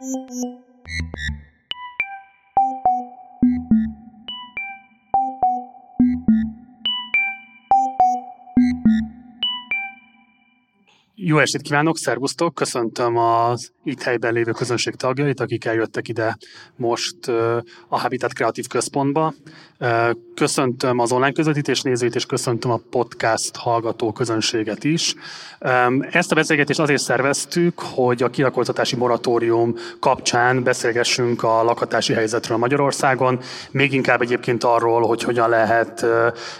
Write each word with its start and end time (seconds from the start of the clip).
Thank 0.00 0.30
you. 0.30 1.45
Jó 11.28 11.38
estét 11.38 11.62
kívánok, 11.62 11.98
szervusztok! 11.98 12.54
Köszöntöm 12.54 13.16
az 13.16 13.72
itt 13.84 14.02
helyben 14.02 14.32
lévő 14.32 14.50
közönség 14.50 14.94
tagjait, 14.94 15.40
akik 15.40 15.64
eljöttek 15.64 16.08
ide 16.08 16.36
most 16.76 17.28
a 17.88 17.98
Habitat 17.98 18.32
Kreatív 18.32 18.66
Központba. 18.66 19.34
Köszöntöm 20.34 20.98
az 20.98 21.12
online 21.12 21.32
közvetítés 21.32 21.82
nézőit, 21.82 22.14
és 22.14 22.26
köszöntöm 22.26 22.70
a 22.70 22.80
podcast 22.90 23.56
hallgató 23.56 24.12
közönséget 24.12 24.84
is. 24.84 25.14
Ezt 26.10 26.32
a 26.32 26.34
beszélgetést 26.34 26.80
azért 26.80 27.02
szerveztük, 27.02 27.80
hogy 27.80 28.22
a 28.22 28.30
kilakoltatási 28.30 28.96
moratórium 28.96 29.74
kapcsán 30.00 30.62
beszélgessünk 30.62 31.42
a 31.42 31.62
lakhatási 31.62 32.12
helyzetről 32.12 32.58
Magyarországon, 32.58 33.40
még 33.70 33.92
inkább 33.92 34.20
egyébként 34.20 34.64
arról, 34.64 35.06
hogy 35.06 35.22
hogyan 35.22 35.48
lehet 35.48 36.06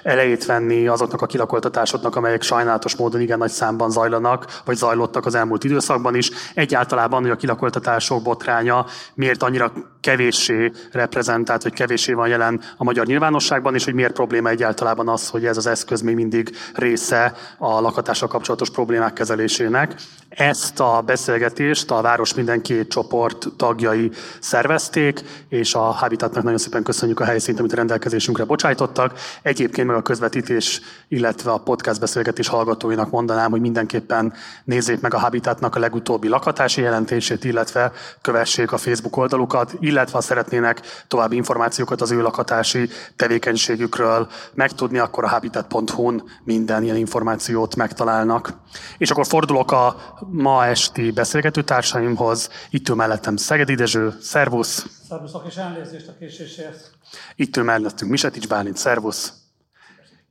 elejét 0.03 0.45
venni 0.45 0.87
azoknak 0.87 1.23
a 1.23 1.27
kilakoltatásoknak, 1.27 2.17
amelyek 2.17 2.43
sajnálatos 2.43 2.97
módon 2.97 3.21
igen 3.21 3.39
nagy 3.39 3.51
számban 3.51 3.91
zajlanak, 3.91 4.56
vagy 4.65 4.77
zajlottak 4.77 5.27
az 5.27 5.35
elmúlt 5.35 5.65
időszakban 5.65 6.15
is. 6.15 6.31
Egyáltalában, 6.55 7.23
hogy 7.23 7.31
a 7.31 7.37
kilakoltatások 7.37 8.23
botránya 8.23 8.87
miért 9.15 9.43
annyira 9.43 9.73
kevéssé 10.01 10.73
reprezentált, 10.93 11.63
vagy 11.63 11.73
kevéssé 11.73 12.13
van 12.13 12.29
jelen 12.29 12.61
a 12.77 12.85
magyar 12.85 13.07
nyilvánosságban, 13.07 13.75
és 13.75 13.85
hogy 13.85 13.95
miért 13.95 14.13
probléma 14.13 14.49
egyáltalán 14.49 15.09
az, 15.09 15.29
hogy 15.29 15.47
ez 15.47 15.57
az 15.57 15.67
eszköz 15.67 16.01
még 16.01 16.15
mindig 16.15 16.57
része 16.75 17.35
a 17.59 17.81
lakhatással 17.81 18.29
kapcsolatos 18.29 18.71
problémák 18.71 19.13
kezelésének. 19.13 19.95
Ezt 20.29 20.81
a 20.81 21.03
beszélgetést 21.07 21.91
a 21.91 22.01
Város 22.01 22.35
Minden 22.35 22.63
Két 22.63 22.89
csoport 22.89 23.47
tagjai 23.57 24.11
szervezték, 24.41 25.23
és 25.49 25.75
a 25.75 25.81
Habitatnak 25.81 26.43
nagyon 26.43 26.59
szépen 26.59 26.83
köszönjük 26.83 27.21
a 27.21 27.25
helyszínt, 27.25 27.59
amit 27.59 27.73
a 27.73 27.77
rendelkezésünkre 27.77 28.45
bocsájtottak. 28.45 29.19
Egyébként 29.43 29.87
meg 29.87 29.97
a 29.97 30.03
közvetítés, 30.03 30.81
illetve 31.09 31.51
a 31.51 31.59
podcast 31.59 32.01
beszélgetés 32.01 32.49
hallgatóinak 32.49 33.11
mondanám, 33.11 33.51
hogy 33.51 33.61
mindenképpen 33.61 34.33
nézzék 34.65 35.01
meg 35.01 35.15
a 35.15 35.19
Habitatnak 35.19 35.75
a 35.75 35.79
legutóbbi 35.79 36.29
lakhatási 36.29 36.81
jelentését, 36.81 37.45
illetve 37.45 37.93
kövessék 38.21 38.73
a 38.73 38.77
Facebook 38.77 39.17
oldalukat, 39.17 39.75
illetve 39.81 40.17
ha 40.17 40.21
szeretnének 40.21 40.81
további 41.09 41.37
információkat 41.37 42.01
az 42.01 42.11
ő 42.11 42.21
lakhatási 42.21 42.89
tevékenységükről 43.17 44.29
megtudni, 44.55 44.99
akkor 44.99 45.25
a 45.25 45.29
habitat.hu-n 45.29 46.23
minden 46.45 46.83
ilyen 46.83 46.97
információt 46.97 47.77
megtalálnak. 47.77 48.53
És 48.99 49.11
akkor 49.11 49.27
fordulok 49.27 49.73
a 49.73 49.97
ma 50.31 50.67
esti 50.67 51.11
beszélgető 51.11 51.63
társaimhoz. 51.63 52.51
Itt 52.71 52.89
ül 52.89 52.95
mellettem 52.95 53.37
Szegedi 53.37 53.75
Dezső, 53.75 54.15
szervusz! 54.21 54.87
Szervuszok 55.09 55.47
és 55.47 55.57
elnézést 55.57 56.09
a 56.09 56.13
késésért. 56.19 56.91
Itt 57.35 57.57
ül 57.57 57.65
mellettünk 57.65 58.11
Misetics 58.11 58.49
Bálint, 58.49 58.77
szervusz! 58.77 59.33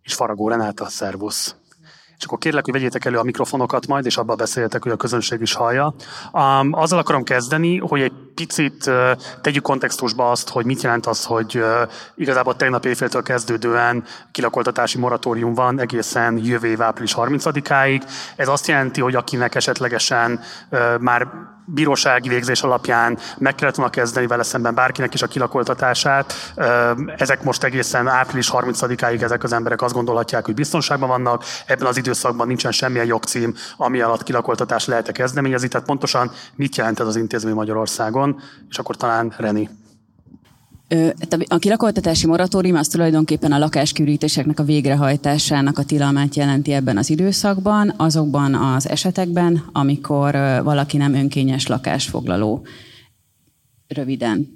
És 0.01 0.13
Faragó 0.13 0.49
Renáta, 0.49 0.89
szervusz! 0.89 1.55
És 2.17 2.25
akkor 2.25 2.37
kérlek, 2.37 2.63
hogy 2.65 2.73
vegyétek 2.73 3.05
elő 3.05 3.17
a 3.17 3.23
mikrofonokat 3.23 3.87
majd, 3.87 4.05
és 4.05 4.17
abban 4.17 4.37
beszéljetek, 4.37 4.83
hogy 4.83 4.91
a 4.91 4.95
közönség 4.95 5.41
is 5.41 5.53
hallja. 5.53 5.93
Um, 6.31 6.73
azzal 6.73 6.99
akarom 6.99 7.23
kezdeni, 7.23 7.77
hogy 7.77 8.01
egy 8.01 8.13
picit 8.35 8.85
uh, 8.85 9.11
tegyük 9.41 9.63
kontextusba 9.63 10.31
azt, 10.31 10.49
hogy 10.49 10.65
mit 10.65 10.81
jelent 10.81 11.05
az, 11.05 11.25
hogy 11.25 11.57
uh, 11.57 11.89
igazából 12.15 12.55
tegnap 12.55 12.85
éjféltől 12.85 13.23
kezdődően 13.23 14.03
kilakoltatási 14.31 14.97
moratórium 14.97 15.53
van 15.53 15.79
egészen 15.79 16.37
jövő 16.37 16.67
év 16.67 16.81
április 16.81 17.13
30-áig. 17.17 18.01
Ez 18.35 18.47
azt 18.47 18.67
jelenti, 18.67 19.01
hogy 19.01 19.15
akinek 19.15 19.55
esetlegesen 19.55 20.39
uh, 20.69 20.99
már 20.99 21.27
bírósági 21.65 22.29
végzés 22.29 22.61
alapján 22.61 23.17
meg 23.37 23.55
kellett 23.55 23.75
volna 23.75 23.91
kezdeni 23.91 24.27
vele 24.27 24.43
szemben 24.43 24.75
bárkinek 24.75 25.13
is 25.13 25.21
a 25.21 25.27
kilakoltatását. 25.27 26.33
Ezek 27.17 27.43
most 27.43 27.63
egészen 27.63 28.07
április 28.07 28.49
30-áig 28.53 29.21
ezek 29.21 29.43
az 29.43 29.53
emberek 29.53 29.81
azt 29.81 29.93
gondolhatják, 29.93 30.45
hogy 30.45 30.53
biztonságban 30.53 31.09
vannak. 31.09 31.43
Ebben 31.65 31.87
az 31.87 31.97
időszakban 31.97 32.47
nincsen 32.47 32.71
semmilyen 32.71 33.05
jogcím, 33.05 33.55
ami 33.77 34.01
alatt 34.01 34.23
kilakoltatás 34.23 34.85
lehet 34.85 35.11
kezdeményezni. 35.11 35.67
Tehát 35.67 35.87
pontosan 35.87 36.31
mit 36.55 36.75
jelent 36.75 36.99
ez 36.99 37.07
az 37.07 37.15
intézmény 37.15 37.53
Magyarországon? 37.53 38.41
És 38.69 38.77
akkor 38.77 38.95
talán 38.95 39.33
Reni. 39.37 39.69
A 41.47 41.57
kilakoltatási 41.57 42.27
moratórium 42.27 42.75
az 42.75 42.87
tulajdonképpen 42.87 43.51
a 43.51 43.57
lakáskürítéseknek 43.57 44.59
a 44.59 44.63
végrehajtásának 44.63 45.77
a 45.77 45.83
tilalmát 45.83 46.35
jelenti 46.35 46.73
ebben 46.73 46.97
az 46.97 47.09
időszakban, 47.09 47.93
azokban 47.97 48.53
az 48.53 48.89
esetekben, 48.89 49.63
amikor 49.71 50.31
valaki 50.63 50.97
nem 50.97 51.13
önkényes 51.13 51.67
lakásfoglaló. 51.67 52.65
Röviden. 53.87 54.47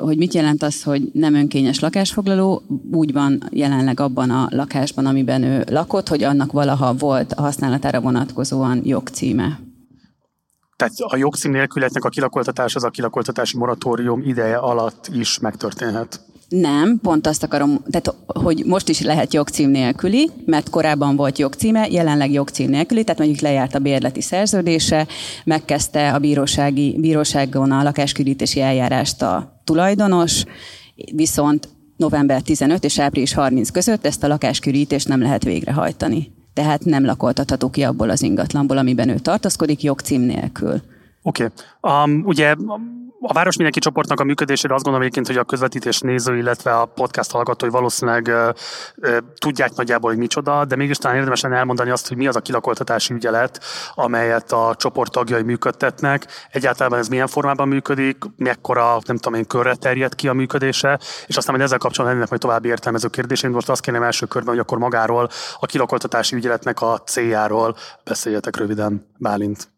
Hogy 0.00 0.16
mit 0.16 0.34
jelent 0.34 0.62
az, 0.62 0.82
hogy 0.82 1.10
nem 1.12 1.34
önkényes 1.34 1.80
lakásfoglaló? 1.80 2.62
Úgy 2.92 3.12
van 3.12 3.42
jelenleg 3.50 4.00
abban 4.00 4.30
a 4.30 4.48
lakásban, 4.50 5.06
amiben 5.06 5.42
ő 5.42 5.64
lakott, 5.70 6.08
hogy 6.08 6.22
annak 6.22 6.52
valaha 6.52 6.94
volt 6.94 7.32
a 7.32 7.40
használatára 7.40 8.00
vonatkozóan 8.00 8.80
jogcíme. 8.84 9.60
Tehát 10.84 11.12
a 11.12 11.16
jogcím 11.16 11.50
nélkületnek 11.50 12.04
a 12.04 12.08
kilakoltatás 12.08 12.74
az 12.74 12.84
a 12.84 12.90
kilakoltatási 12.90 13.56
moratórium 13.56 14.22
ideje 14.22 14.56
alatt 14.56 15.08
is 15.12 15.38
megtörténhet. 15.38 16.20
Nem, 16.48 16.98
pont 17.02 17.26
azt 17.26 17.42
akarom, 17.42 17.82
tehát 17.90 18.14
hogy 18.26 18.64
most 18.66 18.88
is 18.88 19.00
lehet 19.00 19.32
jogcím 19.32 19.70
nélküli, 19.70 20.30
mert 20.46 20.70
korábban 20.70 21.16
volt 21.16 21.38
jogcíme, 21.38 21.86
jelenleg 21.90 22.32
jogcím 22.32 22.70
nélküli, 22.70 23.04
tehát 23.04 23.18
mondjuk 23.18 23.40
lejárt 23.40 23.74
a 23.74 23.78
bérleti 23.78 24.20
szerződése, 24.20 25.06
megkezdte 25.44 26.12
a 26.12 26.18
bírósági, 26.18 26.96
bíróságon 27.00 27.70
a 27.70 27.82
lakáskürítési 27.82 28.60
eljárást 28.60 29.22
a 29.22 29.60
tulajdonos, 29.64 30.44
viszont 31.14 31.68
november 31.96 32.42
15 32.42 32.84
és 32.84 32.98
április 32.98 33.34
30 33.34 33.70
között 33.70 34.06
ezt 34.06 34.24
a 34.24 34.28
lakáskürítést 34.28 35.08
nem 35.08 35.20
lehet 35.20 35.44
végrehajtani 35.44 36.33
tehát 36.54 36.84
nem 36.84 37.04
lakoltatható 37.04 37.70
ki 37.70 37.82
abból 37.82 38.10
az 38.10 38.22
ingatlanból, 38.22 38.78
amiben 38.78 39.08
ő 39.08 39.18
tartózkodik, 39.18 39.82
jogcím 39.82 40.20
nélkül. 40.20 40.82
Oké. 41.26 41.44
Okay. 41.80 42.04
Um, 42.04 42.22
ugye 42.26 42.54
a 43.26 43.32
Város 43.32 43.54
Mindenki 43.54 43.80
csoportnak 43.80 44.20
a 44.20 44.24
működésére 44.24 44.74
azt 44.74 44.84
gondolom 44.84 45.06
egyébként, 45.06 45.26
hogy 45.36 45.44
a 45.44 45.44
közvetítés 45.44 46.00
néző, 46.00 46.36
illetve 46.36 46.78
a 46.78 46.84
podcast 46.84 47.30
hallgatói 47.30 47.68
valószínűleg 47.68 48.28
ö, 48.28 48.50
ö, 48.96 49.18
tudják 49.38 49.74
nagyjából, 49.74 50.10
hogy 50.10 50.18
micsoda, 50.18 50.64
de 50.64 50.76
mégis 50.76 50.96
talán 50.96 51.16
érdemes 51.16 51.40
lenne 51.40 51.56
elmondani 51.56 51.90
azt, 51.90 52.08
hogy 52.08 52.16
mi 52.16 52.26
az 52.26 52.36
a 52.36 52.40
kilakoltatási 52.40 53.14
ügyelet, 53.14 53.60
amelyet 53.94 54.52
a 54.52 54.74
csoport 54.76 55.12
tagjai 55.12 55.42
működtetnek. 55.42 56.26
Egyáltalán 56.50 56.98
ez 56.98 57.08
milyen 57.08 57.26
formában 57.26 57.68
működik, 57.68 58.24
mekkora, 58.36 58.98
nem 59.06 59.16
tudom 59.16 59.38
én, 59.38 59.46
körre 59.46 59.74
terjed 59.74 60.14
ki 60.14 60.28
a 60.28 60.32
működése, 60.32 60.98
és 61.26 61.36
aztán 61.36 61.54
majd 61.54 61.66
ezzel 61.66 61.78
kapcsolatban 61.78 62.06
lennének 62.06 62.28
majd 62.28 62.40
további 62.40 62.68
értelmező 62.68 63.08
kérdéseim. 63.08 63.52
Most 63.52 63.68
azt 63.68 63.80
kérném 63.80 64.02
első 64.02 64.26
körben, 64.26 64.50
hogy 64.50 64.62
akkor 64.62 64.78
magáról, 64.78 65.28
a 65.60 65.66
kilakoltatási 65.66 66.36
ügyeletnek 66.36 66.80
a 66.80 66.98
céljáról 66.98 67.76
beszéljetek 68.04 68.56
röviden, 68.56 69.06
Bálint. 69.18 69.73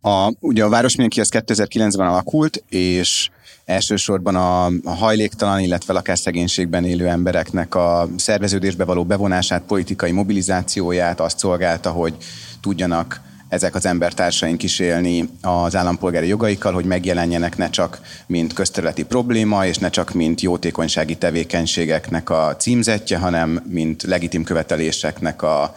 A, 0.00 0.32
ugye 0.40 0.64
a 0.64 0.68
Város 0.68 0.96
Mindenki 0.96 1.20
az 1.20 1.28
2009-ben 1.32 2.06
alakult, 2.06 2.64
és 2.68 3.30
elsősorban 3.64 4.36
a, 4.36 4.66
a 4.66 4.94
hajléktalan, 4.96 5.60
illetve 5.60 5.92
lakásszegénységben 5.92 6.84
élő 6.84 7.08
embereknek 7.08 7.74
a 7.74 8.08
szerveződésbe 8.16 8.84
való 8.84 9.04
bevonását, 9.04 9.62
politikai 9.62 10.10
mobilizációját 10.10 11.20
azt 11.20 11.38
szolgálta, 11.38 11.90
hogy 11.90 12.14
tudjanak 12.60 13.20
ezek 13.48 13.74
az 13.74 13.86
embertársaink 13.86 14.62
is 14.62 14.78
élni 14.78 15.28
az 15.42 15.76
állampolgári 15.76 16.28
jogaikkal, 16.28 16.72
hogy 16.72 16.84
megjelenjenek 16.84 17.56
ne 17.56 17.70
csak 17.70 18.00
mint 18.26 18.52
közterületi 18.52 19.04
probléma, 19.04 19.66
és 19.66 19.78
ne 19.78 19.90
csak 19.90 20.12
mint 20.12 20.40
jótékonysági 20.40 21.16
tevékenységeknek 21.16 22.30
a 22.30 22.56
címzetje, 22.58 23.18
hanem 23.18 23.62
mint 23.68 24.02
legitim 24.02 24.44
követeléseknek 24.44 25.42
a 25.42 25.74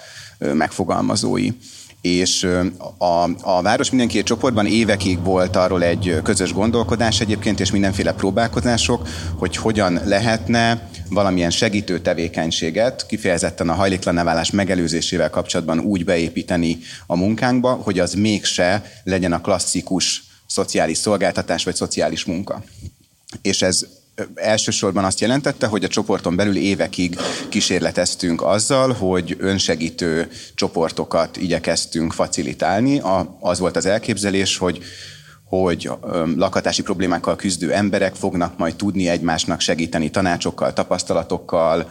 megfogalmazói 0.54 1.52
és 2.02 2.48
a, 2.98 3.24
a 3.42 3.62
Város 3.62 3.90
mindenki 3.90 4.24
csoportban 4.24 4.66
évekig 4.66 5.24
volt 5.24 5.56
arról 5.56 5.84
egy 5.84 6.20
közös 6.24 6.54
gondolkodás 6.54 7.20
egyébként, 7.20 7.60
és 7.60 7.72
mindenféle 7.72 8.14
próbálkozások, 8.14 9.08
hogy 9.36 9.56
hogyan 9.56 10.02
lehetne 10.06 10.90
valamilyen 11.10 11.50
segítő 11.50 12.00
tevékenységet, 12.00 13.06
kifejezetten 13.06 13.70
a 13.70 13.74
hajléklanáválás 13.74 14.52
megelőzésével 14.52 15.30
kapcsolatban 15.30 15.80
úgy 15.80 16.06
beépíteni 16.06 16.80
a 17.08 17.16
munkánkba, 17.16 17.74
hogy 17.74 18.00
az 18.00 18.14
mégse 18.14 18.84
legyen 19.04 19.34
a 19.34 19.42
klasszikus 19.42 20.24
szociális 20.48 20.98
szolgáltatás 20.98 21.64
vagy 21.64 21.76
szociális 21.76 22.26
munka. 22.26 22.64
És 23.42 23.62
ez 23.62 23.86
elsősorban 24.36 25.04
azt 25.04 25.20
jelentette, 25.20 25.68
hogy 25.68 25.84
a 25.84 25.88
csoporton 25.88 26.36
belül 26.36 26.56
évekig 26.56 27.18
kísérleteztünk 27.50 28.42
azzal, 28.42 28.94
hogy 28.94 29.36
önsegítő 29.40 30.30
csoportokat 30.56 31.38
igyekeztünk 31.38 32.14
facilitálni. 32.14 33.02
Az 33.40 33.60
volt 33.60 33.76
az 33.76 33.86
elképzelés, 33.86 34.58
hogy 34.58 34.84
hogy 35.52 35.92
lakatási 36.36 36.82
problémákkal 36.82 37.36
küzdő 37.36 37.74
emberek 37.74 38.16
fognak 38.16 38.58
majd 38.58 38.76
tudni 38.76 39.08
egymásnak 39.08 39.60
segíteni 39.60 40.10
tanácsokkal, 40.10 40.74
tapasztalatokkal, 40.74 41.90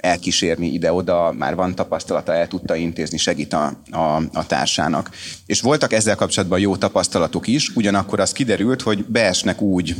elkísérni 0.00 0.66
ide-oda, 0.66 1.34
már 1.38 1.54
van 1.54 1.74
tapasztalata, 1.74 2.34
el 2.34 2.48
tudta 2.48 2.74
intézni, 2.74 3.18
segít 3.18 3.52
a, 3.52 3.80
a, 3.90 4.22
a 4.32 4.46
társának. 4.46 5.10
És 5.46 5.60
voltak 5.60 5.92
ezzel 5.92 6.16
kapcsolatban 6.16 6.60
jó 6.60 6.76
tapasztalatok 6.76 7.46
is, 7.46 7.68
ugyanakkor 7.74 8.20
az 8.20 8.32
kiderült, 8.32 8.82
hogy 8.82 9.04
beesnek 9.04 9.60
úgy 9.60 9.96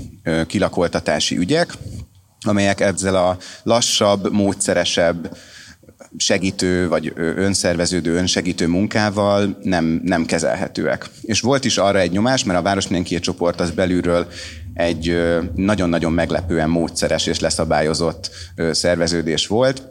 kilakoltatási 0.46 1.36
ügyek, 1.36 1.74
amelyek 2.46 2.80
ezzel 2.80 3.16
a 3.16 3.36
lassabb, 3.62 4.32
módszeresebb, 4.32 5.36
segítő 6.16 6.88
vagy 6.88 7.12
önszerveződő, 7.16 8.14
önsegítő 8.14 8.66
munkával 8.66 9.58
nem, 9.62 10.00
nem 10.04 10.24
kezelhetőek. 10.24 11.10
És 11.22 11.40
volt 11.40 11.64
is 11.64 11.78
arra 11.78 11.98
egy 11.98 12.10
nyomás, 12.10 12.44
mert 12.44 12.58
a 12.58 12.62
Város 12.62 12.84
Mindenki 12.88 13.20
csoport 13.20 13.60
az 13.60 13.70
belülről 13.70 14.26
egy 14.74 15.16
nagyon-nagyon 15.54 16.12
meglepően 16.12 16.70
módszeres 16.70 17.26
és 17.26 17.38
leszabályozott 17.38 18.30
szerveződés 18.70 19.46
volt, 19.46 19.88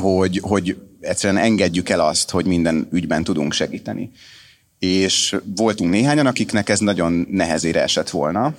hogy, 0.00 0.40
hogy 0.42 0.76
egyszerűen 1.00 1.42
engedjük 1.42 1.88
el 1.88 2.00
azt, 2.00 2.30
hogy 2.30 2.46
minden 2.46 2.88
ügyben 2.92 3.24
tudunk 3.24 3.52
segíteni. 3.52 4.10
És 4.78 5.36
voltunk 5.56 5.90
néhányan, 5.90 6.26
akiknek 6.26 6.68
ez 6.68 6.78
nagyon 6.78 7.26
nehezére 7.30 7.82
esett 7.82 8.10
volna, 8.10 8.54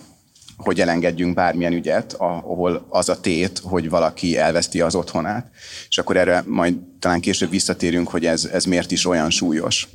hogy 0.57 0.81
elengedjünk 0.81 1.33
bármilyen 1.33 1.73
ügyet, 1.73 2.13
ahol 2.13 2.85
az 2.89 3.09
a 3.09 3.19
tét, 3.19 3.61
hogy 3.63 3.89
valaki 3.89 4.37
elveszti 4.37 4.81
az 4.81 4.95
otthonát. 4.95 5.51
És 5.89 5.97
akkor 5.97 6.17
erre 6.17 6.43
majd 6.45 6.75
talán 6.99 7.21
később 7.21 7.49
visszatérünk, 7.49 8.07
hogy 8.07 8.25
ez, 8.25 8.45
ez 8.45 8.65
miért 8.65 8.91
is 8.91 9.05
olyan 9.05 9.29
súlyos 9.29 9.87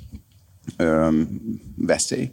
öm, 0.77 1.41
veszély 1.77 2.31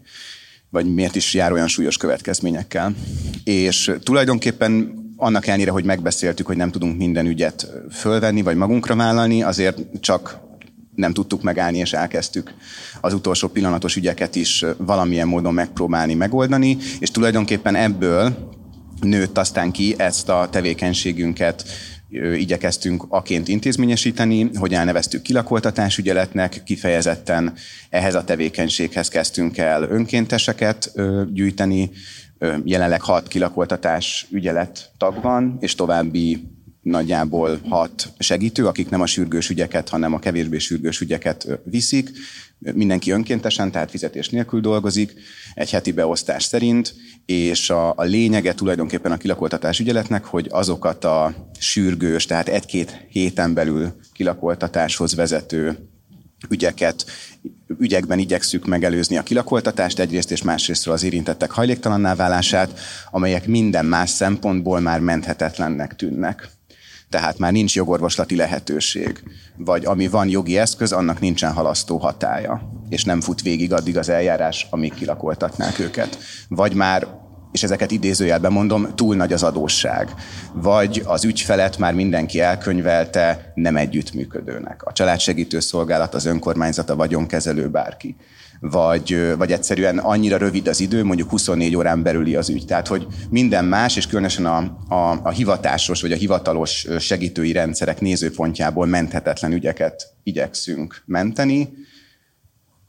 vagy 0.69 0.93
miért 0.93 1.15
is 1.15 1.33
jár 1.33 1.51
olyan 1.51 1.67
súlyos 1.67 1.97
következményekkel. 1.97 2.95
És 3.43 3.91
tulajdonképpen 4.03 4.93
annak 5.15 5.47
ellenére, 5.47 5.71
hogy 5.71 5.83
megbeszéltük, 5.83 6.45
hogy 6.45 6.57
nem 6.57 6.71
tudunk 6.71 6.97
minden 6.97 7.25
ügyet 7.25 7.71
fölvenni, 7.91 8.41
vagy 8.41 8.55
magunkra 8.55 8.95
vállalni, 8.95 9.43
azért 9.43 9.77
csak 9.99 10.39
nem 10.95 11.13
tudtuk 11.13 11.41
megállni, 11.41 11.77
és 11.77 11.93
elkezdtük 11.93 12.53
az 13.01 13.13
utolsó 13.13 13.47
pillanatos 13.47 13.95
ügyeket 13.95 14.35
is 14.35 14.65
valamilyen 14.77 15.27
módon 15.27 15.53
megpróbálni 15.53 16.13
megoldani, 16.13 16.77
és 16.99 17.11
tulajdonképpen 17.11 17.75
ebből 17.75 18.35
nőtt 19.01 19.37
aztán 19.37 19.71
ki 19.71 19.95
ezt 19.97 20.29
a 20.29 20.47
tevékenységünket 20.51 21.63
igyekeztünk 22.11 23.05
aként 23.09 23.47
intézményesíteni, 23.47 24.49
hogy 24.53 24.73
elneveztük 24.73 25.21
kilakoltatásügyeletnek, 25.21 26.61
kifejezetten 26.65 27.53
ehhez 27.89 28.15
a 28.15 28.23
tevékenységhez 28.23 29.07
kezdtünk 29.07 29.57
el 29.57 29.83
önkénteseket 29.83 30.91
gyűjteni, 31.33 31.91
jelenleg 32.63 33.01
hat 33.01 33.27
kilakoltatás 33.27 34.27
ügyelet 34.31 34.91
tag 34.97 35.21
van, 35.21 35.57
és 35.59 35.75
további 35.75 36.47
nagyjából 36.89 37.59
hat 37.69 38.13
segítő, 38.19 38.67
akik 38.67 38.89
nem 38.89 39.01
a 39.01 39.05
sürgős 39.05 39.49
ügyeket, 39.49 39.89
hanem 39.89 40.13
a 40.13 40.19
kevésbé 40.19 40.57
sürgős 40.57 40.99
ügyeket 40.99 41.47
viszik. 41.63 42.09
Mindenki 42.73 43.11
önkéntesen, 43.11 43.71
tehát 43.71 43.89
fizetés 43.89 44.29
nélkül 44.29 44.61
dolgozik, 44.61 45.13
egy 45.53 45.69
heti 45.69 45.91
beosztás 45.91 46.43
szerint, 46.43 46.95
és 47.25 47.69
a, 47.69 47.93
a 47.95 48.03
lényege 48.03 48.53
tulajdonképpen 48.53 49.11
a 49.11 49.17
kilakoltatás 49.17 49.79
ügyeletnek, 49.79 50.25
hogy 50.25 50.47
azokat 50.49 51.05
a 51.05 51.33
sürgős, 51.59 52.25
tehát 52.25 52.47
egy-két 52.47 53.05
héten 53.09 53.53
belül 53.53 53.93
kilakoltatáshoz 54.13 55.15
vezető 55.15 55.89
ügyeket, 56.49 57.05
ügyekben 57.79 58.19
igyekszük 58.19 58.65
megelőzni 58.65 59.17
a 59.17 59.23
kilakoltatást 59.23 59.99
egyrészt 59.99 60.31
és 60.31 60.41
másrészt 60.41 60.87
az 60.87 61.03
érintettek 61.03 61.51
hajléktalanná 61.51 62.15
válását, 62.15 62.79
amelyek 63.11 63.47
minden 63.47 63.85
más 63.85 64.09
szempontból 64.09 64.79
már 64.79 64.99
menthetetlennek 64.99 65.95
tűnnek 65.95 66.49
tehát 67.09 67.37
már 67.37 67.51
nincs 67.51 67.75
jogorvoslati 67.75 68.35
lehetőség, 68.35 69.23
vagy 69.57 69.85
ami 69.85 70.07
van 70.07 70.29
jogi 70.29 70.57
eszköz, 70.57 70.91
annak 70.91 71.19
nincsen 71.19 71.53
halasztó 71.53 71.97
hatája, 71.97 72.69
és 72.89 73.03
nem 73.03 73.21
fut 73.21 73.41
végig 73.41 73.73
addig 73.73 73.97
az 73.97 74.09
eljárás, 74.09 74.67
amíg 74.69 74.93
kilakoltatnák 74.93 75.79
őket. 75.79 76.17
Vagy 76.47 76.73
már 76.73 77.07
és 77.51 77.63
ezeket 77.63 77.91
idézőjelben 77.91 78.51
mondom, 78.51 78.95
túl 78.95 79.15
nagy 79.15 79.33
az 79.33 79.43
adósság. 79.43 80.13
Vagy 80.53 81.01
az 81.05 81.23
ügyfelet 81.23 81.77
már 81.77 81.93
mindenki 81.93 82.39
elkönyvelte 82.39 83.51
nem 83.55 83.77
együttműködőnek. 83.77 84.83
A 84.83 84.93
családsegítő 84.93 85.59
szolgálat, 85.59 86.13
az 86.13 86.25
önkormányzat, 86.25 86.89
a 86.89 86.95
vagyonkezelő, 86.95 87.69
bárki 87.69 88.15
vagy, 88.59 89.33
vagy 89.37 89.51
egyszerűen 89.51 89.97
annyira 89.97 90.37
rövid 90.37 90.67
az 90.67 90.79
idő, 90.79 91.03
mondjuk 91.03 91.29
24 91.29 91.75
órán 91.75 92.03
belüli 92.03 92.35
az 92.35 92.49
ügy. 92.49 92.65
Tehát, 92.65 92.87
hogy 92.87 93.07
minden 93.29 93.65
más, 93.65 93.95
és 93.95 94.07
különösen 94.07 94.45
a, 94.45 94.57
a, 94.87 95.19
a 95.23 95.29
hivatásos 95.29 96.01
vagy 96.01 96.11
a 96.11 96.15
hivatalos 96.15 96.87
segítői 96.99 97.51
rendszerek 97.51 98.01
nézőpontjából 98.01 98.85
menthetetlen 98.85 99.51
ügyeket 99.51 100.13
igyekszünk 100.23 101.01
menteni, 101.05 101.69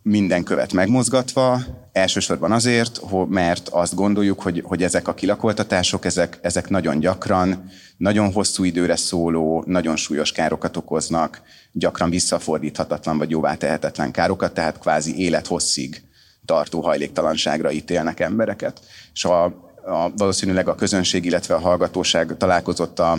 minden 0.02 0.42
követ 0.42 0.72
megmozgatva, 0.72 1.60
elsősorban 1.92 2.52
azért, 2.52 3.00
mert 3.28 3.68
azt 3.68 3.94
gondoljuk, 3.94 4.42
hogy, 4.42 4.62
hogy 4.64 4.82
ezek 4.82 5.08
a 5.08 5.14
kilakoltatások, 5.14 6.04
ezek, 6.04 6.38
ezek 6.42 6.68
nagyon 6.68 6.98
gyakran, 6.98 7.70
nagyon 7.96 8.32
hosszú 8.32 8.64
időre 8.64 8.96
szóló, 8.96 9.64
nagyon 9.66 9.96
súlyos 9.96 10.32
károkat 10.32 10.76
okoznak, 10.76 11.42
gyakran 11.72 12.10
visszafordíthatatlan 12.10 13.18
vagy 13.18 13.30
jóvá 13.30 13.54
tehetetlen 13.54 14.10
károkat, 14.10 14.54
tehát 14.54 14.78
kvázi 14.78 15.18
élethosszig 15.18 16.02
tartó 16.44 16.80
hajléktalanságra 16.80 17.70
ítélnek 17.70 18.20
embereket. 18.20 18.80
És 19.12 19.24
a, 19.24 19.44
a, 19.44 20.12
valószínűleg 20.16 20.68
a 20.68 20.74
közönség, 20.74 21.24
illetve 21.24 21.54
a 21.54 21.60
hallgatóság 21.60 22.36
találkozott 22.36 22.98
a, 22.98 23.18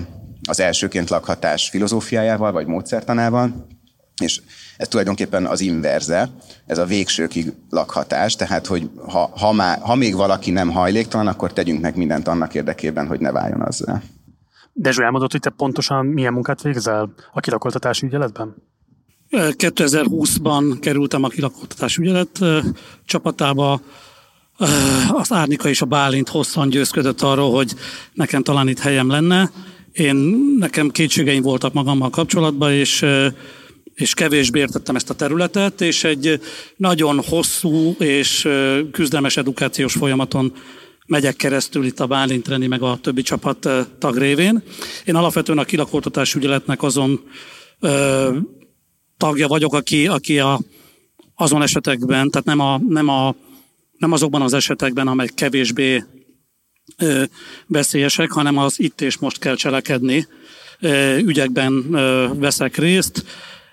az 0.49 0.59
elsőként 0.59 1.09
lakhatás 1.09 1.69
filozófiájával 1.69 2.51
vagy 2.51 2.65
módszertanával, 2.65 3.67
és 4.21 4.41
ez 4.77 4.87
tulajdonképpen 4.87 5.45
az 5.45 5.61
inverze, 5.61 6.29
ez 6.65 6.77
a 6.77 6.85
végsőkig 6.85 7.53
lakhatás, 7.69 8.35
tehát 8.35 8.65
hogy 8.65 8.89
ha, 9.07 9.31
ha, 9.37 9.51
má, 9.51 9.77
ha 9.79 9.95
még 9.95 10.15
valaki 10.15 10.51
nem 10.51 10.69
hajléktalan, 10.69 11.27
akkor 11.27 11.53
tegyünk 11.53 11.81
meg 11.81 11.95
mindent 11.97 12.27
annak 12.27 12.53
érdekében, 12.53 13.07
hogy 13.07 13.19
ne 13.19 13.31
váljon 13.31 13.61
azzal. 13.61 14.01
Dezső 14.73 15.03
elmondott, 15.03 15.31
hogy 15.31 15.39
te 15.39 15.49
pontosan 15.49 16.05
milyen 16.05 16.33
munkát 16.33 16.61
végzel 16.61 17.13
a 17.33 17.39
kilakoltatási 17.39 18.05
ügyeletben? 18.05 18.55
2020-ban 19.31 20.77
kerültem 20.79 21.23
a 21.23 21.27
kilakoltatási 21.27 22.01
ügyelet 22.01 22.39
csapatába. 23.05 23.81
Az 25.07 25.31
Árnika 25.31 25.69
és 25.69 25.81
a 25.81 25.85
Bálint 25.85 26.29
hosszan 26.29 26.69
győzködött 26.69 27.21
arról, 27.21 27.51
hogy 27.51 27.73
nekem 28.13 28.43
talán 28.43 28.67
itt 28.67 28.79
helyem 28.79 29.09
lenne. 29.09 29.51
Én, 29.91 30.15
nekem 30.59 30.89
kétségeim 30.89 31.41
voltak 31.41 31.73
magammal 31.73 32.09
kapcsolatban, 32.09 32.71
és 32.71 33.05
és 34.01 34.13
kevésbé 34.13 34.59
értettem 34.59 34.95
ezt 34.95 35.09
a 35.09 35.13
területet, 35.13 35.81
és 35.81 36.03
egy 36.03 36.39
nagyon 36.75 37.23
hosszú 37.23 37.95
és 37.99 38.47
küzdelmes 38.91 39.37
edukációs 39.37 39.93
folyamaton 39.93 40.53
megyek 41.05 41.35
keresztül 41.35 41.85
itt 41.85 41.99
a 41.99 42.07
Bálintreni, 42.07 42.67
meg 42.67 42.81
a 42.81 42.97
többi 43.01 43.21
csapat 43.21 43.69
tag 43.99 44.17
révén. 44.17 44.63
Én 45.05 45.15
alapvetően 45.15 45.57
a 45.57 45.63
kilakoltatás 45.63 46.35
ügyeletnek 46.35 46.83
azon 46.83 47.21
ö, 47.79 48.37
tagja 49.17 49.47
vagyok, 49.47 49.73
aki, 49.73 50.07
aki 50.07 50.39
a, 50.39 50.59
azon 51.35 51.61
esetekben, 51.61 52.29
tehát 52.29 52.47
nem, 52.47 52.59
a, 52.59 52.79
nem, 52.87 53.07
a, 53.07 53.35
nem 53.97 54.11
azokban 54.11 54.41
az 54.41 54.53
esetekben, 54.53 55.07
amelyek 55.07 55.33
kevésbé 55.33 56.03
ö, 56.97 57.23
veszélyesek, 57.67 58.31
hanem 58.31 58.57
az 58.57 58.79
itt 58.79 59.01
és 59.01 59.17
most 59.17 59.39
kell 59.39 59.55
cselekedni 59.55 60.27
ö, 60.79 61.17
ügyekben 61.17 61.93
ö, 61.93 62.27
veszek 62.33 62.77
részt 62.77 63.23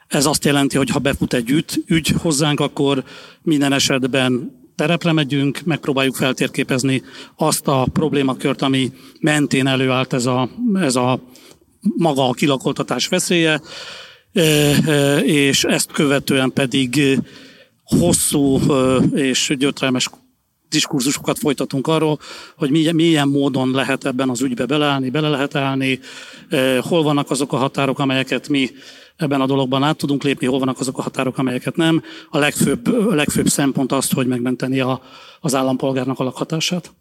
ez 0.09 0.27
azt 0.27 0.45
jelenti, 0.45 0.77
hogy 0.77 0.91
ha 0.91 0.99
befut 0.99 1.35
egy 1.35 1.51
ügy, 1.51 1.85
ügy 1.87 2.09
hozzánk, 2.09 2.61
akkor 2.61 3.05
minden 3.43 3.73
esetben 3.73 4.57
terepre 4.75 5.13
megyünk, 5.13 5.61
megpróbáljuk 5.65 6.15
feltérképezni 6.15 7.03
azt 7.37 7.67
a 7.69 7.87
problémakört, 7.93 8.63
ami 8.63 8.93
mentén 9.21 9.67
előállt 9.67 10.13
ez 10.13 10.27
a, 10.27 10.49
ez 10.75 10.97
a 10.97 11.21
maga 11.81 12.29
a 12.29 12.33
kilakoltatás 12.33 13.09
veszélye, 13.09 13.61
e, 14.33 14.43
e, 14.43 15.19
és 15.19 15.65
ezt 15.65 15.93
követően 15.93 16.53
pedig 16.53 17.19
hosszú 17.83 18.73
e, 18.73 18.97
és 19.15 19.55
gyötrelmes 19.59 20.11
diskurzusokat 20.69 21.39
folytatunk 21.39 21.87
arról, 21.87 22.19
hogy 22.57 22.95
milyen, 22.95 23.29
módon 23.29 23.71
lehet 23.71 24.05
ebben 24.05 24.29
az 24.29 24.41
ügybe 24.41 24.67
beleállni, 24.67 25.11
bele 25.11 25.29
lehet 25.29 25.55
állni, 25.55 26.01
hol 26.81 27.03
vannak 27.03 27.31
azok 27.31 27.53
a 27.53 27.57
határok, 27.57 27.99
amelyeket 27.99 28.49
mi 28.49 28.71
ebben 29.19 29.41
a 29.41 29.47
dologban 29.47 29.83
át 29.83 29.97
tudunk 29.97 30.23
lépni, 30.23 30.47
hol 30.47 30.59
vannak 30.59 30.81
azok 30.81 30.99
a 30.99 31.03
határok, 31.03 31.39
amelyeket 31.39 31.77
nem. 31.77 32.03
A 32.31 32.39
legfőbb, 32.39 32.87
a 32.87 33.15
legfőbb 33.15 33.47
szempont 33.47 33.93
az, 33.93 34.11
hogy 34.11 34.27
megmenteni 34.27 34.81
a, 34.81 35.03
az 35.41 35.55
állampolgárnak 35.55 36.19
a 36.19 36.25
lakhatását. 36.25 36.93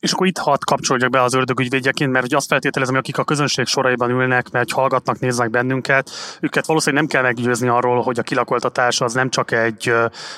És 0.00 0.12
akkor 0.12 0.26
itt 0.26 0.38
hat 0.38 0.64
kapcsolódjak 0.64 1.10
be 1.10 1.22
az 1.22 1.34
ördögügyvédjeként, 1.34 2.10
mert 2.10 2.24
hogy 2.24 2.34
azt 2.34 2.46
feltételezem, 2.46 2.94
hogy 2.94 3.02
akik 3.02 3.18
a 3.18 3.24
közönség 3.24 3.66
soraiban 3.66 4.10
ülnek, 4.10 4.50
mert 4.50 4.70
hallgatnak, 4.70 5.18
néznek 5.18 5.50
bennünket, 5.50 6.10
őket 6.40 6.66
valószínűleg 6.66 7.04
nem 7.04 7.12
kell 7.12 7.32
meggyőzni 7.32 7.68
arról, 7.68 8.02
hogy 8.02 8.18
a 8.18 8.22
kilakoltatás 8.22 9.00
az 9.00 9.12
nem 9.12 9.30
csak 9.30 9.50
egy, 9.50 9.92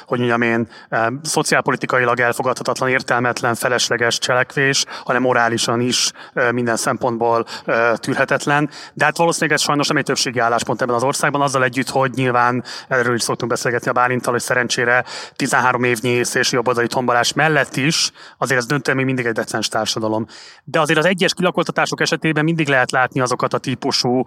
hogy 0.06 0.18
mondjam 0.18 0.42
én, 0.42 0.68
szociálpolitikailag 1.22 2.20
elfogadhatatlan, 2.20 2.88
értelmetlen, 2.88 3.54
felesleges 3.54 4.18
cselekvés, 4.18 4.84
hanem 5.04 5.22
morálisan 5.22 5.80
is 5.80 6.10
minden 6.50 6.76
szempontból 6.76 7.46
tűrhetetlen. 7.94 8.70
De 8.94 9.04
hát 9.04 9.16
valószínűleg 9.16 9.56
ez 9.56 9.62
sajnos 9.64 9.88
nem 9.88 9.96
egy 9.96 10.04
többségi 10.04 10.38
álláspont 10.38 10.82
ebben 10.82 10.94
az 10.94 11.02
országban, 11.02 11.40
azzal 11.40 11.64
együtt, 11.64 11.88
hogy 11.88 12.10
nyilván 12.14 12.64
erről 12.88 13.14
is 13.14 13.22
szoktunk 13.22 13.50
beszélgetni 13.50 13.90
a 13.90 13.92
Bálintal, 13.92 14.32
hogy 14.32 14.42
szerencsére 14.42 15.04
13 15.36 15.84
évnyi 15.84 16.24
szélső 16.24 16.56
jobboldali 16.56 16.86
tombolás 16.86 17.32
mellett 17.32 17.76
is 17.76 18.10
azért 18.38 18.60
ez 18.60 18.66
döntően 18.66 18.96
még 18.96 19.06
mindig 19.06 19.26
egy 19.26 19.32
decens 19.52 19.68
társadalom. 19.68 20.26
De 20.64 20.80
azért 20.80 20.98
az 20.98 21.04
egyes 21.04 21.34
kilakoltatások 21.34 22.00
esetében 22.00 22.44
mindig 22.44 22.68
lehet 22.68 22.90
látni 22.90 23.20
azokat 23.20 23.54
a 23.54 23.58
típusú 23.58 24.24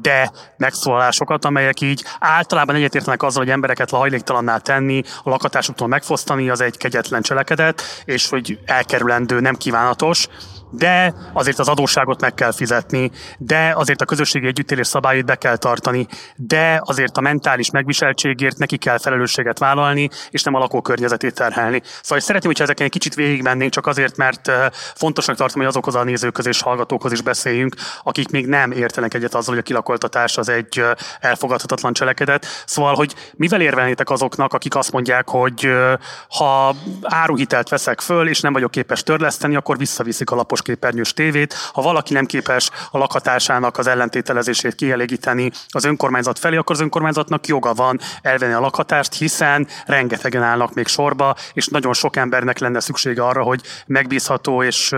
de 0.00 0.30
megszólalásokat, 0.56 1.44
amelyek 1.44 1.80
így 1.80 2.04
általában 2.18 2.74
egyetértenek 2.74 3.22
azzal, 3.22 3.42
hogy 3.42 3.52
embereket 3.52 3.90
hajléktalanná 3.90 4.56
tenni, 4.58 5.02
a 5.22 5.30
lakatásuktól 5.30 5.88
megfosztani, 5.88 6.50
az 6.50 6.60
egy 6.60 6.76
kegyetlen 6.76 7.22
cselekedet, 7.22 7.82
és 8.04 8.28
hogy 8.28 8.58
elkerülendő, 8.64 9.40
nem 9.40 9.54
kívánatos 9.54 10.28
de 10.70 11.14
azért 11.32 11.58
az 11.58 11.68
adósságot 11.68 12.20
meg 12.20 12.34
kell 12.34 12.52
fizetni, 12.52 13.10
de 13.38 13.72
azért 13.76 14.00
a 14.00 14.04
közösségi 14.04 14.46
együttélés 14.46 14.86
szabályait 14.86 15.24
be 15.24 15.34
kell 15.34 15.56
tartani, 15.56 16.06
de 16.36 16.80
azért 16.84 17.16
a 17.16 17.20
mentális 17.20 17.70
megviseltségért 17.70 18.58
neki 18.58 18.76
kell 18.76 18.98
felelősséget 18.98 19.58
vállalni, 19.58 20.08
és 20.30 20.42
nem 20.42 20.54
a 20.54 20.58
lakókörnyezetét 20.58 21.34
terhelni. 21.34 21.82
Szóval 22.02 22.20
szeretném, 22.20 22.50
hogyha 22.50 22.64
ezeken 22.64 22.86
egy 22.86 22.92
kicsit 22.92 23.14
végigmennénk, 23.14 23.72
csak 23.72 23.86
azért, 23.86 24.16
mert 24.16 24.50
fontosnak 24.94 25.36
tartom, 25.36 25.60
hogy 25.60 25.70
azokhoz 25.70 25.94
a 25.94 26.04
nézőköz 26.04 26.46
és 26.46 26.62
hallgatókhoz 26.62 27.12
is 27.12 27.20
beszéljünk, 27.20 27.74
akik 28.02 28.30
még 28.30 28.46
nem 28.46 28.70
értenek 28.72 29.14
egyet 29.14 29.34
azzal, 29.34 29.54
hogy 29.54 29.62
a 29.62 29.66
kilakoltatás 29.66 30.36
az 30.36 30.48
egy 30.48 30.84
elfogadhatatlan 31.20 31.92
cselekedet. 31.92 32.46
Szóval, 32.66 32.94
hogy 32.94 33.14
mivel 33.36 33.60
érvelnétek 33.60 34.10
azoknak, 34.10 34.52
akik 34.52 34.76
azt 34.76 34.92
mondják, 34.92 35.28
hogy 35.28 35.68
ha 36.28 36.74
áruhitelt 37.02 37.68
veszek 37.68 38.00
föl, 38.00 38.28
és 38.28 38.40
nem 38.40 38.52
vagyok 38.52 38.70
képes 38.70 39.02
törleszteni, 39.02 39.56
akkor 39.56 39.78
visszaviszik 39.78 40.30
a 40.30 40.34
lapos 40.34 40.57
képernyős 40.62 41.12
tévét. 41.12 41.54
Ha 41.72 41.82
valaki 41.82 42.12
nem 42.12 42.26
képes 42.26 42.70
a 42.90 42.98
lakhatásának 42.98 43.78
az 43.78 43.86
ellentételezését 43.86 44.74
kielégíteni 44.74 45.50
az 45.68 45.84
önkormányzat 45.84 46.38
felé, 46.38 46.56
akkor 46.56 46.74
az 46.74 46.80
önkormányzatnak 46.80 47.46
joga 47.46 47.74
van 47.74 48.00
elvenni 48.22 48.52
a 48.52 48.60
lakhatást, 48.60 49.14
hiszen 49.14 49.66
rengetegen 49.86 50.42
állnak 50.42 50.74
még 50.74 50.86
sorba, 50.86 51.34
és 51.52 51.66
nagyon 51.66 51.92
sok 51.92 52.16
embernek 52.16 52.58
lenne 52.58 52.80
szüksége 52.80 53.24
arra, 53.24 53.42
hogy 53.42 53.60
megbízható 53.86 54.62
és, 54.62 54.94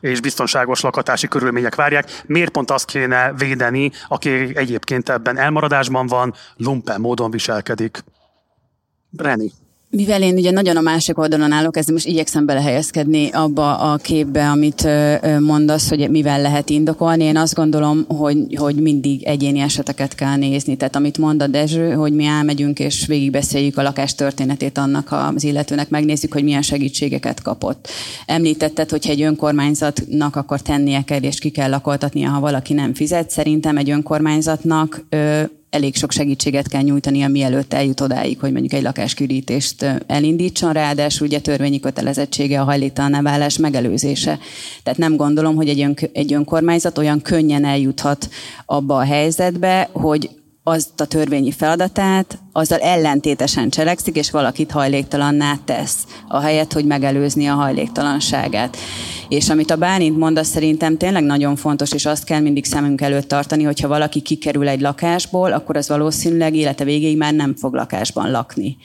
és 0.00 0.20
biztonságos 0.20 0.80
lakhatási 0.80 1.28
körülmények 1.28 1.74
várják. 1.74 2.22
Miért 2.26 2.50
pont 2.50 2.70
azt 2.70 2.86
kéne 2.86 3.32
védeni, 3.32 3.90
aki 4.08 4.56
egyébként 4.56 5.08
ebben 5.08 5.38
elmaradásban 5.38 6.06
van, 6.06 6.34
lumpen 6.56 7.00
módon 7.00 7.30
viselkedik? 7.30 8.04
Reni. 9.16 9.52
Mivel 9.96 10.22
én 10.22 10.36
ugye 10.36 10.50
nagyon 10.50 10.76
a 10.76 10.80
másik 10.80 11.18
oldalon 11.18 11.52
állok, 11.52 11.76
ezzel 11.76 11.92
most 11.92 12.06
igyekszem 12.06 12.46
belehelyezkedni 12.46 13.30
abba 13.30 13.76
a 13.76 13.96
képbe, 13.96 14.50
amit 14.50 14.88
mondasz, 15.40 15.88
hogy 15.88 16.10
mivel 16.10 16.40
lehet 16.40 16.70
indokolni. 16.70 17.24
Én 17.24 17.36
azt 17.36 17.54
gondolom, 17.54 18.04
hogy, 18.08 18.38
hogy 18.56 18.74
mindig 18.74 19.22
egyéni 19.22 19.58
eseteket 19.58 20.14
kell 20.14 20.36
nézni. 20.36 20.76
Tehát 20.76 20.96
amit 20.96 21.18
mond 21.18 21.42
a 21.42 21.46
Dezső, 21.46 21.92
hogy 21.92 22.12
mi 22.12 22.24
elmegyünk 22.24 22.78
és 22.78 23.06
végigbeszéljük 23.06 23.78
a 23.78 23.82
lakás 23.82 24.14
történetét 24.14 24.78
annak 24.78 25.12
az 25.34 25.44
illetőnek, 25.44 25.88
megnézzük, 25.88 26.32
hogy 26.32 26.44
milyen 26.44 26.62
segítségeket 26.62 27.42
kapott. 27.42 27.88
Említetted, 28.26 28.90
hogyha 28.90 29.12
egy 29.12 29.22
önkormányzatnak 29.22 30.36
akkor 30.36 30.60
tennie 30.60 31.02
kell 31.02 31.22
és 31.22 31.38
ki 31.38 31.48
kell 31.48 31.70
lakoltatnia, 31.70 32.28
ha 32.28 32.40
valaki 32.40 32.72
nem 32.72 32.94
fizet. 32.94 33.30
Szerintem 33.30 33.76
egy 33.76 33.90
önkormányzatnak 33.90 35.06
elég 35.74 35.96
sok 35.96 36.12
segítséget 36.12 36.68
kell 36.68 36.82
nyújtania, 36.82 37.28
mielőtt 37.28 37.72
eljut 37.72 38.00
odáig, 38.00 38.40
hogy 38.40 38.52
mondjuk 38.52 38.72
egy 38.72 38.82
lakáskürítést 38.82 39.86
elindítson, 40.06 40.72
ráadásul 40.72 41.26
ugye 41.26 41.40
törvényi 41.40 41.80
kötelezettsége 41.80 42.60
a 42.60 42.64
hajléktalan 42.64 43.22
válás 43.22 43.58
megelőzése. 43.58 44.38
Tehát 44.82 44.98
nem 44.98 45.16
gondolom, 45.16 45.54
hogy 45.54 45.68
egy, 45.68 45.80
ön, 45.80 45.96
egy 46.12 46.32
önkormányzat 46.32 46.98
olyan 46.98 47.22
könnyen 47.22 47.64
eljuthat 47.64 48.28
abba 48.66 48.96
a 48.96 49.04
helyzetbe, 49.04 49.88
hogy 49.92 50.30
azt 50.66 51.00
a 51.00 51.04
törvényi 51.04 51.50
feladatát, 51.50 52.38
azzal 52.52 52.78
ellentétesen 52.78 53.70
cselekszik, 53.70 54.16
és 54.16 54.30
valakit 54.30 54.70
hajléktalanná 54.70 55.54
tesz, 55.64 55.96
ahelyett, 56.28 56.72
hogy 56.72 56.84
megelőzni 56.84 57.46
a 57.46 57.54
hajléktalanságát. 57.54 58.76
És 59.28 59.50
amit 59.50 59.70
a 59.70 59.76
Bálint 59.76 60.18
mond, 60.18 60.38
az 60.38 60.46
szerintem 60.46 60.96
tényleg 60.96 61.22
nagyon 61.22 61.56
fontos, 61.56 61.92
és 61.92 62.06
azt 62.06 62.24
kell 62.24 62.40
mindig 62.40 62.64
szemünk 62.64 63.00
előtt 63.00 63.28
tartani, 63.28 63.62
hogyha 63.62 63.88
valaki 63.88 64.20
kikerül 64.20 64.68
egy 64.68 64.80
lakásból, 64.80 65.52
akkor 65.52 65.76
az 65.76 65.88
valószínűleg 65.88 66.54
élete 66.54 66.84
végéig 66.84 67.16
már 67.16 67.34
nem 67.34 67.54
fog 67.54 67.74
lakásban 67.74 68.30
lakni 68.30 68.76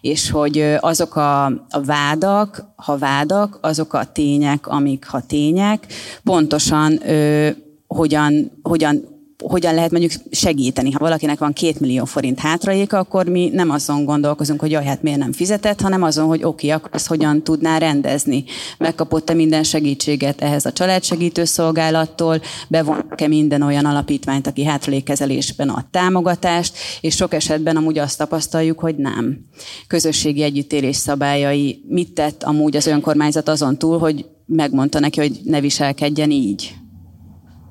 és 0.00 0.30
hogy 0.30 0.76
azok 0.80 1.16
a, 1.16 1.44
a 1.44 1.82
vádak, 1.84 2.64
ha 2.76 2.98
vádak, 2.98 3.58
azok 3.60 3.92
a 3.92 4.04
tények, 4.12 4.66
amik 4.66 5.06
ha 5.06 5.20
tények, 5.20 5.86
pontosan 6.24 7.08
ö, 7.08 7.48
hogyan, 7.86 8.50
hogyan 8.62 9.13
hogyan 9.46 9.74
lehet 9.74 9.90
mondjuk 9.90 10.12
segíteni. 10.30 10.90
Ha 10.90 10.98
valakinek 10.98 11.38
van 11.38 11.52
két 11.52 11.80
millió 11.80 12.04
forint 12.04 12.38
hátraéka, 12.38 12.98
akkor 12.98 13.28
mi 13.28 13.50
nem 13.52 13.70
azon 13.70 14.04
gondolkozunk, 14.04 14.60
hogy 14.60 14.70
jaj, 14.70 14.84
hát 14.84 15.02
miért 15.02 15.18
nem 15.18 15.32
fizetett, 15.32 15.80
hanem 15.80 16.02
azon, 16.02 16.26
hogy 16.26 16.44
oké, 16.44 16.68
akkor 16.68 16.90
ezt 16.92 17.06
hogyan 17.06 17.42
tudná 17.42 17.78
rendezni. 17.78 18.44
Megkapott-e 18.78 19.34
minden 19.34 19.62
segítséget 19.62 20.40
ehhez 20.40 20.64
a 20.64 20.72
családsegítő 20.72 21.44
szolgálattól, 21.44 22.40
bevonnak-e 22.68 23.28
minden 23.28 23.62
olyan 23.62 23.84
alapítványt, 23.84 24.46
aki 24.46 24.64
hátralékkezelésben 24.64 25.68
ad 25.68 25.86
támogatást, 25.90 26.76
és 27.00 27.14
sok 27.14 27.34
esetben 27.34 27.76
amúgy 27.76 27.98
azt 27.98 28.18
tapasztaljuk, 28.18 28.78
hogy 28.78 28.96
nem. 28.96 29.38
Közösségi 29.86 30.42
együttélés 30.42 30.96
szabályai 30.96 31.84
mit 31.88 32.12
tett 32.12 32.42
amúgy 32.42 32.76
az 32.76 32.86
önkormányzat 32.86 33.48
azon 33.48 33.78
túl, 33.78 33.98
hogy 33.98 34.26
megmondta 34.46 34.98
neki, 34.98 35.20
hogy 35.20 35.40
ne 35.44 35.60
viselkedjen 35.60 36.30
így 36.30 36.74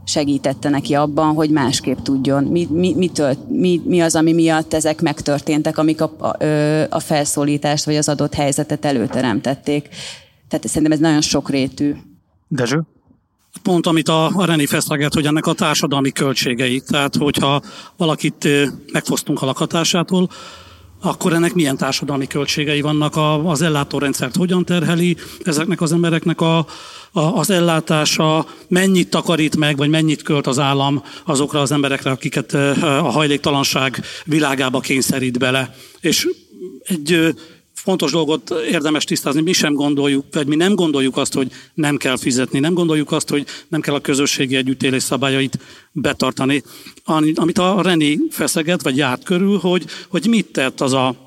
segítette 0.05 0.69
neki 0.69 0.93
abban, 0.93 1.33
hogy 1.33 1.49
másképp 1.49 1.97
tudjon. 1.97 2.43
Mi, 2.43 2.67
mi, 2.71 2.93
mitől, 2.95 3.37
mi, 3.47 3.81
mi 3.85 4.01
az, 4.01 4.15
ami 4.15 4.33
miatt 4.33 4.73
ezek 4.73 5.01
megtörténtek, 5.01 5.77
amik 5.77 6.01
a, 6.01 6.15
a, 6.17 6.35
a 6.89 6.99
felszólítást 6.99 7.85
vagy 7.85 7.95
az 7.95 8.09
adott 8.09 8.33
helyzetet 8.33 8.85
előteremtették. 8.85 9.87
Tehát 10.47 10.67
szerintem 10.67 10.91
ez 10.91 10.99
nagyon 10.99 11.21
sokrétű. 11.21 11.95
Dezső? 12.47 12.81
Pont, 13.61 13.87
amit 13.87 14.07
a, 14.07 14.25
a 14.25 14.45
René 14.45 14.65
feszeget, 14.65 15.13
hogy 15.13 15.25
ennek 15.25 15.45
a 15.45 15.53
társadalmi 15.53 16.11
költségei. 16.11 16.81
Tehát, 16.87 17.15
hogyha 17.15 17.61
valakit 17.97 18.47
megfosztunk 18.91 19.41
a 19.41 19.45
lakhatásától, 19.45 20.29
akkor 21.03 21.33
ennek 21.33 21.53
milyen 21.53 21.77
társadalmi 21.77 22.27
költségei 22.27 22.81
vannak, 22.81 23.15
a, 23.15 23.49
az 23.49 23.61
ellátórendszert 23.61 24.35
hogyan 24.35 24.65
terheli, 24.65 25.17
ezeknek 25.43 25.81
az 25.81 25.91
embereknek 25.91 26.41
a, 26.41 26.57
a, 27.11 27.19
az 27.19 27.49
ellátása, 27.49 28.45
mennyit 28.67 29.09
takarít 29.09 29.57
meg, 29.57 29.77
vagy 29.77 29.89
mennyit 29.89 30.21
költ 30.21 30.47
az 30.47 30.59
állam 30.59 31.03
azokra 31.25 31.61
az 31.61 31.71
emberekre, 31.71 32.11
akiket 32.11 32.53
a 32.81 33.11
hajléktalanság 33.11 34.01
világába 34.25 34.79
kényszerít 34.79 35.39
bele. 35.39 35.75
És 35.99 36.27
egy 36.83 37.33
fontos 37.83 38.11
dolgot 38.11 38.53
érdemes 38.71 39.03
tisztázni, 39.03 39.41
mi 39.41 39.53
sem 39.53 39.73
gondoljuk, 39.73 40.25
vagy 40.31 40.47
mi 40.47 40.55
nem 40.55 40.75
gondoljuk 40.75 41.17
azt, 41.17 41.33
hogy 41.33 41.51
nem 41.73 41.97
kell 41.97 42.17
fizetni, 42.17 42.59
nem 42.59 42.73
gondoljuk 42.73 43.11
azt, 43.11 43.29
hogy 43.29 43.45
nem 43.67 43.81
kell 43.81 43.95
a 43.95 43.99
közösségi 43.99 44.55
együttélés 44.55 45.03
szabályait 45.03 45.59
betartani. 45.91 46.63
Amit 47.35 47.57
a 47.57 47.81
Reni 47.81 48.19
feszeget, 48.29 48.81
vagy 48.81 48.97
járt 48.97 49.23
körül, 49.23 49.57
hogy, 49.57 49.85
hogy 50.07 50.27
mit 50.27 50.45
tett 50.45 50.81
az 50.81 50.93
a 50.93 51.22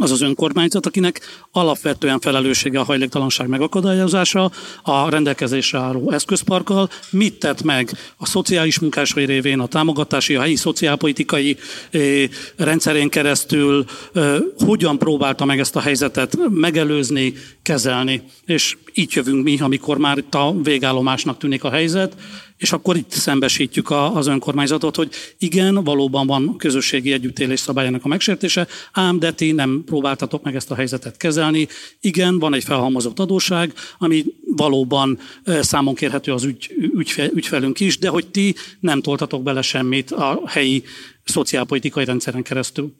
az 0.00 0.10
az 0.10 0.20
önkormányzat, 0.20 0.86
akinek 0.86 1.20
alapvetően 1.52 2.20
felelőssége 2.20 2.78
a 2.78 2.84
hajléktalanság 2.84 3.48
megakadályozása, 3.48 4.50
a 4.82 5.10
rendelkezésre 5.10 5.78
álló 5.78 6.10
eszközparkkal, 6.10 6.88
mit 7.10 7.38
tett 7.38 7.62
meg 7.62 7.90
a 8.16 8.26
szociális 8.26 8.78
munkásai 8.78 9.24
révén, 9.24 9.60
a 9.60 9.66
támogatási, 9.66 10.34
a 10.34 10.40
helyi 10.40 10.56
szociálpolitikai 10.56 11.56
eh, 11.90 12.28
rendszerén 12.56 13.08
keresztül, 13.08 13.84
eh, 14.12 14.36
hogyan 14.58 14.98
próbálta 14.98 15.44
meg 15.44 15.58
ezt 15.58 15.76
a 15.76 15.80
helyzetet 15.80 16.36
megelőzni, 16.50 17.34
kezelni. 17.62 18.22
És 18.46 18.76
így 18.94 19.12
jövünk 19.14 19.44
mi, 19.44 19.58
amikor 19.60 19.98
már 19.98 20.18
itt 20.18 20.34
a 20.34 20.54
végállomásnak 20.62 21.38
tűnik 21.38 21.64
a 21.64 21.70
helyzet, 21.70 22.16
és 22.60 22.72
akkor 22.72 22.96
itt 22.96 23.10
szembesítjük 23.10 23.90
az 23.90 24.26
önkormányzatot, 24.26 24.96
hogy 24.96 25.10
igen, 25.38 25.84
valóban 25.84 26.26
van 26.26 26.56
közösségi 26.56 27.12
együttélés 27.12 27.60
szabályának 27.60 28.04
a 28.04 28.08
megsértése, 28.08 28.66
ám 28.92 29.18
de 29.18 29.32
ti 29.32 29.52
nem 29.52 29.82
próbáltatok 29.86 30.42
meg 30.42 30.54
ezt 30.54 30.70
a 30.70 30.74
helyzetet 30.74 31.16
kezelni. 31.16 31.68
Igen, 32.00 32.38
van 32.38 32.54
egy 32.54 32.64
felhalmozott 32.64 33.18
adóság, 33.18 33.72
ami 33.98 34.24
valóban 34.56 35.18
számon 35.60 35.94
kérhető 35.94 36.32
az 36.32 36.44
ügy, 36.44 36.74
ügyfe, 36.94 37.30
ügyfelünk 37.34 37.80
is, 37.80 37.98
de 37.98 38.08
hogy 38.08 38.26
ti 38.26 38.54
nem 38.80 39.00
toltatok 39.00 39.42
bele 39.42 39.62
semmit 39.62 40.10
a 40.10 40.42
helyi 40.46 40.82
szociálpolitikai 41.24 42.04
rendszeren 42.04 42.42
keresztül. 42.42 42.94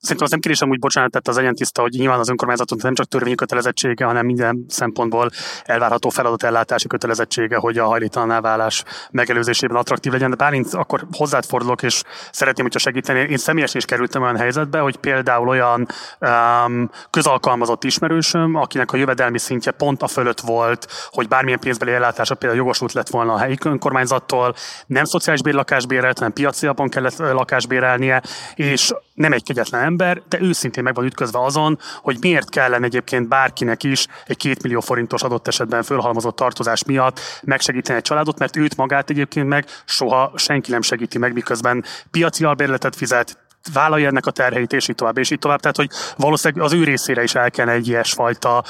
Szerintem 0.00 0.24
az 0.24 0.30
nem 0.30 0.40
kérésem 0.40 0.70
úgy 0.70 0.78
bocsánat 0.78 1.10
tett 1.10 1.28
az 1.28 1.38
egyentiszta, 1.38 1.82
hogy 1.82 1.92
nyilván 1.92 2.18
az 2.18 2.28
önkormányzatot 2.28 2.82
nem 2.82 2.94
csak 2.94 3.06
törvényi 3.06 3.34
kötelezettsége, 3.34 4.04
hanem 4.04 4.26
minden 4.26 4.64
szempontból 4.68 5.30
elvárható 5.64 6.12
ellátási 6.36 6.86
kötelezettsége, 6.86 7.56
hogy 7.56 7.78
a 7.78 7.86
hajlítalan 7.86 8.42
válás 8.42 8.84
megelőzésében 9.10 9.76
attraktív 9.76 10.12
legyen. 10.12 10.30
De 10.30 10.36
Bálint, 10.36 10.74
akkor 10.74 11.06
hozzád 11.12 11.44
fordulok, 11.44 11.82
és 11.82 12.02
szeretném, 12.32 12.64
hogyha 12.64 12.78
segíteni. 12.78 13.20
Én 13.20 13.36
személyesen 13.36 13.76
is 13.76 13.84
kerültem 13.84 14.22
olyan 14.22 14.36
helyzetbe, 14.36 14.78
hogy 14.78 14.96
például 14.96 15.48
olyan 15.48 15.86
um, 16.20 16.90
közalkalmazott 17.10 17.84
ismerősöm, 17.84 18.54
akinek 18.54 18.92
a 18.92 18.96
jövedelmi 18.96 19.38
szintje 19.38 19.72
pont 19.72 20.02
a 20.02 20.08
fölött 20.08 20.40
volt, 20.40 20.86
hogy 21.10 21.28
bármilyen 21.28 21.58
pénzbeli 21.60 21.92
ellátása 21.92 22.34
például 22.34 22.60
jogosult 22.60 22.92
lett 22.92 23.08
volna 23.08 23.32
a 23.32 23.38
helyi 23.38 23.56
önkormányzattól, 23.64 24.54
nem 24.86 25.04
szociális 25.04 25.42
bérlakásbérelt, 25.42 26.18
hanem 26.18 26.32
piaci 26.32 26.66
alapon 26.66 26.88
kellett 26.88 27.18
lakásbérelnie, 27.18 28.22
és 28.54 28.92
nem 29.14 29.32
egy 29.32 29.42
kegyetlen 29.42 29.80
ember, 29.90 30.22
de 30.28 30.40
őszintén 30.40 30.82
meg 30.82 30.94
van 30.94 31.04
ütközve 31.04 31.44
azon, 31.44 31.78
hogy 32.02 32.16
miért 32.20 32.48
kellene 32.48 32.84
egyébként 32.84 33.28
bárkinek 33.28 33.82
is 33.82 34.06
egy 34.26 34.36
két 34.36 34.62
millió 34.62 34.80
forintos 34.80 35.22
adott 35.22 35.48
esetben 35.48 35.82
fölhalmozott 35.82 36.36
tartozás 36.36 36.84
miatt 36.84 37.20
megsegíteni 37.42 37.98
egy 37.98 38.04
családot, 38.04 38.38
mert 38.38 38.56
őt 38.56 38.76
magát 38.76 39.10
egyébként 39.10 39.48
meg 39.48 39.66
soha 39.84 40.32
senki 40.36 40.70
nem 40.70 40.82
segíti 40.82 41.18
meg, 41.18 41.32
miközben 41.32 41.84
piaci 42.10 42.44
albérletet 42.44 42.96
fizet, 42.96 43.38
vállalja 43.72 44.08
ennek 44.08 44.26
a 44.26 44.30
terheit, 44.30 44.72
és 44.72 44.88
így 44.88 44.94
tovább, 44.94 45.18
és 45.18 45.30
így 45.30 45.38
tovább. 45.38 45.60
Tehát, 45.60 45.76
hogy 45.76 45.90
valószínűleg 46.16 46.64
az 46.64 46.72
ő 46.72 46.84
részére 46.84 47.22
is 47.22 47.34
el 47.34 47.50
kell 47.50 47.68
egy 47.68 47.88
ilyesfajta 47.88 48.64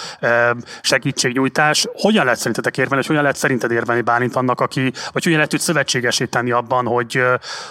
segítségnyújtás. 0.82 1.87
Hogyan 1.92 2.25
lehet 2.25 2.38
szerintetek 2.38 2.76
érvelni, 2.76 2.97
hogy 2.97 3.06
hogyan 3.06 3.23
lehet 3.23 3.37
szerinted 3.37 3.70
érvelni 3.70 4.02
Bálint 4.02 4.37
annak, 4.37 4.61
aki, 4.61 4.92
vagy 5.12 5.23
hogyan 5.23 5.38
lehet 5.38 5.54
őt 5.54 5.61
szövetségesíteni 5.61 6.50
abban, 6.50 6.87
hogy, 6.87 7.23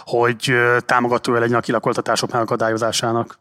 hogy 0.04 0.54
támogatója 0.86 1.40
legyen 1.40 1.58
a 1.58 1.62
kilakoltatások 1.62 2.32
megakadályozásának? 2.32 3.40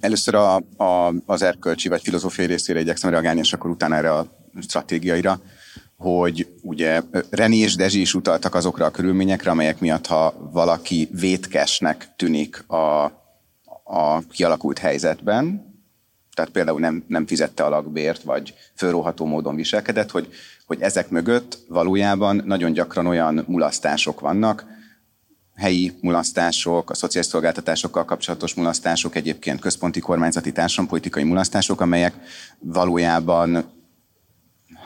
Először 0.00 0.34
a, 0.34 0.56
a, 0.76 1.14
az 1.26 1.42
erkölcsi 1.42 1.88
vagy 1.88 2.02
filozófiai 2.02 2.46
részére 2.46 2.80
igyekszem 2.80 3.10
reagálni, 3.10 3.40
és 3.40 3.52
akkor 3.52 3.70
utána 3.70 3.96
erre 3.96 4.12
a 4.12 4.26
stratégiaira 4.60 5.40
hogy 6.00 6.48
ugye 6.62 7.02
René 7.30 7.56
és 7.56 7.74
Dezsi 7.74 8.00
is 8.00 8.14
utaltak 8.14 8.54
azokra 8.54 8.86
a 8.86 8.90
körülményekre, 8.90 9.50
amelyek 9.50 9.80
miatt, 9.80 10.06
ha 10.06 10.48
valaki 10.52 11.08
vétkesnek 11.12 12.08
tűnik 12.16 12.64
a, 12.68 13.04
a 13.84 14.22
kialakult 14.30 14.78
helyzetben, 14.78 15.68
tehát 16.34 16.50
például 16.50 16.80
nem, 16.80 17.04
nem 17.06 17.26
fizette 17.26 17.64
a 17.64 17.68
lakbért, 17.68 18.22
vagy 18.22 18.54
fölróható 18.74 19.24
módon 19.24 19.54
viselkedett, 19.54 20.10
hogy, 20.10 20.28
hogy 20.66 20.80
ezek 20.80 21.10
mögött 21.10 21.58
valójában 21.68 22.42
nagyon 22.44 22.72
gyakran 22.72 23.06
olyan 23.06 23.44
mulasztások 23.46 24.20
vannak, 24.20 24.64
helyi 25.56 25.92
mulasztások, 26.00 26.90
a 26.90 26.94
szociális 26.94 27.30
szolgáltatásokkal 27.30 28.04
kapcsolatos 28.04 28.54
mulasztások, 28.54 29.14
egyébként 29.14 29.60
központi 29.60 30.00
kormányzati 30.00 30.52
társadalompolitikai 30.52 31.22
mulasztások, 31.22 31.80
amelyek 31.80 32.14
valójában 32.58 33.78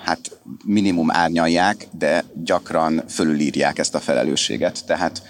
hát 0.05 0.39
minimum 0.65 1.11
árnyalják, 1.11 1.87
de 1.99 2.25
gyakran 2.35 3.03
fölülírják 3.09 3.79
ezt 3.79 3.95
a 3.95 4.01
felelősséget. 4.01 4.87
Tehát 4.87 5.23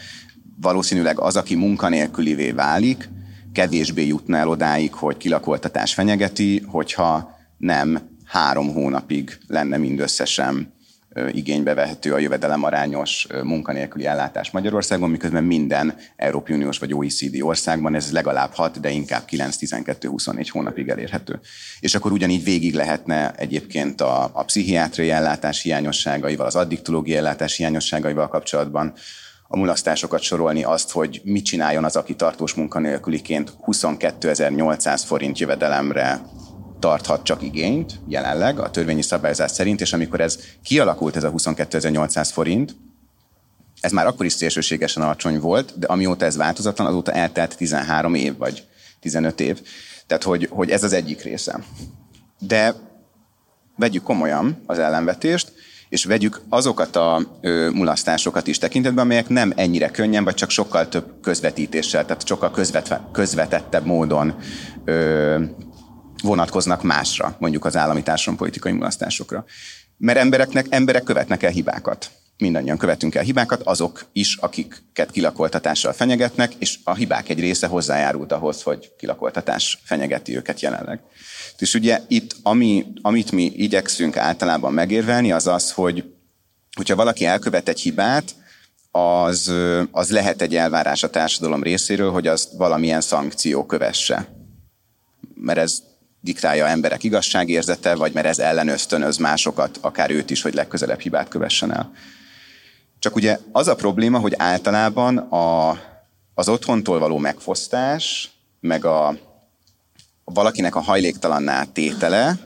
valószínűleg 0.61 1.19
az, 1.19 1.37
aki 1.37 1.54
munkanélkülivé 1.54 2.50
válik, 2.50 3.09
kevésbé 3.52 4.07
jutna 4.07 4.37
el 4.37 4.49
odáig, 4.49 4.93
hogy 4.93 5.16
kilakoltatás 5.16 5.95
fenyegeti, 5.95 6.62
hogyha 6.66 7.37
nem 7.59 7.99
három 8.25 8.73
hónapig 8.73 9.38
lenne 9.47 9.76
mindösszesen 9.76 10.74
igénybe 11.33 11.75
vehető 11.75 12.12
a 12.12 12.18
jövedelem 12.18 12.64
arányos 12.64 13.26
munkanélküli 13.42 14.06
ellátás 14.06 14.50
Magyarországon, 14.50 15.11
miközben 15.11 15.44
minden 15.44 15.94
Európai 16.16 16.54
Uniós 16.54 16.78
vagy 16.78 16.94
OECD 16.94 17.40
országban 17.40 17.94
ez 17.94 18.12
legalább 18.12 18.52
6, 18.52 18.80
de 18.80 18.90
inkább 18.90 19.23
9-12-24 19.30 20.49
hónapig 20.50 20.88
elérhető. 20.88 21.40
És 21.80 21.94
akkor 21.94 22.12
ugyanígy 22.12 22.44
végig 22.44 22.75
lehetne 22.75 23.33
egyébként 23.37 24.00
a, 24.00 24.30
a 24.33 24.44
pszichiátriai 24.44 25.11
ellátás 25.11 25.62
hiányosságaival, 25.62 26.47
az 26.47 26.56
addiktológiai 26.56 27.18
ellátás 27.18 27.56
hiányosságaival 27.56 28.28
kapcsolatban 28.28 28.92
a 29.49 29.56
mulasztásokat 29.56 30.21
sorolni, 30.21 30.64
azt, 30.64 30.90
hogy 30.90 31.21
mit 31.25 31.44
csináljon 31.44 31.85
az, 31.85 31.97
aki 31.97 32.14
tartós 32.14 32.54
munkanélküliként 32.54 33.52
22.800 33.66 35.02
forint 35.06 35.38
jövedelemre 35.38 36.21
tarthat 36.85 37.23
csak 37.23 37.43
igényt 37.43 38.00
jelenleg 38.09 38.59
a 38.59 38.71
törvényi 38.71 39.03
szabályozás 39.03 39.50
szerint, 39.50 39.81
és 39.81 39.93
amikor 39.93 40.21
ez 40.21 40.38
kialakult, 40.62 41.17
ez 41.17 41.25
a 41.25 41.33
22.800 41.33 42.29
forint, 42.33 42.76
ez 43.81 43.93
már 43.93 44.07
akkor 44.07 44.26
is 44.26 44.33
szélsőségesen 44.33 45.03
alacsony 45.03 45.41
volt, 45.41 45.79
de 45.79 45.87
amióta 45.87 46.25
ez 46.25 46.37
változatlan, 46.37 46.87
azóta 46.87 47.12
eltelt 47.12 47.57
13 47.57 48.14
év, 48.14 48.37
vagy 48.37 48.67
15 49.00 49.41
év. 49.41 49.61
Tehát, 50.07 50.23
hogy, 50.23 50.49
hogy 50.50 50.71
ez 50.71 50.85
az 50.85 50.93
egyik 50.93 51.23
része. 51.23 51.61
De 52.38 52.75
vegyük 53.76 54.03
komolyan 54.03 54.62
az 54.66 54.79
ellenvetést, 54.79 55.53
és 55.88 56.05
vegyük 56.05 56.40
azokat 56.49 56.97
a 56.97 57.38
ö, 57.40 57.70
mulasztásokat 57.70 58.47
is 58.47 58.59
tekintetbe, 58.59 59.01
amelyek 59.01 59.29
nem 59.29 59.53
ennyire 59.57 59.90
könnyen, 59.90 60.25
vagy 60.25 60.35
csak 60.35 60.51
sokkal 60.51 60.88
több 60.88 61.12
közvetítéssel, 61.23 62.05
tehát 62.05 62.27
sokkal 62.27 62.51
közvetve, 62.51 63.09
közvetettebb 63.12 63.85
módon 63.85 64.35
ö, 64.85 65.44
vonatkoznak 66.25 66.83
másra, 66.83 67.37
mondjuk 67.39 67.65
az 67.65 67.77
állami 67.77 68.03
társadalompolitikai 68.03 68.73
mulasztásokra. 68.73 69.45
Mert 69.97 70.19
embereknek, 70.19 70.67
emberek 70.69 71.03
követnek 71.03 71.43
el 71.43 71.51
hibákat. 71.51 72.11
Mindannyian 72.39 72.77
követünk 72.77 73.15
el 73.15 73.23
hibákat, 73.23 73.63
azok 73.63 74.05
is, 74.13 74.37
akiket 74.37 75.11
kilakoltatással 75.11 75.93
fenyegetnek, 75.93 76.53
és 76.59 76.79
a 76.85 76.95
hibák 76.95 77.29
egy 77.29 77.41
része 77.41 77.67
hozzájárult 77.67 78.33
ahhoz, 78.33 78.63
hogy 78.63 78.93
kilakoltatás 78.99 79.79
fenyegeti 79.85 80.37
őket 80.37 80.61
jelenleg. 80.61 81.01
És 81.59 81.75
ugye 81.75 82.01
itt, 82.09 82.37
ami, 82.43 82.87
amit 83.03 83.33
mi 83.33 83.45
igyekszünk 83.45 84.17
általában 84.17 84.73
megérvelni, 84.73 85.33
az 85.33 85.47
az, 85.47 85.73
hogy 85.73 86.05
hogyha 86.77 86.97
valaki 86.97 87.25
elkövet 87.25 87.69
egy 87.69 87.81
hibát, 87.81 88.35
az, 88.91 89.53
az 89.91 90.11
lehet 90.11 90.43
egy 90.43 90.57
elvárás 90.57 91.03
a 91.03 91.11
társadalom 91.11 91.63
részéről, 91.63 92.11
hogy 92.11 92.27
az 92.27 92.49
valamilyen 92.57 93.01
szankció 93.01 93.67
kövesse. 93.67 94.29
Mert 95.35 95.59
ez 95.59 95.83
diktálja 96.25 96.67
emberek 96.67 97.03
igazságérzete, 97.03 97.95
vagy 97.95 98.13
mert 98.13 98.27
ez 98.27 98.39
ellen 98.39 98.69
ösztönöz 98.69 99.17
másokat, 99.17 99.79
akár 99.81 100.11
őt 100.11 100.31
is, 100.31 100.43
hogy 100.43 100.55
legközelebb 100.55 101.01
hibát 101.01 101.29
kövessen 101.29 101.73
el. 101.73 101.93
Csak 102.99 103.17
ugye 103.17 103.39
az 103.53 103.69
a 103.69 103.75
probléma, 103.75 104.19
hogy 104.19 104.35
általában 104.37 105.17
a, 105.17 105.79
az 106.35 106.49
otthontól 106.49 106.99
való 106.99 107.19
megfosztás, 107.19 108.31
meg 108.61 108.85
a, 108.85 109.19
valakinek 110.25 110.75
a 110.75 110.81
hajléktalanná 110.81 111.65
tétele, 111.65 112.39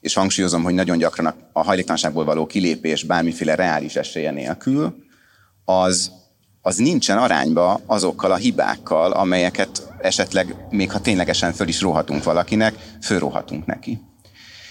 és 0.00 0.14
hangsúlyozom, 0.14 0.62
hogy 0.62 0.74
nagyon 0.74 0.98
gyakran 0.98 1.34
a 1.52 1.62
hajléktalanságból 1.62 2.24
való 2.24 2.46
kilépés 2.46 3.02
bármiféle 3.02 3.54
reális 3.54 3.96
esélye 3.96 4.30
nélkül, 4.30 5.04
az, 5.64 6.10
az 6.66 6.76
nincsen 6.76 7.18
arányba 7.18 7.80
azokkal 7.86 8.32
a 8.32 8.36
hibákkal, 8.36 9.12
amelyeket 9.12 9.88
esetleg, 10.00 10.54
még 10.70 10.90
ha 10.90 11.00
ténylegesen 11.00 11.52
föl 11.52 11.68
is 11.68 11.80
róhatunk 11.80 12.24
valakinek, 12.24 12.74
fölróhatunk 13.02 13.66
neki. 13.66 14.00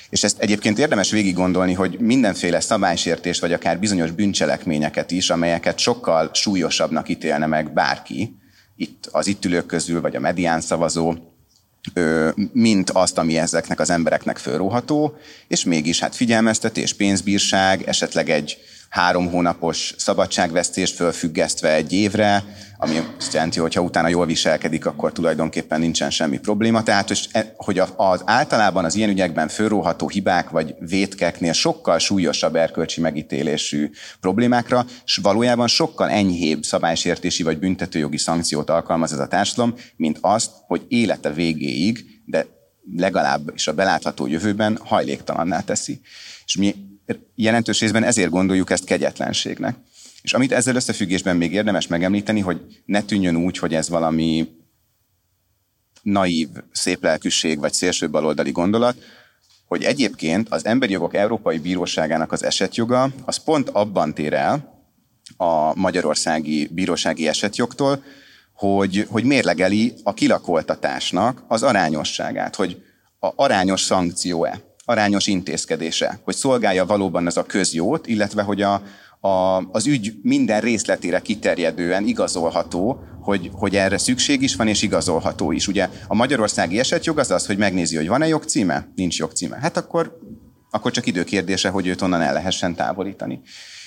És 0.10 0.24
ezt 0.24 0.40
egyébként 0.40 0.80
érdemes 0.80 1.12
végig 1.12 1.36
gondolni, 1.36 1.74
hogy 1.74 2.00
mindenféle 2.00 2.60
szabálysértés, 2.60 3.40
vagy 3.40 3.54
akár 3.54 3.80
bizonyos 3.80 4.12
bűncselekményeket 4.12 5.12
is, 5.12 5.30
amelyeket 5.30 5.80
sokkal 5.80 6.30
súlyosabbnak 6.34 7.10
ítélne 7.10 7.46
meg 7.46 7.74
bárki, 7.74 8.36
itt 8.76 9.10
az 9.12 9.28
itt 9.28 9.46
ülők 9.46 9.66
közül, 9.66 10.02
vagy 10.02 10.16
a 10.16 10.20
medián 10.20 10.62
szavazó, 10.62 11.16
mint 12.52 12.90
azt, 12.90 13.18
ami 13.18 13.38
ezeknek 13.38 13.80
az 13.80 13.90
embereknek 13.90 14.38
fölróható, 14.38 15.18
és 15.48 15.64
mégis 15.64 16.00
hát 16.00 16.16
figyelmeztetés, 16.16 16.94
pénzbírság, 16.94 17.82
esetleg 17.82 18.30
egy 18.30 18.58
három 18.94 19.30
hónapos 19.30 19.94
szabadságvesztést 19.98 20.96
fölfüggesztve 20.96 21.74
egy 21.74 21.94
évre, 21.94 22.44
ami 22.78 23.00
azt 23.18 23.34
jelenti, 23.34 23.60
hogy 23.60 23.74
ha 23.74 23.82
utána 23.82 24.08
jól 24.08 24.26
viselkedik, 24.26 24.86
akkor 24.86 25.12
tulajdonképpen 25.12 25.80
nincsen 25.80 26.10
semmi 26.10 26.40
probléma. 26.40 26.84
Tehát, 26.84 27.08
hogy 27.56 27.78
e, 27.80 27.88
az 27.96 28.22
általában 28.26 28.86
az 28.86 28.96
ilyen 28.96 29.10
ügyekben 29.10 29.48
fölróható 29.48 30.10
hibák 30.10 30.50
vagy 30.50 30.76
vétkeknél 30.80 31.54
sokkal 31.54 32.00
súlyosabb 32.00 32.56
erkölcsi 32.56 33.02
megítélésű 33.02 33.90
problémákra, 34.20 34.86
és 35.06 35.20
valójában 35.22 35.68
sokkal 35.68 36.10
enyhébb 36.10 36.64
szabálysértési 36.64 37.44
vagy 37.44 37.60
büntetőjogi 37.60 38.18
szankciót 38.18 38.70
alkalmaz 38.70 39.14
ez 39.14 39.20
a 39.20 39.28
társadalom, 39.28 39.76
mint 39.96 40.18
azt, 40.22 40.52
hogy 40.68 40.86
élete 40.88 41.32
végéig, 41.32 42.06
de 42.26 42.46
legalább 42.96 43.52
is 43.56 43.68
a 43.68 43.74
belátható 43.74 44.28
jövőben 44.28 44.80
hajléktalanná 44.84 45.60
teszi. 45.60 46.02
És 46.46 46.58
mi 46.58 46.92
jelentős 47.36 47.80
részben 47.80 48.04
ezért 48.04 48.30
gondoljuk 48.30 48.70
ezt 48.70 48.86
kegyetlenségnek. 48.86 49.76
És 50.22 50.34
amit 50.34 50.52
ezzel 50.52 50.76
összefüggésben 50.76 51.38
még 51.38 51.54
érdemes 51.54 51.88
megemlíteni, 51.88 52.39
hogy 52.39 52.62
ne 52.86 53.02
tűnjön 53.02 53.36
úgy, 53.36 53.58
hogy 53.58 53.74
ez 53.74 53.89
valami 53.89 54.48
naív, 56.02 56.50
szép 56.72 57.04
lelkűség 57.04 57.60
vagy 57.60 57.74
szélső 57.74 58.10
baloldali 58.10 58.52
gondolat, 58.52 58.98
hogy 59.66 59.84
egyébként 59.84 60.50
az 60.50 60.66
Emberi 60.66 60.92
Jogok 60.92 61.13
Európai 61.13 61.60
Bíróságának 61.60 62.32
az 62.32 62.44
esetjoga 62.44 63.12
az 63.26 63.38
pont 63.38 63.70
abban 63.70 64.13
tér 64.13 64.34
el 64.34 64.84
a 65.38 65.80
magyarországi 65.80 66.68
bírósági 66.72 67.28
esetjogtól, 67.28 68.04
hogy, 68.54 69.08
hogy 69.10 69.24
mérlegeli 69.24 69.94
a 70.04 70.13
kilakoltatásnak 70.13 71.44
az 71.48 71.63
arányosságát, 71.63 72.56
hogy 72.56 72.84
a 73.20 73.32
arányos 73.36 73.82
szankció-e, 73.82 74.62
arányos 74.86 75.28
intézkedése, 75.28 76.19
hogy 76.24 76.36
szolgálja 76.36 76.86
valóban 76.86 77.28
ez 77.28 77.38
a 77.38 77.43
közjót, 77.43 78.08
illetve 78.08 78.41
hogy 78.41 78.62
a, 78.62 78.82
a, 79.19 79.58
az 79.72 79.88
ügy 79.88 80.13
minden 80.22 80.62
részletére 80.62 81.19
kiterjedően 81.19 82.08
igazolható, 82.08 83.04
hogy, 83.22 83.50
hogy 83.54 83.76
erre 83.76 83.98
szükség 83.98 84.41
is 84.41 84.56
van, 84.56 84.67
és 84.67 84.82
igazolható 84.82 85.52
is. 85.52 85.67
Ugye 85.67 85.89
a 86.08 86.15
magyarországi 86.15 86.80
esetjog 86.80 87.19
az 87.19 87.32
az, 87.32 87.46
hogy 87.46 87.58
megnézi, 87.58 87.96
hogy 87.96 88.08
van-e 88.08 88.28
jogcíme, 88.28 88.88
nincs 88.96 89.17
jogcíme. 89.17 89.58
Hát 89.62 89.78
akkor, 89.78 90.19
akkor 90.69 90.91
csak 90.91 91.06
időkérdése, 91.06 91.69
hogy 91.69 91.88
őt 91.88 92.02
onnan 92.02 92.22
el 92.22 92.34
lehessen 92.34 92.76
távolítani. 92.76 93.41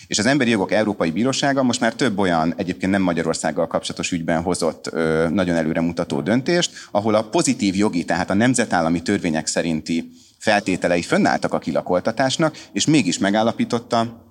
És 0.07 0.19
az 0.19 0.27
Emberi 0.27 0.51
Jogok 0.51 0.73
Európai 0.73 1.11
Bírósága 1.11 1.63
most 1.63 1.81
már 1.81 1.95
több 1.95 2.19
olyan, 2.19 2.55
egyébként 2.57 2.93
nem 2.93 3.03
Magyarországgal 3.03 3.67
kapcsolatos 3.67 4.13
ügyben 4.13 4.43
hozott 4.43 4.89
ö, 4.93 5.29
nagyon 5.31 5.57
előremutató 5.57 6.21
döntést, 6.21 6.71
ahol 6.91 7.15
a 7.15 7.23
pozitív 7.23 7.75
jogi, 7.77 8.05
tehát 8.05 8.31
a 8.31 8.35
nemzetállami 8.35 9.03
törvények 9.03 9.47
szerinti 9.47 10.11
feltételei 10.47 11.03
fönnálltak 11.03 11.53
a 11.53 11.59
kilakoltatásnak, 11.59 12.57
és 12.73 12.87
mégis 12.87 13.19
megállapította, 13.19 14.25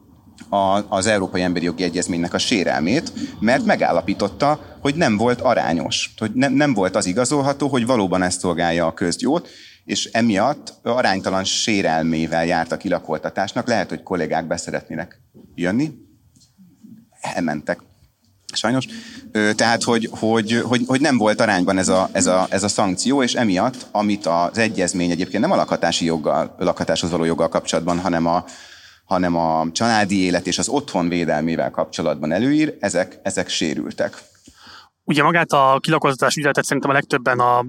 a, 0.50 0.96
az 0.96 1.06
Európai 1.06 1.42
Emberi 1.42 1.66
Jogi 1.66 1.84
Egyezménynek 1.84 2.34
a 2.34 2.38
sérelmét, 2.38 3.12
mert 3.40 3.66
megállapította, 3.66 4.78
hogy 4.82 4.96
nem 4.96 5.18
volt 5.18 5.42
arányos, 5.42 6.14
hogy 6.18 6.32
ne, 6.34 6.48
nem 6.48 6.74
volt 6.74 6.96
az 6.96 7.06
igazolható, 7.06 7.68
hogy 7.68 7.86
valóban 7.86 8.22
ezt 8.22 8.40
szolgálja 8.40 8.86
a 8.86 8.94
közgyót, 8.94 9.50
és 9.86 10.06
emiatt 10.06 10.74
aránytalan 10.84 11.44
sérelmével 11.44 12.46
járt 12.46 12.72
a 12.72 12.78
kilakoltatásnak. 12.78 13.68
Lehet, 13.68 13.90
hogy 13.90 14.04
kollégák 14.04 14.48
beszeretnének 14.48 15.22
jönni. 15.56 15.92
Elmentek. 17.22 17.80
Sajnos. 18.56 18.86
Tehát, 19.56 19.84
hogy, 19.84 20.10
hogy, 20.12 20.62
hogy, 20.66 20.84
hogy 20.88 21.02
nem 21.02 21.18
volt 21.18 21.42
arányban 21.42 21.78
ez 21.78 21.88
a, 21.88 22.10
ez, 22.12 22.26
a, 22.26 22.48
ez 22.50 22.64
a 22.64 22.68
szankció, 22.68 23.24
és 23.24 23.34
emiatt, 23.34 23.88
amit 23.92 24.26
az 24.26 24.58
egyezmény 24.58 25.12
egyébként 25.12 25.42
nem 25.42 25.52
a 25.52 25.56
lakhatási 25.56 26.06
joggal, 26.06 26.56
lakhatáshoz 26.60 27.12
való 27.12 27.24
joggal 27.24 27.50
kapcsolatban, 27.50 28.00
hanem 28.00 28.26
a, 28.26 28.46
hanem 29.06 29.36
a 29.36 29.68
családi 29.72 30.24
élet 30.24 30.48
és 30.48 30.58
az 30.58 30.68
otthon 30.68 31.10
védelmével 31.10 31.72
kapcsolatban 31.72 32.32
előír, 32.32 32.78
ezek, 32.80 33.20
ezek 33.24 33.50
sérültek. 33.50 34.24
Ugye 35.08 35.24
magát 35.24 35.52
a 35.52 35.78
kilakoztatás 35.82 36.36
ügyletet 36.36 36.66
szerintem 36.66 36.92
a 36.92 36.94
legtöbben 36.94 37.40
a 37.40 37.66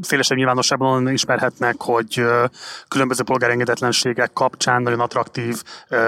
szélesebb 0.00 0.36
nyilvánosságban 0.36 1.08
ismerhetnek, 1.08 1.74
hogy 1.78 2.24
különböző 2.88 3.22
polgárengedetlenségek 3.22 4.32
kapcsán 4.32 4.82
nagyon 4.82 5.00
attraktív 5.00 5.62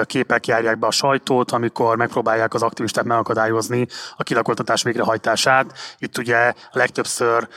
képek 0.05 0.47
járják 0.47 0.79
be 0.79 0.87
a 0.87 0.91
sajtót, 0.91 1.51
amikor 1.51 1.97
megpróbálják 1.97 2.55
az 2.55 2.63
aktivisták 2.63 3.05
megakadályozni 3.05 3.87
a 4.17 4.23
kilakoltatás 4.23 4.83
végrehajtását. 4.83 5.73
Itt 5.99 6.19
ugye 6.19 6.53
legtöbbször 6.73 7.49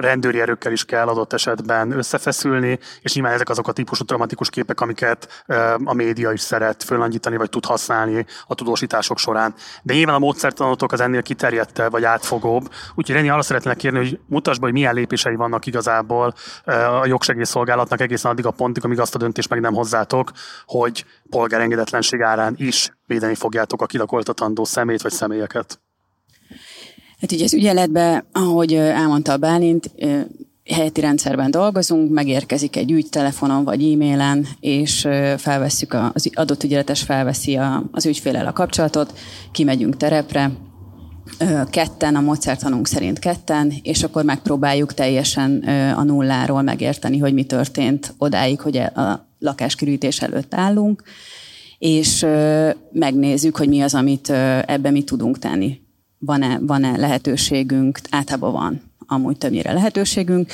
rendőri 0.00 0.40
erőkkel 0.40 0.72
is 0.72 0.84
kell 0.84 1.06
adott 1.06 1.32
esetben 1.32 1.92
összefeszülni, 1.92 2.78
és 3.00 3.14
nyilván 3.14 3.32
ezek 3.32 3.48
azok 3.48 3.68
a 3.68 3.72
típusú 3.72 4.04
traumatikus 4.04 4.50
képek, 4.50 4.80
amiket 4.80 5.44
a 5.84 5.94
média 5.94 6.32
is 6.32 6.40
szeret 6.40 6.82
fölnagyítani, 6.82 7.36
vagy 7.36 7.50
tud 7.50 7.64
használni 7.64 8.26
a 8.46 8.54
tudósítások 8.54 9.18
során. 9.18 9.54
De 9.82 9.94
nyilván 9.94 10.14
a 10.14 10.18
módszertanotok 10.18 10.92
az 10.92 11.00
ennél 11.00 11.22
kiterjedte, 11.22 11.88
vagy 11.88 12.04
átfogóbb, 12.04 12.70
Úgyhogy 12.94 13.14
Reni 13.14 13.28
arra 13.28 13.42
szeretnék 13.42 13.76
kérni, 13.76 13.98
hogy 13.98 14.18
mutasd 14.26 14.60
be, 14.60 14.66
hogy 14.66 14.74
milyen 14.74 14.94
lépései 14.94 15.34
vannak 15.34 15.66
igazából 15.66 16.34
a 17.00 17.06
jogsegélyszolgálatnak 17.06 18.00
egészen 18.00 18.30
addig 18.30 18.46
a 18.46 18.50
pontig, 18.50 18.84
amíg 18.84 19.00
azt 19.00 19.14
a 19.14 19.18
döntést 19.18 19.48
meg 19.48 19.60
nem 19.60 19.74
hozzátok, 19.74 20.32
hogy 20.66 21.04
polgárengedetlenség 21.30 22.20
árán 22.20 22.54
is 22.56 22.90
védeni 23.06 23.34
fogjátok 23.34 23.82
a 23.82 23.86
kilakoltatandó 23.86 24.64
szemét 24.64 25.02
vagy 25.02 25.12
személyeket. 25.12 25.80
Hát 27.20 27.32
ugye 27.32 27.44
az 27.44 27.54
ügyeletben, 27.54 28.24
ahogy 28.32 28.74
elmondta 28.74 29.32
a 29.32 29.36
Bálint, 29.36 29.90
helyeti 30.70 31.00
rendszerben 31.00 31.50
dolgozunk, 31.50 32.12
megérkezik 32.12 32.76
egy 32.76 32.90
ügy 32.90 33.08
telefonon 33.08 33.64
vagy 33.64 33.92
e-mailen, 33.92 34.46
és 34.60 35.08
felvesszük, 35.36 35.96
az 36.12 36.30
adott 36.34 36.64
ügyeletes 36.64 37.02
felveszi 37.02 37.58
az 37.92 38.06
ügyfélel 38.06 38.46
a 38.46 38.52
kapcsolatot, 38.52 39.18
kimegyünk 39.52 39.96
terepre, 39.96 40.50
ketten, 41.70 42.16
a 42.16 42.20
módszertanunk 42.20 42.86
szerint 42.86 43.18
ketten, 43.18 43.72
és 43.82 44.02
akkor 44.02 44.24
megpróbáljuk 44.24 44.94
teljesen 44.94 45.58
a 45.96 46.02
nulláról 46.02 46.62
megérteni, 46.62 47.18
hogy 47.18 47.34
mi 47.34 47.44
történt 47.44 48.14
odáig, 48.18 48.60
hogy 48.60 48.76
e, 48.76 48.92
a 48.94 49.26
lakáskörültés 49.38 50.20
előtt 50.20 50.54
állunk, 50.54 51.02
és 51.78 52.26
megnézzük, 52.92 53.56
hogy 53.56 53.68
mi 53.68 53.80
az, 53.80 53.94
amit 53.94 54.30
ebben 54.66 54.92
mi 54.92 55.02
tudunk 55.02 55.38
tenni. 55.38 55.80
Van-e, 56.18 56.58
van-e 56.60 56.96
lehetőségünk, 56.96 58.00
általában 58.10 58.52
van 58.52 58.92
amúgy 59.12 59.38
többnyire 59.38 59.72
lehetőségünk. 59.72 60.50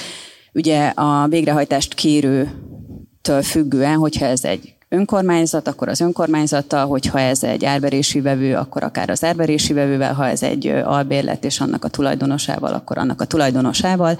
Ugye 0.52 0.86
a 0.86 1.28
végrehajtást 1.28 1.94
kérőtől 1.94 3.42
függően, 3.42 3.96
hogyha 3.96 4.26
ez 4.26 4.44
egy 4.44 4.74
önkormányzat, 4.88 5.68
akkor 5.68 5.88
az 5.88 6.00
önkormányzattal, 6.00 6.86
hogyha 6.86 7.20
ez 7.20 7.42
egy 7.42 7.64
árverési 7.64 8.20
vevő, 8.20 8.54
akkor 8.54 8.82
akár 8.82 9.10
az 9.10 9.24
árverési 9.24 9.72
vevővel, 9.72 10.14
ha 10.14 10.26
ez 10.26 10.42
egy 10.42 10.66
albérlet 10.66 11.44
és 11.44 11.60
annak 11.60 11.84
a 11.84 11.88
tulajdonosával, 11.88 12.72
akkor 12.72 12.98
annak 12.98 13.20
a 13.20 13.24
tulajdonosával. 13.24 14.18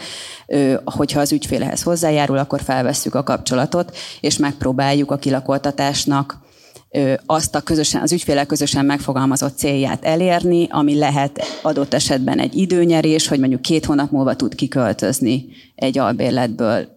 Hogyha 0.85 1.21
az 1.21 1.33
ügyfélehez 1.33 1.83
hozzájárul, 1.83 2.39
akkor 2.39 2.61
felvesszük 2.61 3.15
a 3.15 3.23
kapcsolatot, 3.23 3.97
és 4.21 4.37
megpróbáljuk 4.37 5.11
a 5.11 5.17
kilakoltatásnak 5.17 6.39
azt 7.27 7.55
a 7.55 7.61
közösen, 7.61 8.03
az 8.03 8.13
ügyfélel 8.13 8.47
közösen 8.47 8.85
megfogalmazott 8.85 9.59
célját 9.59 10.05
elérni, 10.05 10.67
ami 10.71 10.99
lehet 10.99 11.43
adott 11.63 11.95
esetben 11.95 12.39
egy 12.39 12.57
időnyerés, 12.57 13.29
hogy 13.29 13.39
mondjuk 13.39 13.63
két 13.63 13.85
hónap 13.85 14.11
múlva 14.11 14.37
tud 14.37 14.55
kiköltözni 14.55 15.47
egy 15.75 15.99
albérletből. 15.99 16.89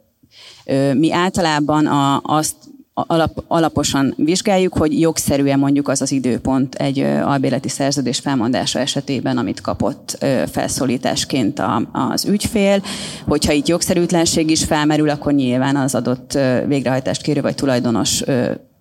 Mi 0.93 1.11
általában 1.11 1.85
a, 1.85 2.21
azt 2.23 2.55
alap, 2.93 3.43
alaposan 3.47 4.13
vizsgáljuk, 4.17 4.73
hogy 4.77 4.99
jogszerűen 4.99 5.59
mondjuk 5.59 5.87
az 5.87 6.01
az 6.01 6.11
időpont 6.11 6.75
egy 6.75 6.99
albéleti 7.23 7.69
szerződés 7.69 8.19
felmondása 8.19 8.79
esetében, 8.79 9.37
amit 9.37 9.61
kapott 9.61 10.25
felszólításként 10.51 11.59
a, 11.59 11.89
az 11.91 12.25
ügyfél. 12.25 12.83
Hogyha 13.27 13.51
itt 13.51 13.67
jogszerűtlenség 13.67 14.49
is 14.49 14.63
felmerül, 14.63 15.09
akkor 15.09 15.33
nyilván 15.33 15.75
az 15.75 15.95
adott 15.95 16.37
végrehajtást 16.67 17.21
kérő 17.21 17.41
vagy 17.41 17.55
tulajdonos 17.55 18.23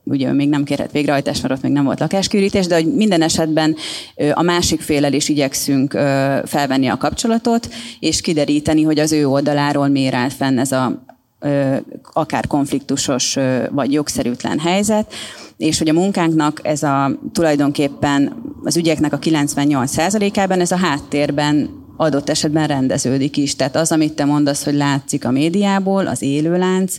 ugye 0.05 0.33
még 0.33 0.49
nem 0.49 0.65
kérhet 0.65 0.93
végrehajtást, 0.93 1.43
mert 1.43 1.55
ott 1.55 1.63
még 1.63 1.73
nem 1.73 1.85
volt 1.85 2.01
lakáskürítés, 2.01 2.67
de 2.67 2.75
hogy 2.75 2.95
minden 2.95 3.23
esetben 3.23 3.77
a 4.33 4.43
másik 4.43 4.81
félel 4.81 5.13
is 5.13 5.29
igyekszünk 5.29 5.93
felvenni 6.45 6.87
a 6.87 6.97
kapcsolatot, 6.97 7.69
és 8.01 8.21
kideríteni, 8.21 8.83
hogy 8.83 8.99
az 8.99 9.13
ő 9.13 9.29
oldaláról 9.29 9.89
miért 9.89 10.15
áll 10.15 10.29
fenn 10.29 10.59
ez 10.59 10.73
a 10.73 11.05
akár 12.13 12.47
konfliktusos 12.47 13.37
vagy 13.71 13.93
jogszerűtlen 13.93 14.59
helyzet, 14.59 15.15
és 15.57 15.79
hogy 15.79 15.89
a 15.89 15.93
munkánknak 15.93 16.61
ez 16.63 16.83
a 16.83 17.19
tulajdonképpen 17.33 18.43
az 18.65 18.77
ügyeknek 18.77 19.13
a 19.13 19.19
98%-ában 19.19 20.61
ez 20.61 20.71
a 20.71 20.77
háttérben 20.77 21.80
adott 22.01 22.29
esetben 22.29 22.67
rendeződik 22.67 23.37
is. 23.37 23.57
Tehát 23.57 23.77
az, 23.77 23.93
amit 23.93 24.13
te 24.13 24.25
mondasz, 24.25 24.65
hogy 24.65 24.75
látszik 24.75 25.25
a 25.25 25.31
médiából, 25.31 26.07
az 26.07 26.23
élőlánc, 26.23 26.95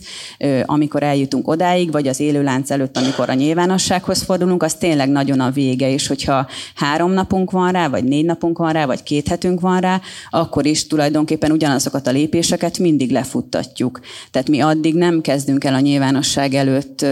amikor 0.64 1.02
eljutunk 1.02 1.48
odáig, 1.48 1.92
vagy 1.92 2.08
az 2.08 2.20
élőlánc 2.20 2.70
előtt, 2.70 2.96
amikor 2.96 3.30
a 3.30 3.34
nyilvánossághoz 3.34 4.22
fordulunk, 4.22 4.62
az 4.62 4.74
tényleg 4.74 5.08
nagyon 5.08 5.40
a 5.40 5.50
vége, 5.50 5.90
és 5.90 6.06
hogyha 6.06 6.46
három 6.74 7.12
napunk 7.12 7.50
van 7.50 7.72
rá, 7.72 7.88
vagy 7.88 8.04
négy 8.04 8.24
napunk 8.24 8.58
van 8.58 8.72
rá, 8.72 8.86
vagy 8.86 9.02
két 9.02 9.28
hetünk 9.28 9.60
van 9.60 9.80
rá, 9.80 10.00
akkor 10.30 10.66
is 10.66 10.86
tulajdonképpen 10.86 11.50
ugyanazokat 11.50 12.06
a 12.06 12.10
lépéseket 12.10 12.78
mindig 12.78 13.10
lefuttatjuk. 13.10 14.00
Tehát 14.30 14.48
mi 14.48 14.60
addig 14.60 14.94
nem 14.94 15.20
kezdünk 15.20 15.64
el 15.64 15.74
a 15.74 15.80
nyilvánosság 15.80 16.54
előtt 16.54 17.06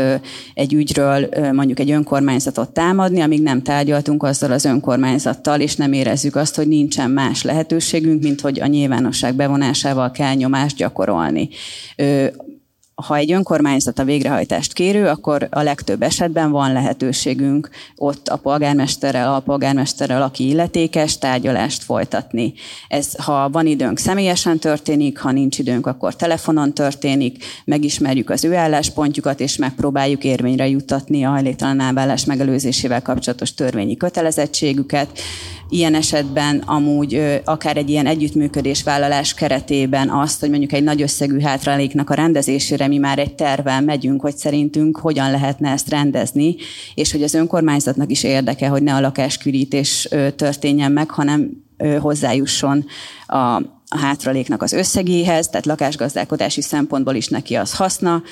egy 0.55 0.72
ügyről 0.72 1.29
mondjuk 1.53 1.79
egy 1.81 1.90
önkormányzatot 1.90 2.70
támadni, 2.70 3.20
amíg 3.20 3.42
nem 3.42 3.62
tárgyaltunk 3.62 4.22
azzal 4.22 4.53
az 4.53 4.64
önkormányzattal, 4.64 5.61
és 5.61 5.76
nem 5.76 5.92
érezzük 5.92 6.37
azt, 6.37 6.55
hogy 6.55 6.68
nincsen 6.68 7.11
más 7.11 7.42
lehetőség, 7.42 7.79
lehetőségünk, 7.80 8.22
mint 8.22 8.40
hogy 8.40 8.60
a 8.60 8.66
nyilvánosság 8.66 9.34
bevonásával 9.34 10.10
kell 10.10 10.34
nyomást 10.34 10.76
gyakorolni 10.76 11.48
ha 13.06 13.16
egy 13.16 13.32
önkormányzat 13.32 13.98
a 13.98 14.04
végrehajtást 14.04 14.72
kérő, 14.72 15.06
akkor 15.06 15.48
a 15.50 15.62
legtöbb 15.62 16.02
esetben 16.02 16.50
van 16.50 16.72
lehetőségünk 16.72 17.70
ott 17.96 18.28
a 18.28 18.36
polgármesterrel, 18.36 19.34
a 19.34 19.40
polgármesterrel, 19.40 20.22
aki 20.22 20.48
illetékes, 20.48 21.18
tárgyalást 21.18 21.82
folytatni. 21.82 22.52
Ez, 22.88 23.14
ha 23.14 23.48
van 23.50 23.66
időnk, 23.66 23.98
személyesen 23.98 24.58
történik, 24.58 25.18
ha 25.18 25.30
nincs 25.30 25.58
időnk, 25.58 25.86
akkor 25.86 26.16
telefonon 26.16 26.72
történik, 26.72 27.44
megismerjük 27.64 28.30
az 28.30 28.44
ő 28.44 28.54
álláspontjukat, 28.54 29.40
és 29.40 29.56
megpróbáljuk 29.56 30.24
érvényre 30.24 30.68
juttatni 30.68 31.24
a 31.24 31.30
hajléktalan 31.30 31.80
elvállás 31.80 32.24
megelőzésével 32.24 33.02
kapcsolatos 33.02 33.54
törvényi 33.54 33.96
kötelezettségüket. 33.96 35.18
Ilyen 35.72 35.94
esetben 35.94 36.59
amúgy 36.59 37.40
akár 37.44 37.76
egy 37.76 37.90
ilyen 37.90 38.06
együttműködés 38.06 38.83
vállalás 38.83 39.35
keretében 39.35 40.09
azt, 40.09 40.40
hogy 40.40 40.50
mondjuk 40.50 40.72
egy 40.72 40.83
nagy 40.83 41.02
összegű 41.02 41.40
hátraléknak 41.40 42.11
a 42.11 42.14
rendezésére 42.14 42.87
mi 42.87 42.98
már 42.98 43.18
egy 43.18 43.35
tervel 43.35 43.80
megyünk, 43.80 44.20
hogy 44.20 44.37
szerintünk 44.37 44.96
hogyan 44.96 45.30
lehetne 45.30 45.70
ezt 45.70 45.88
rendezni, 45.88 46.56
és 46.94 47.12
hogy 47.12 47.22
az 47.22 47.35
önkormányzatnak 47.35 48.11
is 48.11 48.22
érdeke, 48.22 48.68
hogy 48.68 48.83
ne 48.83 48.94
a 48.94 49.00
lakáskürítés 49.00 50.09
történjen 50.37 50.92
meg, 50.92 51.11
hanem 51.11 51.50
hozzájusson 52.00 52.85
a, 53.26 53.37
a 53.88 53.98
hátraléknak 53.98 54.62
az 54.62 54.72
összegéhez, 54.72 55.48
tehát 55.48 55.66
lakásgazdálkodási 55.66 56.62
szempontból 56.62 57.14
is 57.14 57.28
neki 57.28 57.54
az 57.54 57.74
haszna, 57.74 58.22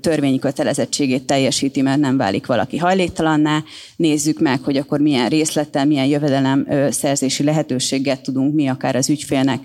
törvényi 0.00 0.38
kötelezettségét 0.38 1.26
teljesíti, 1.26 1.80
mert 1.80 2.00
nem 2.00 2.16
válik 2.16 2.46
valaki 2.46 2.76
hajléktalanná. 2.76 3.62
Nézzük 3.96 4.40
meg, 4.40 4.62
hogy 4.62 4.76
akkor 4.76 5.00
milyen 5.00 5.28
részlettel, 5.28 5.86
milyen 5.86 6.06
jövedelem 6.06 6.66
szerzési 6.90 7.42
lehetőséget 7.42 8.22
tudunk 8.22 8.54
mi 8.54 8.66
akár 8.66 8.96
az 8.96 9.10
ügyfélnek 9.10 9.60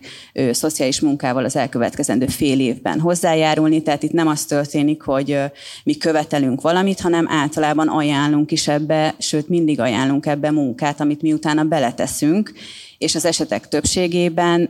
szociális 0.52 1.00
munkával 1.00 1.46
az 1.46 1.56
elkövetkezendő 1.56 2.26
fél 2.26 2.60
évben 2.60 3.00
hozzájárulni. 3.00 3.82
Tehát 3.82 4.04
itt 4.04 4.12
nem 4.12 4.28
az 4.28 4.46
történik, 4.46 5.02
hogy 5.02 5.40
mi 5.84 5.98
követelünk 5.98 6.62
valamit, 6.62 7.00
hanem 7.00 7.28
általában 7.30 7.88
ajánlunk 7.88 8.52
is 8.52 8.68
ebbe, 8.68 9.16
sőt 9.18 9.50
mindig 9.50 9.80
ajánlunk 9.80 10.26
ebbe 10.26 10.52
munkát, 10.52 11.00
amit 11.02 11.22
mi 11.22 11.34
utána 11.34 11.64
beleteszünk, 11.64 12.52
és 12.98 13.16
az 13.16 13.26
esetek 13.26 13.68
többségében 13.68 14.70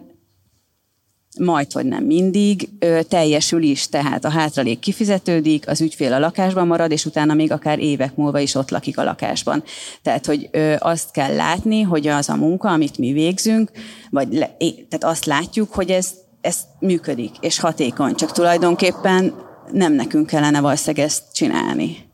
majd, 1.39 1.72
hogy 1.72 1.86
nem 1.86 2.04
mindig, 2.04 2.70
ö, 2.80 3.00
teljesül 3.04 3.63
is, 3.63 3.89
tehát 3.89 4.26
a 4.26 4.30
hátralék 4.30 4.80
kifizetődik, 4.80 5.67
az 5.67 5.82
ügyfél 5.82 6.13
a 6.13 6.20
lakásban 6.20 6.67
marad, 6.67 6.91
és 6.91 7.06
utána 7.06 7.34
még 7.34 7.52
akár 7.52 7.80
évek 7.80 8.15
múlva 8.15 8.39
is 8.39 8.56
ott 8.56 8.70
lakik 8.70 8.98
a 8.98 9.04
lakásban. 9.04 9.63
Tehát, 10.02 10.26
hogy 10.26 10.50
ö, 10.52 10.76
azt 10.80 11.12
kell 11.12 11.36
látni, 11.36 11.82
hogy 11.82 12.08
az 12.08 12.30
a 12.30 12.36
munka, 12.36 12.70
amit 12.70 12.98
mi 12.98 13.12
végzünk, 13.12 13.72
vagy 14.10 14.34
le, 14.34 14.58
tehát 14.60 15.04
azt 15.04 15.26
látjuk, 15.26 15.74
hogy 15.74 15.89
ez, 15.89 16.13
ez 16.41 16.58
működik, 16.80 17.32
és 17.39 17.60
hatékony, 17.60 18.15
csak 18.15 18.32
tulajdonképpen 18.32 19.34
nem 19.72 19.94
nekünk 19.94 20.28
kellene 20.28 20.62
valószínűleg 20.62 21.06
ezt 21.06 21.24
csinálni. 21.34 22.11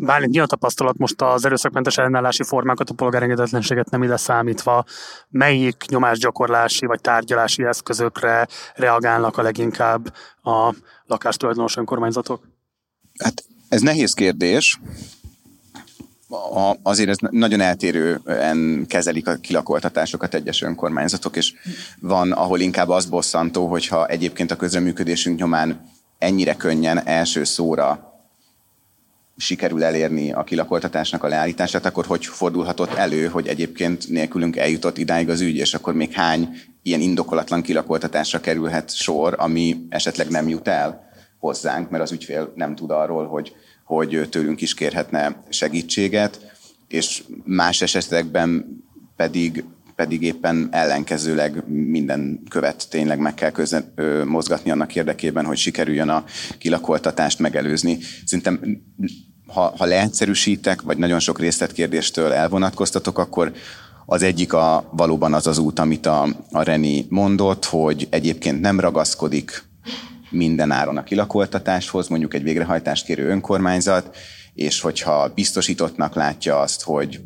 Bálint, 0.00 0.32
mi 0.32 0.38
a 0.38 0.46
tapasztalat 0.46 0.96
most 0.96 1.22
az 1.22 1.44
erőszakmentes 1.44 1.98
ellenállási 1.98 2.42
formákat, 2.42 2.90
a 2.90 2.94
polgárengedetlenséget 2.94 3.90
nem 3.90 4.02
ide 4.02 4.16
számítva? 4.16 4.84
Melyik 5.28 5.84
nyomásgyakorlási 5.88 6.86
vagy 6.86 7.00
tárgyalási 7.00 7.64
eszközökre 7.64 8.46
reagálnak 8.74 9.36
a 9.36 9.42
leginkább 9.42 10.14
a 10.42 10.74
lakástulajdonos 11.06 11.76
önkormányzatok? 11.76 12.42
Hát 13.24 13.44
ez 13.68 13.80
nehéz 13.80 14.12
kérdés. 14.12 14.80
A, 16.54 16.74
azért 16.82 17.08
ez 17.08 17.16
nagyon 17.20 17.60
eltérően 17.60 18.86
kezelik 18.88 19.28
a 19.28 19.34
kilakoltatásokat 19.34 20.34
egyes 20.34 20.62
önkormányzatok, 20.62 21.36
és 21.36 21.54
van, 22.00 22.32
ahol 22.32 22.60
inkább 22.60 22.88
az 22.88 23.06
bosszantó, 23.06 23.66
hogyha 23.66 24.06
egyébként 24.06 24.50
a 24.50 24.56
közreműködésünk 24.56 25.38
nyomán 25.38 25.90
ennyire 26.18 26.54
könnyen 26.54 27.06
első 27.06 27.44
szóra 27.44 28.07
sikerül 29.40 29.84
elérni 29.84 30.32
a 30.32 30.44
kilakoltatásnak 30.44 31.24
a 31.24 31.28
leállítását, 31.28 31.86
akkor 31.86 32.06
hogy 32.06 32.26
fordulhatott 32.26 32.94
elő, 32.94 33.26
hogy 33.26 33.46
egyébként 33.46 34.08
nélkülünk 34.08 34.56
eljutott 34.56 34.98
idáig 34.98 35.28
az 35.28 35.40
ügy, 35.40 35.56
és 35.56 35.74
akkor 35.74 35.94
még 35.94 36.12
hány 36.12 36.48
ilyen 36.82 37.00
indokolatlan 37.00 37.62
kilakoltatásra 37.62 38.40
kerülhet 38.40 38.94
sor, 38.94 39.34
ami 39.38 39.86
esetleg 39.88 40.28
nem 40.28 40.48
jut 40.48 40.68
el 40.68 41.08
hozzánk, 41.38 41.90
mert 41.90 42.02
az 42.02 42.12
ügyfél 42.12 42.52
nem 42.54 42.74
tud 42.74 42.90
arról, 42.90 43.26
hogy, 43.26 43.52
hogy 43.84 44.28
tőlünk 44.30 44.60
is 44.60 44.74
kérhetne 44.74 45.42
segítséget, 45.48 46.40
és 46.88 47.22
más 47.44 47.82
esetekben 47.82 48.82
pedig 49.16 49.64
pedig 49.98 50.22
éppen 50.22 50.68
ellenkezőleg 50.70 51.68
minden 51.68 52.42
követ 52.48 52.86
tényleg 52.90 53.18
meg 53.18 53.34
kell 53.34 53.50
köze, 53.50 53.92
ö, 53.94 54.24
mozgatni 54.24 54.70
annak 54.70 54.94
érdekében, 54.94 55.44
hogy 55.44 55.56
sikerüljön 55.56 56.08
a 56.08 56.24
kilakoltatást 56.58 57.38
megelőzni. 57.38 57.98
Szerintem 58.24 58.82
ha, 59.48 59.74
ha 59.78 59.84
leegyszerűsítek, 59.84 60.82
vagy 60.82 60.98
nagyon 60.98 61.18
sok 61.18 61.38
részletkérdéstől 61.38 62.32
elvonatkoztatok, 62.32 63.18
akkor 63.18 63.52
az 64.06 64.22
egyik 64.22 64.52
a, 64.52 64.88
valóban 64.92 65.34
az 65.34 65.46
az 65.46 65.58
út, 65.58 65.78
amit 65.78 66.06
a, 66.06 66.28
a 66.50 66.62
Reni 66.62 67.06
mondott, 67.08 67.64
hogy 67.64 68.06
egyébként 68.10 68.60
nem 68.60 68.80
ragaszkodik 68.80 69.64
minden 70.30 70.70
áron 70.70 70.96
a 70.96 71.04
kilakoltatáshoz, 71.04 72.08
mondjuk 72.08 72.34
egy 72.34 72.42
végrehajtást 72.42 73.04
kérő 73.04 73.28
önkormányzat, 73.28 74.16
és 74.54 74.80
hogyha 74.80 75.32
biztosítottnak 75.34 76.14
látja 76.14 76.58
azt, 76.58 76.82
hogy 76.82 77.20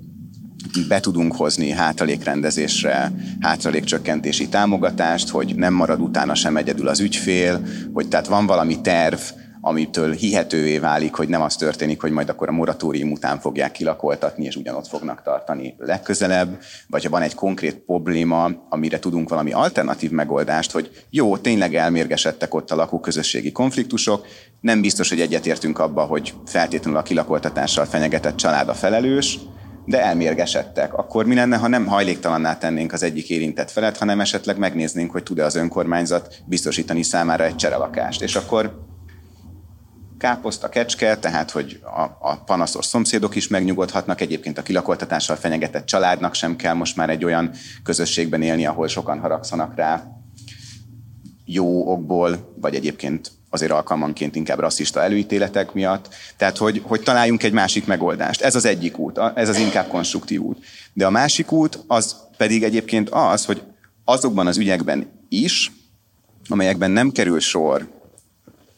be 0.88 1.00
tudunk 1.00 1.36
hozni 1.36 1.70
hátralékrendezésre, 1.70 3.12
hátralékcsökkentési 3.40 4.48
támogatást, 4.48 5.28
hogy 5.28 5.54
nem 5.56 5.74
marad 5.74 6.00
utána 6.00 6.34
sem 6.34 6.56
egyedül 6.56 6.88
az 6.88 7.00
ügyfél, 7.00 7.66
hogy 7.92 8.08
tehát 8.08 8.26
van 8.26 8.46
valami 8.46 8.80
terv, 8.80 9.20
amitől 9.64 10.12
hihetővé 10.12 10.78
válik, 10.78 11.14
hogy 11.14 11.28
nem 11.28 11.42
az 11.42 11.56
történik, 11.56 12.00
hogy 12.00 12.10
majd 12.10 12.28
akkor 12.28 12.48
a 12.48 12.52
moratórium 12.52 13.12
után 13.12 13.40
fogják 13.40 13.72
kilakoltatni, 13.72 14.44
és 14.44 14.56
ugyanott 14.56 14.86
fognak 14.86 15.22
tartani 15.22 15.74
legközelebb, 15.78 16.58
vagy 16.88 17.04
ha 17.04 17.10
van 17.10 17.22
egy 17.22 17.34
konkrét 17.34 17.74
probléma, 17.74 18.50
amire 18.68 18.98
tudunk 18.98 19.28
valami 19.28 19.52
alternatív 19.52 20.10
megoldást, 20.10 20.70
hogy 20.70 20.90
jó, 21.10 21.36
tényleg 21.36 21.74
elmérgesedtek 21.74 22.54
ott 22.54 22.70
a 22.70 22.76
lakóközösségi 22.76 23.52
konfliktusok, 23.52 24.26
nem 24.60 24.80
biztos, 24.80 25.08
hogy 25.08 25.20
egyetértünk 25.20 25.78
abba, 25.78 26.02
hogy 26.02 26.34
feltétlenül 26.46 26.98
a 26.98 27.02
kilakoltatással 27.02 27.84
fenyegetett 27.84 28.36
család 28.36 28.68
a 28.68 28.74
felelős, 28.74 29.38
de 29.84 30.02
elmérgesedtek. 30.02 30.94
Akkor 30.94 31.26
mi 31.26 31.34
lenne, 31.34 31.56
ha 31.56 31.68
nem 31.68 31.86
hajléktalanná 31.86 32.58
tennénk 32.58 32.92
az 32.92 33.02
egyik 33.02 33.30
érintett 33.30 33.70
felet, 33.70 33.98
hanem 33.98 34.20
esetleg 34.20 34.58
megnéznénk, 34.58 35.10
hogy 35.10 35.22
tud-e 35.22 35.44
az 35.44 35.54
önkormányzat 35.54 36.42
biztosítani 36.46 37.02
számára 37.02 37.44
egy 37.44 37.56
cserelakást. 37.56 38.22
És 38.22 38.36
akkor 38.36 38.90
káposzta, 40.22 40.68
kecske, 40.68 41.16
tehát 41.16 41.50
hogy 41.50 41.80
a, 41.82 42.30
a 42.30 42.36
panaszos 42.46 42.86
szomszédok 42.86 43.34
is 43.34 43.48
megnyugodhatnak, 43.48 44.20
egyébként 44.20 44.58
a 44.58 44.62
kilakoltatással 44.62 45.36
fenyegetett 45.36 45.86
családnak 45.86 46.34
sem 46.34 46.56
kell 46.56 46.74
most 46.74 46.96
már 46.96 47.10
egy 47.10 47.24
olyan 47.24 47.50
közösségben 47.82 48.42
élni, 48.42 48.66
ahol 48.66 48.88
sokan 48.88 49.18
haragszanak 49.20 49.74
rá 49.74 50.04
jó 51.44 51.92
okból, 51.92 52.54
vagy 52.60 52.74
egyébként 52.74 53.30
azért 53.50 53.72
alkalmanként 53.72 54.36
inkább 54.36 54.58
rasszista 54.58 55.02
előítéletek 55.02 55.72
miatt. 55.72 56.08
Tehát, 56.36 56.56
hogy, 56.56 56.82
hogy 56.84 57.02
találjunk 57.02 57.42
egy 57.42 57.52
másik 57.52 57.86
megoldást. 57.86 58.40
Ez 58.40 58.54
az 58.54 58.64
egyik 58.64 58.98
út, 58.98 59.18
ez 59.34 59.48
az 59.48 59.58
inkább 59.58 59.88
konstruktív 59.88 60.40
út. 60.40 60.64
De 60.92 61.06
a 61.06 61.10
másik 61.10 61.52
út 61.52 61.84
az 61.86 62.16
pedig 62.36 62.62
egyébként 62.62 63.08
az, 63.10 63.44
hogy 63.44 63.62
azokban 64.04 64.46
az 64.46 64.58
ügyekben 64.58 65.26
is, 65.28 65.72
amelyekben 66.48 66.90
nem 66.90 67.10
kerül 67.10 67.40
sor 67.40 68.01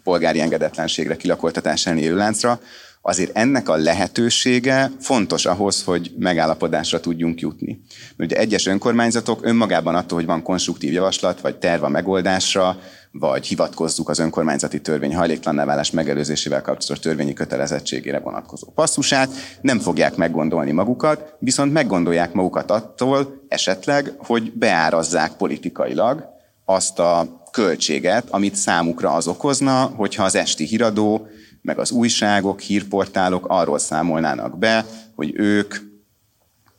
polgári 0.04 0.40
engedetlenségre, 0.40 1.16
kilakoltatás 1.16 1.86
elleni 1.86 2.08
láncra, 2.08 2.60
azért 3.06 3.36
ennek 3.36 3.68
a 3.68 3.76
lehetősége 3.76 4.90
fontos 5.00 5.46
ahhoz, 5.46 5.84
hogy 5.84 6.12
megállapodásra 6.18 7.00
tudjunk 7.00 7.40
jutni. 7.40 7.80
Mert 8.16 8.30
ugye 8.30 8.40
egyes 8.40 8.66
önkormányzatok 8.66 9.46
önmagában 9.46 9.94
attól, 9.94 10.18
hogy 10.18 10.26
van 10.26 10.42
konstruktív 10.42 10.92
javaslat, 10.92 11.40
vagy 11.40 11.56
terv 11.56 11.82
a 11.82 11.88
megoldásra, 11.88 12.78
vagy 13.10 13.46
hivatkozzuk 13.46 14.08
az 14.08 14.18
önkormányzati 14.18 14.80
törvény 14.80 15.14
hajléktalanná 15.14 15.64
válás 15.64 15.90
megelőzésével 15.90 16.62
kapcsolatos 16.62 17.04
törvényi 17.04 17.32
kötelezettségére 17.32 18.18
vonatkozó 18.18 18.70
passzusát, 18.74 19.30
nem 19.60 19.78
fogják 19.78 20.16
meggondolni 20.16 20.72
magukat, 20.72 21.34
viszont 21.38 21.72
meggondolják 21.72 22.32
magukat 22.32 22.70
attól 22.70 23.44
esetleg, 23.48 24.14
hogy 24.18 24.52
beárazzák 24.52 25.32
politikailag 25.32 26.24
azt 26.64 26.98
a 26.98 27.42
költséget, 27.54 28.30
amit 28.30 28.54
számukra 28.54 29.12
az 29.12 29.26
okozna, 29.26 29.84
hogyha 29.84 30.24
az 30.24 30.34
esti 30.34 30.64
híradó, 30.64 31.26
meg 31.62 31.78
az 31.78 31.90
újságok, 31.90 32.60
hírportálok 32.60 33.46
arról 33.48 33.78
számolnának 33.78 34.58
be, 34.58 34.86
hogy 35.14 35.32
ők 35.34 35.74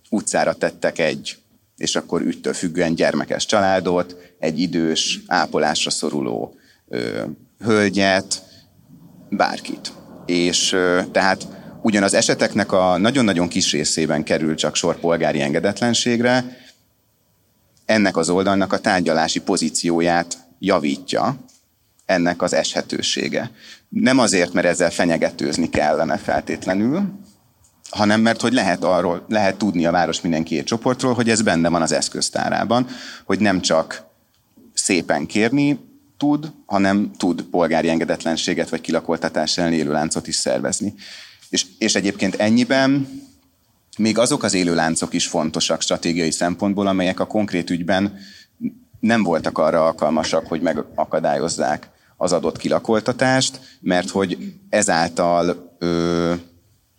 utcára 0.10 0.54
tettek 0.54 1.00
egy, 1.00 1.38
és 1.78 1.96
akkor 1.96 2.22
ügytől 2.22 2.54
függően 2.54 2.96
gyermekes 2.96 3.46
családot, 3.46 4.16
egy 4.40 4.60
idős, 4.60 5.20
ápolásra 5.28 5.90
szoruló 5.90 6.56
ö, 6.88 7.24
hölgyet, 7.60 8.44
bárkit. 9.30 9.92
És 10.26 10.74
ö, 10.74 11.02
tehát 11.12 11.48
ugyan 11.82 12.04
az 12.04 12.14
eseteknek 12.14 12.72
a 12.72 12.98
nagyon-nagyon 12.98 13.48
kis 13.48 13.72
részében 13.72 14.24
kerül 14.24 14.56
csak 14.56 14.76
sor 14.76 15.00
polgári 15.00 15.42
engedetlenségre, 15.42 16.58
ennek 17.86 18.18
az 18.18 18.30
oldalnak 18.30 18.74
a 18.74 18.80
tárgyalási 18.80 19.40
pozícióját 19.40 20.45
javítja 20.60 21.38
ennek 22.06 22.42
az 22.42 22.54
eshetősége. 22.54 23.52
Nem 23.90 24.20
azért, 24.20 24.54
mert 24.54 24.68
ezzel 24.68 24.92
fenyegetőzni 24.92 25.70
kellene 25.70 26.18
feltétlenül, 26.18 27.20
hanem 27.90 28.22
mert 28.22 28.42
hogy 28.42 28.54
lehet 28.54 28.84
arról, 28.84 29.26
lehet 29.28 29.58
tudni 29.58 29.86
a 29.86 29.92
város 29.92 30.22
mindenki 30.22 30.64
csoportról, 30.64 31.14
hogy 31.14 31.30
ez 31.30 31.42
benne 31.42 31.70
van 31.70 31.82
az 31.82 31.92
eszköztárában, 31.92 32.88
hogy 33.26 33.40
nem 33.40 33.62
csak 33.62 34.04
szépen 34.74 35.26
kérni 35.26 35.80
tud, 36.18 36.52
hanem 36.66 37.12
tud 37.18 37.42
polgári 37.42 37.90
engedetlenséget 37.90 38.70
vagy 38.70 38.82
kilakoltatás 38.82 39.58
ellen 39.58 39.74
élő 39.74 39.92
láncot 39.92 40.28
is 40.28 40.36
szervezni. 40.36 40.94
És, 41.50 41.66
és 41.78 41.96
egyébként 41.96 42.36
ennyiben 42.36 43.08
még 43.98 44.18
azok 44.18 44.44
az 44.44 44.54
élőláncok 44.54 45.14
is 45.14 45.28
fontosak 45.28 45.82
stratégiai 45.82 46.32
szempontból, 46.32 46.88
amelyek 46.88 47.20
a 47.20 47.28
konkrét 47.28 47.70
ügyben 47.70 48.18
nem 49.00 49.24
voltak 49.24 49.58
arra 49.58 49.86
alkalmasak, 49.86 50.48
hogy 50.48 50.62
megakadályozzák 50.62 51.90
az 52.18 52.32
adott 52.32 52.58
kilakoltatást, 52.58 53.60
mert 53.80 54.10
hogy 54.10 54.54
ezáltal, 54.70 55.76
ö, 55.80 56.34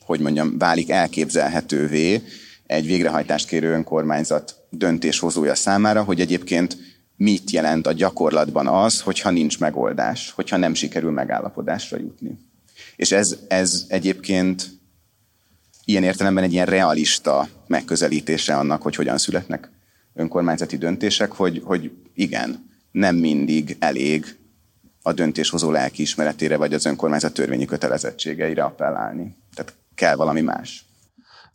hogy 0.05 0.21
mondjam, 0.21 0.59
válik 0.59 0.91
elképzelhetővé 0.91 2.23
egy 2.67 2.87
végrehajtást 2.87 3.49
kérő 3.49 3.73
önkormányzat 3.73 4.55
döntéshozója 4.71 5.55
számára, 5.55 6.03
hogy 6.03 6.21
egyébként 6.21 6.77
mit 7.17 7.51
jelent 7.51 7.87
a 7.87 7.93
gyakorlatban 7.93 8.67
az, 8.67 9.01
hogyha 9.01 9.31
nincs 9.31 9.59
megoldás, 9.59 10.31
hogyha 10.31 10.57
nem 10.57 10.75
sikerül 10.75 11.11
megállapodásra 11.11 11.99
jutni. 11.99 12.39
És 12.97 13.13
ez, 13.13 13.37
ez 13.49 13.85
egyébként 13.89 14.69
ilyen 15.85 16.03
értelemben 16.03 16.45
egy 16.45 16.53
ilyen 16.53 16.67
realista 16.67 17.49
megközelítése 17.67 18.57
annak, 18.57 18.83
hogy 18.83 18.95
hogyan 18.95 19.19
születnek 19.19 19.71
önkormányzati 20.17 20.77
döntések, 20.77 21.33
hogy, 21.33 21.63
hogy 21.65 21.91
igen, 22.15 22.71
nem 22.91 23.17
mindig 23.17 23.77
elég 23.79 24.37
a 25.03 25.13
döntéshozó 25.13 25.71
lelkiismeretére 25.71 26.57
vagy 26.57 26.75
az 26.75 26.87
önkormányzat 26.87 27.35
törvényi 27.35 27.65
kötelezettségeire 27.65 28.65
appellálni. 28.65 29.37
Tehát 29.55 29.75
kell 29.95 30.17
valami 30.17 30.41
más. 30.41 30.85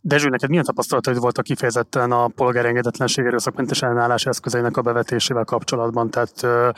Dezső, 0.04 0.28
neked 0.28 0.48
milyen 0.48 0.64
tapasztalataid 0.64 1.18
voltak 1.18 1.44
kifejezetten 1.44 2.12
a 2.12 2.28
polgári 2.28 2.68
engedetlenség 2.68 3.24
erőszakmentes 3.24 3.82
ellenállás 3.82 4.26
eszközeinek 4.26 4.76
a 4.76 4.82
bevetésével 4.82 5.44
kapcsolatban? 5.44 6.10
Tehát 6.10 6.42
ö, 6.42 6.68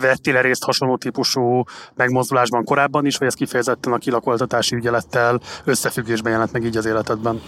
vettél 0.00 0.42
részt 0.42 0.64
hasonló 0.64 0.96
típusú 0.96 1.62
megmozdulásban 1.94 2.64
korábban 2.64 3.06
is, 3.06 3.16
vagy 3.16 3.26
ez 3.26 3.34
kifejezetten 3.34 3.92
a 3.92 3.98
kilakoltatási 3.98 4.76
ügyelettel 4.76 5.40
összefüggésben 5.64 6.32
jelent 6.32 6.52
meg 6.52 6.64
így 6.64 6.76
az 6.76 6.86
életedben? 6.86 7.40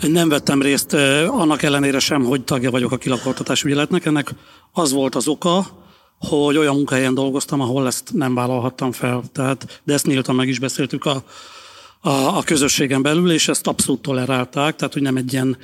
Nem 0.00 0.28
vettem 0.28 0.62
részt 0.62 0.92
annak 1.28 1.62
ellenére 1.62 1.98
sem, 1.98 2.24
hogy 2.24 2.44
tagja 2.44 2.70
vagyok 2.70 2.92
a 2.92 2.96
kilakoltatási 2.96 3.66
ügyeletnek. 3.66 4.04
Ennek 4.04 4.30
az 4.72 4.92
volt 4.92 5.14
az 5.14 5.28
oka, 5.28 5.66
hogy 6.18 6.56
olyan 6.56 6.74
munkahelyen 6.74 7.14
dolgoztam, 7.14 7.60
ahol 7.60 7.86
ezt 7.86 8.12
nem 8.12 8.34
vállalhattam 8.34 8.92
fel. 8.92 9.22
Tehát, 9.32 9.80
de 9.84 9.92
ezt 9.92 10.06
nyíltan 10.06 10.34
meg 10.34 10.48
is 10.48 10.58
beszéltük 10.58 11.04
a, 11.04 11.22
a, 12.06 12.36
a 12.36 12.42
közösségen 12.42 13.02
belül, 13.02 13.32
és 13.32 13.48
ezt 13.48 13.66
abszolút 13.66 14.02
tolerálták, 14.02 14.76
tehát 14.76 14.92
hogy 14.92 15.02
nem 15.02 15.16
egy 15.16 15.32
ilyen 15.32 15.56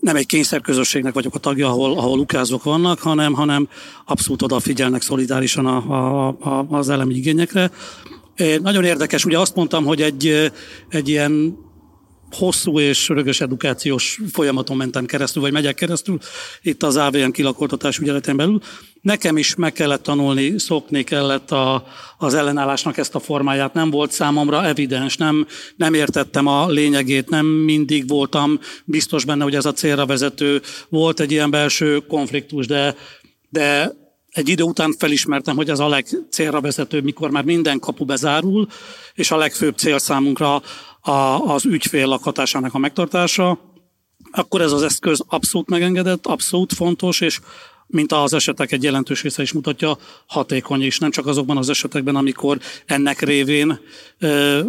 nem 0.00 0.16
egy 0.16 0.26
kényszerközösségnek 0.26 1.14
vagyok 1.14 1.34
a 1.34 1.38
tagja, 1.38 1.68
ahol, 1.68 1.98
ahol 1.98 2.18
ukázok 2.18 2.62
vannak, 2.62 2.98
hanem, 2.98 3.32
hanem 3.32 3.68
abszolút 4.04 4.42
odafigyelnek 4.42 5.02
szolidárisan 5.02 5.66
a, 5.66 5.76
a, 5.76 6.28
a, 6.28 6.66
az 6.70 6.88
elemi 6.88 7.14
igényekre. 7.14 7.70
Nagyon 8.62 8.84
érdekes, 8.84 9.24
ugye 9.24 9.38
azt 9.38 9.54
mondtam, 9.54 9.84
hogy 9.84 10.02
egy, 10.02 10.52
egy 10.88 11.08
ilyen 11.08 11.56
hosszú 12.30 12.80
és 12.80 13.08
rögös 13.08 13.40
edukációs 13.40 14.20
folyamaton 14.32 14.76
mentem 14.76 15.06
keresztül, 15.06 15.42
vagy 15.42 15.52
megyek 15.52 15.74
keresztül, 15.74 16.18
itt 16.62 16.82
az 16.82 16.96
AVM 16.96 17.30
kilakoltatás 17.30 17.98
ügyeletén 17.98 18.36
belül. 18.36 18.60
Nekem 19.00 19.36
is 19.36 19.54
meg 19.54 19.72
kellett 19.72 20.02
tanulni, 20.02 20.58
szokni 20.58 21.02
kellett 21.02 21.50
a, 21.50 21.86
az 22.18 22.34
ellenállásnak 22.34 22.96
ezt 22.96 23.14
a 23.14 23.20
formáját. 23.20 23.74
Nem 23.74 23.90
volt 23.90 24.10
számomra 24.10 24.64
evidens, 24.64 25.16
nem, 25.16 25.46
nem 25.76 25.94
értettem 25.94 26.46
a 26.46 26.68
lényegét, 26.68 27.28
nem 27.30 27.46
mindig 27.46 28.08
voltam 28.08 28.60
biztos 28.84 29.24
benne, 29.24 29.42
hogy 29.42 29.54
ez 29.54 29.66
a 29.66 29.72
célra 29.72 30.06
vezető. 30.06 30.62
Volt 30.88 31.20
egy 31.20 31.30
ilyen 31.30 31.50
belső 31.50 31.98
konfliktus, 31.98 32.66
de, 32.66 32.96
de 33.48 33.94
egy 34.36 34.48
idő 34.48 34.62
után 34.62 34.94
felismertem, 34.98 35.56
hogy 35.56 35.70
ez 35.70 35.78
a 35.78 35.88
legcélra 35.88 36.60
vezetőbb, 36.60 37.04
mikor 37.04 37.30
már 37.30 37.44
minden 37.44 37.78
kapu 37.78 38.04
bezárul, 38.04 38.66
és 39.14 39.30
a 39.30 39.36
legfőbb 39.36 39.76
cél 39.76 39.98
számunkra 39.98 40.62
a, 41.06 41.52
az 41.52 41.64
ügyfél 41.64 42.06
lakhatásának 42.06 42.74
a 42.74 42.78
megtartása, 42.78 43.58
akkor 44.30 44.60
ez 44.60 44.72
az 44.72 44.82
eszköz 44.82 45.24
abszolút 45.26 45.68
megengedett, 45.68 46.26
abszolút 46.26 46.72
fontos, 46.72 47.20
és 47.20 47.40
mint 47.86 48.12
az 48.12 48.32
esetek 48.32 48.72
egy 48.72 48.82
jelentős 48.82 49.22
része 49.22 49.42
is 49.42 49.52
mutatja, 49.52 49.98
hatékony 50.26 50.82
is. 50.82 50.98
Nem 50.98 51.10
csak 51.10 51.26
azokban 51.26 51.56
az 51.56 51.68
esetekben, 51.68 52.16
amikor 52.16 52.58
ennek 52.86 53.20
révén 53.20 53.80
ö, 54.18 54.60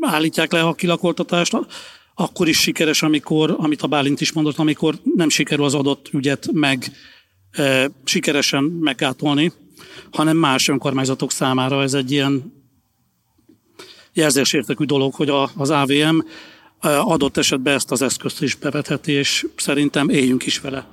állítják 0.00 0.52
le 0.52 0.62
a 0.62 0.74
kilakoltatást, 0.74 1.56
akkor 2.14 2.48
is 2.48 2.60
sikeres, 2.60 3.02
amikor, 3.02 3.54
amit 3.58 3.82
a 3.82 3.86
Bálint 3.86 4.20
is 4.20 4.32
mondott, 4.32 4.58
amikor 4.58 4.94
nem 5.14 5.28
sikerül 5.28 5.64
az 5.64 5.74
adott 5.74 6.08
ügyet 6.12 6.48
meg 6.52 6.92
e, 7.50 7.90
sikeresen 8.04 8.64
meggátolni, 8.64 9.52
hanem 10.12 10.36
más 10.36 10.68
önkormányzatok 10.68 11.32
számára 11.32 11.82
ez 11.82 11.94
egy 11.94 12.10
ilyen 12.10 12.63
jelzésértekű 14.14 14.84
dolog, 14.84 15.14
hogy 15.14 15.28
a, 15.28 15.50
az 15.56 15.70
AVM 15.70 16.18
adott 16.80 17.36
esetben 17.36 17.74
ezt 17.74 17.90
az 17.90 18.02
eszközt 18.02 18.42
is 18.42 18.54
bevetheti, 18.54 19.12
és 19.12 19.46
szerintem 19.56 20.08
éljünk 20.08 20.46
is 20.46 20.60
vele. 20.60 20.86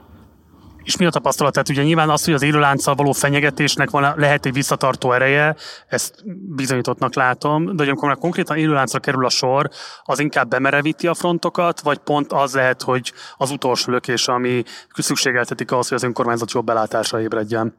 És 0.84 0.98
mi 0.98 1.06
a 1.06 1.10
tapasztalat? 1.10 1.54
Tehát 1.54 1.70
ugye 1.70 1.84
nyilván 1.84 2.10
az, 2.10 2.26
hogy 2.26 2.34
az 2.34 2.42
élőlánccal 2.42 2.96
való 2.96 3.12
fenyegetésnek 3.12 3.90
van, 3.90 4.14
lehet 4.18 4.46
egy 4.46 4.54
visszatartó 4.54 5.12
ereje, 5.12 5.56
ezt 5.88 6.24
bizonyítottnak 6.56 7.16
látom, 7.16 7.76
de 7.76 7.84
amikor 7.84 8.08
már 8.08 8.18
konkrétan 8.18 8.58
élőláncra 8.58 9.00
kerül 9.00 9.26
a 9.26 9.30
sor, 9.30 9.70
az 10.04 10.20
inkább 10.20 10.50
bemerevíti 10.50 11.08
a 11.08 11.14
frontokat, 11.14 11.82
vagy 11.82 11.98
pont 11.98 12.32
az 12.32 12.54
lehet, 12.54 12.82
hogy 12.82 13.14
az 13.38 13.52
utolsó 13.52 13.92
lökés, 13.92 14.28
ami 14.28 14.64
szükségeltetik 14.94 15.72
ahhoz, 15.72 15.88
hogy 15.88 15.98
az 15.98 16.04
önkormányzat 16.04 16.52
jobb 16.52 16.66
belátásra 16.66 17.22
ébredjen? 17.22 17.76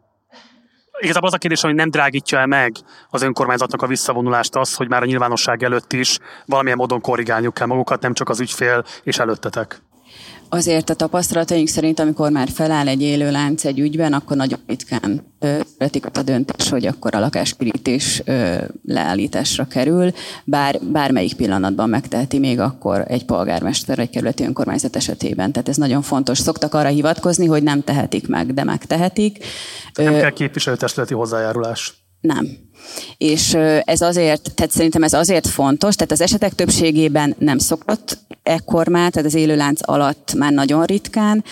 Igazából 1.02 1.28
az 1.28 1.34
a 1.34 1.38
kérdés, 1.38 1.60
hogy 1.60 1.74
nem 1.74 1.90
drágítja 1.90 2.38
-e 2.38 2.46
meg 2.46 2.76
az 3.10 3.22
önkormányzatnak 3.22 3.82
a 3.82 3.86
visszavonulást 3.86 4.56
az, 4.56 4.74
hogy 4.74 4.88
már 4.88 5.02
a 5.02 5.06
nyilvánosság 5.06 5.62
előtt 5.62 5.92
is 5.92 6.18
valamilyen 6.46 6.78
módon 6.78 7.00
korrigálniuk 7.00 7.54
kell 7.54 7.66
magukat, 7.66 8.00
nem 8.00 8.12
csak 8.12 8.28
az 8.28 8.40
ügyfél 8.40 8.84
és 9.02 9.18
előttetek. 9.18 9.82
Azért 10.54 10.90
a 10.90 10.94
tapasztalataink 10.94 11.68
szerint, 11.68 12.00
amikor 12.00 12.30
már 12.30 12.48
feláll 12.48 12.88
egy 12.88 13.02
élő 13.02 13.30
lánc 13.30 13.64
egy 13.64 13.78
ügyben, 13.78 14.12
akkor 14.12 14.36
nagyon 14.36 14.58
ritkán 14.66 15.22
születik 15.76 16.06
a 16.06 16.22
döntés, 16.22 16.68
hogy 16.68 16.86
akkor 16.86 17.14
a 17.14 17.18
lakáspirítés 17.18 18.22
leállításra 18.84 19.64
kerül, 19.64 20.12
bár 20.44 20.78
bármelyik 20.82 21.34
pillanatban 21.34 21.88
megteheti 21.88 22.38
még 22.38 22.60
akkor 22.60 23.04
egy 23.08 23.24
polgármester, 23.24 23.98
egy 23.98 24.10
kerületi 24.10 24.44
önkormányzat 24.44 24.96
esetében. 24.96 25.52
Tehát 25.52 25.68
ez 25.68 25.76
nagyon 25.76 26.02
fontos. 26.02 26.38
Szoktak 26.38 26.74
arra 26.74 26.88
hivatkozni, 26.88 27.46
hogy 27.46 27.62
nem 27.62 27.82
tehetik 27.82 28.28
meg, 28.28 28.54
de 28.54 28.64
megtehetik. 28.64 29.44
Nem 29.94 30.14
kell 30.14 30.30
képviselőtestületi 30.30 31.14
hozzájárulás. 31.14 32.01
Nem. 32.22 32.48
És 33.18 33.54
ez 33.84 34.00
azért, 34.00 34.54
tehát 34.54 34.72
szerintem 34.72 35.02
ez 35.02 35.12
azért 35.12 35.46
fontos, 35.46 35.94
tehát 35.94 36.12
az 36.12 36.20
esetek 36.20 36.54
többségében 36.54 37.34
nem 37.38 37.58
szokott 37.58 38.18
ekkor 38.42 38.88
már, 38.88 39.10
tehát 39.10 39.28
az 39.28 39.34
élőlánc 39.34 39.88
alatt 39.88 40.34
már 40.34 40.52
nagyon 40.52 40.84
ritkán. 40.84 41.44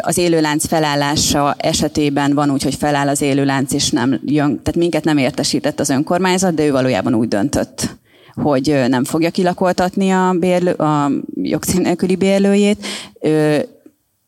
Az 0.00 0.18
élőlánc 0.18 0.66
felállása 0.66 1.54
esetében 1.58 2.34
van 2.34 2.50
úgy, 2.50 2.62
hogy 2.62 2.74
feláll 2.74 3.08
az 3.08 3.20
élőlánc, 3.20 3.72
és 3.72 3.90
nem 3.90 4.20
jön, 4.24 4.48
tehát 4.48 4.76
minket 4.76 5.04
nem 5.04 5.18
értesített 5.18 5.80
az 5.80 5.90
önkormányzat, 5.90 6.54
de 6.54 6.64
ő 6.64 6.70
valójában 6.70 7.14
úgy 7.14 7.28
döntött, 7.28 7.96
hogy 8.34 8.84
nem 8.88 9.04
fogja 9.04 9.30
kilakoltatni 9.30 10.10
a, 10.10 10.34
bérlő, 10.38 10.72
a 10.72 11.10
jogcím 11.34 11.82
nélküli 11.82 12.16
bérlőjét. 12.16 12.86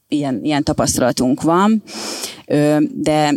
Ilyen, 0.08 0.40
ilyen 0.42 0.62
tapasztalatunk 0.62 1.42
van, 1.42 1.82
de 2.94 3.32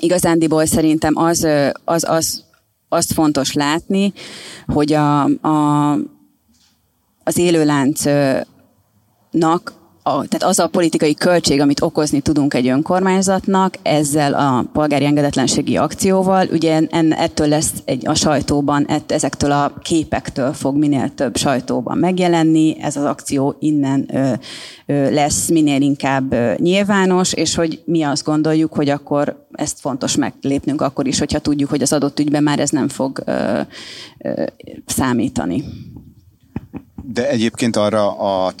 igazándiból 0.00 0.66
szerintem 0.66 1.16
az, 1.16 1.46
az, 1.84 2.04
az, 2.08 2.44
azt 2.88 3.12
fontos 3.12 3.52
látni, 3.52 4.12
hogy 4.66 4.92
a, 4.92 5.24
a, 5.24 5.92
az 7.24 7.38
élőláncnak 7.38 8.44
a, 10.06 10.26
tehát 10.26 10.42
az 10.42 10.58
a 10.58 10.68
politikai 10.68 11.14
költség, 11.14 11.60
amit 11.60 11.82
okozni 11.82 12.20
tudunk 12.20 12.54
egy 12.54 12.68
önkormányzatnak 12.68 13.74
ezzel 13.82 14.34
a 14.34 14.64
polgári 14.72 15.04
engedetlenségi 15.04 15.76
akcióval, 15.76 16.48
ugye 16.52 16.82
en, 16.90 17.12
ettől 17.12 17.48
lesz 17.48 17.72
egy, 17.84 18.08
a 18.08 18.14
sajtóban, 18.14 18.86
ett, 18.88 19.12
ezektől 19.12 19.52
a 19.52 19.72
képektől 19.82 20.52
fog 20.52 20.76
minél 20.76 21.14
több 21.14 21.36
sajtóban 21.36 21.98
megjelenni, 21.98 22.76
ez 22.80 22.96
az 22.96 23.04
akció 23.04 23.56
innen 23.58 24.08
ö, 24.12 24.32
ö, 24.86 25.10
lesz 25.10 25.48
minél 25.48 25.80
inkább 25.80 26.32
ö, 26.32 26.52
nyilvános, 26.56 27.32
és 27.32 27.54
hogy 27.54 27.82
mi 27.84 28.02
azt 28.02 28.24
gondoljuk, 28.24 28.74
hogy 28.74 28.88
akkor 28.88 29.46
ezt 29.52 29.80
fontos 29.80 30.16
meglépnünk 30.16 30.80
akkor 30.80 31.06
is, 31.06 31.18
hogyha 31.18 31.38
tudjuk, 31.38 31.70
hogy 31.70 31.82
az 31.82 31.92
adott 31.92 32.20
ügyben 32.20 32.42
már 32.42 32.60
ez 32.60 32.70
nem 32.70 32.88
fog 32.88 33.22
ö, 33.24 33.60
ö, 34.18 34.44
számítani. 34.86 35.64
De 37.08 37.28
egyébként 37.28 37.76
arra 37.76 38.18
a 38.18 38.54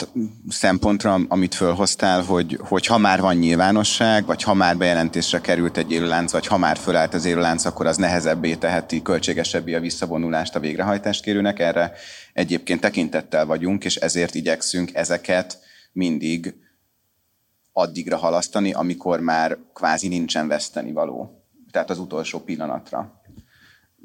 szempontra, 0.48 1.18
amit 1.28 1.54
fölhoztál, 1.54 2.22
hogy, 2.22 2.58
hogy 2.60 2.86
ha 2.86 2.98
már 2.98 3.20
van 3.20 3.36
nyilvánosság, 3.36 4.26
vagy 4.26 4.42
ha 4.42 4.54
már 4.54 4.76
bejelentésre 4.76 5.40
került 5.40 5.76
egy 5.76 5.92
élőlánc, 5.92 6.32
vagy 6.32 6.46
ha 6.46 6.56
már 6.56 6.76
fölállt 6.76 7.14
az 7.14 7.24
élőlánc, 7.24 7.64
akkor 7.64 7.86
az 7.86 7.96
nehezebbé 7.96 8.54
teheti, 8.54 9.02
költségesebbé 9.02 9.74
a 9.74 9.80
visszavonulást 9.80 10.54
a 10.54 10.60
végrehajtást 10.60 11.22
kérőnek. 11.22 11.58
Erre 11.58 11.92
egyébként 12.32 12.80
tekintettel 12.80 13.46
vagyunk, 13.46 13.84
és 13.84 13.96
ezért 13.96 14.34
igyekszünk 14.34 14.94
ezeket 14.94 15.58
mindig 15.92 16.54
addigra 17.72 18.16
halasztani, 18.16 18.72
amikor 18.72 19.20
már 19.20 19.58
kvázi 19.74 20.08
nincsen 20.08 20.48
veszteni. 20.48 20.92
Tehát 21.70 21.90
az 21.90 21.98
utolsó 21.98 22.38
pillanatra. 22.38 23.22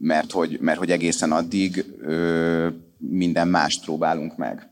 Mert 0.03 0.31
hogy, 0.31 0.57
mert 0.59 0.77
hogy 0.77 0.91
egészen 0.91 1.31
addig 1.31 1.85
ö, 1.99 2.67
minden 2.97 3.47
mást 3.47 3.83
próbálunk 3.83 4.37
meg 4.37 4.69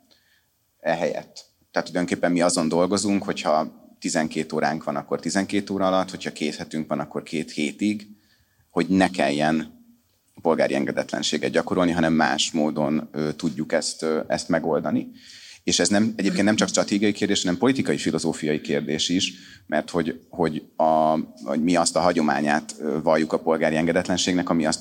ehelyett. 0.79 1.45
Tehát 1.71 1.87
tulajdonképpen 1.87 2.31
mi 2.31 2.41
azon 2.41 2.67
dolgozunk, 2.67 3.23
hogyha 3.23 3.79
12 3.99 4.55
óránk 4.55 4.83
van, 4.83 4.95
akkor 4.95 5.19
12 5.19 5.73
óra 5.73 5.87
alatt, 5.87 6.09
hogyha 6.09 6.31
két 6.31 6.55
hetünk 6.55 6.87
van, 6.87 6.99
akkor 6.99 7.23
két 7.23 7.51
hétig, 7.51 8.07
hogy 8.69 8.87
ne 8.87 9.09
kelljen 9.09 9.83
polgári 10.41 10.75
engedetlenséget 10.75 11.51
gyakorolni, 11.51 11.91
hanem 11.91 12.13
más 12.13 12.51
módon 12.51 13.09
ö, 13.11 13.31
tudjuk 13.31 13.73
ezt, 13.73 14.03
ö, 14.03 14.19
ezt 14.27 14.49
megoldani. 14.49 15.11
És 15.63 15.79
ez 15.79 15.89
nem, 15.89 16.13
egyébként 16.15 16.45
nem 16.45 16.55
csak 16.55 16.67
stratégiai 16.67 17.11
kérdés, 17.11 17.41
hanem 17.41 17.57
politikai, 17.57 17.97
filozófiai 17.97 18.61
kérdés 18.61 19.09
is, 19.09 19.33
mert 19.67 19.89
hogy, 19.89 20.19
hogy, 20.29 20.63
a, 20.75 21.19
hogy 21.43 21.63
mi 21.63 21.75
azt 21.75 21.95
a 21.95 21.99
hagyományát 21.99 22.75
valljuk 23.03 23.33
a 23.33 23.39
polgári 23.39 23.75
engedetlenségnek, 23.75 24.49
ami 24.49 24.65
azt 24.65 24.79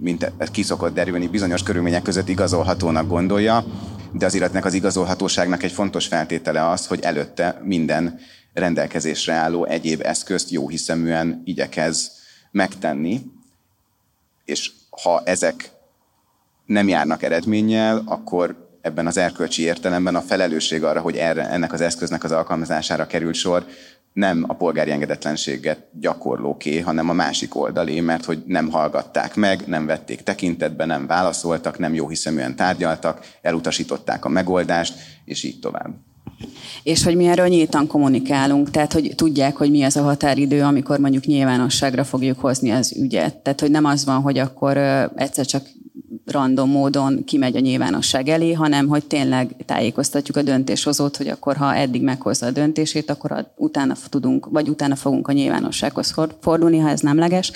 mint 0.00 0.32
ki 0.50 0.62
szokott 0.62 0.94
derülni, 0.94 1.26
bizonyos 1.26 1.62
körülmények 1.62 2.02
között 2.02 2.28
igazolhatónak 2.28 3.08
gondolja, 3.08 3.64
de 4.12 4.26
az 4.26 4.34
illetnek 4.34 4.64
az 4.64 4.74
igazolhatóságnak 4.74 5.62
egy 5.62 5.72
fontos 5.72 6.06
feltétele 6.06 6.68
az, 6.68 6.86
hogy 6.86 7.00
előtte 7.00 7.60
minden 7.64 8.18
rendelkezésre 8.52 9.32
álló 9.32 9.64
egyéb 9.64 10.00
eszközt 10.04 10.50
jó 10.50 10.68
hiszeműen 10.68 11.42
igyekez 11.44 12.10
megtenni, 12.50 13.20
és 14.44 14.70
ha 15.02 15.22
ezek 15.24 15.70
nem 16.66 16.88
járnak 16.88 17.22
eredménnyel, 17.22 18.02
akkor 18.04 18.70
ebben 18.80 19.06
az 19.06 19.16
erkölcsi 19.16 19.62
értelemben 19.62 20.14
a 20.14 20.20
felelősség 20.20 20.84
arra, 20.84 21.00
hogy 21.00 21.16
erre, 21.16 21.48
ennek 21.48 21.72
az 21.72 21.80
eszköznek 21.80 22.24
az 22.24 22.32
alkalmazására 22.32 23.06
került 23.06 23.34
sor, 23.34 23.66
nem 24.12 24.44
a 24.48 24.54
polgári 24.54 24.90
engedetlenséget 24.90 25.86
gyakorlóké, 26.00 26.80
hanem 26.80 27.08
a 27.08 27.12
másik 27.12 27.54
oldalé, 27.54 28.00
mert 28.00 28.24
hogy 28.24 28.42
nem 28.46 28.70
hallgatták 28.70 29.34
meg, 29.34 29.64
nem 29.66 29.86
vették 29.86 30.22
tekintetbe, 30.22 30.84
nem 30.84 31.06
válaszoltak, 31.06 31.78
nem 31.78 31.94
jó 31.94 32.08
hiszeműen 32.08 32.56
tárgyaltak, 32.56 33.26
elutasították 33.42 34.24
a 34.24 34.28
megoldást, 34.28 34.94
és 35.24 35.42
így 35.42 35.58
tovább. 35.58 35.94
És 36.82 37.04
hogy 37.04 37.16
mi 37.16 37.26
erről 37.26 37.46
nyíltan 37.46 37.86
kommunikálunk, 37.86 38.70
tehát 38.70 38.92
hogy 38.92 39.12
tudják, 39.16 39.56
hogy 39.56 39.70
mi 39.70 39.82
az 39.82 39.96
a 39.96 40.02
határidő, 40.02 40.62
amikor 40.62 40.98
mondjuk 40.98 41.24
nyilvánosságra 41.24 42.04
fogjuk 42.04 42.40
hozni 42.40 42.70
az 42.70 42.96
ügyet. 42.96 43.36
Tehát, 43.36 43.60
hogy 43.60 43.70
nem 43.70 43.84
az 43.84 44.04
van, 44.04 44.20
hogy 44.20 44.38
akkor 44.38 44.76
egyszer 45.14 45.46
csak 45.46 45.66
random 46.24 46.70
módon 46.70 47.24
kimegy 47.24 47.56
a 47.56 47.60
nyilvánosság 47.60 48.28
elé, 48.28 48.52
hanem 48.52 48.88
hogy 48.88 49.06
tényleg 49.06 49.54
tájékoztatjuk 49.66 50.36
a 50.36 50.42
döntéshozót, 50.42 51.16
hogy 51.16 51.28
akkor 51.28 51.56
ha 51.56 51.74
eddig 51.74 52.02
meghozza 52.02 52.46
a 52.46 52.50
döntését, 52.50 53.10
akkor 53.10 53.46
utána 53.56 53.94
tudunk, 54.08 54.46
vagy 54.50 54.68
utána 54.68 54.96
fogunk 54.96 55.28
a 55.28 55.32
nyilvánossághoz 55.32 56.14
fordulni, 56.40 56.78
ha 56.78 56.88
ez 56.88 57.00
nemleges. 57.00 57.52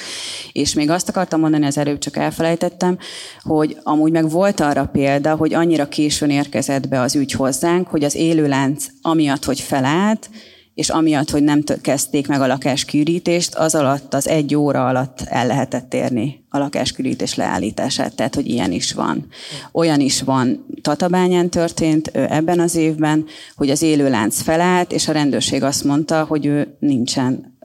És 0.52 0.74
még 0.74 0.90
azt 0.90 1.08
akartam 1.08 1.40
mondani, 1.40 1.66
az 1.66 1.78
előbb 1.78 1.98
csak 1.98 2.16
elfelejtettem, 2.16 2.98
hogy 3.42 3.76
amúgy 3.82 4.12
meg 4.12 4.30
volt 4.30 4.60
arra 4.60 4.86
példa, 4.86 5.34
hogy 5.34 5.54
annyira 5.54 5.88
későn 5.88 6.30
érkezett 6.30 6.88
be 6.88 7.00
az 7.00 7.14
ügy 7.14 7.32
hozzánk, 7.32 7.88
hogy 7.88 8.04
az 8.04 8.14
élőlánc 8.14 8.86
amiatt, 9.02 9.44
hogy 9.44 9.60
felállt, 9.60 10.30
és 10.76 10.88
amiatt, 10.88 11.30
hogy 11.30 11.42
nem 11.42 11.62
kezdték 11.80 12.28
meg 12.28 12.40
a 12.40 12.46
lakáskürítést, 12.46 13.54
az 13.54 13.74
alatt, 13.74 14.14
az 14.14 14.28
egy 14.28 14.54
óra 14.54 14.86
alatt 14.86 15.20
el 15.20 15.46
lehetett 15.46 15.94
érni 15.94 16.44
a 16.48 16.58
lakáskürítés 16.58 17.34
leállítását, 17.34 18.14
tehát 18.14 18.34
hogy 18.34 18.46
ilyen 18.46 18.72
is 18.72 18.92
van. 18.92 19.26
Olyan 19.72 20.00
is 20.00 20.22
van, 20.22 20.66
Tatabányán 20.82 21.48
történt 21.48 22.06
ebben 22.08 22.60
az 22.60 22.74
évben, 22.74 23.24
hogy 23.54 23.70
az 23.70 23.82
élőlánc 23.82 24.40
felállt, 24.40 24.92
és 24.92 25.08
a 25.08 25.12
rendőrség 25.12 25.62
azt 25.62 25.84
mondta, 25.84 26.24
hogy 26.24 26.46
ő 26.46 26.76
nincsen 26.78 27.58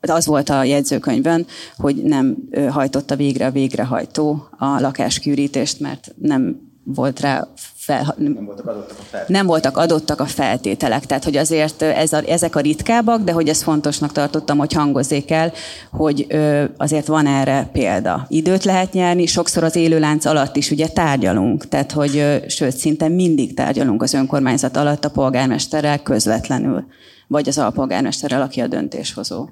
az 0.00 0.26
volt 0.26 0.48
a 0.48 0.64
jegyzőkönyvben, 0.64 1.46
hogy 1.76 1.96
nem 1.96 2.36
hajtotta 2.68 3.16
végre 3.16 3.46
a 3.46 3.50
végrehajtó 3.50 4.48
a 4.58 4.80
lakáskürítést, 4.80 5.80
mert 5.80 6.14
nem 6.18 6.60
volt 6.84 7.20
rá 7.20 7.48
fel, 7.94 8.14
nem, 8.18 8.44
voltak 8.44 8.66
adottak 8.66 8.98
a 8.98 9.02
feltételek. 9.02 9.28
nem 9.28 9.46
voltak 9.46 9.76
adottak 9.76 10.20
a 10.20 10.24
feltételek. 10.24 11.06
Tehát, 11.06 11.24
hogy 11.24 11.36
azért 11.36 11.82
ez 11.82 12.12
a, 12.12 12.22
ezek 12.26 12.56
a 12.56 12.60
ritkábbak, 12.60 13.22
de 13.22 13.32
hogy 13.32 13.48
ez 13.48 13.62
fontosnak 13.62 14.12
tartottam, 14.12 14.58
hogy 14.58 14.72
hangozzék 14.72 15.30
el, 15.30 15.52
hogy 15.90 16.26
ö, 16.28 16.64
azért 16.76 17.06
van 17.06 17.26
erre 17.26 17.68
példa. 17.72 18.26
Időt 18.28 18.64
lehet 18.64 18.92
nyerni, 18.92 19.26
sokszor 19.26 19.64
az 19.64 19.76
élőlánc 19.76 20.24
alatt 20.24 20.56
is 20.56 20.70
ugye 20.70 20.88
tárgyalunk, 20.88 21.68
tehát 21.68 21.92
hogy 21.92 22.16
ö, 22.16 22.36
sőt, 22.46 22.76
szinte 22.76 23.08
mindig 23.08 23.54
tárgyalunk 23.54 24.02
az 24.02 24.14
önkormányzat 24.14 24.76
alatt 24.76 25.04
a 25.04 25.10
polgármesterrel 25.10 26.02
közvetlenül, 26.02 26.84
vagy 27.26 27.48
az 27.48 27.58
alpolgármesterrel, 27.58 28.42
aki 28.42 28.60
a 28.60 28.66
döntéshozó. 28.66 29.48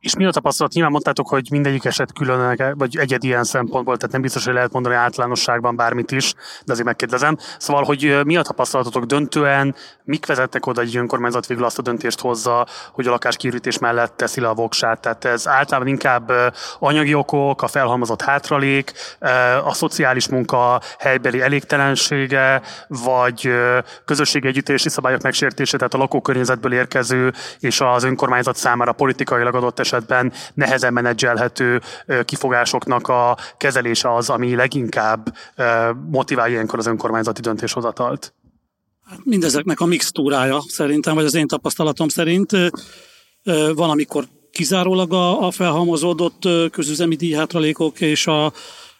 És 0.00 0.16
mi 0.16 0.24
a 0.24 0.30
tapasztalat? 0.30 0.72
Nyilván 0.72 0.92
mondtátok, 0.92 1.28
hogy 1.28 1.48
mindegyik 1.50 1.84
eset 1.84 2.12
külön, 2.12 2.74
vagy 2.76 2.96
egyedi 2.96 3.26
ilyen 3.26 3.44
szempontból, 3.44 3.96
tehát 3.96 4.12
nem 4.12 4.20
biztos, 4.20 4.44
hogy 4.44 4.54
lehet 4.54 4.72
mondani 4.72 4.94
általánosságban 4.94 5.76
bármit 5.76 6.10
is, 6.10 6.34
de 6.64 6.72
azért 6.72 6.86
megkérdezem. 6.86 7.36
Szóval, 7.58 7.84
hogy 7.84 8.20
mi 8.24 8.36
a 8.36 8.42
tapasztalatotok 8.42 9.04
döntően, 9.04 9.74
mik 10.04 10.26
vezettek 10.26 10.66
oda, 10.66 10.80
hogy 10.80 10.88
egy 10.88 10.96
önkormányzat 10.96 11.46
végül 11.46 11.64
azt 11.64 11.78
a 11.78 11.82
döntést 11.82 12.20
hozza, 12.20 12.66
hogy 12.92 13.06
a 13.06 13.10
lakáskiürítés 13.10 13.78
mellett 13.78 14.16
teszi 14.16 14.40
le 14.40 14.48
a 14.48 14.54
voksát. 14.54 15.00
Tehát 15.00 15.24
ez 15.24 15.48
általában 15.48 15.88
inkább 15.88 16.32
anyagi 16.78 17.14
okok, 17.14 17.62
a 17.62 17.68
felhalmozott 17.68 18.22
hátralék, 18.22 18.92
a 19.64 19.74
szociális 19.74 20.28
munka 20.28 20.80
helybeli 20.98 21.40
elégtelensége, 21.40 22.62
vagy 22.88 23.50
közösségi 24.04 24.46
együttési 24.46 24.88
szabályok 24.88 25.22
megsértése, 25.22 25.76
tehát 25.76 25.94
a 25.94 25.98
lakókörnyezetből 25.98 26.72
érkező 26.72 27.32
és 27.58 27.80
az 27.80 28.04
önkormányzat 28.04 28.56
számára 28.56 28.92
politikailag 28.92 29.54
adott 29.54 29.78
esetben 29.92 30.32
nehezen 30.54 30.92
menedzselhető 30.92 31.80
kifogásoknak 32.24 33.08
a 33.08 33.36
kezelése 33.56 34.14
az, 34.14 34.30
ami 34.30 34.54
leginkább 34.54 35.34
motiválja 36.10 36.54
ilyenkor 36.54 36.78
az 36.78 36.86
önkormányzati 36.86 37.40
döntéshozatalt? 37.40 38.34
Hát 39.10 39.18
mindezeknek 39.24 39.80
a 39.80 39.86
mixtúrája 39.86 40.60
szerintem, 40.68 41.14
vagy 41.14 41.24
az 41.24 41.34
én 41.34 41.46
tapasztalatom 41.46 42.08
szerint 42.08 42.50
van, 43.74 43.90
amikor 43.90 44.24
kizárólag 44.52 45.12
a, 45.12 45.46
a 45.46 45.50
felhalmozódott 45.50 46.48
közüzemi 46.70 47.14
díjhátralékok 47.14 48.00
és 48.00 48.26
a 48.26 48.52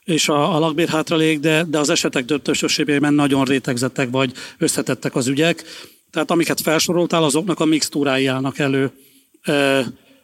és 0.04 0.28
a, 0.28 0.54
a 0.54 0.58
lakbérhátralék, 0.58 1.40
de, 1.40 1.64
de 1.64 1.78
az 1.78 1.90
esetek 1.90 2.24
döntősösségében 2.24 3.14
nagyon 3.14 3.44
rétegzettek 3.44 4.10
vagy 4.10 4.32
összetettek 4.58 5.14
az 5.14 5.26
ügyek. 5.26 5.64
Tehát 6.10 6.30
amiket 6.30 6.60
felsoroltál, 6.60 7.24
azoknak 7.24 7.60
a 7.60 7.64
mixtúrái 7.64 8.26
állnak 8.26 8.58
elő 8.58 8.92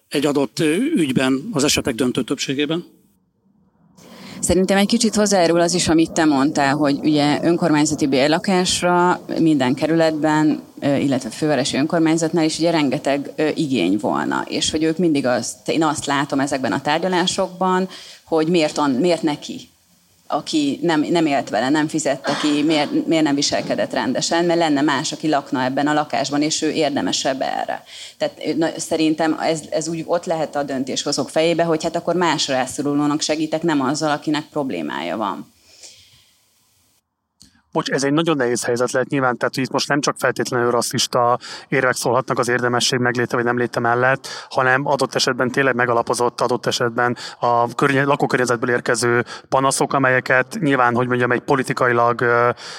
egy 0.09 0.27
adott 0.27 0.59
ügyben 0.95 1.49
az 1.53 1.65
esetek 1.65 1.95
döntő 1.95 2.23
többségében? 2.23 2.85
Szerintem 4.41 4.77
egy 4.77 4.87
kicsit 4.87 5.15
hozzájárul 5.15 5.61
az 5.61 5.75
is, 5.75 5.89
amit 5.89 6.13
te 6.13 6.25
mondtál, 6.25 6.75
hogy 6.75 6.99
ugye 7.03 7.39
önkormányzati 7.43 8.07
bérlakásra 8.07 9.21
minden 9.39 9.75
kerületben, 9.75 10.61
illetve 10.81 11.31
fővárosi 11.31 11.77
önkormányzatnál 11.77 12.45
is 12.45 12.59
ugye 12.59 12.71
rengeteg 12.71 13.53
igény 13.55 13.99
volna, 14.01 14.45
és 14.49 14.71
hogy 14.71 14.83
ők 14.83 14.99
mindig 14.99 15.27
azt, 15.27 15.69
én 15.69 15.83
azt 15.83 16.07
látom 16.07 16.41
ezekben 16.41 16.73
a 16.73 16.81
tárgyalásokban, 16.81 17.89
hogy 18.25 18.49
miért, 18.49 18.99
miért 18.99 19.23
neki 19.23 19.69
aki 20.27 20.79
nem, 20.83 21.01
nem 21.01 21.27
élt 21.27 21.49
vele, 21.49 21.69
nem 21.69 21.89
fizette 21.89 22.33
ki, 22.41 22.63
miért, 22.63 23.07
miért 23.07 23.25
nem 23.25 23.35
viselkedett 23.35 23.93
rendesen, 23.93 24.45
mert 24.45 24.59
lenne 24.59 24.81
más, 24.81 25.13
aki 25.13 25.29
lakna 25.29 25.65
ebben 25.65 25.87
a 25.87 25.93
lakásban, 25.93 26.43
és 26.43 26.63
ő 26.63 26.71
érdemesebb 26.71 27.41
erre. 27.41 27.85
Tehát 28.19 28.57
na, 28.57 28.69
szerintem 28.77 29.39
ez, 29.41 29.61
ez 29.71 29.89
úgy 29.89 30.05
ott 30.07 30.25
lehet 30.25 30.57
a 30.57 30.63
döntéshozók 30.63 31.29
fejébe, 31.29 31.63
hogy 31.63 31.83
hát 31.83 31.97
akkor 31.97 32.15
más 32.15 32.49
rászorulónak 32.49 33.21
segítek, 33.21 33.63
nem 33.63 33.81
azzal, 33.81 34.11
akinek 34.11 34.45
problémája 34.45 35.17
van. 35.17 35.55
Bocs, 37.77 37.91
ez 37.91 38.05
egy 38.05 38.13
nagyon 38.13 38.37
nehéz 38.37 38.65
helyzet 38.65 38.91
lehet 38.91 39.09
nyilván, 39.09 39.37
tehát 39.37 39.55
hogy 39.55 39.65
itt 39.65 39.71
most 39.71 39.89
nem 39.89 40.01
csak 40.01 40.15
feltétlenül 40.19 40.71
rasszista 40.71 41.39
érvek 41.69 41.95
szólhatnak 41.95 42.39
az 42.39 42.49
érdemesség 42.49 42.99
megléte 42.99 43.37
vagy 43.37 43.45
nem 43.45 43.59
léte 43.59 43.81
mellett, 43.81 44.29
hanem 44.49 44.87
adott 44.87 45.15
esetben 45.15 45.51
tényleg 45.51 45.75
megalapozott, 45.75 46.41
adott 46.41 46.67
esetben 46.67 47.17
a 47.39 47.75
környe, 47.75 48.05
lakókörnyezetből 48.05 48.71
érkező 48.71 49.25
panaszok, 49.49 49.93
amelyeket 49.93 50.57
nyilván, 50.61 50.95
hogy 50.95 51.07
mondjam, 51.07 51.33
egy 51.33 51.41
politikailag 51.41 52.25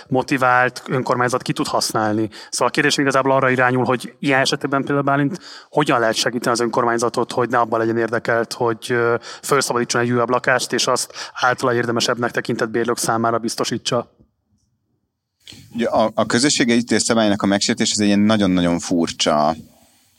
motivált 0.08 0.84
önkormányzat 0.88 1.42
ki 1.42 1.54
tud 1.54 1.68
használni. 1.68 2.30
Szóval 2.50 2.68
a 2.68 2.72
kérdés 2.72 2.98
igazából 2.98 3.32
arra 3.32 3.50
irányul, 3.50 3.86
hogy 3.86 4.16
ilyen 4.20 4.40
esetben 4.40 4.82
például 4.82 5.02
Bálint 5.02 5.40
hogyan 5.70 6.00
lehet 6.00 6.16
segíteni 6.16 6.52
az 6.52 6.62
önkormányzatot, 6.62 7.32
hogy 7.32 7.50
ne 7.50 7.58
abban 7.58 7.80
legyen 7.80 7.98
érdekelt, 7.98 8.54
hogy 8.54 8.98
felszabadítson 9.42 10.02
egy 10.02 10.12
újabb 10.12 10.30
lakást, 10.30 10.74
és 10.74 10.88
azt 10.88 11.14
általa 11.34 11.74
érdemesebbnek 11.74 12.32
tekintett 12.32 12.70
bérlők 12.70 12.98
számára 12.98 13.38
biztosítsa. 13.38 14.17
A, 15.86 16.10
a 16.14 16.26
közösségi 16.26 16.72
együttés 16.72 17.02
szabályának 17.02 17.42
a 17.42 17.46
megsértés 17.46 17.92
ez 17.92 18.00
egy 18.00 18.06
ilyen 18.06 18.20
nagyon-nagyon 18.20 18.80
furcsa, 18.80 19.56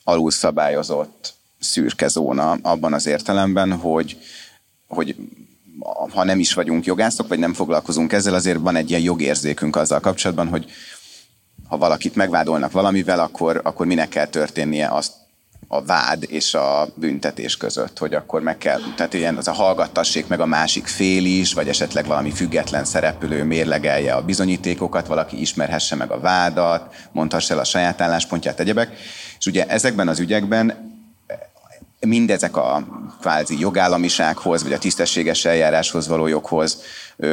alulszabályozott 0.05 1.35
szürke 1.59 2.09
zóna 2.09 2.51
abban 2.63 2.93
az 2.93 3.07
értelemben, 3.07 3.73
hogy, 3.73 4.19
hogy 4.87 5.17
ha 6.11 6.25
nem 6.25 6.39
is 6.39 6.55
vagyunk 6.55 6.85
jogászok, 6.85 7.29
vagy 7.29 7.39
nem 7.39 7.55
foglalkozunk 7.55 8.13
ezzel, 8.13 8.35
azért 8.35 8.59
van 8.59 8.77
egy 8.77 8.91
ilyen 8.91 9.03
jogérzékünk 9.03 9.77
azzal 9.77 10.01
kapcsolatban, 10.01 10.49
hogy 10.49 10.71
ha 11.69 11.79
valakit 11.79 12.15
megvádolnak 12.15 12.73
valamivel, 12.73 13.21
akkor, 13.21 13.61
akkor 13.65 13.87
minek 13.87 14.09
kell 14.09 14.27
történnie, 14.27 14.89
azt 14.89 15.13
a 15.71 15.83
vád 15.83 16.25
és 16.29 16.55
a 16.55 16.89
büntetés 16.95 17.57
között, 17.57 17.99
hogy 17.99 18.15
akkor 18.15 18.43
meg 18.43 18.59
kell, 18.59 18.81
tehát 18.97 19.15
ilyen 19.15 19.37
az 19.37 19.49
a 19.49 19.53
hallgattassék 19.53 20.27
meg 20.27 20.41
a 20.41 20.47
másik 20.47 20.87
fél 20.87 21.25
is, 21.25 21.53
vagy 21.53 21.69
esetleg 21.69 22.07
valami 22.07 22.31
független 22.31 22.85
szereplő 22.85 23.45
mérlegelje 23.45 24.15
a 24.15 24.23
bizonyítékokat, 24.23 25.07
valaki 25.07 25.41
ismerhesse 25.41 25.95
meg 25.95 26.11
a 26.11 26.21
vádat, 26.21 26.95
mondhassa 27.13 27.55
el 27.55 27.61
a 27.61 27.65
saját 27.65 28.01
álláspontját, 28.01 28.61
egyebek. 28.61 28.97
És 29.39 29.47
ugye 29.47 29.67
ezekben 29.67 30.09
az 30.09 30.19
ügyekben 30.19 30.97
mindezek 32.01 32.57
a 32.57 32.87
kvázi 33.21 33.59
jogállamisághoz, 33.59 34.63
vagy 34.63 34.73
a 34.73 34.79
tisztességes 34.79 35.45
eljáráshoz 35.45 36.09
való 36.09 36.27
joghoz 36.27 36.83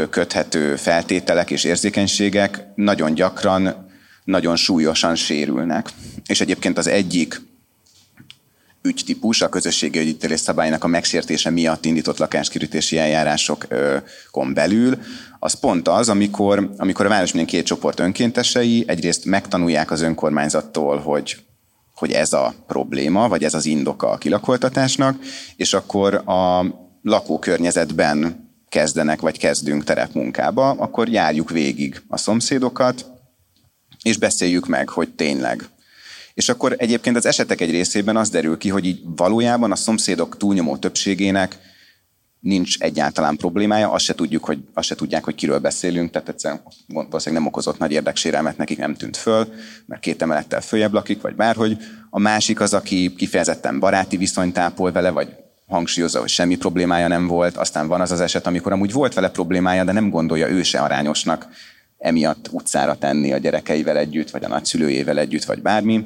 köthető 0.10 0.76
feltételek 0.76 1.52
és 1.52 1.64
érzékenységek 1.64 2.66
nagyon 2.76 3.14
gyakran, 3.14 3.90
nagyon 4.24 4.56
súlyosan 4.56 5.16
sérülnek. 5.16 5.90
És 6.26 6.42
egyébként 6.42 6.78
az 6.78 6.88
egyik 6.88 7.42
ügytípus 8.86 9.42
a 9.42 9.50
közösségi 9.50 10.00
ügyítélés 10.00 10.40
szabálynak 10.40 10.84
a 10.84 10.88
megsértése 10.88 11.50
miatt 11.50 11.86
indított 11.86 12.18
lakáskirítési 12.18 12.98
eljárásokon 12.98 14.54
belül, 14.54 14.98
az 15.40 15.54
pont 15.54 15.88
az, 15.88 16.10
amikor, 16.10 16.74
amikor 16.78 17.06
a 17.06 17.10
Városmilyen 17.10 17.48
két 17.48 17.66
csoport 17.66 18.00
önkéntesei 18.00 18.84
egyrészt 18.88 19.26
megtanulják 19.26 19.92
az 19.92 20.02
önkormányzattól, 20.02 20.98
hogy 20.98 21.38
hogy 21.96 22.12
ez 22.12 22.34
a 22.34 22.54
probléma, 22.68 23.28
vagy 23.28 23.44
ez 23.44 23.54
az 23.54 23.66
indoka 23.66 24.10
a 24.10 24.18
kilakoltatásnak, 24.18 25.20
és 25.56 25.74
akkor 25.74 26.14
a 26.14 26.66
lakókörnyezetben 27.02 28.50
kezdenek, 28.70 29.22
vagy 29.22 29.38
kezdünk 29.38 29.84
terepmunkába, 29.84 30.70
akkor 30.70 31.10
járjuk 31.10 31.50
végig 31.50 32.02
a 32.08 32.18
szomszédokat, 32.18 33.06
és 34.02 34.18
beszéljük 34.18 34.68
meg, 34.68 34.90
hogy 34.90 35.10
tényleg. 35.10 35.70
És 36.36 36.50
akkor 36.50 36.76
egyébként 36.78 37.16
az 37.16 37.26
esetek 37.26 37.62
egy 37.62 37.72
részében 37.72 38.18
az 38.18 38.30
derül 38.30 38.58
ki, 38.58 38.70
hogy 38.70 38.86
így 38.86 39.02
valójában 39.16 39.72
a 39.72 39.76
szomszédok 39.76 40.38
túlnyomó 40.38 40.78
többségének 40.78 41.58
nincs 42.40 42.80
egyáltalán 42.80 43.36
problémája, 43.36 43.92
azt 43.92 44.06
se 44.06 44.16
tudjuk, 44.16 44.46
hogy, 44.46 44.60
azt 44.74 44.88
se 44.88 44.96
tudják, 44.96 45.24
hogy 45.24 45.36
kiről 45.36 45.60
beszélünk, 45.60 46.12
tehát 46.12 46.30
egyszerűen 46.30 46.62
valószínűleg 46.88 47.44
nem 47.44 47.46
okozott 47.46 47.78
nagy 47.78 47.92
érdeksérelmet, 47.92 48.58
nekik 48.58 48.78
nem 48.78 48.96
tűnt 48.96 49.18
föl, 49.18 49.54
mert 49.86 50.02
két 50.02 50.22
emelettel 50.22 50.62
följebb 50.62 50.94
lakik, 50.94 51.22
vagy 51.22 51.36
bárhogy. 51.36 51.78
A 52.10 52.20
másik 52.20 52.60
az, 52.60 52.74
aki 52.74 53.14
kifejezetten 53.18 53.80
baráti 53.80 54.18
viszonyt 54.18 54.58
ápol 54.58 54.92
vele, 54.92 55.10
vagy 55.10 55.30
hangsúlyozza, 55.68 56.20
hogy 56.20 56.30
semmi 56.30 56.56
problémája 56.56 57.08
nem 57.08 57.28
volt, 57.28 57.58
aztán 57.58 57.88
van 57.88 58.02
az 58.02 58.12
az 58.12 58.22
eset, 58.22 58.48
amikor 58.48 58.72
amúgy 58.72 58.92
volt 58.92 59.14
vele 59.14 59.30
problémája, 59.30 59.84
de 59.84 59.92
nem 59.92 60.10
gondolja 60.10 60.48
ő 60.48 60.64
se 60.64 60.80
arányosnak 60.80 61.48
emiatt 62.06 62.47
utcára 62.51 62.95
tenni 62.95 63.34
a 63.34 63.38
gyerekeivel 63.38 63.97
együtt, 63.97 64.30
vagy 64.30 64.43
a 64.43 64.47
nagyszülőjével 64.47 65.20
együtt, 65.20 65.43
vagy 65.43 65.62
bármi. 65.62 66.06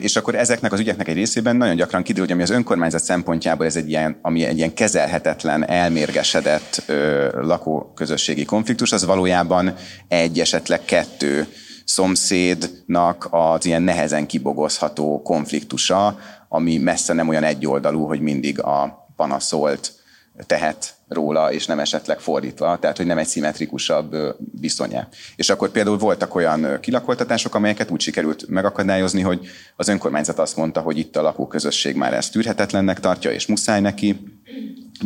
És 0.00 0.16
akkor 0.16 0.34
ezeknek 0.34 0.72
az 0.72 0.80
ügyeknek 0.80 1.08
egy 1.08 1.14
részében 1.14 1.56
nagyon 1.56 1.76
gyakran 1.76 2.02
kiderül, 2.02 2.24
hogy 2.24 2.34
ami 2.34 2.42
az 2.42 2.50
önkormányzat 2.50 3.02
szempontjából 3.02 3.66
ez 3.66 3.76
egy 3.76 3.88
ilyen, 3.88 4.18
ami 4.22 4.44
egy 4.44 4.56
ilyen 4.56 4.74
kezelhetetlen, 4.74 5.68
elmérgesedett 5.68 6.82
ö, 6.86 7.28
lakóközösségi 7.32 8.44
konfliktus, 8.44 8.92
az 8.92 9.04
valójában 9.04 9.74
egy, 10.08 10.40
esetleg 10.40 10.84
kettő 10.84 11.46
szomszédnak 11.84 13.28
az 13.30 13.64
ilyen 13.66 13.82
nehezen 13.82 14.26
kibogozható 14.26 15.22
konfliktusa, 15.22 16.18
ami 16.48 16.76
messze 16.76 17.12
nem 17.12 17.28
olyan 17.28 17.44
egyoldalú, 17.44 18.06
hogy 18.06 18.20
mindig 18.20 18.60
a 18.60 19.06
panaszolt 19.16 19.97
tehet 20.46 20.94
róla, 21.08 21.52
és 21.52 21.66
nem 21.66 21.78
esetleg 21.78 22.20
fordítva, 22.20 22.78
tehát 22.78 22.96
hogy 22.96 23.06
nem 23.06 23.18
egy 23.18 23.26
szimmetrikusabb 23.26 24.16
viszonya. 24.60 25.08
És 25.36 25.50
akkor 25.50 25.68
például 25.68 25.98
voltak 25.98 26.34
olyan 26.34 26.80
kilakoltatások, 26.80 27.54
amelyeket 27.54 27.90
úgy 27.90 28.00
sikerült 28.00 28.48
megakadályozni, 28.48 29.20
hogy 29.20 29.48
az 29.76 29.88
önkormányzat 29.88 30.38
azt 30.38 30.56
mondta, 30.56 30.80
hogy 30.80 30.98
itt 30.98 31.16
a 31.16 31.22
lakóközösség 31.22 31.96
már 31.96 32.14
ezt 32.14 32.32
tűrhetetlennek 32.32 33.00
tartja, 33.00 33.32
és 33.32 33.46
muszáj 33.46 33.80
neki. 33.80 34.20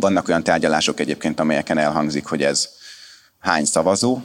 Vannak 0.01 0.29
olyan 0.29 0.43
tárgyalások 0.43 1.01
egyébként, 1.01 1.41
amelyeken 1.41 1.79
elhangzik, 1.79 2.27
hogy 2.27 2.43
ez 2.43 2.69
hány 3.39 3.65
szavazó, 3.65 4.21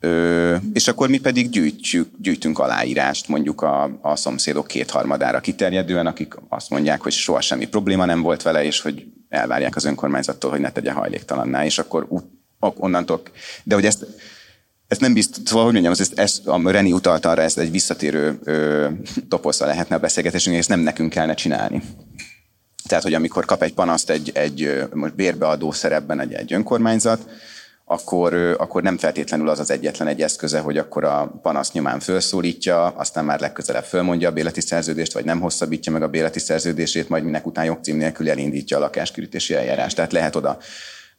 Ö, 0.00 0.56
és 0.72 0.88
akkor 0.88 1.08
mi 1.08 1.18
pedig 1.18 1.50
gyűjtjük, 1.50 2.08
gyűjtünk 2.18 2.58
aláírást 2.58 3.28
mondjuk 3.28 3.62
a, 3.62 3.98
a 4.02 4.16
szomszédok 4.16 4.66
kétharmadára 4.66 5.40
kiterjedően, 5.40 6.06
akik 6.06 6.34
azt 6.48 6.70
mondják, 6.70 7.00
hogy 7.00 7.12
soha 7.12 7.40
semmi 7.40 7.66
probléma 7.66 8.04
nem 8.04 8.22
volt 8.22 8.42
vele, 8.42 8.64
és 8.64 8.80
hogy 8.80 9.06
elvárják 9.28 9.76
az 9.76 9.84
önkormányzattól, 9.84 10.50
hogy 10.50 10.60
ne 10.60 10.72
tegye 10.72 10.92
hajléktalanná, 10.92 11.64
és 11.64 11.78
akkor 11.78 12.08
onnantól, 12.58 13.22
de 13.64 13.74
hogy 13.74 13.84
ezt, 13.84 14.06
ezt 14.88 15.00
nem 15.00 15.12
biztos, 15.12 15.42
szóval, 15.44 15.64
hogy 15.64 15.72
mondjam, 15.72 15.94
ezt, 15.98 16.18
ezt 16.18 16.46
a 16.46 16.70
Reni 16.70 16.92
utalt 16.92 17.26
arra, 17.26 17.42
ezt 17.42 17.58
egy 17.58 17.70
visszatérő 17.70 18.38
ö, 18.44 18.88
toposza 19.28 19.66
lehetne 19.66 19.96
a 19.96 19.98
beszélgetésünk, 19.98 20.54
és 20.54 20.60
ezt 20.60 20.68
nem 20.68 20.80
nekünk 20.80 21.10
kellene 21.10 21.34
csinálni. 21.34 21.82
Tehát, 22.88 23.04
hogy 23.04 23.14
amikor 23.14 23.44
kap 23.44 23.62
egy 23.62 23.74
panaszt 23.74 24.10
egy, 24.10 24.30
egy 24.34 24.84
most 24.92 25.14
bérbeadó 25.14 25.72
szerepben 25.72 26.20
egy, 26.20 26.32
egy 26.32 26.52
önkormányzat, 26.52 27.28
akkor, 27.90 28.34
akkor 28.34 28.82
nem 28.82 28.98
feltétlenül 28.98 29.48
az 29.48 29.58
az 29.58 29.70
egyetlen 29.70 30.08
egy 30.08 30.22
eszköze, 30.22 30.58
hogy 30.58 30.78
akkor 30.78 31.04
a 31.04 31.38
panasz 31.42 31.72
nyomán 31.72 32.00
felszólítja, 32.00 32.86
aztán 32.86 33.24
már 33.24 33.40
legközelebb 33.40 33.84
fölmondja 33.84 34.28
a 34.28 34.32
béleti 34.32 34.60
szerződést, 34.60 35.12
vagy 35.12 35.24
nem 35.24 35.40
hosszabbítja 35.40 35.92
meg 35.92 36.02
a 36.02 36.08
béleti 36.08 36.38
szerződését, 36.38 37.08
majd 37.08 37.24
minek 37.24 37.46
után 37.46 37.64
jogcím 37.64 37.96
nélkül 37.96 38.30
elindítja 38.30 38.76
a 38.76 38.80
lakáskürítési 38.80 39.54
eljárást. 39.54 39.96
Tehát 39.96 40.12
lehet 40.12 40.36
oda 40.36 40.58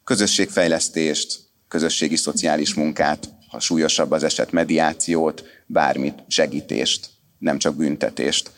közösségfejlesztést, 0.03 1.39
közösségi 1.67 2.15
szociális 2.15 2.74
munkát, 2.74 3.30
ha 3.47 3.59
súlyosabb 3.59 4.11
az 4.11 4.24
eset, 4.24 4.51
mediációt, 4.51 5.43
bármit, 5.65 6.24
segítést, 6.28 7.09
nem 7.38 7.57
csak 7.57 7.76
büntetést 7.76 8.51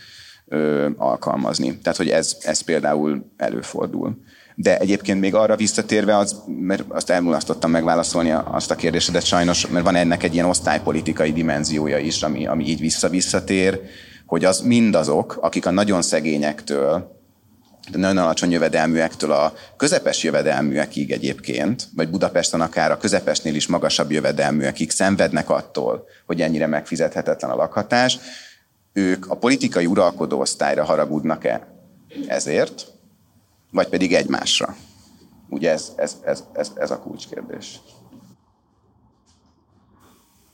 ö, 0.48 0.90
alkalmazni. 0.98 1.78
Tehát, 1.78 1.98
hogy 1.98 2.10
ez, 2.10 2.38
ez 2.42 2.62
például 2.62 3.32
előfordul. 3.38 4.18
De 4.56 4.78
egyébként 4.78 5.20
még 5.20 5.36
arra 5.36 5.56
visszatérve, 5.56 6.18
az, 6.18 6.36
mert 6.60 6.84
azt 6.88 7.10
elmulasztottam 7.10 7.72
megválaszolni 7.72 8.32
azt 8.32 8.72
a 8.72 8.76
kérdésedet 8.76 9.26
sajnos, 9.26 9.68
mert 9.68 9.86
van 9.86 9.96
ennek 9.96 10.24
egy 10.24 10.34
ilyen 10.34 10.46
osztálypolitikai 10.46 11.32
dimenziója 11.32 11.98
is, 11.98 12.24
ami, 12.24 12.48
ami 12.48 12.68
így 12.68 12.80
vissza-visszatér, 12.80 13.80
hogy 14.26 14.46
az 14.46 14.62
mindazok, 14.62 15.38
akik 15.42 15.66
a 15.66 15.72
nagyon 15.72 16.02
szegényektől, 16.02 17.20
de 17.92 17.98
nagyon 17.98 18.18
alacsony 18.18 18.52
jövedelműektől 18.52 19.32
a 19.32 19.54
közepes 19.78 20.24
jövedelműekig 20.24 21.12
egyébként, 21.12 21.88
vagy 21.96 22.10
Budapesten 22.10 22.62
akár 22.62 22.92
a 22.92 22.98
közepesnél 22.98 23.56
is 23.56 23.68
magasabb 23.68 24.12
jövedelműekig 24.12 24.92
szenvednek 24.92 25.50
attól, 25.50 26.06
hogy 26.26 26.42
ennyire 26.42 26.68
megfizethetetlen 26.68 27.52
a 27.52 27.56
lakhatás, 27.56 28.20
ők 28.94 29.30
a 29.30 29.36
politikai 29.36 29.86
uralkodó 29.86 30.40
osztályra 30.40 30.84
haragudnak-e 30.84 31.68
ezért, 32.28 32.88
vagy 33.72 33.88
pedig 33.88 34.14
egymásra? 34.14 34.76
Ugye 35.50 35.72
ez, 35.72 35.92
ez, 35.96 36.18
ez, 36.24 36.44
ez, 36.54 36.72
ez 36.76 36.92
a 36.92 37.00
kulcskérdés. 37.00 37.80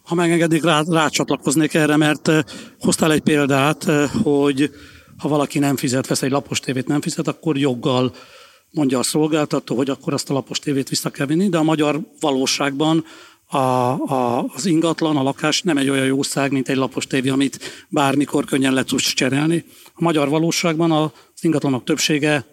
Ha 0.03 0.15
megengedik, 0.15 0.63
rá, 0.63 0.81
rácsatlakoznék 0.87 1.73
erre, 1.73 1.97
mert 1.97 2.27
eh, 2.27 2.43
hoztál 2.79 3.11
egy 3.11 3.21
példát, 3.21 3.87
eh, 3.87 4.09
hogy 4.23 4.71
ha 5.17 5.27
valaki 5.27 5.59
nem 5.59 5.75
fizet, 5.75 6.07
vesz 6.07 6.21
egy 6.21 6.31
lapos 6.31 6.59
tévét, 6.59 6.87
nem 6.87 7.01
fizet, 7.01 7.27
akkor 7.27 7.57
joggal 7.57 8.13
mondja 8.71 8.99
a 8.99 9.03
szolgáltató, 9.03 9.75
hogy 9.75 9.89
akkor 9.89 10.13
azt 10.13 10.29
a 10.29 10.33
lapos 10.33 10.59
tévét 10.59 10.89
vissza 10.89 11.09
kell 11.09 11.25
vinni, 11.25 11.49
de 11.49 11.57
a 11.57 11.63
magyar 11.63 11.99
valóságban 12.19 13.05
a, 13.45 13.57
a, 13.57 14.45
az 14.55 14.65
ingatlan, 14.65 15.17
a 15.17 15.23
lakás 15.23 15.61
nem 15.61 15.77
egy 15.77 15.89
olyan 15.89 16.05
jószág, 16.05 16.51
mint 16.51 16.69
egy 16.69 16.75
lapos 16.75 17.07
tévé, 17.07 17.29
amit 17.29 17.85
bármikor 17.89 18.45
könnyen 18.45 18.73
le 18.73 18.83
tudsz 18.83 19.13
cserélni. 19.13 19.65
A 19.93 20.03
magyar 20.03 20.29
valóságban 20.29 20.91
az 20.91 21.43
ingatlanok 21.43 21.83
többsége 21.83 22.45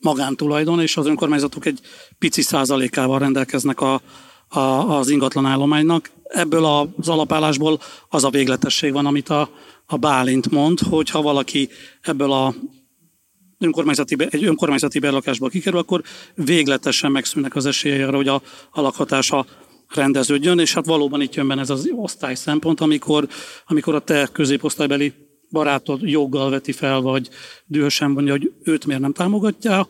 magántulajdon, 0.00 0.80
és 0.80 0.96
az 0.96 1.06
önkormányzatok 1.06 1.66
egy 1.66 1.80
pici 2.18 2.42
százalékával 2.42 3.18
rendelkeznek 3.18 3.80
a, 3.80 4.00
a, 4.48 4.58
az 4.58 5.08
ingatlan 5.08 5.46
állománynak. 5.46 6.10
Ebből 6.22 6.64
az 6.64 7.08
alapállásból 7.08 7.80
az 8.08 8.24
a 8.24 8.30
végletesség 8.30 8.92
van, 8.92 9.06
amit 9.06 9.28
a, 9.28 9.50
a 9.86 9.96
Bálint 9.96 10.50
mond, 10.50 10.78
hogy 10.78 11.10
ha 11.10 11.22
valaki 11.22 11.68
ebből 12.00 12.32
a 12.32 12.54
önkormányzati, 13.58 14.16
egy 14.30 14.44
önkormányzati 14.44 14.98
berlakásból 14.98 15.48
kikerül, 15.48 15.78
akkor 15.78 16.02
végletesen 16.34 17.10
megszűnnek 17.12 17.54
az 17.54 17.66
esélyei 17.66 18.00
arra, 18.00 18.16
hogy 18.16 18.28
a, 18.28 18.42
a 18.70 18.80
lakhatása 18.80 19.46
rendeződjön, 19.88 20.58
és 20.58 20.74
hát 20.74 20.86
valóban 20.86 21.20
itt 21.20 21.34
jön 21.34 21.48
benne 21.48 21.60
ez 21.60 21.70
az 21.70 21.90
osztály 21.92 22.34
szempont, 22.34 22.80
amikor, 22.80 23.28
amikor 23.66 23.94
a 23.94 23.98
te 23.98 24.28
középosztálybeli 24.32 25.12
barátod 25.54 26.00
joggal 26.02 26.50
veti 26.50 26.72
fel, 26.72 27.00
vagy 27.00 27.28
dühösen 27.66 28.10
mondja, 28.10 28.32
hogy 28.32 28.52
őt 28.64 28.86
miért 28.86 29.00
nem 29.00 29.12
támogatja, 29.12 29.88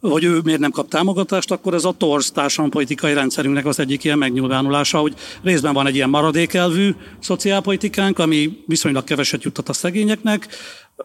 vagy 0.00 0.24
ő 0.24 0.40
miért 0.44 0.60
nem 0.60 0.70
kap 0.70 0.88
támogatást, 0.88 1.50
akkor 1.50 1.74
ez 1.74 1.84
a 1.84 1.94
torz 1.98 2.30
társadalompolitikai 2.30 3.14
rendszerünknek 3.14 3.66
az 3.66 3.78
egyik 3.78 4.04
ilyen 4.04 4.18
megnyilvánulása, 4.18 4.98
hogy 4.98 5.14
részben 5.42 5.74
van 5.74 5.86
egy 5.86 5.94
ilyen 5.94 6.10
maradékelvű 6.10 6.94
szociálpolitikánk, 7.20 8.18
ami 8.18 8.58
viszonylag 8.66 9.04
keveset 9.04 9.42
juttat 9.42 9.68
a 9.68 9.72
szegényeknek, 9.72 10.48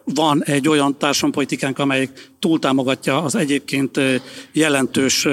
van 0.04 0.42
egy 0.44 0.68
olyan 0.68 0.98
társadalompolitikánk, 0.98 1.78
amelyik 1.78 2.30
túltámogatja 2.38 3.22
az 3.22 3.34
egyébként 3.34 4.00
jelentős 4.52 5.28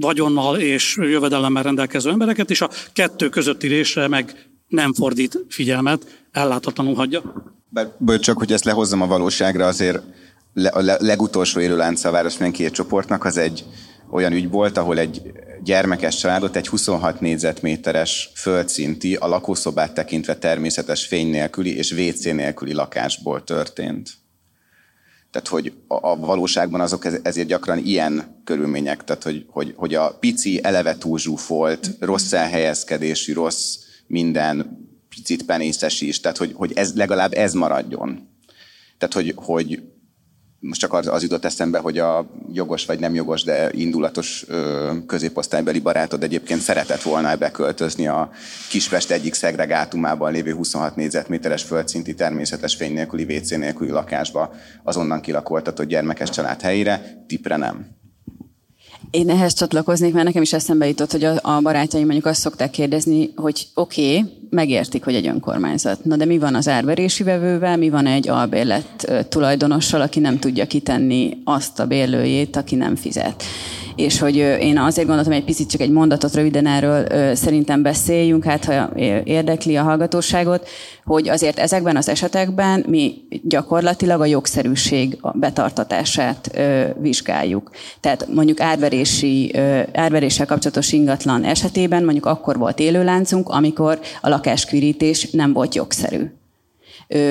vagyonnal 0.00 0.58
és 0.58 0.96
jövedelemmel 0.96 1.62
rendelkező 1.62 2.10
embereket, 2.10 2.50
és 2.50 2.60
a 2.60 2.70
kettő 2.92 3.28
közötti 3.28 3.66
résre 3.66 4.08
meg 4.08 4.51
nem 4.72 4.94
fordít 4.94 5.38
figyelmet, 5.48 6.26
ellátatlanul 6.32 6.94
hagyja. 6.94 7.22
Bár, 7.68 8.18
csak, 8.18 8.38
hogy 8.38 8.52
ezt 8.52 8.64
lehozzam 8.64 9.02
a 9.02 9.06
valóságra, 9.06 9.66
azért 9.66 10.02
a 10.54 10.80
legutolsó 10.98 11.60
élőlánca 11.60 12.10
a 12.10 12.50
két 12.50 12.72
csoportnak 12.72 13.24
az 13.24 13.36
egy 13.36 13.64
olyan 14.10 14.32
ügy 14.32 14.50
volt, 14.50 14.76
ahol 14.76 14.98
egy 14.98 15.22
gyermekes 15.62 16.16
családot 16.16 16.56
egy 16.56 16.68
26 16.68 17.20
négyzetméteres 17.20 18.30
földszinti, 18.34 19.14
a 19.14 19.26
lakószobát 19.26 19.94
tekintve 19.94 20.36
természetes 20.36 21.06
fény 21.06 21.30
nélküli 21.30 21.76
és 21.76 21.92
WC 21.92 22.24
nélküli 22.24 22.72
lakásból 22.72 23.44
történt. 23.44 24.10
Tehát, 25.30 25.48
hogy 25.48 25.72
a, 25.86 26.08
a 26.10 26.16
valóságban 26.16 26.80
azok 26.80 27.06
ezért 27.22 27.48
gyakran 27.48 27.78
ilyen 27.78 28.40
körülmények, 28.44 29.04
tehát, 29.04 29.22
hogy, 29.22 29.46
hogy, 29.48 29.72
hogy 29.76 29.94
a 29.94 30.16
pici, 30.20 30.60
eleve 30.62 30.96
túlzsúfolt, 30.98 31.90
rossz 32.00 32.32
elhelyezkedésű, 32.32 33.32
rossz 33.32 33.76
minden, 34.12 34.78
picit 35.08 35.44
penészes 35.44 36.00
is, 36.00 36.20
tehát, 36.20 36.36
hogy, 36.36 36.52
hogy 36.54 36.72
ez, 36.74 36.94
legalább 36.94 37.32
ez 37.32 37.52
maradjon. 37.52 38.28
Tehát, 38.98 39.14
hogy, 39.14 39.32
hogy 39.36 39.82
most 40.58 40.80
csak 40.80 40.92
az, 40.92 41.06
az 41.06 41.22
jutott 41.22 41.44
eszembe, 41.44 41.78
hogy 41.78 41.98
a 41.98 42.30
jogos 42.52 42.86
vagy 42.86 42.98
nem 42.98 43.14
jogos, 43.14 43.42
de 43.42 43.70
indulatos 43.72 44.44
ö, 44.48 44.90
középosztálybeli 45.06 45.78
barátod 45.78 46.22
egyébként 46.22 46.60
szeretett 46.60 47.02
volna 47.02 47.36
beköltözni 47.36 48.06
a 48.06 48.30
Kispest 48.68 49.10
egyik 49.10 49.34
szegregátumában 49.34 50.32
lévő 50.32 50.52
26 50.54 50.96
négyzetméteres 50.96 51.62
földszinti 51.62 52.14
természetes 52.14 52.74
fény 52.74 52.92
nélküli, 52.92 53.36
WC 53.36 53.50
nélküli 53.50 53.90
lakásba 53.90 54.54
azonnan 54.82 55.20
kilakoltatott 55.20 55.86
gyermekes 55.86 56.30
család 56.30 56.60
helyére, 56.60 57.24
tipre 57.26 57.56
nem. 57.56 58.01
Én 59.12 59.30
ehhez 59.30 59.54
csatlakoznék, 59.54 60.12
mert 60.12 60.26
nekem 60.26 60.42
is 60.42 60.52
eszembe 60.52 60.88
jutott, 60.88 61.10
hogy 61.10 61.24
a, 61.24 61.38
a 61.42 61.60
barátjaim 61.60 62.04
mondjuk 62.04 62.26
azt 62.26 62.40
szokták 62.40 62.70
kérdezni, 62.70 63.32
hogy 63.36 63.68
oké, 63.74 64.18
okay, 64.18 64.32
megértik, 64.52 65.04
hogy 65.04 65.14
egy 65.14 65.26
önkormányzat. 65.26 66.04
Na 66.04 66.16
de 66.16 66.24
mi 66.24 66.38
van 66.38 66.54
az 66.54 66.68
árverési 66.68 67.22
vevővel, 67.22 67.76
mi 67.76 67.90
van 67.90 68.06
egy 68.06 68.28
albérlet 68.28 69.12
tulajdonossal, 69.28 70.00
aki 70.00 70.20
nem 70.20 70.38
tudja 70.38 70.66
kitenni 70.66 71.38
azt 71.44 71.80
a 71.80 71.86
bérlőjét, 71.86 72.56
aki 72.56 72.74
nem 72.74 72.96
fizet 72.96 73.44
és 73.96 74.18
hogy 74.18 74.36
én 74.36 74.78
azért 74.78 75.06
gondoltam, 75.06 75.32
egy 75.32 75.44
picit 75.44 75.70
csak 75.70 75.80
egy 75.80 75.90
mondatot 75.90 76.34
röviden 76.34 76.66
erről 76.66 77.34
szerintem 77.34 77.82
beszéljünk, 77.82 78.44
hát 78.44 78.64
ha 78.64 78.90
érdekli 79.24 79.76
a 79.76 79.82
hallgatóságot, 79.82 80.68
hogy 81.04 81.28
azért 81.28 81.58
ezekben 81.58 81.96
az 81.96 82.08
esetekben 82.08 82.84
mi 82.88 83.14
gyakorlatilag 83.42 84.20
a 84.20 84.26
jogszerűség 84.26 85.18
betartatását 85.32 86.50
vizsgáljuk. 87.00 87.70
Tehát 88.00 88.26
mondjuk 88.34 88.60
árverési, 88.60 89.54
árveréssel 89.92 90.46
kapcsolatos 90.46 90.92
ingatlan 90.92 91.44
esetében 91.44 92.04
mondjuk 92.04 92.26
akkor 92.26 92.58
volt 92.58 92.78
élőláncunk, 92.78 93.48
amikor 93.48 94.00
a 94.20 94.28
lakáskürítés 94.42 95.30
nem 95.30 95.52
volt 95.52 95.74
jogszerű 95.74 96.30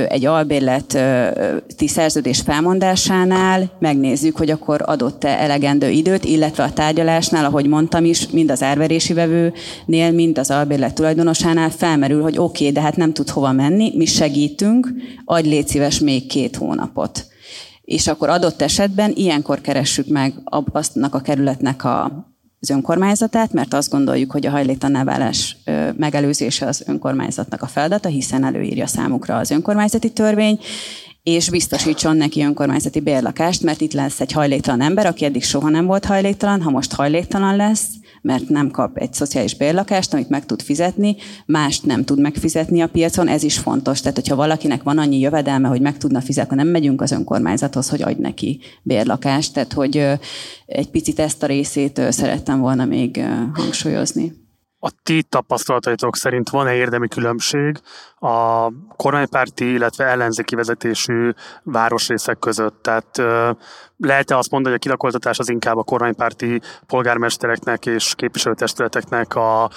egy 0.07 0.25
albérleti 0.25 1.87
szerződés 1.87 2.41
felmondásánál 2.41 3.71
megnézzük, 3.79 4.37
hogy 4.37 4.49
akkor 4.49 4.81
adott-e 4.85 5.27
elegendő 5.27 5.89
időt, 5.89 6.25
illetve 6.25 6.63
a 6.63 6.73
tárgyalásnál, 6.73 7.45
ahogy 7.45 7.67
mondtam 7.67 8.05
is, 8.05 8.27
mind 8.29 8.51
az 8.51 8.63
árverési 8.63 9.13
vevőnél, 9.13 10.11
mind 10.11 10.37
az 10.37 10.51
albérlet 10.51 10.93
tulajdonosánál 10.93 11.69
felmerül, 11.69 12.21
hogy 12.21 12.37
oké, 12.37 12.43
okay, 12.43 12.71
de 12.71 12.81
hát 12.81 12.95
nem 12.95 13.13
tud 13.13 13.29
hova 13.29 13.51
menni, 13.51 13.91
mi 13.95 14.05
segítünk, 14.05 14.93
adj 15.25 15.47
légy 15.47 15.67
szíves 15.67 15.99
még 15.99 16.27
két 16.27 16.55
hónapot. 16.55 17.25
És 17.81 18.07
akkor 18.07 18.29
adott 18.29 18.61
esetben 18.61 19.11
ilyenkor 19.15 19.61
keressük 19.61 20.07
meg 20.07 20.33
aztnak 20.71 21.15
a 21.15 21.19
kerületnek 21.19 21.83
a 21.83 22.30
az 22.61 22.69
önkormányzatát, 22.69 23.53
mert 23.53 23.73
azt 23.73 23.89
gondoljuk, 23.89 24.31
hogy 24.31 24.45
a 24.45 24.49
hajléktalanná 24.49 25.03
válás 25.03 25.57
megelőzése 25.97 26.65
az 26.65 26.83
önkormányzatnak 26.87 27.61
a 27.61 27.67
feladata, 27.67 28.09
hiszen 28.09 28.43
előírja 28.43 28.87
számukra 28.87 29.37
az 29.37 29.51
önkormányzati 29.51 30.09
törvény, 30.09 30.59
és 31.23 31.49
biztosítson 31.49 32.17
neki 32.17 32.43
önkormányzati 32.43 32.99
bérlakást, 32.99 33.63
mert 33.63 33.81
itt 33.81 33.93
lesz 33.93 34.19
egy 34.19 34.31
hajléktalan 34.31 34.81
ember, 34.81 35.05
aki 35.05 35.25
eddig 35.25 35.43
soha 35.43 35.69
nem 35.69 35.85
volt 35.85 36.05
hajléktalan, 36.05 36.61
ha 36.61 36.69
most 36.69 36.93
hajléktalan 36.93 37.55
lesz, 37.55 37.87
mert 38.21 38.49
nem 38.49 38.71
kap 38.71 38.97
egy 38.97 39.13
szociális 39.13 39.55
bérlakást, 39.55 40.13
amit 40.13 40.29
meg 40.29 40.45
tud 40.45 40.61
fizetni, 40.61 41.15
mást 41.45 41.85
nem 41.85 42.03
tud 42.03 42.19
megfizetni 42.19 42.81
a 42.81 42.87
piacon, 42.87 43.27
ez 43.27 43.43
is 43.43 43.57
fontos. 43.57 43.99
Tehát, 43.99 44.15
hogyha 44.15 44.35
valakinek 44.35 44.83
van 44.83 44.97
annyi 44.97 45.19
jövedelme, 45.19 45.67
hogy 45.67 45.81
meg 45.81 45.97
tudna 45.97 46.21
fizetni, 46.21 46.55
nem 46.55 46.67
megyünk 46.67 47.01
az 47.01 47.11
önkormányzathoz, 47.11 47.89
hogy 47.89 48.01
adj 48.01 48.21
neki 48.21 48.59
bérlakást. 48.83 49.53
Tehát, 49.53 49.73
hogy 49.73 50.07
egy 50.65 50.89
picit 50.89 51.19
ezt 51.19 51.43
a 51.43 51.45
részét 51.45 52.01
szerettem 52.09 52.59
volna 52.59 52.85
még 52.85 53.23
hangsúlyozni. 53.53 54.33
A 54.83 54.91
ti 55.03 55.23
tapasztalataitok 55.23 56.15
szerint 56.15 56.49
van-e 56.49 56.73
érdemi 56.73 57.07
különbség 57.07 57.77
a 58.19 58.67
kormánypárti, 58.95 59.71
illetve 59.71 60.05
ellenzéki 60.05 60.55
vezetésű 60.55 61.31
városrészek 61.63 62.39
között? 62.39 62.83
Tehát 62.83 63.21
lehet-e 63.97 64.37
azt 64.37 64.51
mondani, 64.51 64.73
hogy 64.73 64.81
a 64.83 64.87
kilakoltatás 64.87 65.39
az 65.39 65.49
inkább 65.49 65.77
a 65.77 65.83
kormánypárti 65.83 66.61
polgármestereknek 66.87 67.85
és 67.85 68.13
képviselőtestületeknek 68.15 69.35
a 69.35 69.69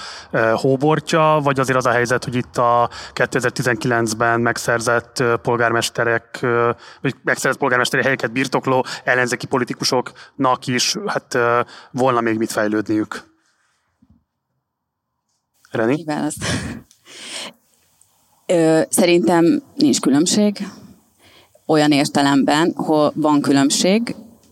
hóbortja, 0.54 1.40
vagy 1.42 1.60
azért 1.60 1.78
az 1.78 1.86
a 1.86 1.90
helyzet, 1.90 2.24
hogy 2.24 2.34
itt 2.34 2.56
a 2.56 2.90
2019-ben 3.14 4.40
megszerzett 4.40 5.22
polgármesterek, 5.42 6.38
vagy 7.00 7.14
megszerzett 7.22 7.60
polgármesteri 7.60 8.02
helyeket 8.02 8.32
birtokló 8.32 8.84
ellenzéki 9.04 9.46
politikusoknak 9.46 10.66
is 10.66 10.96
hát 11.06 11.38
volna 11.90 12.20
még 12.20 12.38
mit 12.38 12.52
fejlődniük? 12.52 13.33
Reni? 15.74 16.04
Szerintem 18.88 19.62
nincs 19.76 20.00
különbség. 20.00 20.68
Olyan 21.66 21.92
értelemben, 21.92 22.72
hogy 22.74 23.10
van 23.14 23.40
különbség. 23.40 24.02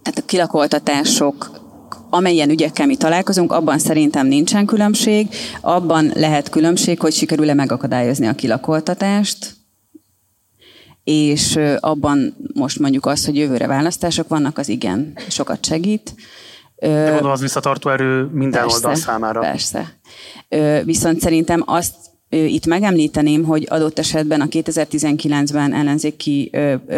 Tehát 0.03 0.19
a 0.19 0.25
kilakoltatások 0.27 1.61
amelyen 2.11 2.51
ügyekkel 2.51 2.87
mi 2.87 2.97
találkozunk, 2.97 3.53
abban 3.53 3.79
szerintem 3.79 4.27
nincsen 4.27 4.67
különbség. 4.67 5.29
Abban 5.61 6.11
lehet 6.15 6.49
különbség, 6.49 7.01
hogy 7.01 7.13
sikerül-e 7.13 7.55
megakadályozni 7.55 8.27
a 8.27 8.35
kilakoltatást, 8.35 9.55
és 11.05 11.59
abban 11.81 12.37
most 12.55 12.79
mondjuk 12.79 13.07
az, 13.07 13.25
hogy 13.25 13.37
jövőre 13.37 13.67
választások 13.67 14.29
vannak, 14.29 14.59
az 14.59 14.69
igen, 14.69 15.13
sokat 15.29 15.65
segít. 15.65 16.15
De 16.89 17.05
gondolom, 17.05 17.31
az 17.31 17.41
visszatartó 17.41 17.91
erő 17.91 18.29
minden 18.33 18.61
persze, 18.61 18.77
oldal 18.77 18.95
számára. 18.95 19.41
Persze. 19.41 19.99
Viszont 20.85 21.21
szerintem 21.21 21.63
azt 21.67 21.95
itt 22.29 22.67
megemlíteném, 22.67 23.45
hogy 23.45 23.67
adott 23.71 23.99
esetben 23.99 24.41
a 24.41 24.47
2019-ben 24.47 25.73
ellenzéki 25.75 26.51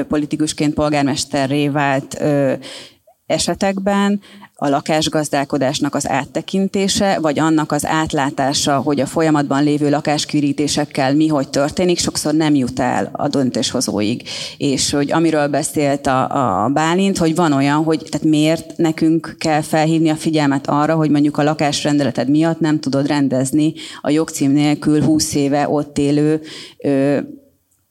politikusként 0.09 0.75
polgármesterré 0.75 1.69
vált 1.69 2.23
esetekben 3.27 4.21
a 4.65 4.69
lakásgazdálkodásnak 4.69 5.95
az 5.95 6.09
áttekintése, 6.09 7.19
vagy 7.21 7.39
annak 7.39 7.73
az 7.73 7.87
átlátása, 7.87 8.77
hogy 8.77 9.01
a 9.01 9.07
folyamatban 9.07 9.65
lévő 9.65 9.91
lakáskürítésekkel 9.91 11.15
mi 11.15 11.27
hogy 11.27 11.49
történik, 11.49 11.99
sokszor 11.99 12.35
nem 12.35 12.55
jut 12.55 12.81
el 12.81 13.11
a 13.13 13.29
döntéshozóig. 13.29 14.23
És 14.57 14.91
hogy 14.91 15.13
amiről 15.13 15.49
beszélt 15.49 16.07
a, 16.07 16.65
a 16.65 16.69
Bálint, 16.69 17.19
hogy 17.19 17.35
van 17.35 17.53
olyan, 17.53 17.85
hogy 17.85 18.07
tehát 18.11 18.27
miért 18.27 18.77
nekünk 18.77 19.35
kell 19.39 19.61
felhívni 19.61 20.09
a 20.09 20.17
figyelmet 20.17 20.69
arra, 20.69 20.95
hogy 20.95 21.11
mondjuk 21.11 21.39
a 21.39 21.43
lakásrendeleted 21.43 22.31
miatt 22.31 22.61
nem 22.61 22.81
tudod 22.81 23.07
rendezni 23.07 23.73
a 24.01 24.11
jogcím 24.11 24.53
nélkül 24.53 25.03
20 25.03 25.35
éve 25.35 25.69
ott 25.69 25.99
élő 25.99 26.41
ö, 26.79 27.19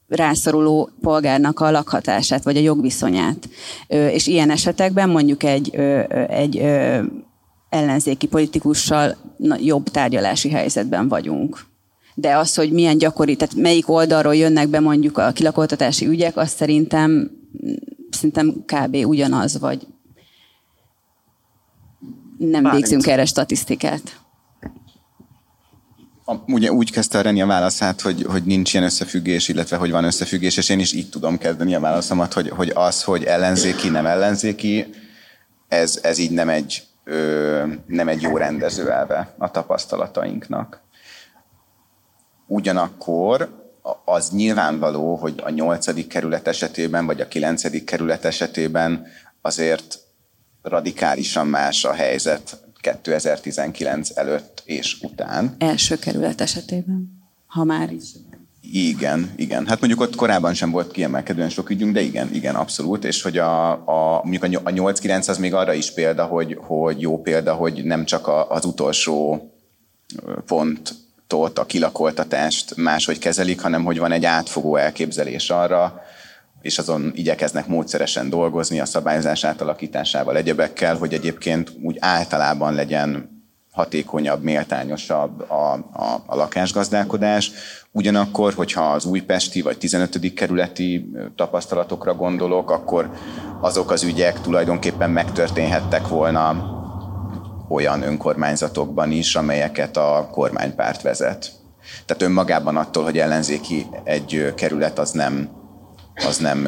rászoruló 0.08 0.90
polgárnak 1.00 1.60
a 1.60 1.70
lakhatását, 1.70 2.44
vagy 2.44 2.56
a 2.56 2.60
jogviszonyát. 2.60 3.48
És 3.86 4.26
ilyen 4.26 4.50
esetekben 4.50 5.08
mondjuk 5.08 5.42
egy, 5.42 5.74
egy 6.28 6.56
ellenzéki 7.68 8.26
politikussal 8.26 9.16
jobb 9.58 9.88
tárgyalási 9.88 10.50
helyzetben 10.50 11.08
vagyunk. 11.08 11.64
De 12.14 12.36
az, 12.36 12.54
hogy 12.54 12.72
milyen 12.72 12.98
gyakori, 12.98 13.36
tehát 13.36 13.54
melyik 13.54 13.88
oldalról 13.88 14.34
jönnek 14.34 14.68
be 14.68 14.80
mondjuk 14.80 15.18
a 15.18 15.32
kilakoltatási 15.32 16.06
ügyek, 16.06 16.36
azt 16.36 16.56
szerintem, 16.56 17.30
szerintem 18.10 18.64
kb. 18.66 18.96
ugyanaz, 19.06 19.58
vagy 19.58 19.86
nem 22.38 22.62
Bálint. 22.62 22.72
végzünk 22.72 23.06
erre 23.06 23.24
statisztikát 23.24 24.23
ugye 26.46 26.72
úgy 26.72 26.90
kezdte 26.90 27.18
a 27.18 27.22
Reni 27.22 27.42
a 27.42 27.46
válaszát, 27.46 28.00
hogy, 28.00 28.22
hogy 28.28 28.44
nincs 28.44 28.72
ilyen 28.72 28.84
összefüggés, 28.84 29.48
illetve 29.48 29.76
hogy 29.76 29.90
van 29.90 30.04
összefüggés, 30.04 30.56
és 30.56 30.68
én 30.68 30.78
is 30.78 30.92
így 30.92 31.08
tudom 31.08 31.38
kezdeni 31.38 31.74
a 31.74 31.80
válaszomat, 31.80 32.32
hogy, 32.32 32.48
hogy 32.48 32.72
az, 32.74 33.02
hogy 33.02 33.24
ellenzéki, 33.24 33.88
nem 33.88 34.06
ellenzéki, 34.06 34.94
ez, 35.68 35.98
ez 36.02 36.18
így 36.18 36.30
nem 36.30 36.48
egy, 36.48 36.86
ö, 37.04 37.62
nem 37.86 38.08
egy 38.08 38.22
jó 38.22 38.36
rendező 38.36 38.90
elve 38.90 39.34
a 39.38 39.50
tapasztalatainknak. 39.50 40.80
Ugyanakkor 42.46 43.62
az 44.04 44.30
nyilvánvaló, 44.30 45.14
hogy 45.14 45.40
a 45.44 45.50
nyolcadik 45.50 46.06
kerület 46.06 46.48
esetében, 46.48 47.06
vagy 47.06 47.20
a 47.20 47.28
kilencedik 47.28 47.84
kerület 47.84 48.24
esetében 48.24 49.06
azért 49.42 49.98
radikálisan 50.62 51.46
más 51.46 51.84
a 51.84 51.92
helyzet 51.92 52.64
2019 52.84 54.10
előtt 54.14 54.62
és 54.64 55.00
után. 55.02 55.54
Első 55.58 55.98
kerület 55.98 56.40
esetében, 56.40 57.22
ha 57.46 57.64
már 57.64 57.92
is. 57.92 58.04
Igen, 58.72 59.32
igen. 59.36 59.66
Hát 59.66 59.80
mondjuk 59.80 60.00
ott 60.00 60.16
korábban 60.16 60.54
sem 60.54 60.70
volt 60.70 60.90
kiemelkedően 60.90 61.48
sok 61.48 61.70
ügyünk, 61.70 61.92
de 61.92 62.00
igen, 62.00 62.34
igen, 62.34 62.54
abszolút. 62.54 63.04
És 63.04 63.22
hogy 63.22 63.38
a, 63.38 63.70
a 63.70 64.20
mondjuk 64.24 64.42
a 64.42 64.70
8-9 64.70 65.28
az 65.28 65.38
még 65.38 65.54
arra 65.54 65.72
is 65.72 65.92
példa, 65.92 66.24
hogy, 66.24 66.58
hogy 66.60 67.00
jó 67.00 67.20
példa, 67.20 67.54
hogy 67.54 67.84
nem 67.84 68.04
csak 68.04 68.26
a, 68.26 68.50
az 68.50 68.64
utolsó 68.64 69.48
pontot, 70.46 71.58
a 71.58 71.66
kilakoltatást 71.66 72.76
máshogy 72.76 73.18
kezelik, 73.18 73.60
hanem 73.60 73.84
hogy 73.84 73.98
van 73.98 74.12
egy 74.12 74.24
átfogó 74.24 74.76
elképzelés 74.76 75.50
arra, 75.50 76.02
és 76.64 76.78
azon 76.78 77.12
igyekeznek 77.14 77.66
módszeresen 77.66 78.28
dolgozni 78.28 78.80
a 78.80 78.84
szabályozás 78.84 79.44
átalakításával, 79.44 80.36
egyebekkel, 80.36 80.96
hogy 80.96 81.12
egyébként 81.12 81.72
úgy 81.82 81.96
általában 82.00 82.74
legyen 82.74 83.42
hatékonyabb, 83.72 84.42
méltányosabb 84.42 85.50
a, 85.50 85.72
a, 85.92 86.22
a 86.26 86.36
lakásgazdálkodás. 86.36 87.50
Ugyanakkor, 87.90 88.52
hogyha 88.52 88.82
az 88.82 89.04
újpesti 89.04 89.62
vagy 89.62 89.78
15. 89.78 90.34
kerületi 90.34 91.10
tapasztalatokra 91.36 92.14
gondolok, 92.14 92.70
akkor 92.70 93.10
azok 93.60 93.90
az 93.90 94.02
ügyek 94.02 94.40
tulajdonképpen 94.40 95.10
megtörténhettek 95.10 96.08
volna 96.08 96.72
olyan 97.68 98.02
önkormányzatokban 98.02 99.10
is, 99.10 99.34
amelyeket 99.34 99.96
a 99.96 100.28
kormánypárt 100.30 101.02
vezet. 101.02 101.52
Tehát 102.06 102.22
önmagában 102.22 102.76
attól, 102.76 103.04
hogy 103.04 103.18
ellenzéki 103.18 103.86
egy 104.04 104.52
kerület, 104.56 104.98
az 104.98 105.10
nem, 105.10 105.62
az 106.14 106.38
nem, 106.38 106.58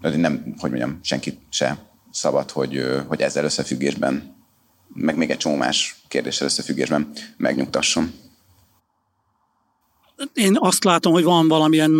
nem 0.00 0.54
hogy 0.58 0.70
mondjam, 0.70 0.98
senki 1.02 1.38
se 1.50 1.78
szabad, 2.10 2.50
hogy, 2.50 2.84
hogy 3.06 3.20
ezzel 3.20 3.44
összefüggésben 3.44 4.40
meg 4.94 5.16
még 5.16 5.30
egy 5.30 5.36
csomó 5.36 5.56
más 5.56 5.96
kérdéssel 6.08 6.46
összefüggésben 6.46 7.12
megnyugtasson. 7.36 8.12
Én 10.34 10.56
azt 10.58 10.84
látom, 10.84 11.12
hogy 11.12 11.24
van 11.24 11.48
valamilyen 11.48 11.90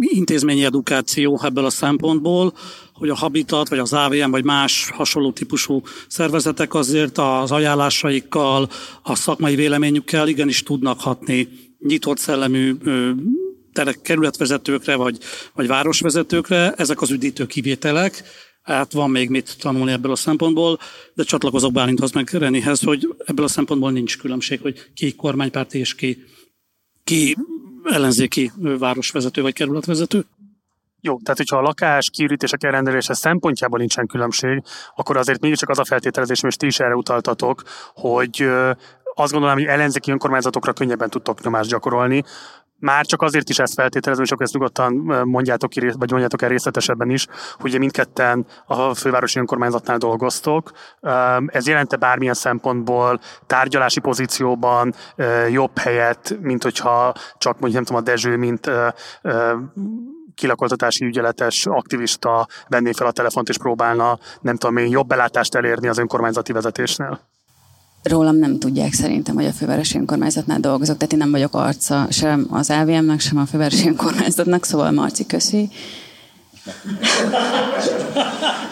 intézményi 0.00 0.64
edukáció 0.64 1.40
ebből 1.42 1.64
a 1.64 1.70
szempontból, 1.70 2.54
hogy 2.92 3.08
a 3.08 3.14
Habitat, 3.14 3.68
vagy 3.68 3.78
az 3.78 3.92
AVM, 3.92 4.30
vagy 4.30 4.44
más 4.44 4.90
hasonló 4.94 5.32
típusú 5.32 5.82
szervezetek 6.08 6.74
azért 6.74 7.18
az 7.18 7.50
ajánlásaikkal, 7.50 8.68
a 9.02 9.14
szakmai 9.14 9.54
véleményükkel 9.54 10.28
igenis 10.28 10.62
tudnak 10.62 11.00
hatni 11.00 11.48
nyitott 11.78 12.18
szellemű 12.18 12.76
kerületvezetőkre, 14.02 14.94
vagy, 14.94 15.18
vagy 15.54 15.66
városvezetőkre. 15.66 16.72
Ezek 16.72 17.00
az 17.00 17.10
üdítő 17.10 17.46
kivételek, 17.46 18.22
hát 18.62 18.92
van 18.92 19.10
még 19.10 19.30
mit 19.30 19.56
tanulni 19.58 19.92
ebből 19.92 20.12
a 20.12 20.16
szempontból, 20.16 20.78
de 21.14 21.22
csatlakozok 21.22 21.72
Bálinthoz 21.72 22.12
meg 22.12 22.28
Renihez, 22.32 22.80
hogy 22.80 23.14
ebből 23.24 23.44
a 23.44 23.48
szempontból 23.48 23.90
nincs 23.90 24.18
különbség, 24.18 24.60
hogy 24.60 24.90
ki 24.94 25.14
kormánypárti 25.14 25.78
és 25.78 25.94
ki, 25.94 26.24
ki 27.04 27.36
ellenzéki 27.84 28.52
városvezető 28.78 29.42
vagy 29.42 29.52
kerületvezető. 29.54 30.24
Jó, 31.00 31.18
tehát 31.22 31.36
hogyha 31.36 31.56
a 31.56 31.62
lakás 31.62 32.10
kiürítések 32.10 32.62
elrendelése 32.62 33.14
szempontjából 33.14 33.78
nincsen 33.78 34.06
különbség, 34.06 34.62
akkor 34.96 35.16
azért 35.16 35.40
mégiscsak 35.40 35.68
az 35.68 35.78
a 35.78 35.84
feltételezés, 35.84 36.42
és 36.42 36.56
ti 36.56 36.66
is 36.66 36.80
erre 36.80 36.94
utaltatok, 36.94 37.62
hogy 37.94 38.48
azt 39.14 39.32
gondolom, 39.32 39.56
hogy 39.56 39.66
ellenzéki 39.66 40.10
önkormányzatokra 40.10 40.72
könnyebben 40.72 41.10
tudtok 41.10 41.42
nyomást 41.42 41.70
gyakorolni, 41.70 42.24
már 42.78 43.06
csak 43.06 43.22
azért 43.22 43.48
is 43.48 43.58
ezt 43.58 43.74
feltételezem, 43.74 44.24
és 44.24 44.30
akkor 44.30 44.44
ezt 44.44 44.52
nyugodtan 44.52 44.92
mondjátok 45.24 45.70
ki, 45.70 45.80
vagy 45.80 46.10
mondjátok 46.10 46.42
el 46.42 46.48
részletesebben 46.48 47.10
is, 47.10 47.26
hogy 47.56 47.70
ugye 47.70 47.78
mindketten 47.78 48.46
a 48.66 48.94
fővárosi 48.94 49.38
önkormányzatnál 49.38 49.98
dolgoztok. 49.98 50.70
Ez 51.46 51.66
jelente 51.66 51.96
bármilyen 51.96 52.34
szempontból 52.34 53.20
tárgyalási 53.46 54.00
pozícióban 54.00 54.94
jobb 55.50 55.78
helyet, 55.78 56.36
mint 56.40 56.62
hogyha 56.62 57.14
csak 57.38 57.52
mondjuk 57.52 57.72
nem 57.74 57.84
tudom, 57.84 58.00
a 58.00 58.04
Dezső, 58.04 58.36
mint 58.36 58.70
kilakoltatási 60.34 61.04
ügyeletes 61.04 61.66
aktivista 61.66 62.46
venné 62.68 62.92
fel 62.92 63.06
a 63.06 63.12
telefont 63.12 63.48
és 63.48 63.58
próbálna, 63.58 64.18
nem 64.40 64.56
tudom 64.56 64.76
én, 64.76 64.88
jobb 64.88 65.06
belátást 65.06 65.54
elérni 65.54 65.88
az 65.88 65.98
önkormányzati 65.98 66.52
vezetésnél? 66.52 67.20
Rólam 68.06 68.36
nem 68.36 68.58
tudják 68.58 68.92
szerintem, 68.92 69.34
hogy 69.34 69.44
a 69.44 69.52
fővárosi 69.52 69.98
önkormányzatnál 69.98 70.60
dolgozok, 70.60 70.96
tehát 70.96 71.12
én 71.12 71.18
nem 71.18 71.30
vagyok 71.30 71.54
arca 71.54 72.06
sem 72.10 72.46
az 72.50 72.70
AVM-nek, 72.70 73.20
sem 73.20 73.38
a 73.38 73.46
fővárosi 73.46 73.88
önkormányzatnak, 73.88 74.64
szóval 74.64 74.90
Marci, 74.90 75.26
köszi. 75.26 75.68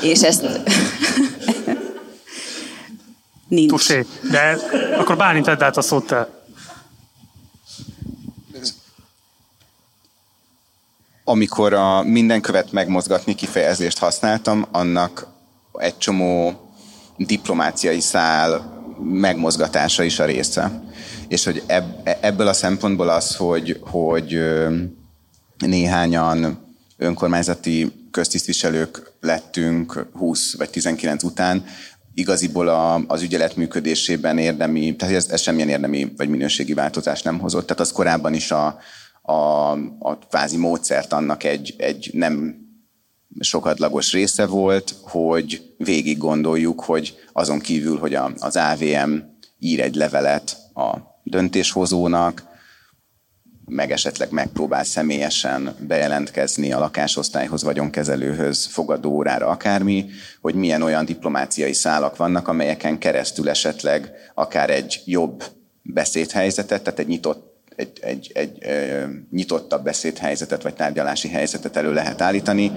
És 0.03 0.23
ezt... 0.23 0.47
Nincs. 3.49 3.71
Tusé. 3.71 4.07
De 4.31 4.59
akkor 4.99 5.17
Bálint 5.17 5.45
tedd 5.45 5.63
át 5.63 5.77
a 5.77 5.83
szót 5.83 6.07
te. 6.07 6.29
Amikor 11.25 11.73
a 11.73 12.03
minden 12.03 12.41
követ 12.41 12.73
megmozgatni 12.73 13.35
kifejezést 13.35 13.99
használtam, 13.99 14.67
annak 14.71 15.27
egy 15.73 15.99
csomó 15.99 16.53
diplomáciai 17.17 18.01
szál 18.01 18.74
megmozgatása 19.03 20.03
is 20.03 20.19
a 20.19 20.25
része. 20.25 20.83
És 21.29 21.45
hogy 21.45 21.63
ebb, 21.67 22.19
ebből 22.21 22.47
a 22.47 22.53
szempontból 22.53 23.09
az, 23.09 23.37
hogy, 23.37 23.81
hogy 23.81 24.39
néhányan 25.59 26.59
önkormányzati 26.97 27.93
köztisztviselők 28.11 29.13
lettünk 29.21 30.07
20 30.13 30.57
vagy 30.57 30.71
19 30.71 31.23
után, 31.23 31.65
igaziból 32.15 32.69
a, 32.69 32.95
az 33.07 33.23
ügyelet 33.23 33.57
működésében 33.57 34.39
érdemi, 34.39 34.97
tehát 34.97 35.15
ez, 35.15 35.29
ez 35.29 35.41
semmilyen 35.41 35.69
érdemi 35.69 36.13
vagy 36.17 36.29
minőségi 36.29 36.75
változást 36.75 37.25
nem 37.25 37.39
hozott. 37.39 37.67
Tehát 37.67 37.81
az 37.81 37.93
korábban 37.93 38.35
is 38.35 38.51
a, 38.51 38.79
a, 39.23 39.71
a 39.99 40.19
kvázi 40.29 40.57
módszert 40.57 41.13
annak 41.13 41.45
egy, 41.45 41.75
egy 41.79 42.11
nem 42.13 42.64
sokadlagos 43.41 44.13
része 44.13 44.47
volt, 44.47 44.95
hogy 45.03 45.75
végig 45.77 46.19
gondoljuk, 46.19 46.81
hogy 46.81 47.17
azon 47.33 47.59
kívül, 47.59 47.99
hogy 47.99 48.15
a, 48.15 48.33
az 48.39 48.57
AVM 48.57 49.13
ír 49.59 49.81
egy 49.81 49.95
levelet 49.95 50.57
a 50.75 50.97
döntéshozónak, 51.23 52.53
meg 53.67 53.91
esetleg 53.91 54.31
megpróbál 54.31 54.85
személyesen 54.85 55.75
bejelentkezni 55.79 56.73
a 56.73 56.79
lakásosztályhoz, 56.79 57.63
vagyonkezelőhöz, 57.63 58.67
fogadóórára, 58.67 59.47
akármi, 59.47 60.07
hogy 60.41 60.55
milyen 60.55 60.83
olyan 60.83 61.05
diplomáciai 61.05 61.73
szálak 61.73 62.17
vannak, 62.17 62.49
amelyeken 62.49 62.99
keresztül 62.99 63.49
esetleg 63.49 64.13
akár 64.35 64.71
egy 64.71 65.03
jobb 65.05 65.45
beszédhelyzetet, 65.83 66.83
tehát 66.83 66.99
egy 66.99 67.07
nyitott 67.07 67.54
egy, 67.77 67.99
egy, 68.03 68.31
egy 68.35 68.63
egy 68.63 69.05
nyitottabb 69.31 69.85
beszédhelyzetet 69.85 70.63
vagy 70.63 70.75
tárgyalási 70.75 71.29
helyzetet 71.29 71.77
elő 71.77 71.93
lehet 71.93 72.21
állítani, 72.21 72.73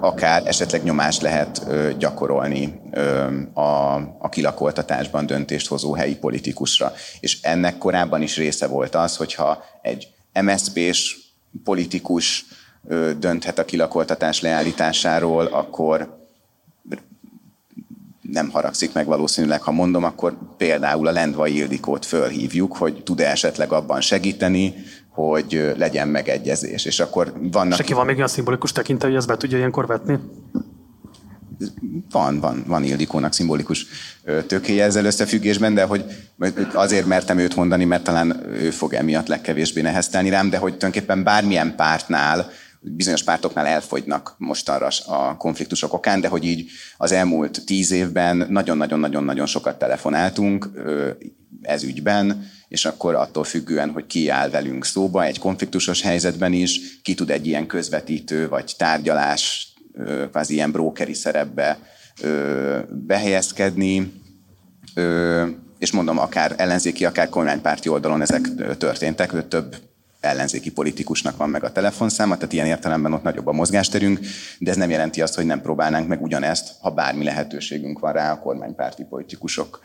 akár 0.00 0.42
esetleg 0.46 0.82
nyomást 0.82 1.22
lehet 1.22 1.66
gyakorolni 1.98 2.80
a, 3.52 3.94
a 4.18 4.28
kilakoltatásban 4.30 5.26
döntést 5.26 5.66
hozó 5.66 5.94
helyi 5.94 6.16
politikusra. 6.16 6.92
És 7.20 7.38
ennek 7.42 7.78
korábban 7.78 8.22
is 8.22 8.36
része 8.36 8.66
volt 8.66 8.94
az, 8.94 9.16
hogyha 9.16 9.64
egy 9.82 10.08
MSZP-s 10.42 11.16
politikus 11.64 12.44
dönthet 13.18 13.58
a 13.58 13.64
kilakoltatás 13.64 14.40
leállításáról, 14.40 15.46
akkor 15.46 16.23
nem 18.34 18.50
haragszik 18.50 18.92
meg 18.92 19.06
valószínűleg, 19.06 19.62
ha 19.62 19.70
mondom, 19.70 20.04
akkor 20.04 20.36
például 20.56 21.06
a 21.06 21.12
Lendvai 21.12 21.56
Ildikót 21.56 22.06
fölhívjuk, 22.06 22.76
hogy 22.76 23.02
tud-e 23.02 23.30
esetleg 23.30 23.72
abban 23.72 24.00
segíteni, 24.00 24.74
hogy 25.08 25.72
legyen 25.76 26.08
megegyezés. 26.08 26.84
És 26.84 27.00
akkor 27.00 27.32
vannak... 27.52 27.78
És 27.78 27.94
van 27.94 28.06
még 28.06 28.16
olyan 28.16 28.28
szimbolikus 28.28 28.72
tekintet, 28.72 29.08
hogy 29.08 29.16
ezt 29.16 29.26
be 29.26 29.36
tudja 29.36 29.58
ilyenkor 29.58 29.86
vetni? 29.86 30.18
Van, 32.10 32.40
van, 32.40 32.64
van 32.66 32.84
Ildikónak 32.84 33.32
szimbolikus 33.32 33.86
tökéje 34.46 34.84
ezzel 34.84 35.04
összefüggésben, 35.04 35.74
de 35.74 35.84
hogy 35.84 36.04
azért 36.72 37.06
mertem 37.06 37.38
őt 37.38 37.56
mondani, 37.56 37.84
mert 37.84 38.04
talán 38.04 38.46
ő 38.52 38.70
fog 38.70 38.94
emiatt 38.94 39.26
legkevésbé 39.26 39.80
neheztelni 39.80 40.28
rám, 40.28 40.50
de 40.50 40.58
hogy 40.58 40.76
tulajdonképpen 40.76 41.22
bármilyen 41.22 41.76
pártnál 41.76 42.50
bizonyos 42.84 43.22
pártoknál 43.22 43.66
elfogynak 43.66 44.34
mostanra 44.38 44.88
a 45.06 45.36
konfliktusok 45.36 45.92
okán, 45.92 46.20
de 46.20 46.28
hogy 46.28 46.44
így 46.44 46.70
az 46.96 47.12
elmúlt 47.12 47.64
tíz 47.66 47.90
évben 47.90 48.46
nagyon-nagyon-nagyon-nagyon 48.50 49.46
sokat 49.46 49.78
telefonáltunk 49.78 50.70
ez 51.62 51.82
ügyben, 51.82 52.46
és 52.68 52.84
akkor 52.84 53.14
attól 53.14 53.44
függően, 53.44 53.90
hogy 53.90 54.06
ki 54.06 54.28
áll 54.28 54.50
velünk 54.50 54.84
szóba 54.84 55.24
egy 55.24 55.38
konfliktusos 55.38 56.02
helyzetben 56.02 56.52
is, 56.52 57.00
ki 57.02 57.14
tud 57.14 57.30
egy 57.30 57.46
ilyen 57.46 57.66
közvetítő 57.66 58.48
vagy 58.48 58.74
tárgyalás, 58.78 59.72
kvázi 60.30 60.54
ilyen 60.54 60.70
brókeri 60.70 61.14
szerepbe 61.14 61.78
behelyezkedni, 62.88 64.12
és 65.78 65.90
mondom, 65.92 66.18
akár 66.18 66.54
ellenzéki, 66.56 67.04
akár 67.04 67.28
kormánypárti 67.28 67.88
oldalon 67.88 68.22
ezek 68.22 68.48
történtek, 68.78 69.48
több 69.48 69.76
ellenzéki 70.24 70.70
politikusnak 70.70 71.36
van 71.36 71.48
meg 71.48 71.64
a 71.64 71.72
telefonszáma, 71.72 72.36
tehát 72.36 72.52
ilyen 72.52 72.66
értelemben 72.66 73.12
ott 73.12 73.22
nagyobb 73.22 73.46
a 73.46 73.52
mozgásterünk, 73.52 74.18
de 74.58 74.70
ez 74.70 74.76
nem 74.76 74.90
jelenti 74.90 75.22
azt, 75.22 75.34
hogy 75.34 75.46
nem 75.46 75.60
próbálnánk 75.60 76.08
meg 76.08 76.22
ugyanezt, 76.22 76.74
ha 76.80 76.90
bármi 76.90 77.24
lehetőségünk 77.24 77.98
van 77.98 78.12
rá 78.12 78.32
a 78.32 78.38
kormánypárti 78.38 79.02
politikusok 79.02 79.80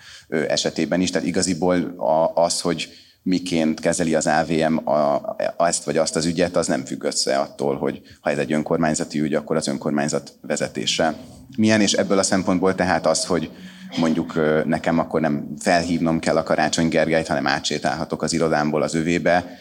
esetében 0.48 1.02
is. 1.02 1.12
Tehát 1.12 1.28
igaziból 1.28 1.94
az, 2.34 2.62
hogy 2.62 2.90
miként 3.24 3.80
kezeli 3.80 4.16
az 4.16 4.28
AVM 4.28 4.78
a, 4.90 5.16
a, 5.58 5.68
ezt 5.68 5.84
vagy 5.84 5.98
azt 5.98 6.16
az 6.16 6.26
ügyet, 6.26 6.56
az 6.56 6.68
nem 6.68 6.86
függ 6.86 7.04
össze 7.04 7.38
attól, 7.38 7.78
hogy 7.78 8.02
ha 8.22 8.30
ez 8.30 8.38
egy 8.38 8.54
önkormányzati 8.54 9.20
ügy, 9.20 9.34
akkor 9.34 9.56
az 9.56 9.68
önkormányzat 9.68 10.34
vezetése 10.42 11.16
milyen, 11.58 11.82
és 11.82 11.94
ebből 11.94 12.18
a 12.18 12.24
szempontból 12.24 12.76
tehát 12.76 13.06
az, 13.06 13.26
hogy 13.26 13.52
mondjuk 13.98 14.34
nekem 14.66 15.00
akkor 15.00 15.22
nem 15.22 15.54
felhívnom 15.60 16.20
kell 16.20 16.38
a 16.38 16.44
Karácsony 16.44 16.88
Gergelyt, 16.88 17.28
hanem 17.28 17.48
átsétálhatok 17.48 18.22
az 18.22 18.34
irodámból 18.34 18.82
az 18.82 18.96
övébe, 18.96 19.58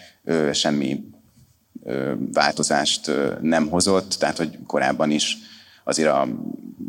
semmi 0.53 1.05
változást 2.33 3.11
nem 3.41 3.69
hozott, 3.69 4.15
tehát 4.19 4.37
hogy 4.37 4.59
korábban 4.67 5.11
is 5.11 5.37
azért 5.85 6.11
a 6.11 6.29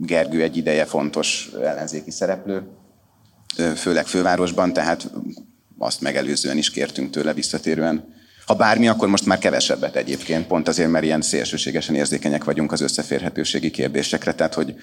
Gergő 0.01 0.41
egy 0.41 0.57
ideje 0.57 0.85
fontos 0.85 1.49
ellenzéki 1.63 2.11
szereplő, 2.11 2.67
főleg 3.75 4.07
fővárosban, 4.07 4.73
tehát 4.73 5.11
azt 5.77 6.01
megelőzően 6.01 6.57
is 6.57 6.69
kértünk 6.69 7.09
tőle 7.09 7.33
visszatérően. 7.33 8.17
Ha 8.45 8.55
bármi, 8.55 8.87
akkor 8.87 9.07
most 9.07 9.25
már 9.25 9.37
kevesebbet 9.37 9.95
egyébként, 9.95 10.47
pont 10.47 10.67
azért, 10.67 10.89
mert 10.89 11.05
ilyen 11.05 11.21
szélsőségesen 11.21 11.95
érzékenyek 11.95 12.43
vagyunk 12.43 12.71
az 12.71 12.81
összeférhetőségi 12.81 13.71
kérdésekre, 13.71 14.33
tehát 14.33 14.53
hogy 14.53 14.75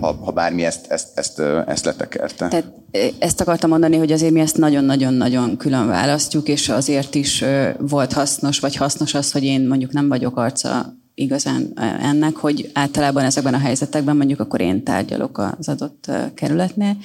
ha, 0.00 0.12
ha 0.24 0.32
bármi 0.32 0.64
ezt, 0.64 0.86
ezt, 0.86 1.08
ezt, 1.14 1.38
ezt 1.66 1.84
letekelte. 1.84 2.48
Tehát 2.48 2.72
ezt 3.18 3.40
akartam 3.40 3.70
mondani, 3.70 3.96
hogy 3.96 4.12
azért 4.12 4.32
mi 4.32 4.40
ezt 4.40 4.56
nagyon-nagyon-nagyon 4.56 5.56
külön 5.56 5.86
választjuk, 5.86 6.48
és 6.48 6.68
azért 6.68 7.14
is 7.14 7.44
volt 7.78 8.12
hasznos, 8.12 8.58
vagy 8.58 8.76
hasznos 8.76 9.14
az, 9.14 9.32
hogy 9.32 9.44
én 9.44 9.66
mondjuk 9.66 9.92
nem 9.92 10.08
vagyok 10.08 10.36
arca 10.36 10.96
igazán 11.18 11.72
ennek, 12.02 12.36
hogy 12.36 12.70
általában 12.72 13.24
ezekben 13.24 13.54
a 13.54 13.58
helyzetekben 13.58 14.16
mondjuk 14.16 14.40
akkor 14.40 14.60
én 14.60 14.82
tárgyalok 14.82 15.54
az 15.58 15.68
adott 15.68 16.10
kerületnél, 16.34 16.96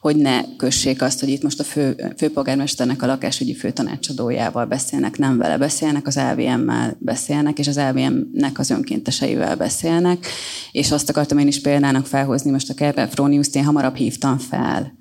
hogy 0.00 0.16
ne 0.16 0.56
kössék 0.56 1.02
azt, 1.02 1.20
hogy 1.20 1.28
itt 1.28 1.42
most 1.42 1.60
a 1.60 1.64
fő, 1.64 2.12
főpolgármesternek 2.16 3.02
a 3.02 3.06
lakásügyi 3.06 3.54
főtanácsadójával 3.54 4.66
beszélnek, 4.66 5.18
nem 5.18 5.38
vele 5.38 5.58
beszélnek, 5.58 6.06
az 6.06 6.16
AVM-mel 6.16 6.96
beszélnek, 6.98 7.58
és 7.58 7.68
az 7.68 7.76
AVM-nek 7.76 8.58
az 8.58 8.70
önkénteseivel 8.70 9.56
beszélnek, 9.56 10.26
és 10.72 10.90
azt 10.90 11.08
akartam 11.08 11.38
én 11.38 11.46
is 11.46 11.60
példának 11.60 12.06
felhozni, 12.06 12.50
most 12.50 12.70
a 12.70 12.74
Kerben 12.74 13.08
Fróniuszt 13.08 13.56
én 13.56 13.64
hamarabb 13.64 13.96
hívtam 13.96 14.38
fel, 14.38 14.92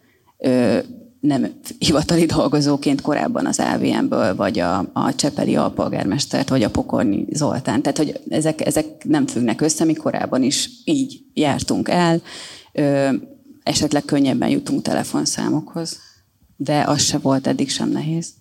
nem 1.22 1.48
hivatali 1.78 2.26
dolgozóként 2.26 3.02
korábban 3.02 3.46
az 3.46 3.60
AVM-ből, 3.60 4.36
vagy 4.36 4.60
a, 4.60 4.90
a 4.94 5.16
Csepeli 5.16 5.56
alpolgármestert, 5.56 6.50
vagy 6.50 6.64
a 6.64 6.70
Pokorni 6.70 7.26
Zoltán. 7.32 7.82
Tehát, 7.82 7.98
hogy 7.98 8.20
ezek, 8.30 8.66
ezek 8.66 8.86
nem 9.04 9.28
függnek 9.28 9.62
össze, 9.62 9.84
mi 9.86 9.94
korábban 9.94 10.44
is 10.44 10.70
így 10.84 11.22
jártunk 11.34 11.90
el. 11.90 12.22
Ö, 12.74 13.10
esetleg 13.64 14.06
könnyebben 14.06 14.50
jutunk 14.50 14.82
telefonszámokhoz. 14.82 15.98
De 16.56 16.84
az 16.88 17.02
se 17.02 17.18
volt 17.18 17.48
eddig 17.48 17.70
sem 17.70 17.90
nehéz. 17.90 18.34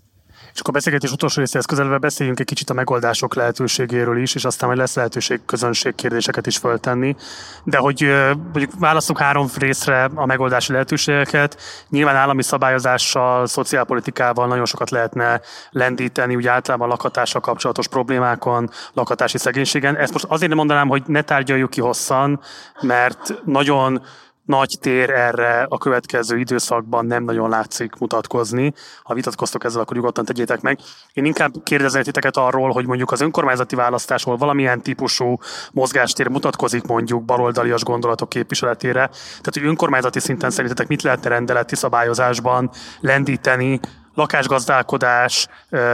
És 0.53 0.61
akkor 0.61 0.70
a 0.70 0.76
beszélgetés 0.76 1.12
utolsó 1.12 1.40
részéhez 1.40 1.64
közelve 1.64 1.98
beszéljünk 1.98 2.40
egy 2.40 2.46
kicsit 2.46 2.70
a 2.70 2.74
megoldások 2.74 3.34
lehetőségéről 3.34 4.18
is, 4.18 4.34
és 4.34 4.44
aztán 4.44 4.68
hogy 4.68 4.78
lesz 4.78 4.94
lehetőség 4.94 5.40
közönség 5.46 5.94
kérdéseket 5.94 6.46
is 6.46 6.57
föltenni. 6.57 7.16
De 7.64 7.78
hogy 7.78 8.01
mondjuk 8.34 8.70
választunk 8.78 9.18
három 9.18 9.48
részre 9.59 10.09
a 10.14 10.26
megoldási 10.26 10.72
lehetőségeket, 10.72 11.57
nyilván 11.88 12.16
állami 12.16 12.42
szabályozással, 12.42 13.46
szociálpolitikával 13.46 14.46
nagyon 14.46 14.66
sokat 14.66 14.90
lehetne 14.90 15.40
lendíteni, 15.70 16.36
úgy 16.36 16.46
általában 16.46 16.86
a 16.86 16.90
lakhatással 16.90 17.40
kapcsolatos 17.40 17.88
problémákon, 17.88 18.70
lakhatási 18.92 19.38
szegénységen. 19.38 19.96
Ezt 19.96 20.12
most 20.12 20.24
azért 20.28 20.48
nem 20.48 20.59
mondanám, 20.59 20.88
hogy 20.88 21.03
ne 21.07 21.22
tárgyaljuk 21.22 21.70
ki 21.70 21.80
hosszan, 21.80 22.40
mert 22.80 23.34
nagyon 23.44 24.03
nagy 24.51 24.76
tér 24.80 25.11
erre 25.11 25.66
a 25.68 25.78
következő 25.78 26.38
időszakban 26.38 27.07
nem 27.07 27.24
nagyon 27.24 27.48
látszik 27.48 27.94
mutatkozni. 27.98 28.72
Ha 29.03 29.14
vitatkoztok 29.14 29.64
ezzel, 29.64 29.80
akkor 29.80 29.96
nyugodtan 29.96 30.24
tegyétek 30.24 30.61
meg. 30.61 30.78
Én 31.12 31.24
inkább 31.24 31.53
kérdeznék 31.62 32.05
titeket 32.05 32.36
arról, 32.36 32.70
hogy 32.70 32.86
mondjuk 32.86 33.11
az 33.11 33.20
önkormányzati 33.20 33.74
választásról 33.74 34.36
valamilyen 34.36 34.82
típusú 34.82 35.38
mozgástér 35.72 36.28
mutatkozik 36.28 36.86
mondjuk 36.86 37.24
baloldalias 37.24 37.82
gondolatok 37.82 38.28
képviseletére. 38.28 39.07
Tehát, 39.11 39.53
hogy 39.53 39.64
önkormányzati 39.64 40.20
szinten 40.20 40.51
szerintetek 40.51 40.88
mit 40.88 41.03
lehetne 41.03 41.28
rendeleti 41.28 41.76
szabályozásban 41.76 42.70
lendíteni, 43.01 43.80
lakásgazdálkodás, 44.20 45.46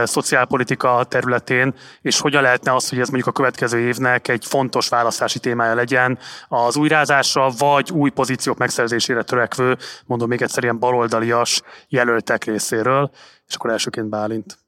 szociálpolitika 0.03 1.05
területén, 1.09 1.73
és 2.01 2.19
hogyan 2.19 2.41
lehetne 2.41 2.75
az, 2.75 2.89
hogy 2.89 2.99
ez 2.99 3.07
mondjuk 3.07 3.29
a 3.29 3.37
következő 3.37 3.79
évnek 3.79 4.27
egy 4.27 4.45
fontos 4.45 4.89
választási 4.89 5.39
témája 5.39 5.75
legyen 5.75 6.19
az 6.47 6.75
újrázásra, 6.75 7.49
vagy 7.57 7.91
új 7.91 8.09
pozíciók 8.09 8.57
megszerzésére 8.57 9.23
törekvő, 9.23 9.77
mondom 10.05 10.27
még 10.27 10.41
egyszer 10.41 10.63
ilyen 10.63 10.79
baloldalias 10.79 11.61
jelöltek 11.87 12.43
részéről, 12.43 13.11
és 13.47 13.55
akkor 13.55 13.69
elsőként 13.69 14.09
Bálint. 14.09 14.66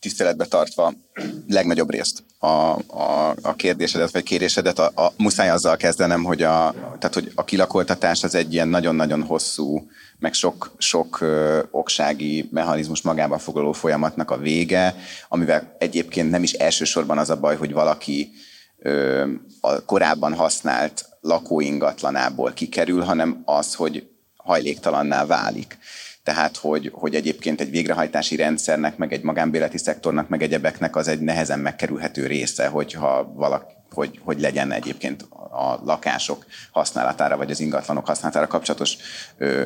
Tiszteletbe 0.00 0.44
tartva 0.44 0.94
legnagyobb 1.48 1.90
részt 1.90 2.22
a, 2.38 2.46
a, 2.46 3.34
a 3.42 3.54
kérdésedet 3.56 4.10
vagy 4.10 4.22
kérésedet, 4.22 4.78
a, 4.78 4.90
a, 4.94 5.12
muszáj 5.16 5.50
azzal 5.50 5.76
kezdenem, 5.76 6.24
hogy 6.24 6.42
a, 6.42 6.74
tehát, 6.98 7.14
hogy 7.14 7.32
a 7.34 7.44
kilakoltatás 7.44 8.24
az 8.24 8.34
egy 8.34 8.52
ilyen 8.52 8.68
nagyon-nagyon 8.68 9.22
hosszú 9.22 9.88
meg 10.18 10.32
sok, 10.32 10.74
sok 10.78 11.20
ö, 11.20 11.62
oksági 11.70 12.48
mechanizmus 12.50 13.02
magába 13.02 13.38
foglaló 13.38 13.72
folyamatnak 13.72 14.30
a 14.30 14.38
vége, 14.38 14.94
amivel 15.28 15.76
egyébként 15.78 16.30
nem 16.30 16.42
is 16.42 16.52
elsősorban 16.52 17.18
az 17.18 17.30
a 17.30 17.40
baj, 17.40 17.56
hogy 17.56 17.72
valaki 17.72 18.30
ö, 18.78 19.24
a 19.60 19.84
korábban 19.84 20.34
használt 20.34 21.08
lakóingatlanából 21.20 22.52
kikerül, 22.52 23.02
hanem 23.02 23.42
az, 23.44 23.74
hogy 23.74 24.08
hajléktalanná 24.36 25.26
válik. 25.26 25.78
Tehát, 26.28 26.56
hogy, 26.56 26.90
hogy 26.94 27.14
egyébként 27.14 27.60
egy 27.60 27.70
végrehajtási 27.70 28.36
rendszernek, 28.36 28.96
meg 28.96 29.12
egy 29.12 29.22
magánbéleti 29.22 29.78
szektornak, 29.78 30.28
meg 30.28 30.42
egyebeknek 30.42 30.96
az 30.96 31.08
egy 31.08 31.20
nehezen 31.20 31.58
megkerülhető 31.58 32.26
része, 32.26 32.66
hogyha 32.66 33.32
valaki, 33.34 33.72
hogy, 33.92 34.20
hogy 34.24 34.40
legyen 34.40 34.72
egyébként 34.72 35.22
a 35.50 35.80
lakások 35.84 36.46
használatára, 36.70 37.36
vagy 37.36 37.50
az 37.50 37.60
ingatlanok 37.60 38.06
használatára 38.06 38.46
kapcsolatos 38.46 38.96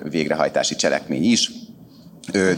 végrehajtási 0.02 0.74
cselekmény 0.74 1.24
is. 1.24 1.50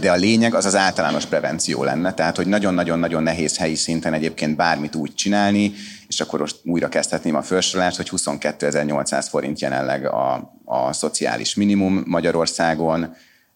De 0.00 0.10
a 0.10 0.16
lényeg 0.16 0.54
az 0.54 0.64
az 0.64 0.76
általános 0.76 1.26
prevenció 1.26 1.84
lenne, 1.84 2.14
tehát 2.14 2.36
hogy 2.36 2.46
nagyon-nagyon-nagyon 2.46 3.22
nehéz 3.22 3.58
helyi 3.58 3.74
szinten 3.74 4.12
egyébként 4.12 4.56
bármit 4.56 4.94
úgy 4.94 5.14
csinálni, 5.14 5.72
és 6.08 6.20
akkor 6.20 6.40
most 6.40 6.56
újra 6.64 6.88
kezdhetném 6.88 7.34
a 7.34 7.42
felsorolást, 7.42 7.96
hogy 7.96 8.08
22.800 8.10 9.26
forint 9.28 9.60
jelenleg 9.60 10.06
a, 10.06 10.52
a 10.64 10.92
szociális 10.92 11.54
minimum 11.54 12.02
Magyarországon, 12.06 13.14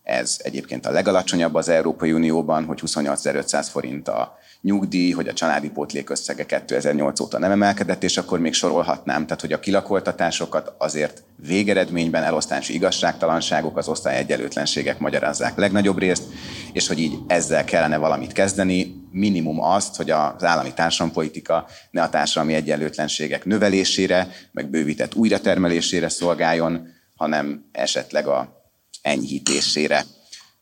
ez 0.08 0.36
egyébként 0.42 0.86
a 0.86 0.90
legalacsonyabb 0.90 1.54
az 1.54 1.68
Európai 1.68 2.12
Unióban, 2.12 2.64
hogy 2.64 2.80
28.500 2.86 3.66
forint 3.70 4.08
a 4.08 4.38
nyugdíj, 4.60 5.10
hogy 5.10 5.28
a 5.28 5.32
családi 5.32 5.70
pótlék 5.70 6.10
összege 6.10 6.46
2008 6.46 7.20
óta 7.20 7.38
nem 7.38 7.50
emelkedett, 7.50 8.02
és 8.02 8.16
akkor 8.16 8.38
még 8.38 8.52
sorolhatnám, 8.52 9.24
tehát 9.24 9.40
hogy 9.40 9.52
a 9.52 9.60
kilakoltatásokat 9.60 10.74
azért 10.78 11.22
végeredményben 11.36 12.22
elosztási 12.22 12.74
igazságtalanságok, 12.74 13.76
az 13.76 13.88
osztályegyenlőtlenségek 13.88 14.98
magyarázzák 14.98 15.56
legnagyobb 15.56 15.98
részt, 15.98 16.24
és 16.72 16.88
hogy 16.88 16.98
így 16.98 17.18
ezzel 17.26 17.64
kellene 17.64 17.96
valamit 17.96 18.32
kezdeni, 18.32 19.06
minimum 19.10 19.60
azt, 19.60 19.96
hogy 19.96 20.10
az 20.10 20.44
állami 20.44 20.72
társadalompolitika 20.74 21.66
ne 21.90 22.02
a 22.02 22.08
társadalmi 22.08 22.54
egyenlőtlenségek 22.54 23.44
növelésére, 23.44 24.28
meg 24.52 24.70
bővített 24.70 25.14
újratermelésére 25.14 26.08
szolgáljon, 26.08 26.86
hanem 27.16 27.68
esetleg 27.72 28.26
a 28.26 28.57
enyhítésére. 29.02 30.04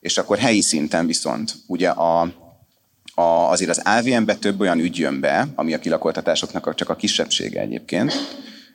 És 0.00 0.18
akkor 0.18 0.38
helyi 0.38 0.60
szinten 0.60 1.06
viszont 1.06 1.54
ugye 1.66 1.88
a, 1.88 2.20
a, 3.14 3.22
azért 3.22 3.70
az 3.70 3.82
AVM-be 3.84 4.34
több 4.34 4.60
olyan 4.60 4.78
ügy 4.78 4.98
jön 4.98 5.20
be, 5.20 5.48
ami 5.54 5.74
a 5.74 5.78
kilakoltatásoknak 5.78 6.74
csak 6.74 6.88
a 6.88 6.96
kisebbsége 6.96 7.60
egyébként, 7.60 8.12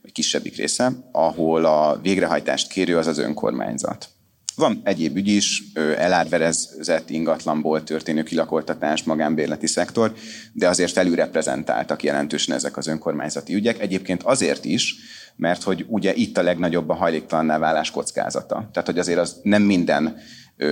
vagy 0.02 0.12
kisebbik 0.12 0.56
része, 0.56 0.92
ahol 1.12 1.66
a 1.66 2.00
végrehajtást 2.02 2.68
kérő 2.68 2.98
az 2.98 3.08
az 3.08 3.18
önkormányzat. 3.18 4.10
Van 4.56 4.82
egyéb 4.84 5.18
ügy 5.18 5.28
is, 5.28 5.64
elárverezett 5.98 7.10
ingatlanból 7.10 7.84
történő 7.84 8.24
kilakoltatás, 8.24 9.04
magánbérleti 9.04 9.68
szektor, 9.68 10.14
de 10.54 10.68
azért 10.68 10.92
felülreprezentáltak 10.92 12.04
jelentősen 12.04 12.56
ezek 12.56 12.78
az 12.78 12.88
önkormányzati 12.88 13.54
ügyek. 13.54 13.80
Egyébként 13.80 14.24
azért 14.24 14.66
is, 14.66 14.96
mert 15.36 15.64
hogy 15.64 15.86
ugye 15.88 16.14
itt 16.14 16.38
a 16.38 16.44
legnagyobb 16.44 16.90
a 16.90 16.94
hajléktalanná 16.94 17.58
válás 17.58 17.92
kockázata. 17.92 18.70
Tehát, 18.74 18.88
hogy 18.88 19.00
azért 19.00 19.20
az 19.20 19.40
nem 19.44 19.62
minden 19.62 20.18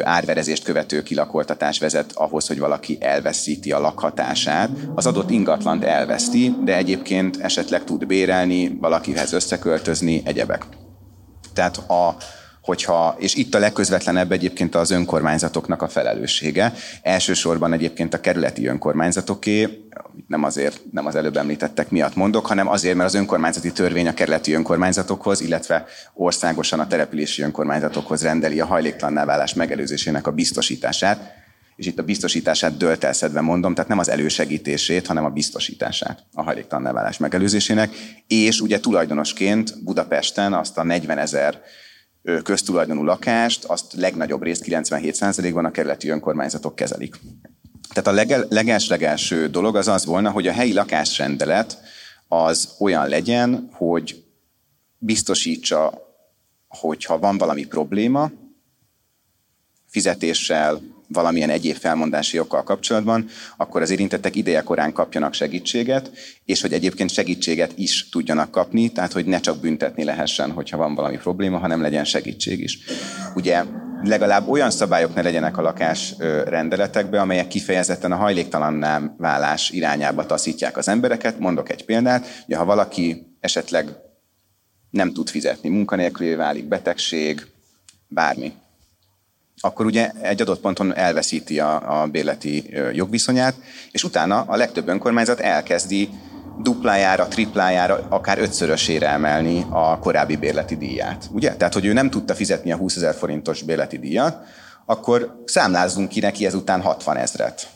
árverezést 0.03 0.63
követő 0.63 1.03
kilakoltatás 1.03 1.79
vezet 1.79 2.11
ahhoz, 2.11 2.47
hogy 2.47 2.59
valaki 2.59 2.97
elveszíti 2.99 3.71
a 3.71 3.79
lakhatását. 3.79 4.69
Az 4.95 5.05
adott 5.05 5.29
ingatlant 5.29 5.83
elveszti, 5.83 6.55
de 6.63 6.77
egyébként 6.77 7.37
esetleg 7.41 7.83
tud 7.83 8.05
bérelni, 8.05 8.77
valakihez 8.79 9.33
összeköltözni, 9.33 10.21
egyebek. 10.25 10.65
Tehát 11.53 11.77
a, 11.77 12.15
hogyha, 12.61 13.15
és 13.17 13.35
itt 13.35 13.55
a 13.55 13.59
legközvetlenebb 13.59 14.31
egyébként 14.31 14.75
az 14.75 14.91
önkormányzatoknak 14.91 15.81
a 15.81 15.87
felelőssége. 15.87 16.73
Elsősorban 17.01 17.73
egyébként 17.73 18.13
a 18.13 18.21
kerületi 18.21 18.67
önkormányzatoké, 18.67 19.83
nem 20.27 20.43
azért, 20.43 20.81
nem 20.91 21.05
az 21.05 21.15
előbb 21.15 21.37
említettek 21.37 21.89
miatt 21.89 22.15
mondok, 22.15 22.45
hanem 22.45 22.67
azért, 22.67 22.95
mert 22.95 23.09
az 23.09 23.15
önkormányzati 23.15 23.71
törvény 23.71 24.07
a 24.07 24.13
kerületi 24.13 24.53
önkormányzatokhoz, 24.53 25.41
illetve 25.41 25.85
országosan 26.13 26.79
a 26.79 26.87
települési 26.87 27.41
önkormányzatokhoz 27.41 28.23
rendeli 28.23 28.59
a 28.59 28.65
hajléktalanná 28.65 29.25
válás 29.25 29.53
megelőzésének 29.53 30.27
a 30.27 30.31
biztosítását, 30.31 31.37
és 31.75 31.85
itt 31.85 31.99
a 31.99 32.03
biztosítását 32.03 32.77
döltelszedve 32.77 33.41
mondom, 33.41 33.73
tehát 33.73 33.89
nem 33.89 33.99
az 33.99 34.09
elősegítését, 34.09 35.07
hanem 35.07 35.25
a 35.25 35.29
biztosítását 35.29 36.23
a 36.33 36.43
hajléktalan 36.43 36.93
válás 36.93 37.17
megelőzésének, 37.17 37.95
és 38.27 38.61
ugye 38.61 38.79
tulajdonosként 38.79 39.83
Budapesten 39.83 40.53
azt 40.53 40.77
a 40.77 40.83
40 40.83 41.17
ezer 41.17 41.61
köztulajdonú 42.43 43.03
lakást, 43.03 43.63
azt 43.63 43.93
legnagyobb 43.93 44.43
részt 44.43 44.63
97%-ban 44.67 45.65
a 45.65 45.71
kerületi 45.71 46.09
önkormányzatok 46.09 46.75
kezelik. 46.75 47.19
Tehát 47.93 48.29
a 48.29 48.45
leges-legelső 48.49 49.47
dolog 49.47 49.75
az 49.75 49.87
az 49.87 50.05
volna, 50.05 50.31
hogy 50.31 50.47
a 50.47 50.51
helyi 50.51 50.73
lakásrendelet 50.73 51.77
az 52.27 52.75
olyan 52.79 53.07
legyen, 53.07 53.69
hogy 53.71 54.23
biztosítsa, 54.97 56.07
hogyha 56.67 57.19
van 57.19 57.37
valami 57.37 57.65
probléma, 57.65 58.31
fizetéssel, 59.85 60.81
valamilyen 61.11 61.49
egyéb 61.49 61.75
felmondási 61.75 62.35
jokkal 62.35 62.63
kapcsolatban, 62.63 63.25
akkor 63.57 63.81
az 63.81 63.89
érintettek 63.89 64.35
idejekorán 64.35 64.93
kapjanak 64.93 65.33
segítséget, 65.33 66.11
és 66.45 66.61
hogy 66.61 66.73
egyébként 66.73 67.09
segítséget 67.09 67.71
is 67.75 68.09
tudjanak 68.09 68.51
kapni, 68.51 68.91
tehát 68.91 69.13
hogy 69.13 69.25
ne 69.25 69.39
csak 69.39 69.59
büntetni 69.59 70.03
lehessen, 70.03 70.51
hogyha 70.51 70.77
van 70.77 70.95
valami 70.95 71.17
probléma, 71.17 71.57
hanem 71.57 71.81
legyen 71.81 72.05
segítség 72.05 72.59
is. 72.59 72.79
Ugye 73.35 73.63
legalább 74.03 74.47
olyan 74.47 74.71
szabályok 74.71 75.15
ne 75.15 75.21
legyenek 75.21 75.57
a 75.57 75.61
lakás 75.61 76.15
rendeletekbe, 76.45 77.21
amelyek 77.21 77.47
kifejezetten 77.47 78.11
a 78.11 78.15
hajléktalanná 78.15 79.13
válás 79.17 79.69
irányába 79.69 80.25
taszítják 80.25 80.77
az 80.77 80.87
embereket. 80.87 81.39
Mondok 81.39 81.69
egy 81.69 81.85
példát, 81.85 82.27
hogy 82.45 82.55
ha 82.55 82.65
valaki 82.65 83.35
esetleg 83.39 83.87
nem 84.89 85.13
tud 85.13 85.29
fizetni, 85.29 85.69
munkanélkülé 85.69 86.33
válik, 86.33 86.67
betegség, 86.67 87.45
bármi, 88.07 88.53
akkor 89.61 89.85
ugye 89.85 90.11
egy 90.21 90.41
adott 90.41 90.59
ponton 90.59 90.95
elveszíti 90.95 91.59
a, 91.59 92.01
a 92.01 92.07
bérleti 92.07 92.73
jogviszonyát, 92.93 93.55
és 93.91 94.03
utána 94.03 94.41
a 94.47 94.55
legtöbb 94.55 94.87
önkormányzat 94.87 95.39
elkezdi 95.39 96.09
duplájára, 96.61 97.27
triplájára, 97.27 98.05
akár 98.09 98.39
ötszörösére 98.39 99.09
emelni 99.09 99.65
a 99.69 99.99
korábbi 99.99 100.35
bérleti 100.35 100.77
díját. 100.77 101.29
Ugye? 101.31 101.55
Tehát, 101.55 101.73
hogy 101.73 101.85
ő 101.85 101.93
nem 101.93 102.09
tudta 102.09 102.35
fizetni 102.35 102.71
a 102.71 102.75
20 102.75 102.95
ezer 102.95 103.15
forintos 103.15 103.61
bérleti 103.61 103.99
díjat, 103.99 104.37
akkor 104.85 105.41
számlázzunk 105.45 106.09
ki 106.09 106.19
neki 106.19 106.45
ezután 106.45 106.81
60 106.81 107.17
ezret. 107.17 107.67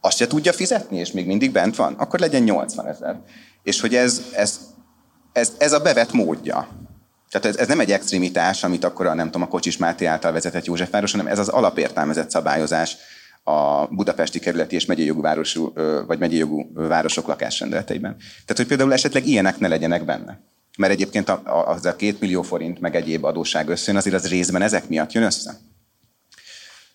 Azt 0.00 0.16
se 0.16 0.26
tudja 0.26 0.52
fizetni, 0.52 0.98
és 0.98 1.12
még 1.12 1.26
mindig 1.26 1.52
bent 1.52 1.76
van, 1.76 1.94
akkor 1.94 2.20
legyen 2.20 2.42
80 2.42 2.86
ezer. 2.86 3.20
És 3.62 3.80
hogy 3.80 3.94
ez, 3.94 4.22
ez, 4.34 4.60
ez, 5.32 5.52
ez 5.58 5.72
a 5.72 5.80
bevet 5.80 6.12
módja. 6.12 6.68
Tehát 7.34 7.48
ez, 7.48 7.56
ez 7.56 7.68
nem 7.68 7.80
egy 7.80 7.92
extremitás, 7.92 8.64
amit 8.64 8.84
akkor 8.84 9.06
a, 9.06 9.14
nem 9.14 9.26
tudom, 9.26 9.42
a 9.42 9.48
Kocsis 9.48 9.76
Máté 9.76 10.04
által 10.04 10.32
vezetett 10.32 10.64
Józsefváros, 10.64 11.10
hanem 11.10 11.26
ez 11.26 11.38
az 11.38 11.48
alapértelmezett 11.48 12.30
szabályozás 12.30 12.96
a 13.42 13.86
budapesti 13.86 14.38
kerületi 14.38 14.74
és 14.74 14.86
megyei 14.86 15.06
jogú, 15.06 15.20
városú, 15.20 15.72
vagy 16.06 16.18
megyei 16.18 16.38
jogú 16.38 16.72
városok 16.74 17.26
lakásrendeleteiben. 17.26 18.16
Tehát, 18.16 18.56
hogy 18.56 18.66
például 18.66 18.92
esetleg 18.92 19.26
ilyenek 19.26 19.58
ne 19.58 19.68
legyenek 19.68 20.04
benne. 20.04 20.40
Mert 20.78 20.92
egyébként 20.92 21.32
az 21.64 21.84
a 21.84 21.96
két 21.96 22.20
millió 22.20 22.42
forint 22.42 22.80
meg 22.80 22.96
egyéb 22.96 23.24
adóság 23.24 23.68
összejön, 23.68 24.00
azért 24.00 24.16
az 24.16 24.28
részben 24.28 24.62
ezek 24.62 24.88
miatt 24.88 25.12
jön 25.12 25.24
össze. 25.24 25.54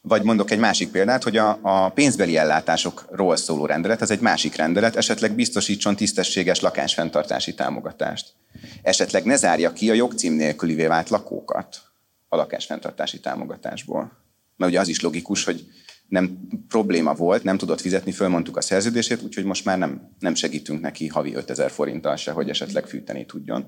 Vagy 0.02 0.24
mondok 0.24 0.52
egy 0.52 0.60
másik 0.60 0.92
példát, 0.92 1.24
hogy 1.24 1.38
a, 1.38 1.60
a 1.62 1.90
pénzbeli 1.90 2.38
ellátásokról 2.38 3.36
szóló 3.36 3.66
rendelet, 3.66 4.02
ez 4.02 4.12
egy 4.12 4.20
másik 4.20 4.56
rendelet, 4.56 4.96
esetleg 4.96 5.36
biztosítson 5.36 5.96
tisztességes 5.96 6.60
lakásfenntartási 6.60 7.54
támogatást. 7.54 8.34
Esetleg 8.82 9.24
ne 9.24 9.36
zárja 9.36 9.74
ki 9.74 9.90
a 9.90 9.94
jogcím 9.94 10.34
nélkülivé 10.34 10.86
vált 10.86 11.10
lakókat 11.10 11.82
a 12.28 12.36
lakásfenntartási 12.36 13.20
támogatásból. 13.20 14.12
Mert 14.56 14.72
ugye 14.72 14.80
az 14.80 14.88
is 14.88 15.02
logikus, 15.02 15.44
hogy 15.44 15.66
nem 16.08 16.48
probléma 16.68 17.14
volt, 17.14 17.44
nem 17.44 17.58
tudott 17.58 17.82
fizetni, 17.82 18.12
fölmondtuk 18.12 18.58
a 18.58 18.62
szerződését, 18.62 19.22
úgyhogy 19.22 19.44
most 19.44 19.66
már 19.66 19.78
nem, 19.78 20.16
nem 20.20 20.36
segítünk 20.36 20.82
neki 20.82 21.08
havi 21.08 21.34
5000 21.34 21.72
forinttal 21.72 22.16
se, 22.16 22.32
hogy 22.32 22.50
esetleg 22.50 22.86
fűteni 22.86 23.26
tudjon. 23.26 23.68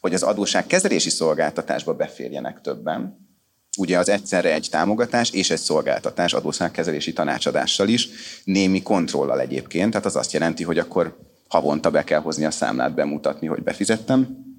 Hogy 0.00 0.14
az 0.14 0.22
adóság 0.22 0.66
kezelési 0.66 1.10
szolgáltatásba 1.10 1.94
beférjenek 1.94 2.60
többen, 2.60 3.30
ugye 3.78 3.98
az 3.98 4.08
egyszerre 4.08 4.52
egy 4.52 4.68
támogatás 4.70 5.30
és 5.30 5.50
egy 5.50 5.58
szolgáltatás 5.58 6.32
adószágkezelési 6.32 7.12
tanácsadással 7.12 7.88
is, 7.88 8.08
némi 8.44 8.82
kontrollal 8.82 9.40
egyébként, 9.40 9.90
tehát 9.90 10.06
az 10.06 10.16
azt 10.16 10.32
jelenti, 10.32 10.64
hogy 10.64 10.78
akkor 10.78 11.16
havonta 11.48 11.90
be 11.90 12.04
kell 12.04 12.20
hozni 12.20 12.44
a 12.44 12.50
számlát, 12.50 12.94
bemutatni, 12.94 13.46
hogy 13.46 13.62
befizettem, 13.62 14.50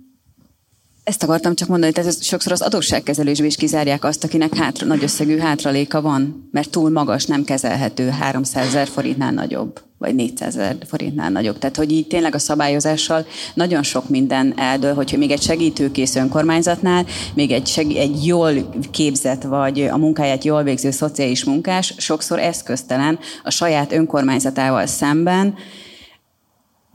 ezt 1.03 1.23
akartam 1.23 1.55
csak 1.55 1.67
mondani, 1.67 1.91
tehát 1.91 2.23
sokszor 2.23 2.51
az 2.51 2.61
adósságkezelésben 2.61 3.47
is 3.47 3.55
kizárják 3.55 4.03
azt, 4.03 4.23
akinek 4.23 4.55
hátra, 4.55 4.87
nagy 4.87 5.03
összegű 5.03 5.37
hátraléka 5.37 6.01
van, 6.01 6.49
mert 6.51 6.69
túl 6.69 6.89
magas, 6.89 7.25
nem 7.25 7.43
kezelhető, 7.43 8.09
300 8.09 8.65
ezer 8.65 8.87
forintnál 8.87 9.31
nagyobb, 9.31 9.81
vagy 9.97 10.15
400 10.15 10.55
ezer 10.55 10.77
forintnál 10.87 11.29
nagyobb. 11.29 11.57
Tehát, 11.57 11.75
hogy 11.75 11.91
így 11.91 12.07
tényleg 12.07 12.35
a 12.35 12.39
szabályozással 12.39 13.25
nagyon 13.53 13.83
sok 13.83 14.09
minden 14.09 14.53
eldől, 14.57 14.93
hogyha 14.93 15.17
még 15.17 15.31
egy 15.31 15.41
segítőkész 15.41 16.15
önkormányzatnál, 16.15 17.05
még 17.33 17.51
egy, 17.51 17.67
seg- 17.67 17.97
egy 17.97 18.25
jól 18.25 18.51
képzett, 18.91 19.43
vagy 19.43 19.81
a 19.81 19.97
munkáját 19.97 20.43
jól 20.43 20.63
végző 20.63 20.91
szociális 20.91 21.43
munkás 21.43 21.93
sokszor 21.97 22.39
eszköztelen 22.39 23.19
a 23.43 23.49
saját 23.49 23.91
önkormányzatával 23.91 24.85
szemben, 24.85 25.55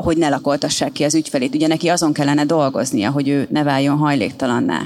hogy 0.03 0.17
ne 0.17 0.29
lakoltassák 0.29 0.93
ki 0.93 1.05
az 1.05 1.15
ügyfelét. 1.15 1.55
Ugye 1.55 1.67
neki 1.67 1.89
azon 1.89 2.13
kellene 2.13 2.45
dolgoznia, 2.45 3.11
hogy 3.11 3.29
ő 3.29 3.47
ne 3.51 3.63
váljon 3.63 3.97
hajléktalanná. 3.97 4.81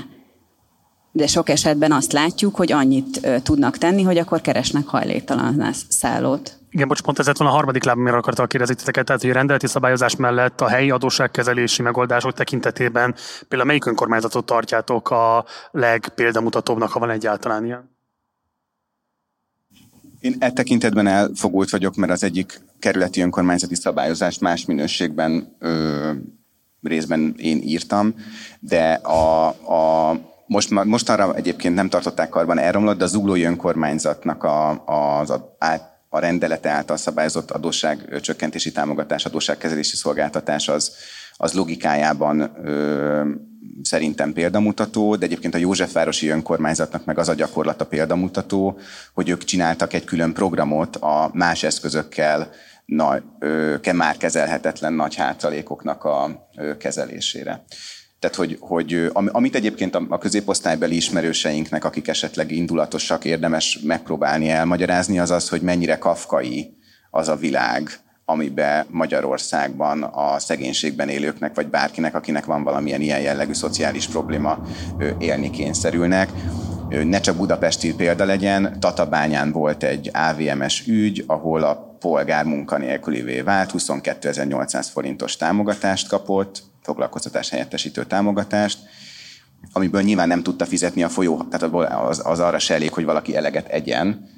De 1.13 1.27
sok 1.27 1.49
esetben 1.49 1.93
azt 1.93 2.13
látjuk, 2.13 2.57
hogy 2.57 2.73
annyit 2.73 3.29
tudnak 3.43 3.79
tenni, 3.79 4.03
hogy 4.03 4.19
akkor 4.19 4.41
keresnek 4.41 4.87
hajléktalan 4.87 5.67
szállót. 5.89 6.57
Igen, 6.71 6.89
bocs, 6.89 7.01
pont 7.01 7.19
ez 7.19 7.27
lett 7.27 7.37
volna 7.37 7.53
a 7.53 7.57
harmadik 7.57 7.85
láb, 7.85 7.99
amire 7.99 8.17
akartam 8.17 8.47
kérdezni 8.47 8.75
titeket, 8.75 9.05
tehát 9.05 9.21
hogy 9.21 9.31
a 9.31 9.35
rendeleti 9.35 9.67
szabályozás 9.67 10.17
mellett 10.17 10.61
a 10.61 10.69
helyi 10.69 10.91
adósságkezelési 10.91 11.83
megoldások 11.83 12.33
tekintetében 12.33 13.15
például 13.49 13.69
melyik 13.69 13.87
önkormányzatot 13.87 14.47
tartjátok 14.47 15.11
a 15.11 15.45
legpéldamutatóbbnak, 15.71 16.91
ha 16.91 16.99
van 16.99 17.11
egyáltalán 17.11 17.65
ilyen? 17.65 17.92
Én 20.23 20.37
e 20.39 20.51
tekintetben 20.51 21.07
elfogult 21.07 21.71
vagyok, 21.71 21.95
mert 21.95 22.13
az 22.13 22.25
egyik 22.25 22.61
kerületi 22.79 23.21
önkormányzati 23.21 23.75
szabályozást 23.75 24.41
más 24.41 24.65
minőségben 24.65 25.57
ö, 25.59 26.11
részben 26.83 27.35
én 27.37 27.61
írtam, 27.63 28.15
de 28.61 28.93
a, 28.93 29.47
a 29.49 30.17
most, 30.47 30.71
most 30.71 31.09
arra 31.11 31.35
egyébként 31.35 31.75
nem 31.75 31.89
tartották 31.89 32.29
karban 32.29 32.59
elromlott, 32.59 32.99
de 32.99 33.05
az 33.05 33.11
zuglói 33.11 33.43
önkormányzatnak 33.43 34.45
a, 34.45 34.85
az 35.21 35.31
a, 35.31 35.57
a 36.09 36.19
rendelete 36.19 36.71
által 36.71 36.97
szabályozott 36.97 37.51
adósság 37.51 38.21
csökkentési 38.21 38.73
támogatás, 38.73 39.25
adósságkezelési 39.25 39.97
szolgáltatás 39.97 40.69
az, 40.69 40.93
az 41.37 41.53
logikájában 41.53 42.51
ö, 42.65 43.31
szerintem 43.83 44.33
példamutató, 44.33 45.17
de 45.17 45.25
egyébként 45.25 45.55
a 45.55 45.59
Józsefvárosi 45.59 46.29
önkormányzatnak 46.29 47.05
meg 47.05 47.19
az 47.19 47.29
a 47.29 47.35
gyakorlata 47.35 47.87
példamutató, 47.87 48.79
hogy 49.15 49.29
ők 49.29 49.45
csináltak 49.45 49.93
egy 49.93 50.05
külön 50.05 50.33
programot 50.33 50.97
a 50.97 51.31
más 51.33 51.63
eszközökkel 51.63 52.51
nagy, 52.85 53.23
ö, 53.39 53.77
már 53.93 54.17
kezelhetetlen 54.17 54.93
nagy 54.93 55.15
hátralékoknak 55.15 56.05
a 56.05 56.49
ö, 56.57 56.77
kezelésére. 56.77 57.65
Tehát, 58.19 58.37
hogy, 58.37 58.57
hogy 58.61 59.11
amit 59.13 59.55
egyébként 59.55 59.95
a 59.95 60.19
középosztálybeli 60.19 60.97
ismerőseinknek, 60.97 61.85
akik 61.85 62.09
esetleg 62.09 62.51
indulatosak, 62.51 63.25
érdemes 63.25 63.79
megpróbálni 63.83 64.49
elmagyarázni, 64.49 65.19
az 65.19 65.31
az, 65.31 65.49
hogy 65.49 65.61
mennyire 65.61 65.99
kafkai 65.99 66.77
az 67.11 67.29
a 67.29 67.37
világ, 67.37 67.91
amiben 68.25 68.87
Magyarországban 68.91 70.03
a 70.03 70.39
szegénységben 70.39 71.09
élőknek, 71.09 71.55
vagy 71.55 71.67
bárkinek, 71.67 72.15
akinek 72.15 72.45
van 72.45 72.63
valamilyen 72.63 73.01
ilyen 73.01 73.21
jellegű 73.21 73.53
szociális 73.53 74.07
probléma, 74.07 74.59
élni 75.19 75.51
kényszerülnek. 75.51 76.31
Ne 76.89 77.21
csak 77.21 77.37
budapesti 77.37 77.95
példa 77.95 78.25
legyen, 78.25 78.77
Tatabányán 78.81 79.53
volt 79.53 79.83
egy 79.83 80.11
AVMS 80.13 80.87
ügy, 80.87 81.25
ahol 81.27 81.63
a 81.63 81.97
polgár 81.99 82.45
munkanélkülivé 82.45 83.41
vált, 83.41 83.73
22.800 83.79 84.87
forintos 84.93 85.37
támogatást 85.37 86.09
kapott, 86.09 86.63
foglalkoztatás 86.83 87.49
helyettesítő 87.49 88.05
támogatást, 88.05 88.79
amiből 89.73 90.03
nyilván 90.03 90.29
nem 90.29 90.43
tudta 90.43 90.67
fizetni 90.67 91.03
a 91.03 91.09
folyó, 91.09 91.43
tehát 91.51 91.75
az, 92.09 92.23
az 92.25 92.41
arra 92.41 92.59
se 92.59 92.75
elég, 92.75 92.93
hogy 92.93 93.05
valaki 93.05 93.37
eleget 93.37 93.69
egyen, 93.69 94.29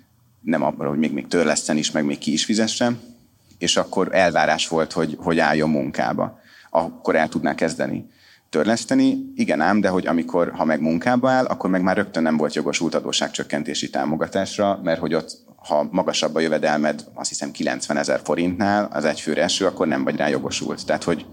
nem 0.41 0.63
abban, 0.63 0.89
hogy 0.89 0.99
még, 0.99 1.13
még 1.13 1.27
törleszten 1.27 1.77
is, 1.77 1.91
meg 1.91 2.05
még 2.05 2.19
ki 2.19 2.33
is 2.33 2.45
fizessen, 2.45 3.14
és 3.59 3.77
akkor 3.77 4.09
elvárás 4.15 4.69
volt, 4.69 4.93
hogy, 4.93 5.17
hogy 5.21 5.39
álljon 5.39 5.71
munkába. 5.71 6.39
Akkor 6.71 7.17
el 7.17 7.29
tudná 7.29 7.55
kezdeni 7.55 8.07
törleszteni, 8.55 9.33
igen 9.35 9.61
ám, 9.61 9.81
de 9.81 9.89
hogy 9.89 10.07
amikor, 10.07 10.53
ha 10.53 10.65
meg 10.65 10.81
munkába 10.81 11.31
áll, 11.31 11.45
akkor 11.45 11.71
meg 11.71 11.83
már 11.83 11.97
rögtön 11.97 12.23
nem 12.23 12.37
volt 12.37 12.55
jogosult 12.55 12.95
adósságcsökkentési 12.95 13.91
támogatásra, 13.91 14.81
mert 14.83 15.01
hogy 15.01 15.15
ott, 15.15 15.37
ha 15.57 15.89
magasabb 15.91 16.35
a 16.35 16.41
jövedelmed, 16.41 17.05
azt 17.15 17.29
hiszem 17.29 17.51
90 17.51 17.97
ezer 17.97 18.21
forintnál 18.25 18.89
az 18.93 19.05
egyfőre 19.05 19.43
eső, 19.43 19.67
akkor 19.67 19.87
nem 19.87 20.05
vagy 20.05 20.17
rá 20.17 20.29
jogosult. 20.29 20.87
Tehát, 20.87 21.05
hogy 21.05 21.27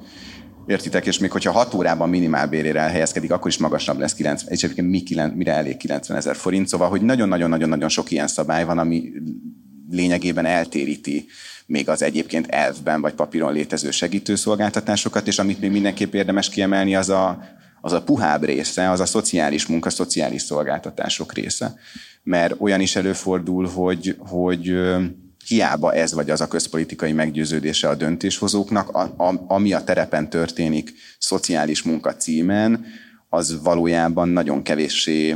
Értitek, 0.65 1.05
és 1.05 1.19
még 1.19 1.32
hogyha 1.32 1.51
6 1.51 1.74
órában 1.74 2.09
minimálbérére 2.09 2.80
elhelyezkedik, 2.80 3.32
akkor 3.32 3.47
is 3.47 3.57
magasabb 3.57 3.99
lesz 3.99 4.13
90, 4.13 4.53
és 4.53 4.63
egyébként 4.63 4.89
mi, 4.89 5.03
mire 5.36 5.53
elég 5.53 5.78
90 5.78 6.17
ezer 6.17 6.36
forint. 6.36 6.67
Szóval, 6.67 6.89
hogy 6.89 7.01
nagyon-nagyon-nagyon-nagyon 7.01 7.89
sok 7.89 8.11
ilyen 8.11 8.28
szabály 8.28 8.65
van, 8.65 8.78
ami 8.78 9.11
lényegében 9.89 10.45
eltéríti 10.45 11.26
még 11.72 11.89
az 11.89 12.01
egyébként 12.01 12.47
elvben 12.47 13.01
vagy 13.01 13.13
papíron 13.13 13.53
létező 13.53 13.91
segítőszolgáltatásokat, 13.91 15.28
és 15.28 15.39
amit 15.39 15.59
még 15.59 15.72
mindenképp 15.72 16.13
érdemes 16.13 16.49
kiemelni, 16.49 16.95
az 16.95 17.09
a, 17.09 17.43
az 17.82 17.93
a 17.93 18.01
puhább 18.01 18.43
része, 18.43 18.89
az 18.89 18.99
a 18.99 19.05
szociális 19.05 19.65
munka, 19.65 19.89
szociális 19.89 20.41
szolgáltatások 20.41 21.34
része. 21.34 21.76
Mert 22.24 22.55
olyan 22.57 22.82
is 22.82 22.95
előfordul, 22.95 23.67
hogy, 23.67 24.15
hogy 24.19 24.74
hiába 25.45 25.93
ez 25.93 26.13
vagy 26.13 26.30
az 26.30 26.41
a 26.41 26.47
közpolitikai 26.47 27.11
meggyőződése 27.11 27.89
a 27.89 27.95
döntéshozóknak, 27.95 28.89
a, 28.89 29.01
a, 29.01 29.43
ami 29.47 29.74
a 29.74 29.84
terepen 29.84 30.30
történik 30.30 30.93
szociális 31.19 31.84
munka 31.84 32.15
címen, 32.15 32.86
az 33.30 33.61
valójában 33.63 34.30
nagyon 34.30 34.63
kevéssé 34.63 35.36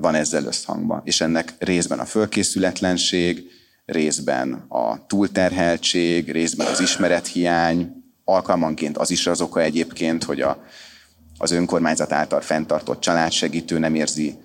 van 0.00 0.14
ezzel 0.14 0.44
összhangban. 0.44 1.00
És 1.04 1.20
ennek 1.20 1.54
részben 1.58 1.98
a 1.98 2.04
fölkészületlenség, 2.04 3.44
részben 3.86 4.64
a 4.68 5.06
túlterheltség, 5.06 6.30
részben 6.30 6.66
az 6.66 6.80
ismerethiány, 6.80 7.92
alkalmanként 8.24 8.98
az 8.98 9.10
is 9.10 9.26
az 9.26 9.40
oka 9.40 9.60
egyébként, 9.60 10.24
hogy 10.24 10.40
a, 10.40 10.64
az 11.38 11.50
önkormányzat 11.50 12.12
által 12.12 12.40
fenntartott 12.40 13.00
családsegítő 13.00 13.78
nem 13.78 13.94
érzi 13.94 14.38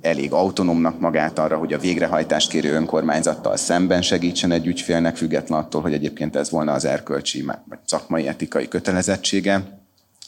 elég 0.00 0.32
autonómnak 0.32 1.00
magát 1.00 1.38
arra, 1.38 1.56
hogy 1.58 1.72
a 1.72 1.78
végrehajtást 1.78 2.50
kérő 2.50 2.72
önkormányzattal 2.72 3.56
szemben 3.56 4.02
segítsen 4.02 4.52
egy 4.52 4.66
ügyfélnek, 4.66 5.16
független 5.16 5.58
attól, 5.58 5.80
hogy 5.80 5.92
egyébként 5.92 6.36
ez 6.36 6.50
volna 6.50 6.72
az 6.72 6.84
erkölcsi 6.84 7.42
vagy 7.42 7.78
szakmai 7.84 8.26
etikai 8.26 8.68
kötelezettsége. 8.68 9.80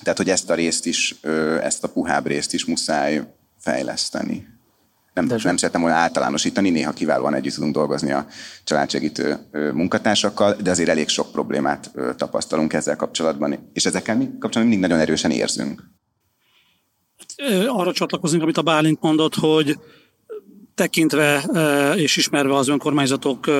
Tehát, 0.03 0.18
hogy 0.18 0.30
ezt 0.30 0.51
a 0.51 0.55
részt 0.55 0.87
is, 0.87 1.14
ezt 1.62 1.85
a 1.85 1.89
puhább 1.89 2.26
részt 2.26 2.55
is 2.55 2.64
muszáj 2.64 3.22
fejleszteni. 3.59 4.53
Nem, 5.14 5.26
nem 5.42 5.56
szeretem 5.56 5.80
volna 5.80 5.96
általánosítani, 5.96 6.70
néha 6.70 6.92
kiválóan 6.92 7.34
együtt 7.34 7.54
tudunk 7.54 7.74
dolgozni 7.74 8.12
a 8.12 8.26
családsegítő 8.64 9.38
munkatársakkal, 9.72 10.54
de 10.54 10.70
azért 10.70 10.88
elég 10.88 11.08
sok 11.08 11.32
problémát 11.32 11.90
tapasztalunk 12.16 12.72
ezzel 12.72 12.96
kapcsolatban, 12.96 13.70
és 13.72 13.84
ezekkel 13.84 14.16
mi 14.16 14.24
kapcsolatban 14.24 14.66
mindig 14.66 14.80
nagyon 14.80 14.98
erősen 14.98 15.30
érzünk. 15.30 15.82
Arra 17.66 17.92
csatlakozunk, 17.92 18.42
amit 18.42 18.56
a 18.56 18.62
Bálint 18.62 19.00
mondott, 19.00 19.34
hogy 19.34 19.78
tekintve 20.74 21.44
és 21.96 22.16
ismerve 22.16 22.54
az 22.56 22.68
önkormányzatok 22.68 23.50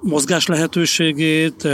mozgás 0.00 0.46
lehetőségét, 0.46 1.68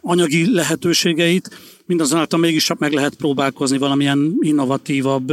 anyagi 0.00 0.54
lehetőségeit, 0.54 1.50
mindazonáltal 1.88 2.38
mégis 2.38 2.70
meg 2.78 2.92
lehet 2.92 3.14
próbálkozni 3.14 3.78
valamilyen 3.78 4.36
innovatívabb 4.40 5.32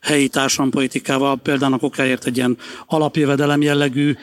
helyi 0.00 0.28
társadalompolitikával, 0.28 1.36
például 1.36 1.72
a 1.72 1.78
kokáért 1.78 2.26
egy 2.26 2.36
ilyen 2.36 2.56
alapjövedelem 2.86 3.62
jellegű 3.62 4.14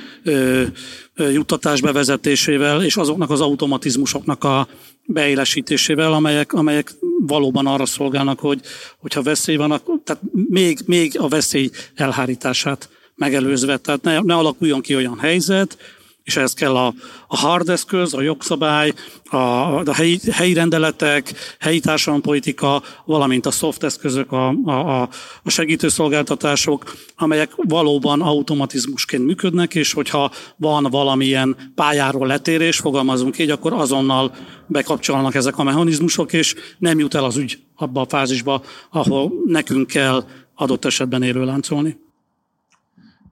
juttatás 1.15 1.81
bevezetésével, 1.81 2.83
és 2.83 2.97
azoknak 2.97 3.29
az 3.29 3.41
automatizmusoknak 3.41 4.43
a 4.43 4.67
beélesítésével, 5.05 6.13
amelyek, 6.13 6.53
amelyek 6.53 6.91
valóban 7.19 7.67
arra 7.67 7.85
szolgálnak, 7.85 8.39
hogy 8.39 8.61
hogyha 8.97 9.21
veszély 9.21 9.55
van, 9.55 9.71
akkor, 9.71 9.99
tehát 10.03 10.21
még, 10.49 10.79
még 10.85 11.19
a 11.19 11.27
veszély 11.27 11.69
elhárítását 11.95 12.89
megelőzve. 13.15 13.77
Tehát 13.77 14.01
ne, 14.01 14.19
ne 14.19 14.35
alakuljon 14.35 14.81
ki 14.81 14.95
olyan 14.95 15.19
helyzet, 15.19 15.77
és 16.29 16.35
ehhez 16.35 16.53
kell 16.53 16.75
a, 16.75 16.93
a 17.27 17.37
hard 17.37 17.69
eszköz, 17.69 18.13
a 18.13 18.21
jogszabály, 18.21 18.93
a, 19.23 19.37
a 19.37 19.93
helyi, 19.93 20.19
helyi 20.31 20.53
rendeletek, 20.53 21.33
helyi 21.59 21.79
társadalompolitika, 21.79 22.81
valamint 23.05 23.45
a 23.45 23.51
soft 23.51 23.83
eszközök, 23.83 24.31
a, 24.31 24.47
a, 24.49 25.01
a 25.43 25.49
segítőszolgáltatások, 25.49 26.95
amelyek 27.15 27.51
valóban 27.55 28.21
automatizmusként 28.21 29.25
működnek, 29.25 29.75
és 29.75 29.93
hogyha 29.93 30.31
van 30.55 30.83
valamilyen 30.83 31.55
pályáról 31.75 32.27
letérés, 32.27 32.77
fogalmazunk 32.77 33.39
így, 33.39 33.49
akkor 33.49 33.73
azonnal 33.73 34.35
bekapcsolnak 34.67 35.35
ezek 35.35 35.57
a 35.57 35.63
mechanizmusok, 35.63 36.33
és 36.33 36.55
nem 36.77 36.99
jut 36.99 37.15
el 37.15 37.23
az 37.23 37.37
ügy 37.37 37.59
abba 37.75 38.01
a 38.01 38.07
fázisba, 38.09 38.61
ahol 38.89 39.31
nekünk 39.45 39.87
kell 39.87 40.23
adott 40.55 40.85
esetben 40.85 41.23
érőláncolni. 41.23 42.08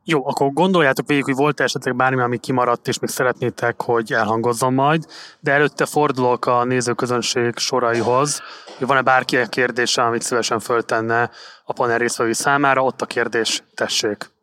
Jó, 0.10 0.28
akkor 0.28 0.54
gondoljátok 0.54 1.08
végig, 1.08 1.24
hogy 1.24 1.36
volt 1.36 1.60
esetleg 1.60 1.96
bármi, 1.96 2.22
ami 2.22 2.38
kimaradt, 2.38 2.88
és 2.88 3.00
még 3.00 3.10
szeretnétek, 3.10 3.82
hogy 3.82 4.14
elhangozzon 4.14 4.74
majd, 4.74 5.06
de 5.40 5.52
előtte 5.52 5.86
fordulok 5.86 6.46
a 6.46 6.64
nézőközönség 6.64 7.58
soraihoz, 7.58 8.42
hogy 8.78 8.88
van-e 8.88 9.02
bárki 9.02 9.38
kérdése, 9.50 10.04
amit 10.04 10.22
szívesen 10.22 10.60
föltenne 10.60 11.30
a 11.64 11.74
panel 11.74 11.98
részvevői 11.98 12.34
számára, 12.34 12.84
ott 12.84 13.02
a 13.02 13.06
kérdés, 13.06 13.64
tessék. 13.74 14.37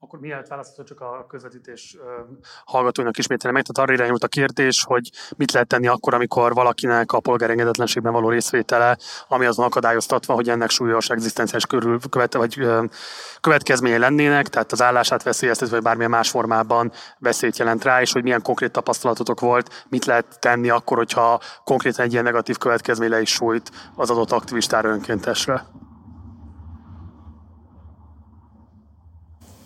Akkor 0.00 0.18
mielőtt 0.20 0.46
választható 0.46 0.82
csak 0.82 1.00
a 1.00 1.26
közvetítés 1.28 1.96
hallgatóinak 2.64 3.18
ismételni 3.18 3.56
meg, 3.56 3.66
tehát 3.66 3.88
arra 3.88 3.98
irányult 3.98 4.24
a 4.24 4.28
kérdés, 4.28 4.84
hogy 4.84 5.10
mit 5.36 5.52
lehet 5.52 5.68
tenni 5.68 5.86
akkor, 5.86 6.14
amikor 6.14 6.54
valakinek 6.54 7.12
a 7.12 7.20
polgárengedetlenségben 7.20 8.12
való 8.12 8.28
részvétele, 8.28 8.98
ami 9.28 9.46
azon 9.46 9.64
akadályoztatva, 9.64 10.34
hogy 10.34 10.48
ennek 10.48 10.70
súlyos 10.70 11.10
egzisztenciális 11.10 11.66
körül 11.66 11.98
követe, 12.10 12.38
vagy 12.38 12.68
következménye 13.40 13.98
lennének, 13.98 14.48
tehát 14.48 14.72
az 14.72 14.82
állását 14.82 15.22
veszélyeztetve, 15.22 15.74
vagy 15.74 15.84
bármilyen 15.84 16.10
más 16.10 16.30
formában 16.30 16.92
veszélyt 17.18 17.58
jelent 17.58 17.84
rá, 17.84 18.00
és 18.00 18.12
hogy 18.12 18.22
milyen 18.22 18.42
konkrét 18.42 18.72
tapasztalatotok 18.72 19.40
volt, 19.40 19.86
mit 19.88 20.04
lehet 20.04 20.40
tenni 20.40 20.68
akkor, 20.68 20.96
hogyha 20.96 21.40
konkrétan 21.64 22.04
egy 22.04 22.12
ilyen 22.12 22.24
negatív 22.24 22.56
következmény 22.58 23.10
le 23.10 23.20
is 23.20 23.30
sújt 23.30 23.70
az 23.94 24.10
adott 24.10 24.32
aktivistára 24.32 24.88
önkéntesre. 24.88 25.86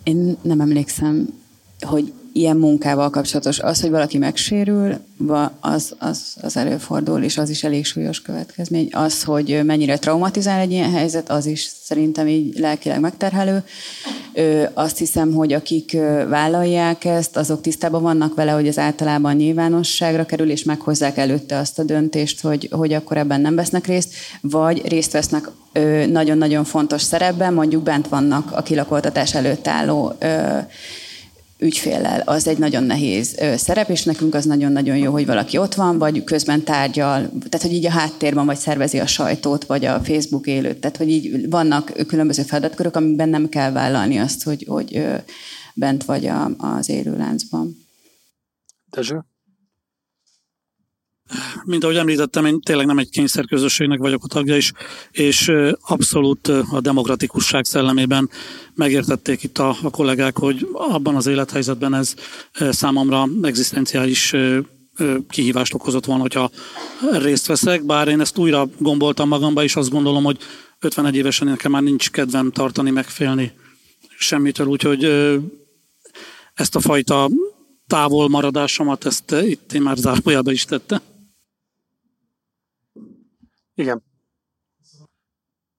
Én 0.03 0.37
nem 0.41 0.61
emlékszem, 0.61 1.33
hogy 1.79 2.13
ilyen 2.33 2.57
munkával 2.57 3.09
kapcsolatos. 3.09 3.59
Az, 3.59 3.81
hogy 3.81 3.89
valaki 3.89 4.17
megsérül, 4.17 4.97
az, 5.59 5.95
az, 5.97 6.35
az 6.41 6.57
előfordul, 6.57 7.23
és 7.23 7.37
az 7.37 7.49
is 7.49 7.63
elég 7.63 7.85
súlyos 7.85 8.21
következmény. 8.21 8.89
Az, 8.91 9.23
hogy 9.23 9.61
mennyire 9.63 9.97
traumatizál 9.97 10.59
egy 10.59 10.71
ilyen 10.71 10.91
helyzet, 10.91 11.29
az 11.29 11.45
is 11.45 11.69
szerintem 11.83 12.27
így 12.27 12.59
lelkileg 12.59 12.99
megterhelő. 12.99 13.63
Azt 14.73 14.97
hiszem, 14.97 15.33
hogy 15.33 15.53
akik 15.53 15.97
vállalják 16.29 17.05
ezt, 17.05 17.37
azok 17.37 17.61
tisztában 17.61 18.01
vannak 18.01 18.35
vele, 18.35 18.51
hogy 18.51 18.67
az 18.67 18.77
általában 18.77 19.35
nyilvánosságra 19.35 20.25
kerül, 20.25 20.49
és 20.49 20.63
meghozzák 20.63 21.17
előtte 21.17 21.57
azt 21.57 21.79
a 21.79 21.83
döntést, 21.83 22.41
hogy, 22.41 22.69
hogy 22.71 22.93
akkor 22.93 23.17
ebben 23.17 23.41
nem 23.41 23.55
vesznek 23.55 23.87
részt, 23.87 24.13
vagy 24.41 24.87
részt 24.87 25.11
vesznek 25.11 25.49
nagyon-nagyon 26.07 26.63
fontos 26.63 27.01
szerepben, 27.01 27.53
mondjuk 27.53 27.83
bent 27.83 28.07
vannak 28.07 28.51
a 28.51 28.61
kilakoltatás 28.61 29.35
előtt 29.35 29.67
álló 29.67 30.13
ügyféllel, 31.63 32.21
az 32.25 32.47
egy 32.47 32.57
nagyon 32.57 32.83
nehéz 32.83 33.39
szerep, 33.55 33.89
és 33.89 34.03
nekünk 34.03 34.33
az 34.33 34.45
nagyon-nagyon 34.45 34.97
jó, 34.97 35.11
hogy 35.11 35.25
valaki 35.25 35.57
ott 35.57 35.73
van, 35.73 35.97
vagy 35.97 36.23
közben 36.23 36.63
tárgyal, 36.63 37.19
tehát 37.49 37.61
hogy 37.61 37.73
így 37.73 37.85
a 37.85 37.91
háttérben 37.91 38.45
vagy 38.45 38.57
szervezi 38.57 38.99
a 38.99 39.07
sajtót, 39.07 39.65
vagy 39.65 39.85
a 39.85 39.99
Facebook 40.03 40.47
élőt, 40.47 40.77
tehát 40.77 40.97
hogy 40.97 41.09
így 41.09 41.49
vannak 41.49 41.91
különböző 42.07 42.43
feladatkörök, 42.43 42.95
amikben 42.95 43.29
nem 43.29 43.49
kell 43.49 43.71
vállalni 43.71 44.17
azt, 44.17 44.43
hogy, 44.43 44.65
hogy 44.67 45.05
bent 45.73 46.03
vagy 46.05 46.25
a, 46.25 46.51
az 46.57 46.89
élőláncban. 46.89 47.77
Dezső? 48.91 49.25
Mint 51.63 51.83
ahogy 51.83 51.95
említettem, 51.95 52.45
én 52.45 52.59
tényleg 52.59 52.85
nem 52.85 52.97
egy 52.97 53.09
kényszerközösségnek 53.09 53.99
vagyok 53.99 54.23
a 54.23 54.27
tagja 54.27 54.55
is, 54.55 54.71
és 55.11 55.51
abszolút 55.81 56.47
a 56.47 56.81
demokratikusság 56.81 57.65
szellemében 57.65 58.29
megértették 58.75 59.43
itt 59.43 59.57
a, 59.57 59.75
a 59.83 59.89
kollégák, 59.89 60.37
hogy 60.37 60.67
abban 60.73 61.15
az 61.15 61.27
élethelyzetben 61.27 61.93
ez 61.93 62.13
számomra 62.69 63.27
egzisztenciális 63.41 64.33
kihívást 65.29 65.73
okozott 65.73 66.05
volna, 66.05 66.21
hogyha 66.21 66.51
részt 67.11 67.45
veszek, 67.45 67.85
bár 67.85 68.07
én 68.07 68.19
ezt 68.19 68.37
újra 68.37 68.67
gomboltam 68.77 69.27
magamba, 69.27 69.63
és 69.63 69.75
azt 69.75 69.89
gondolom, 69.89 70.23
hogy 70.23 70.37
51 70.79 71.15
évesen 71.15 71.47
nekem 71.47 71.71
már 71.71 71.81
nincs 71.81 72.11
kedvem 72.11 72.51
tartani, 72.51 72.89
megfélni 72.89 73.51
semmitől, 74.17 74.67
úgyhogy 74.67 75.03
ezt 76.53 76.75
a 76.75 76.79
fajta 76.79 77.29
távol 77.87 78.29
maradásomat, 78.29 79.05
ezt 79.05 79.31
itt 79.31 79.73
én 79.73 79.81
már 79.81 79.97
zárójába 79.97 80.51
is 80.51 80.65
tette. 80.65 81.01
Igen. 83.75 84.03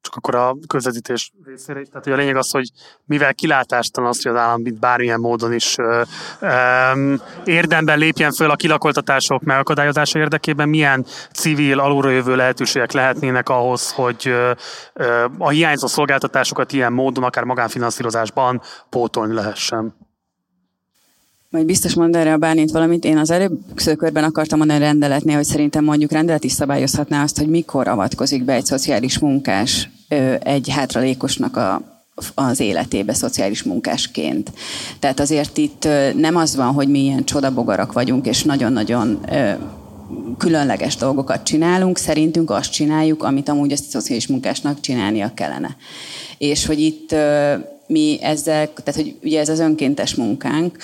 Csak 0.00 0.16
akkor 0.16 0.34
a 0.34 0.56
közvetítés 0.66 1.32
részére. 1.44 1.82
Tehát 1.82 2.06
a 2.06 2.14
lényeg 2.14 2.36
az, 2.36 2.50
hogy 2.50 2.70
mivel 3.04 3.34
kilátástalan 3.34 4.08
az, 4.08 4.22
hogy 4.22 4.32
az 4.32 4.38
állam 4.38 4.62
bármilyen 4.80 5.20
módon 5.20 5.52
is 5.52 5.78
ö, 5.78 6.02
ö, 6.40 7.14
érdemben 7.44 7.98
lépjen 7.98 8.32
föl 8.32 8.50
a 8.50 8.56
kilakoltatások 8.56 9.42
megakadályozása 9.42 10.18
érdekében, 10.18 10.68
milyen 10.68 11.04
civil, 11.32 11.78
alulra 11.78 12.10
jövő 12.10 12.36
lehetőségek 12.36 12.92
lehetnének 12.92 13.48
ahhoz, 13.48 13.92
hogy 13.92 14.22
ö, 14.26 14.52
a 15.38 15.48
hiányzó 15.48 15.86
szolgáltatásokat 15.86 16.72
ilyen 16.72 16.92
módon, 16.92 17.24
akár 17.24 17.44
magánfinanszírozásban 17.44 18.62
pótolni 18.88 19.34
lehessen 19.34 20.03
majd 21.54 21.66
biztos 21.66 21.94
mond 21.94 22.16
erre 22.16 22.32
a 22.32 22.36
Bálint 22.36 22.70
valamit. 22.70 23.04
Én 23.04 23.18
az 23.18 23.30
előbb 23.30 23.58
körben 23.96 24.24
akartam 24.24 24.58
mondani 24.58 24.80
a 24.80 24.86
rendeletnél, 24.86 25.36
hogy 25.36 25.44
szerintem 25.44 25.84
mondjuk 25.84 26.12
rendelet 26.12 26.44
is 26.44 26.52
szabályozhatná 26.52 27.22
azt, 27.22 27.38
hogy 27.38 27.48
mikor 27.48 27.88
avatkozik 27.88 28.44
be 28.44 28.52
egy 28.52 28.64
szociális 28.64 29.18
munkás 29.18 29.90
egy 30.42 30.68
hátralékosnak 30.68 31.56
a 31.56 31.92
az 32.34 32.60
életébe 32.60 33.14
szociális 33.14 33.62
munkásként. 33.62 34.52
Tehát 34.98 35.20
azért 35.20 35.58
itt 35.58 35.88
nem 36.16 36.36
az 36.36 36.56
van, 36.56 36.72
hogy 36.72 36.88
mi 36.88 36.98
ilyen 36.98 37.24
csodabogarak 37.24 37.92
vagyunk, 37.92 38.26
és 38.26 38.42
nagyon-nagyon 38.42 39.26
különleges 40.38 40.96
dolgokat 40.96 41.42
csinálunk, 41.42 41.98
szerintünk 41.98 42.50
azt 42.50 42.72
csináljuk, 42.72 43.22
amit 43.22 43.48
amúgy 43.48 43.72
a 43.72 43.76
szociális 43.76 44.26
munkásnak 44.26 44.80
csinálnia 44.80 45.32
kellene. 45.34 45.76
És 46.38 46.66
hogy 46.66 46.80
itt 46.80 47.14
mi 47.86 48.18
ezzel, 48.22 48.72
tehát 48.72 49.00
hogy 49.00 49.16
ugye 49.22 49.40
ez 49.40 49.48
az 49.48 49.58
önkéntes 49.58 50.14
munkánk, 50.14 50.76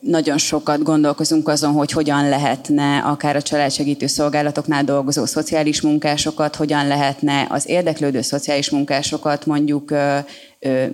nagyon 0.00 0.38
sokat 0.38 0.82
gondolkozunk 0.82 1.48
azon, 1.48 1.72
hogy 1.72 1.90
hogyan 1.90 2.28
lehetne 2.28 2.98
akár 2.98 3.36
a 3.36 3.42
családsegítő 3.42 4.06
szolgálatoknál 4.06 4.84
dolgozó 4.84 5.24
szociális 5.24 5.80
munkásokat, 5.80 6.56
hogyan 6.56 6.86
lehetne 6.86 7.46
az 7.48 7.68
érdeklődő 7.68 8.20
szociális 8.20 8.70
munkásokat 8.70 9.46
mondjuk 9.46 9.90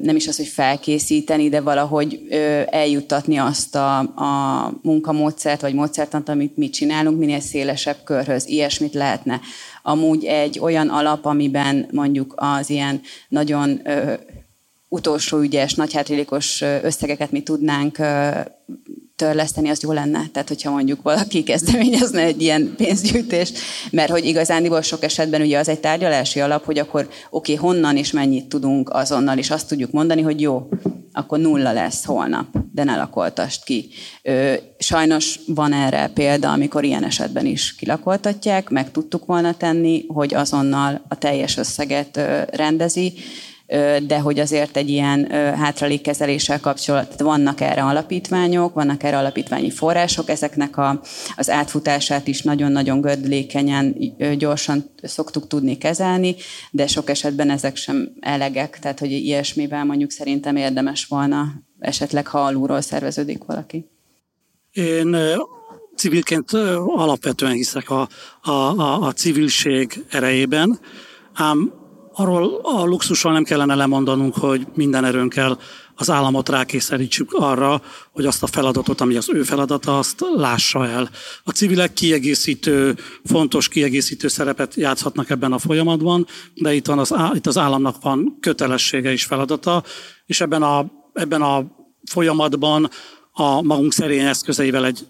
nem 0.02 0.16
is 0.16 0.28
az, 0.28 0.36
hogy 0.36 0.46
felkészíteni, 0.46 1.48
de 1.48 1.60
valahogy 1.60 2.20
eljuttatni 2.70 3.36
azt 3.36 3.74
a, 3.74 3.98
a 3.98 4.72
munkamódszert 4.82 5.60
vagy 5.60 5.74
módszertant, 5.74 6.28
amit 6.28 6.56
mi 6.56 6.70
csinálunk, 6.70 7.18
minél 7.18 7.40
szélesebb 7.40 7.96
körhöz. 8.04 8.48
Ilyesmit 8.48 8.94
lehetne. 8.94 9.40
Amúgy 9.82 10.24
egy 10.24 10.58
olyan 10.58 10.88
alap, 10.88 11.24
amiben 11.24 11.86
mondjuk 11.90 12.34
az 12.36 12.70
ilyen 12.70 13.00
nagyon 13.28 13.80
utolsó 14.97 15.39
ügyes, 15.39 15.74
nagy 15.74 16.27
összegeket 16.82 17.31
mi 17.31 17.43
tudnánk 17.43 17.98
törleszteni, 19.16 19.68
az 19.68 19.82
jó 19.82 19.93
lenne. 19.93 20.23
Tehát, 20.32 20.48
hogyha 20.48 20.70
mondjuk 20.70 21.02
valaki 21.02 21.43
kezdeményezne 21.43 22.20
egy 22.20 22.43
ilyen 22.43 22.74
pénzgyűjtést, 22.77 23.59
mert 23.90 24.10
hogy 24.10 24.24
igazándiból 24.24 24.82
sok 24.82 25.02
esetben 25.02 25.40
ugye 25.40 25.59
az 25.59 25.68
egy 25.68 25.81
tárgyalási 25.81 26.40
alap, 26.40 26.64
hogy 26.64 26.78
akkor 26.78 27.09
oké, 27.31 27.55
okay, 27.55 27.66
honnan 27.68 27.97
és 27.97 28.10
mennyit 28.10 28.48
tudunk 28.48 28.90
azonnal, 28.90 29.39
és 29.39 29.51
azt 29.51 29.68
tudjuk 29.68 29.90
mondani, 29.90 30.23
hogy 30.23 30.40
jó, 30.40 30.68
akkor 31.12 31.39
nulla 31.39 31.73
lesz 31.73 32.05
holnap, 32.05 32.47
de 32.73 32.85
ne 32.85 32.97
lakoltast 32.97 33.64
ki. 33.64 33.89
Sajnos 34.78 35.40
van 35.47 35.73
erre 35.73 36.10
példa, 36.14 36.52
amikor 36.52 36.85
ilyen 36.85 37.05
esetben 37.05 37.47
is 37.47 37.74
kilakoltatják, 37.74 38.70
meg 38.70 38.90
tudtuk 38.90 39.24
volna 39.24 39.55
tenni, 39.55 40.05
hogy 40.09 40.35
azonnal 40.35 41.05
a 41.09 41.18
teljes 41.18 41.56
összeget 41.56 42.20
rendezi, 42.51 43.12
de 44.06 44.18
hogy 44.18 44.38
azért 44.38 44.76
egy 44.76 44.88
ilyen 44.88 45.30
hátralékkezeléssel 45.55 46.60
kapcsolatban 46.60 47.26
vannak 47.26 47.60
erre 47.60 47.82
alapítványok, 47.82 48.74
vannak 48.74 49.02
erre 49.02 49.18
alapítványi 49.18 49.70
források, 49.70 50.28
ezeknek 50.28 50.76
a, 50.76 51.01
az 51.36 51.51
átfutását 51.51 52.26
is 52.26 52.43
nagyon-nagyon 52.43 53.01
gödlékenyen, 53.01 53.97
gyorsan 54.38 54.90
szoktuk 55.02 55.47
tudni 55.47 55.78
kezelni, 55.78 56.34
de 56.70 56.86
sok 56.86 57.10
esetben 57.10 57.51
ezek 57.51 57.76
sem 57.76 58.09
elegek, 58.20 58.78
tehát 58.78 58.98
hogy 58.98 59.10
ilyesmivel 59.10 59.84
mondjuk 59.84 60.10
szerintem 60.10 60.56
érdemes 60.56 61.05
volna 61.05 61.52
esetleg, 61.78 62.26
ha 62.26 62.38
alulról 62.38 62.80
szerveződik 62.80 63.44
valaki. 63.44 63.90
Én 64.72 65.16
civilként 65.97 66.52
alapvetően 66.86 67.52
hiszek 67.52 67.90
a, 67.90 68.09
a, 68.43 68.51
a, 68.51 69.01
a 69.01 69.12
civilség 69.12 70.05
erejében, 70.10 70.78
ám 71.32 71.84
arról 72.18 72.60
a 72.62 72.84
luxusról 72.84 73.32
nem 73.32 73.44
kellene 73.44 73.74
lemondanunk, 73.74 74.34
hogy 74.34 74.66
minden 74.74 75.05
erőnkkel 75.05 75.59
az 75.94 76.10
államot 76.10 76.48
rákényszerítsük 76.48 77.32
arra, 77.32 77.82
hogy 78.12 78.26
azt 78.26 78.43
a 78.43 78.47
feladatot, 78.47 79.01
ami 79.01 79.16
az 79.16 79.28
ő 79.32 79.43
feladata, 79.43 79.98
azt 79.98 80.24
lássa 80.34 80.86
el. 80.86 81.10
A 81.44 81.51
civilek 81.51 81.93
kiegészítő, 81.93 82.97
fontos 83.24 83.68
kiegészítő 83.68 84.28
szerepet 84.28 84.74
játszhatnak 84.74 85.30
ebben 85.30 85.52
a 85.52 85.59
folyamatban, 85.59 86.26
de 86.55 86.74
itt, 86.74 86.86
van 86.86 86.98
az, 86.98 87.14
itt 87.34 87.47
az 87.47 87.59
államnak 87.59 88.02
van 88.02 88.36
kötelessége 88.40 89.12
és 89.12 89.24
feladata, 89.24 89.82
és 90.26 90.40
ebben 90.40 90.62
a, 90.62 90.86
ebben 91.12 91.43
a 91.43 91.64
folyamatban 92.10 92.90
a 93.32 93.62
magunk 93.62 93.93
szerény 93.93 94.26
eszközeivel 94.26 94.86
egy 94.86 95.06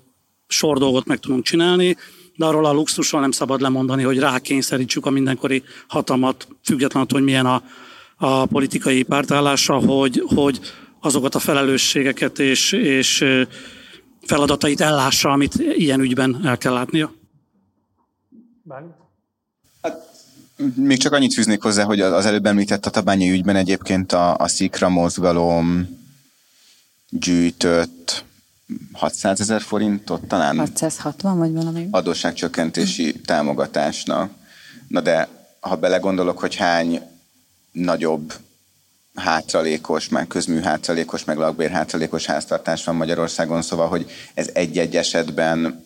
sor 0.47 0.79
dolgot 0.79 1.07
meg 1.07 1.19
tudunk 1.19 1.45
csinálni, 1.45 1.97
de 2.37 2.45
arról 2.45 2.65
a 2.65 2.73
luxusról 2.73 3.21
nem 3.21 3.31
szabad 3.31 3.61
lemondani, 3.61 4.03
hogy 4.03 4.19
rákényszerítsük 4.19 5.07
a 5.07 5.11
mindenkori 5.11 5.63
hatalmat, 5.89 6.49
függetlenül, 6.65 7.09
hogy 7.11 7.23
milyen 7.23 7.47
a, 7.47 7.63
a 8.17 8.47
politikai 8.47 9.03
pártállása, 9.03 9.75
hogy, 9.75 10.23
hogy 10.35 10.61
azokat 11.01 11.35
a 11.35 11.39
felelősségeket 11.39 12.39
és, 12.39 12.73
és 12.73 13.25
feladatait 14.23 14.81
ellássa, 14.81 15.31
amit 15.31 15.55
ilyen 15.55 16.01
ügyben 16.01 16.41
el 16.45 16.59
kell 16.59 16.73
látnia. 16.73 17.15
Hát, 19.83 20.15
még 20.75 20.99
csak 20.99 21.13
annyit 21.13 21.35
fűznék 21.35 21.63
hozzá, 21.63 21.85
hogy 21.85 22.01
az 22.01 22.27
előbb 22.27 22.47
említett 22.47 22.87
a 22.87 22.91
Tabányi 22.91 23.31
ügyben 23.31 23.57
egyébként 23.57 24.13
a, 24.13 24.37
a 24.37 24.49
Szikra 24.49 24.89
mozgalom 24.89 25.89
gyűjtött 27.11 28.25
600 28.93 29.41
ezer 29.41 29.61
forintot 29.61 30.23
talán. 30.27 30.59
660 30.59 31.39
vagy 31.39 31.53
valami. 31.53 31.89
Adósságcsökkentési 31.91 33.21
támogatásnak. 33.21 34.31
Na 34.89 35.01
de 35.01 35.29
ha 35.61 35.77
belegondolok, 35.77 36.39
hogy 36.39 36.55
hány 36.55 37.01
nagyobb 37.73 38.33
hátralékos, 39.15 40.09
meg 40.09 40.27
közmű 40.27 40.61
hátralékos, 40.61 41.25
meg 41.25 41.37
lakbér 41.37 41.71
hátralékos 41.71 42.27
háztartás 42.27 42.85
van 42.85 42.95
Magyarországon, 42.95 43.63
szóval, 43.63 43.89
hogy 43.89 44.11
ez 44.35 44.51
egy-egy 44.53 44.97
esetben 44.97 45.86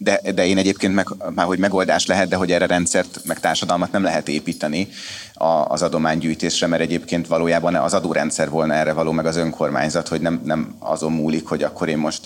de, 0.00 0.20
de 0.34 0.46
én 0.46 0.58
egyébként 0.58 0.94
meg, 0.94 1.06
már 1.34 1.46
hogy 1.46 1.58
megoldás 1.58 2.06
lehet, 2.06 2.28
de 2.28 2.36
hogy 2.36 2.52
erre 2.52 2.66
rendszert, 2.66 3.20
meg 3.24 3.40
társadalmat 3.40 3.92
nem 3.92 4.02
lehet 4.02 4.28
építeni 4.28 4.88
a, 5.34 5.44
az 5.44 5.82
adománygyűjtésre, 5.82 6.66
mert 6.66 6.82
egyébként 6.82 7.26
valójában 7.26 7.74
az 7.74 7.94
adórendszer 7.94 8.50
volna 8.50 8.74
erre 8.74 8.92
való, 8.92 9.12
meg 9.12 9.26
az 9.26 9.36
önkormányzat, 9.36 10.08
hogy 10.08 10.20
nem, 10.20 10.40
nem 10.44 10.74
azon 10.78 11.12
múlik, 11.12 11.46
hogy 11.46 11.62
akkor 11.62 11.88
én 11.88 11.98
most 11.98 12.20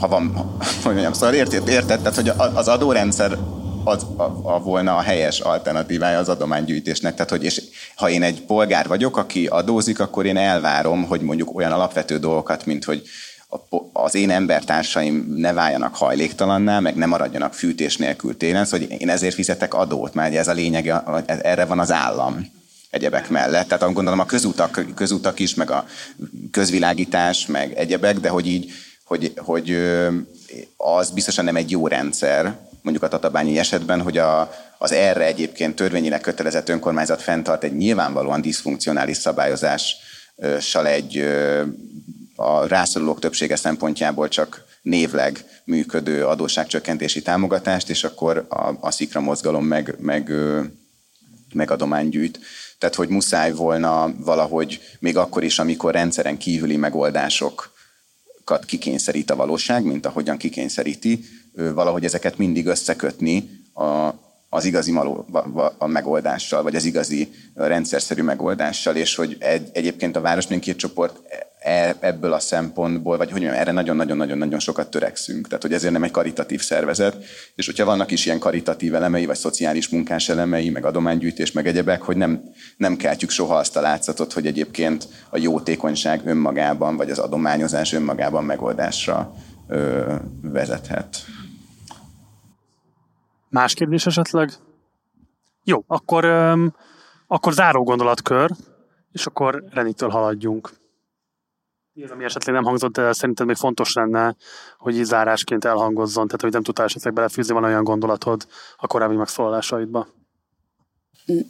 ha 0.00 0.08
van, 0.08 0.32
hogy 0.82 0.92
mondjam, 0.92 1.12
szóval 1.12 1.34
érted, 1.34 1.68
érted 1.68 1.98
tehát 1.98 2.14
hogy 2.14 2.32
az 2.54 2.68
adórendszer 2.68 3.38
az 3.84 4.06
a, 4.16 4.22
a 4.42 4.60
volna 4.60 4.96
a 4.96 5.00
helyes 5.00 5.40
alternatívája 5.40 6.18
az 6.18 6.28
adománygyűjtésnek. 6.28 7.14
Tehát, 7.14 7.30
hogy 7.30 7.44
és 7.44 7.62
ha 7.96 8.10
én 8.10 8.22
egy 8.22 8.42
polgár 8.42 8.86
vagyok, 8.86 9.16
aki 9.16 9.46
adózik, 9.46 10.00
akkor 10.00 10.26
én 10.26 10.36
elvárom, 10.36 11.02
hogy 11.02 11.20
mondjuk 11.20 11.54
olyan 11.54 11.72
alapvető 11.72 12.18
dolgokat, 12.18 12.66
mint 12.66 12.84
hogy 12.84 13.02
az 13.92 14.14
én 14.14 14.30
embertársaim 14.30 15.34
ne 15.36 15.52
váljanak 15.52 15.96
hajléktalanná, 15.96 16.80
meg 16.80 16.94
ne 16.94 17.06
maradjanak 17.06 17.54
fűtés 17.54 17.96
nélkül 17.96 18.36
télen, 18.36 18.64
szóval 18.64 18.86
én 18.86 19.08
ezért 19.08 19.34
fizetek 19.34 19.74
adót, 19.74 20.14
mert 20.14 20.34
ez 20.34 20.48
a 20.48 20.52
lényeg, 20.52 20.92
erre 21.26 21.64
van 21.64 21.78
az 21.78 21.90
állam 21.90 22.50
egyebek 22.90 23.28
mellett. 23.28 23.68
Tehát 23.68 23.92
gondolom 23.92 24.18
a 24.18 24.26
közutak, 24.26 24.84
közutak 24.94 25.38
is, 25.38 25.54
meg 25.54 25.70
a 25.70 25.86
közvilágítás, 26.50 27.46
meg 27.46 27.72
egyebek, 27.72 28.18
de 28.18 28.28
hogy 28.28 28.46
így, 28.46 28.72
hogy, 29.04 29.32
hogy 29.36 29.76
az 30.76 31.10
biztosan 31.10 31.44
nem 31.44 31.56
egy 31.56 31.70
jó 31.70 31.86
rendszer, 31.86 32.56
mondjuk 32.82 33.04
a 33.04 33.08
tatabányi 33.08 33.58
esetben, 33.58 34.02
hogy 34.02 34.18
a, 34.18 34.52
az 34.78 34.92
erre 34.92 35.24
egyébként 35.24 35.76
törvényileg 35.76 36.20
kötelezett 36.20 36.68
önkormányzat 36.68 37.22
fenntart 37.22 37.64
egy 37.64 37.76
nyilvánvalóan 37.76 38.40
diszfunkcionális 38.40 39.16
szabályozással 39.16 40.86
egy 40.86 41.24
a 42.36 42.66
rászorulók 42.66 43.20
többsége 43.20 43.56
szempontjából 43.56 44.28
csak 44.28 44.64
névleg 44.82 45.44
működő 45.64 46.26
adósságcsökkentési 46.26 47.22
támogatást, 47.22 47.90
és 47.90 48.04
akkor 48.04 48.46
a, 48.48 48.76
a 48.80 48.90
szikra 48.90 49.20
mozgalom 49.20 49.64
meg, 49.64 49.96
meg, 49.98 50.32
meg 51.54 51.70
adománygyűjt. 51.70 52.38
Tehát, 52.78 52.94
hogy 52.94 53.08
muszáj 53.08 53.52
volna 53.52 54.14
valahogy, 54.18 54.80
még 54.98 55.16
akkor 55.16 55.44
is, 55.44 55.58
amikor 55.58 55.92
rendszeren 55.92 56.36
kívüli 56.36 56.76
megoldásokat 56.76 58.64
kikényszerít 58.66 59.30
a 59.30 59.36
valóság, 59.36 59.84
mint 59.84 60.06
ahogyan 60.06 60.36
kikényszeríti, 60.36 61.24
valahogy 61.54 62.04
ezeket 62.04 62.38
mindig 62.38 62.66
összekötni 62.66 63.50
a, 63.72 64.10
az 64.48 64.64
igazi 64.64 64.92
maló, 64.92 65.26
a 65.78 65.86
megoldással, 65.86 66.62
vagy 66.62 66.74
az 66.74 66.84
igazi 66.84 67.32
rendszerszerű 67.54 68.22
megoldással, 68.22 68.96
és 68.96 69.14
hogy 69.14 69.36
egy, 69.38 69.68
egyébként 69.72 70.16
a 70.16 70.20
Városminkét 70.20 70.76
csoport 70.76 71.30
E, 71.30 71.51
ebből 72.00 72.32
a 72.32 72.38
szempontból, 72.38 73.16
vagy 73.16 73.30
hogy 73.30 73.40
mondjam, 73.40 73.60
erre 73.60 73.72
nagyon-nagyon-nagyon-nagyon 73.72 74.58
sokat 74.58 74.90
törekszünk. 74.90 75.46
Tehát, 75.46 75.62
hogy 75.62 75.72
ezért 75.72 75.92
nem 75.92 76.02
egy 76.02 76.10
karitatív 76.10 76.60
szervezet, 76.60 77.16
és 77.54 77.66
hogyha 77.66 77.84
vannak 77.84 78.10
is 78.10 78.26
ilyen 78.26 78.38
karitatív 78.38 78.94
elemei, 78.94 79.26
vagy 79.26 79.36
szociális 79.36 79.88
munkás 79.88 80.28
elemei, 80.28 80.70
meg 80.70 80.84
adománygyűjtés, 80.84 81.52
meg 81.52 81.66
egyebek, 81.66 82.02
hogy 82.02 82.16
nem, 82.16 82.42
nem 82.76 82.96
keltjük 82.96 83.30
soha 83.30 83.54
azt 83.54 83.76
a 83.76 83.80
látszatot, 83.80 84.32
hogy 84.32 84.46
egyébként 84.46 85.08
a 85.30 85.38
jótékonyság 85.38 86.26
önmagában, 86.26 86.96
vagy 86.96 87.10
az 87.10 87.18
adományozás 87.18 87.92
önmagában 87.92 88.44
megoldásra 88.44 89.34
ö, 89.68 90.14
vezethet. 90.42 91.16
Más 93.48 93.74
kérdés 93.74 94.06
esetleg? 94.06 94.52
Jó, 95.64 95.84
akkor, 95.86 96.24
öm, 96.24 96.74
akkor 97.26 97.52
záró 97.52 97.82
gondolatkör, 97.82 98.50
és 99.12 99.26
akkor 99.26 99.64
Renitől 99.70 100.08
haladjunk. 100.08 100.80
Mi 101.94 102.02
az, 102.02 102.10
ami 102.10 102.24
esetleg 102.24 102.54
nem 102.54 102.64
hangzott 102.64 102.96
el, 102.96 103.12
szerintem 103.12 103.46
még 103.46 103.56
fontos 103.56 103.92
lenne, 103.92 104.36
hogy 104.78 104.96
így 104.96 105.04
zárásként 105.04 105.64
elhangozzon, 105.64 106.26
tehát 106.26 106.40
hogy 106.40 106.52
nem 106.52 106.62
tudtál 106.62 106.86
esetleg 106.86 107.12
belefűzni 107.12 107.54
van 107.54 107.64
olyan 107.64 107.84
gondolatod 107.84 108.46
a 108.76 108.86
korábbi 108.86 109.14
megszólalásaidba. 109.14 110.08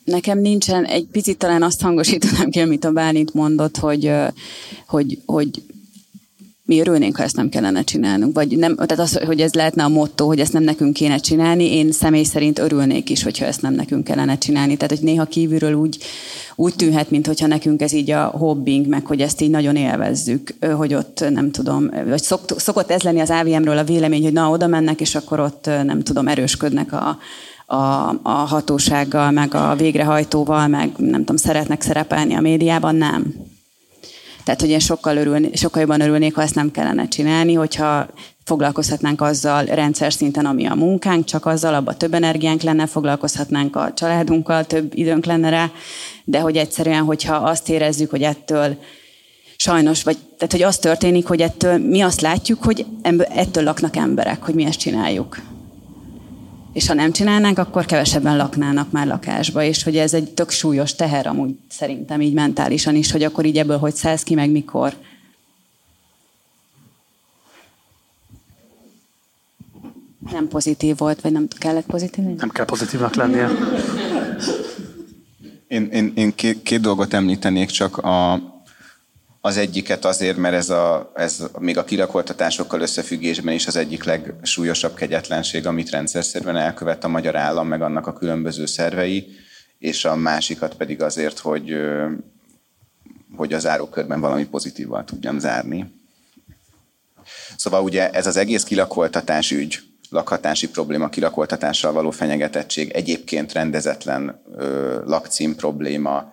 Nekem 0.04 0.38
nincsen, 0.38 0.84
egy 0.84 1.06
picit 1.06 1.38
talán 1.38 1.62
azt 1.62 1.80
hangosítanám 1.80 2.50
ki, 2.50 2.60
amit 2.60 2.84
a 2.84 2.90
Bálint 2.90 3.34
mondott, 3.34 3.76
hogy, 3.76 4.12
hogy, 4.86 5.18
hogy 5.26 5.62
mi 6.72 6.80
örülnénk, 6.80 7.16
ha 7.16 7.22
ezt 7.22 7.36
nem 7.36 7.48
kellene 7.48 7.82
csinálnunk. 7.82 8.34
Vagy 8.34 8.56
nem, 8.56 8.74
tehát 8.74 8.98
az, 8.98 9.18
hogy 9.26 9.40
ez 9.40 9.52
lehetne 9.52 9.84
a 9.84 9.88
motto, 9.88 10.26
hogy 10.26 10.40
ezt 10.40 10.52
nem 10.52 10.62
nekünk 10.62 10.92
kéne 10.92 11.16
csinálni, 11.16 11.74
én 11.74 11.92
személy 11.92 12.22
szerint 12.22 12.58
örülnék 12.58 13.10
is, 13.10 13.22
hogyha 13.22 13.44
ezt 13.44 13.62
nem 13.62 13.74
nekünk 13.74 14.04
kellene 14.04 14.38
csinálni. 14.38 14.76
Tehát, 14.76 14.96
hogy 14.96 15.04
néha 15.04 15.24
kívülről 15.24 15.74
úgy, 15.74 15.98
úgy 16.56 16.74
tűnhet, 16.74 17.10
mintha 17.10 17.46
nekünk 17.46 17.82
ez 17.82 17.92
így 17.92 18.10
a 18.10 18.24
hobbing, 18.24 18.86
meg 18.86 19.06
hogy 19.06 19.20
ezt 19.20 19.40
így 19.40 19.50
nagyon 19.50 19.76
élvezzük, 19.76 20.54
hogy 20.76 20.94
ott 20.94 21.24
nem 21.30 21.50
tudom, 21.50 21.90
vagy 22.08 22.22
szok, 22.22 22.40
szokott 22.56 22.90
ez 22.90 23.02
lenni 23.02 23.20
az 23.20 23.30
AVM-ről 23.30 23.78
a 23.78 23.84
vélemény, 23.84 24.22
hogy 24.22 24.32
na, 24.32 24.50
oda 24.50 24.66
mennek, 24.66 25.00
és 25.00 25.14
akkor 25.14 25.40
ott 25.40 25.66
nem 25.66 26.02
tudom, 26.02 26.28
erősködnek 26.28 26.92
a, 26.92 27.18
a, 27.66 28.08
a 28.22 28.30
hatósággal, 28.30 29.30
meg 29.30 29.54
a 29.54 29.74
végrehajtóval, 29.76 30.66
meg 30.66 30.90
nem 30.96 31.18
tudom, 31.18 31.36
szeretnek 31.36 31.82
szerepelni 31.82 32.34
a 32.34 32.40
médiában, 32.40 32.94
nem. 32.94 33.51
Tehát, 34.44 34.60
hogy 34.60 34.70
én 34.70 34.78
sokkal, 34.78 35.16
örülni, 35.16 35.50
sokkal 35.56 35.80
jobban 35.80 36.00
örülnék, 36.00 36.34
ha 36.34 36.42
ezt 36.42 36.54
nem 36.54 36.70
kellene 36.70 37.08
csinálni, 37.08 37.54
hogyha 37.54 38.06
foglalkozhatnánk 38.44 39.20
azzal 39.20 39.64
rendszer 39.64 40.12
szinten, 40.12 40.46
ami 40.46 40.66
a 40.66 40.74
munkánk, 40.74 41.24
csak 41.24 41.46
azzal, 41.46 41.74
abban 41.74 41.98
több 41.98 42.14
energiánk 42.14 42.62
lenne, 42.62 42.86
foglalkozhatnánk 42.86 43.76
a 43.76 43.92
családunkkal, 43.94 44.64
több 44.64 44.92
időnk 44.94 45.24
lenne 45.24 45.48
rá, 45.48 45.70
de 46.24 46.40
hogy 46.40 46.56
egyszerűen, 46.56 47.02
hogyha 47.02 47.34
azt 47.34 47.68
érezzük, 47.68 48.10
hogy 48.10 48.22
ettől 48.22 48.76
sajnos, 49.56 50.02
vagy 50.02 50.16
tehát, 50.36 50.52
hogy 50.52 50.62
az 50.62 50.78
történik, 50.78 51.26
hogy 51.26 51.40
ettől 51.40 51.78
mi 51.78 52.00
azt 52.00 52.20
látjuk, 52.20 52.64
hogy 52.64 52.86
ettől 53.28 53.64
laknak 53.64 53.96
emberek, 53.96 54.42
hogy 54.42 54.54
mi 54.54 54.64
ezt 54.64 54.78
csináljuk 54.78 55.51
és 56.72 56.86
ha 56.86 56.94
nem 56.94 57.12
csinálnánk, 57.12 57.58
akkor 57.58 57.84
kevesebben 57.84 58.36
laknának 58.36 58.90
már 58.90 59.06
lakásba, 59.06 59.62
és 59.62 59.82
hogy 59.82 59.96
ez 59.96 60.14
egy 60.14 60.30
tök 60.30 60.50
súlyos 60.50 60.94
teher 60.94 61.26
amúgy 61.26 61.58
szerintem 61.68 62.20
így 62.20 62.32
mentálisan 62.32 62.94
is, 62.94 63.12
hogy 63.12 63.22
akkor 63.22 63.44
így 63.44 63.58
ebből 63.58 63.78
hogy 63.78 63.94
szállsz 63.94 64.22
ki, 64.22 64.34
meg 64.34 64.50
mikor. 64.50 64.94
Nem 70.30 70.48
pozitív 70.48 70.96
volt, 70.96 71.20
vagy 71.20 71.32
nem 71.32 71.48
kellett 71.58 71.86
pozitív 71.86 72.24
Nem 72.24 72.50
kell 72.50 72.64
pozitívnak 72.64 73.14
lennie. 73.14 73.48
Én, 75.68 75.88
én, 75.92 76.12
én 76.14 76.34
két, 76.34 76.62
két 76.62 76.80
dolgot 76.80 77.14
említenék, 77.14 77.70
csak 77.70 77.98
a, 77.98 78.51
az 79.44 79.56
egyiket 79.56 80.04
azért, 80.04 80.36
mert 80.36 80.54
ez, 80.54 80.70
a, 80.70 81.12
ez 81.14 81.44
még 81.58 81.78
a 81.78 81.84
kilakoltatásokkal 81.84 82.80
összefüggésben 82.80 83.54
is 83.54 83.66
az 83.66 83.76
egyik 83.76 84.04
legsúlyosabb 84.04 84.94
kegyetlenség, 84.94 85.66
amit 85.66 85.90
rendszerszerűen 85.90 86.56
elkövet 86.56 87.04
a 87.04 87.08
magyar 87.08 87.36
állam, 87.36 87.68
meg 87.68 87.82
annak 87.82 88.06
a 88.06 88.12
különböző 88.12 88.66
szervei, 88.66 89.36
és 89.78 90.04
a 90.04 90.16
másikat 90.16 90.74
pedig 90.74 91.02
azért, 91.02 91.38
hogy, 91.38 91.76
hogy 93.36 93.52
az 93.52 93.66
árókörben 93.66 94.20
valami 94.20 94.46
pozitívval 94.46 95.04
tudjam 95.04 95.38
zárni. 95.38 95.92
Szóval 97.56 97.82
ugye 97.82 98.10
ez 98.10 98.26
az 98.26 98.36
egész 98.36 98.62
kilakoltatás 98.62 99.50
ügy, 99.50 99.78
lakhatási 100.10 100.68
probléma, 100.68 101.08
kilakoltatással 101.08 101.92
való 101.92 102.10
fenyegetettség, 102.10 102.90
egyébként 102.90 103.52
rendezetlen 103.52 104.42
ö, 104.56 105.00
lakcím 105.04 105.56
probléma, 105.56 106.32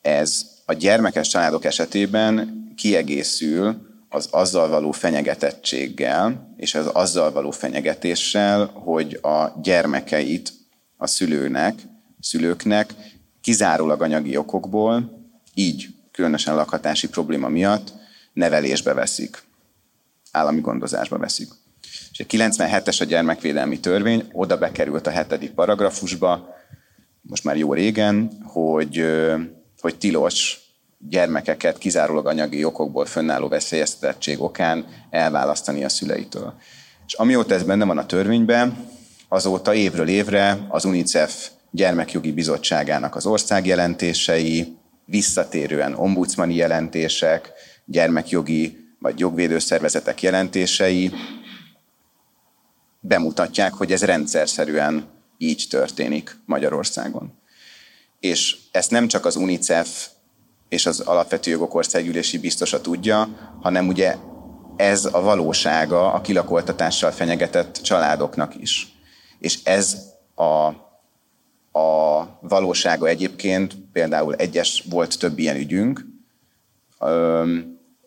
ez 0.00 0.53
a 0.64 0.72
gyermekes 0.72 1.28
családok 1.28 1.64
esetében 1.64 2.64
kiegészül 2.76 3.92
az 4.08 4.28
azzal 4.30 4.68
való 4.68 4.90
fenyegetettséggel, 4.90 6.54
és 6.56 6.74
az 6.74 6.86
azzal 6.86 7.32
való 7.32 7.50
fenyegetéssel, 7.50 8.66
hogy 8.66 9.18
a 9.22 9.60
gyermekeit 9.62 10.52
a 10.96 11.06
szülőnek, 11.06 11.74
szülőknek 12.20 12.94
kizárólag 13.40 14.02
anyagi 14.02 14.36
okokból, 14.36 15.22
így 15.54 15.86
különösen 16.12 16.54
lakhatási 16.54 17.08
probléma 17.08 17.48
miatt 17.48 17.92
nevelésbe 18.32 18.92
veszik, 18.92 19.42
állami 20.30 20.60
gondozásba 20.60 21.18
veszik. 21.18 21.48
És 22.12 22.20
a 22.20 22.24
97-es 22.24 23.00
a 23.00 23.04
gyermekvédelmi 23.04 23.80
törvény, 23.80 24.28
oda 24.32 24.58
bekerült 24.58 25.06
a 25.06 25.10
hetedik 25.10 25.50
paragrafusba, 25.50 26.54
most 27.20 27.44
már 27.44 27.56
jó 27.56 27.72
régen, 27.72 28.42
hogy 28.44 29.06
hogy 29.84 29.98
tilos 29.98 30.60
gyermekeket 31.08 31.78
kizárólag 31.78 32.26
anyagi 32.26 32.64
okokból 32.64 33.06
fönnálló 33.06 33.48
veszélyeztetettség 33.48 34.42
okán 34.42 34.86
elválasztani 35.10 35.84
a 35.84 35.88
szüleitől. 35.88 36.54
És 37.06 37.14
amióta 37.14 37.54
ez 37.54 37.62
benne 37.62 37.84
van 37.84 37.98
a 37.98 38.06
törvényben, 38.06 38.88
azóta 39.28 39.74
évről 39.74 40.08
évre 40.08 40.66
az 40.68 40.84
UNICEF 40.84 41.50
gyermekjogi 41.70 42.32
bizottságának 42.32 43.16
az 43.16 43.26
országjelentései, 43.26 44.76
visszatérően 45.04 45.94
ombudsmani 45.94 46.54
jelentések, 46.54 47.52
gyermekjogi 47.84 48.94
vagy 48.98 49.18
jogvédőszervezetek 49.18 50.22
jelentései 50.22 51.12
bemutatják, 53.00 53.72
hogy 53.72 53.92
ez 53.92 54.02
rendszerszerűen 54.02 55.06
így 55.38 55.66
történik 55.70 56.36
Magyarországon 56.46 57.42
és 58.24 58.56
ezt 58.70 58.90
nem 58.90 59.08
csak 59.08 59.24
az 59.24 59.36
UNICEF 59.36 60.08
és 60.68 60.86
az 60.86 61.00
Alapvető 61.00 61.50
Jogok 61.50 61.74
Országgyűlési 61.74 62.38
biztosa 62.38 62.80
tudja, 62.80 63.28
hanem 63.62 63.88
ugye 63.88 64.16
ez 64.76 65.04
a 65.04 65.20
valósága 65.20 66.12
a 66.12 66.20
kilakoltatással 66.20 67.10
fenyegetett 67.10 67.80
családoknak 67.82 68.54
is. 68.60 68.88
És 69.38 69.58
ez 69.64 69.96
a, 70.34 70.66
a 71.78 72.38
valósága 72.40 73.06
egyébként, 73.06 73.76
például 73.92 74.34
egyes 74.34 74.84
volt 74.90 75.18
több 75.18 75.38
ilyen 75.38 75.56
ügyünk, 75.56 76.04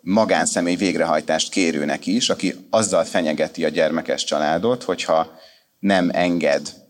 magánszemély 0.02 0.76
végrehajtást 0.76 1.52
kérőnek 1.52 2.06
is, 2.06 2.30
aki 2.30 2.68
azzal 2.70 3.04
fenyegeti 3.04 3.66
a 3.66 3.70
gyermekes 3.70 4.24
családot, 4.24 4.84
hogyha 4.84 5.32
nem 5.80 6.10
enged 6.14 6.87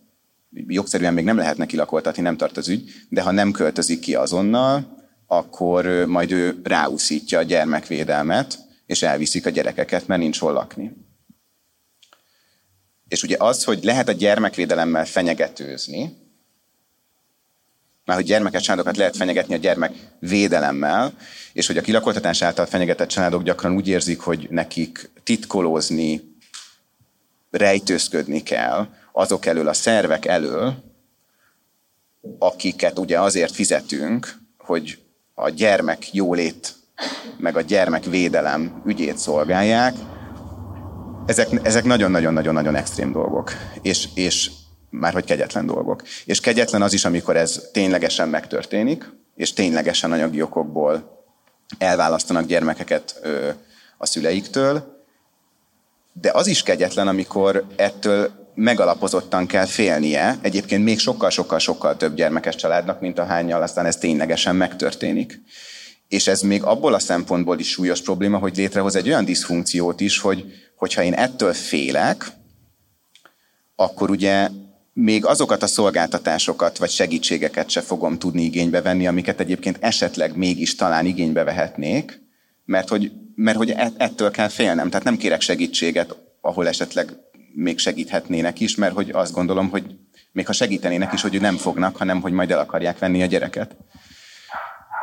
jogszerűen 0.51 1.13
még 1.13 1.23
nem 1.23 1.37
lehet 1.37 1.57
neki 1.57 1.75
lakoltatni, 1.75 2.21
nem 2.21 2.37
tart 2.37 2.57
az 2.57 2.67
ügy, 2.67 2.91
de 3.09 3.21
ha 3.21 3.31
nem 3.31 3.51
költözik 3.51 3.99
ki 3.99 4.15
azonnal, 4.15 4.95
akkor 5.27 6.05
majd 6.05 6.31
ő 6.31 6.59
ráúszítja 6.63 7.39
a 7.39 7.43
gyermekvédelmet, 7.43 8.59
és 8.85 9.01
elviszik 9.01 9.45
a 9.45 9.49
gyerekeket, 9.49 10.07
mert 10.07 10.21
nincs 10.21 10.39
hol 10.39 10.53
lakni. 10.53 10.91
És 13.07 13.23
ugye 13.23 13.35
az, 13.39 13.63
hogy 13.63 13.83
lehet 13.83 14.07
a 14.07 14.11
gyermekvédelemmel 14.11 15.05
fenyegetőzni, 15.05 16.25
mert 18.05 18.19
hogy 18.19 18.27
gyermekes 18.27 18.63
családokat 18.63 18.97
lehet 18.97 19.15
fenyegetni 19.15 19.53
a 19.53 19.57
gyermekvédelemmel, 19.57 21.13
és 21.53 21.67
hogy 21.67 21.77
a 21.77 21.81
kilakoltatás 21.81 22.41
által 22.41 22.65
fenyegetett 22.65 23.07
családok 23.07 23.43
gyakran 23.43 23.75
úgy 23.75 23.87
érzik, 23.87 24.19
hogy 24.19 24.47
nekik 24.49 25.09
titkolózni, 25.23 26.35
rejtőzködni 27.51 28.43
kell, 28.43 28.87
azok 29.18 29.45
elől, 29.45 29.68
a 29.68 29.73
szervek 29.73 30.26
elől, 30.26 30.76
akiket 32.39 32.99
ugye 32.99 33.19
azért 33.19 33.53
fizetünk, 33.53 34.38
hogy 34.57 34.99
a 35.34 35.49
gyermek 35.49 36.14
jólét, 36.14 36.76
meg 37.38 37.57
a 37.57 37.61
gyermek 37.61 38.03
védelem 38.03 38.81
ügyét 38.85 39.18
szolgálják, 39.18 39.95
ezek, 41.26 41.48
ezek 41.64 41.84
nagyon-nagyon-nagyon-nagyon 41.84 42.76
extrém 42.76 43.11
dolgok, 43.11 43.52
és, 43.81 44.07
és 44.14 44.52
már 44.89 45.14
hogy 45.14 45.26
kegyetlen 45.26 45.65
dolgok. 45.65 46.03
És 46.26 46.39
kegyetlen 46.39 46.81
az 46.81 46.94
is, 46.94 47.06
amikor 47.06 47.38
ez 47.38 47.69
ténylegesen 47.72 48.30
megtörténik, 48.30 49.10
és 49.35 49.53
ténylegesen 49.53 50.11
anyagi 50.11 50.41
okokból 50.41 51.26
elválasztanak 51.77 52.45
gyermekeket 52.45 53.19
ö, 53.22 53.49
a 53.98 54.06
szüleiktől, 54.06 55.06
de 56.14 56.31
az 56.34 56.48
is 56.48 56.64
kegyetlen, 56.64 57.07
amikor 57.07 57.65
ettől 57.76 58.46
megalapozottan 58.57 59.45
kell 59.45 59.65
félnie, 59.65 60.38
egyébként 60.41 60.84
még 60.84 60.99
sokkal-sokkal-sokkal 60.99 61.97
több 61.97 62.15
gyermekes 62.15 62.55
családnak, 62.55 63.01
mint 63.01 63.19
a 63.19 63.25
hányal, 63.25 63.61
aztán 63.61 63.85
ez 63.85 63.97
ténylegesen 63.97 64.55
megtörténik. 64.55 65.41
És 66.07 66.27
ez 66.27 66.41
még 66.41 66.63
abból 66.63 66.93
a 66.93 66.99
szempontból 66.99 67.59
is 67.59 67.69
súlyos 67.69 68.01
probléma, 68.01 68.38
hogy 68.38 68.57
létrehoz 68.57 68.95
egy 68.95 69.07
olyan 69.07 69.25
diszfunkciót 69.25 69.99
is, 69.99 70.19
hogy 70.19 70.45
hogyha 70.75 71.03
én 71.03 71.13
ettől 71.13 71.53
félek, 71.53 72.31
akkor 73.75 74.09
ugye 74.09 74.49
még 74.93 75.25
azokat 75.25 75.63
a 75.63 75.67
szolgáltatásokat 75.67 76.77
vagy 76.77 76.89
segítségeket 76.89 77.69
se 77.69 77.81
fogom 77.81 78.19
tudni 78.19 78.43
igénybe 78.43 78.81
venni, 78.81 79.07
amiket 79.07 79.39
egyébként 79.39 79.77
esetleg 79.79 80.38
mégis 80.38 80.75
talán 80.75 81.05
igénybe 81.05 81.43
vehetnék, 81.43 82.21
mert 82.65 82.89
hogy, 82.89 83.11
mert 83.35 83.57
hogy 83.57 83.75
ettől 83.97 84.31
kell 84.31 84.49
félnem. 84.49 84.89
Tehát 84.89 85.05
nem 85.05 85.17
kérek 85.17 85.41
segítséget, 85.41 86.15
ahol 86.41 86.67
esetleg 86.67 87.13
még 87.53 87.77
segíthetnének 87.77 88.59
is, 88.59 88.75
mert 88.75 88.93
hogy 88.93 89.09
azt 89.09 89.33
gondolom, 89.33 89.69
hogy 89.69 89.95
még 90.31 90.45
ha 90.45 90.53
segítenének 90.53 91.13
is, 91.13 91.21
hogy 91.21 91.41
nem 91.41 91.57
fognak, 91.57 91.95
hanem 91.95 92.21
hogy 92.21 92.31
majd 92.31 92.51
el 92.51 92.59
akarják 92.59 92.99
venni 92.99 93.21
a 93.21 93.25
gyereket. 93.25 93.75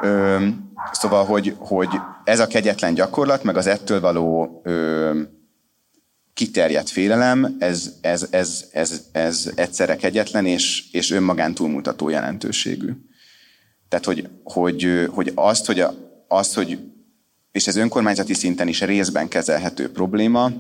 Ö, 0.03 0.47
szóval, 0.93 1.25
hogy, 1.25 1.55
hogy 1.59 1.89
ez 2.25 2.41
a 2.41 2.47
kegyetlen 2.47 2.95
gyakorlat, 2.95 3.43
meg 3.43 3.57
az 3.57 3.67
ettől 3.67 4.01
való 4.01 4.61
ö, 4.65 5.21
kiterjedt 6.35 6.89
félelem, 6.89 7.57
ez, 7.59 7.95
ez, 8.01 8.27
ez, 8.31 8.65
ez, 8.73 9.03
ez 9.13 9.51
egyszerre 9.55 9.97
kegyetlen 9.97 10.47
és, 10.47 10.91
és 10.93 11.11
önmagán 11.11 11.55
túlmutató 11.55 12.09
jelentőségű. 12.09 12.93
Tehát, 13.89 14.05
hogy, 14.05 14.29
hogy, 14.43 15.09
hogy 15.11 15.33
azt, 15.35 15.67
hogy, 15.67 15.81
a, 15.81 15.95
azt, 16.29 16.55
hogy, 16.55 16.79
és 17.53 17.67
ez 17.67 17.77
önkormányzati 17.77 18.35
szinten 18.35 18.69
is 18.69 18.81
részben 18.81 19.29
kezelhető 19.29 19.91
probléma, 19.91 20.53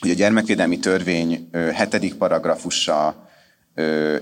hogy 0.00 0.10
a 0.10 0.14
gyermekvédelmi 0.14 0.78
törvény 0.78 1.48
hetedik 1.52 2.14
paragrafusa 2.14 3.28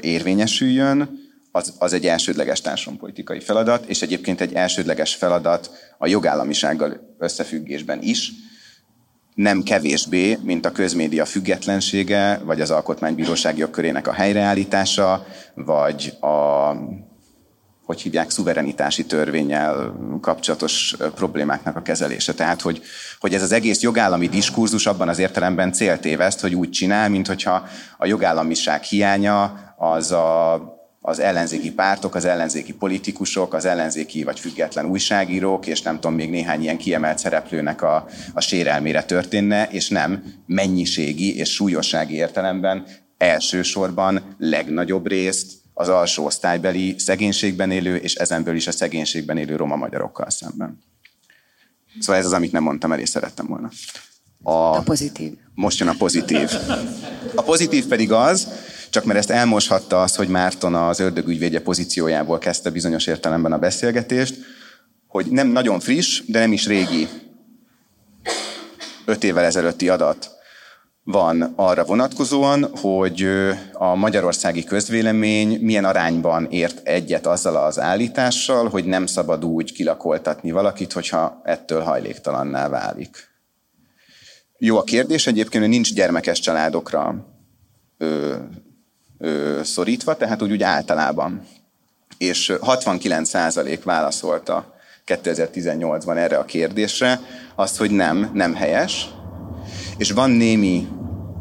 érvényesüljön, 0.01 1.20
az, 1.53 1.74
az 1.78 1.93
egy 1.93 2.07
elsődleges 2.07 2.61
társadalompolitikai 2.61 3.40
feladat, 3.40 3.85
és 3.86 4.03
egyébként 4.03 4.40
egy 4.40 4.53
elsődleges 4.53 5.15
feladat 5.15 5.70
a 5.99 6.07
jogállamisággal 6.07 7.15
összefüggésben 7.19 8.03
is, 8.03 8.32
nem 9.35 9.62
kevésbé, 9.62 10.39
mint 10.43 10.66
a 10.66 10.73
közmédia 10.73 11.24
függetlensége, 11.24 12.40
vagy 12.44 12.61
az 12.61 12.70
alkotmánybíróság 12.70 13.59
jogkörének 13.59 14.07
a 14.07 14.12
helyreállítása, 14.12 15.27
vagy 15.55 16.12
a 16.20 16.73
hogy 17.93 18.02
hívják, 18.02 18.31
szuverenitási 18.31 19.06
törvényel 19.06 19.94
kapcsolatos 20.20 20.97
problémáknak 21.14 21.77
a 21.77 21.82
kezelése. 21.82 22.35
Tehát, 22.35 22.60
hogy, 22.60 22.82
hogy 23.20 23.35
ez 23.35 23.43
az 23.43 23.52
egész 23.52 23.81
jogállami 23.81 24.28
diskurzus 24.28 24.86
abban 24.86 25.09
az 25.09 25.19
értelemben 25.19 25.73
céltéveszt, 25.73 26.40
hogy 26.40 26.55
úgy 26.55 26.70
csinál, 26.70 27.09
mint 27.09 27.27
hogyha 27.27 27.66
a 27.98 28.06
jogállamiság 28.06 28.82
hiánya 28.82 29.74
az 29.77 30.12
a 30.12 30.81
az 31.05 31.19
ellenzéki 31.19 31.73
pártok, 31.73 32.14
az 32.14 32.24
ellenzéki 32.24 32.73
politikusok, 32.73 33.55
az 33.55 33.64
ellenzéki 33.64 34.24
vagy 34.24 34.40
független 34.40 34.86
újságírók, 34.86 35.66
és 35.66 35.82
nem 35.82 35.94
tudom, 35.94 36.14
még 36.14 36.31
néhány 36.31 36.62
ilyen 36.62 36.77
kiemelt 36.77 37.19
szereplőnek 37.19 37.82
a, 37.82 38.06
a 38.35 38.40
sérelmére 38.40 39.02
történne, 39.02 39.69
és 39.70 39.89
nem 39.89 40.23
mennyiségi 40.47 41.36
és 41.36 41.51
súlyossági 41.51 42.14
értelemben 42.14 42.85
elsősorban 43.19 44.36
legnagyobb 44.39 45.06
részt 45.06 45.61
az 45.74 45.89
alsó 45.89 46.24
osztálybeli 46.24 46.94
szegénységben 46.99 47.70
élő, 47.70 47.97
és 47.97 48.15
ezenből 48.15 48.57
is 48.57 48.66
a 48.66 48.73
szegénységben 48.73 49.36
élő 49.36 49.57
roma 49.57 49.77
magyarokkal 49.77 50.31
szemben. 50.31 50.82
Szóval 52.01 52.16
ez 52.16 52.27
az, 52.27 52.32
amit 52.32 52.53
nem 52.53 52.62
mondtam 52.62 52.93
el, 52.93 52.99
és 52.99 53.09
szerettem 53.09 53.47
volna. 53.47 53.70
A, 54.43 54.77
a 54.77 54.82
pozitív. 54.82 55.32
Most 55.55 55.78
jön 55.78 55.89
a 55.89 55.94
pozitív. 55.99 56.51
A 57.35 57.43
pozitív 57.43 57.86
pedig 57.86 58.12
az, 58.12 58.49
csak 58.90 59.05
mert 59.05 59.19
ezt 59.19 59.31
elmoshatta 59.31 60.03
az, 60.03 60.16
hogy 60.16 60.28
Márton 60.28 60.74
az 60.74 61.01
ördögügyvédje 61.01 61.61
pozíciójából 61.61 62.39
kezdte 62.39 62.70
bizonyos 62.70 63.07
értelemben 63.07 63.53
a 63.53 63.59
beszélgetést, 63.59 64.35
hogy 65.07 65.27
nem 65.27 65.49
nagyon 65.49 65.81
friss, 65.81 66.23
de 66.27 66.39
nem 66.39 66.53
is 66.53 66.66
régi 66.66 67.09
öt 69.05 69.24
évvel 69.24 69.44
ezelőtti 69.44 69.89
adat 69.89 70.31
van 71.04 71.52
arra 71.56 71.84
vonatkozóan, 71.84 72.76
hogy 72.76 73.28
a 73.72 73.94
magyarországi 73.94 74.64
közvélemény 74.64 75.60
milyen 75.60 75.84
arányban 75.84 76.46
ért 76.50 76.86
egyet 76.86 77.26
azzal 77.26 77.56
az 77.56 77.80
állítással, 77.80 78.68
hogy 78.68 78.84
nem 78.84 79.06
szabad 79.06 79.44
úgy 79.44 79.72
kilakoltatni 79.72 80.50
valakit, 80.50 80.92
hogyha 80.92 81.40
ettől 81.44 81.80
hajléktalanná 81.80 82.68
válik. 82.68 83.30
Jó 84.58 84.76
a 84.76 84.82
kérdés 84.82 85.26
egyébként, 85.26 85.68
nincs 85.68 85.94
gyermekes 85.94 86.40
családokra 86.40 87.26
ö, 87.98 88.34
ö, 89.18 89.60
szorítva, 89.64 90.16
tehát 90.16 90.42
úgy, 90.42 90.52
úgy 90.52 90.62
általában. 90.62 91.46
És 92.18 92.52
69% 92.60 93.80
válaszolta 93.84 94.74
2018-ban 95.06 96.16
erre 96.16 96.38
a 96.38 96.44
kérdésre, 96.44 97.20
azt, 97.54 97.76
hogy 97.76 97.90
nem, 97.90 98.30
nem 98.32 98.54
helyes, 98.54 99.08
és 99.97 100.10
van 100.10 100.30
némi 100.30 100.89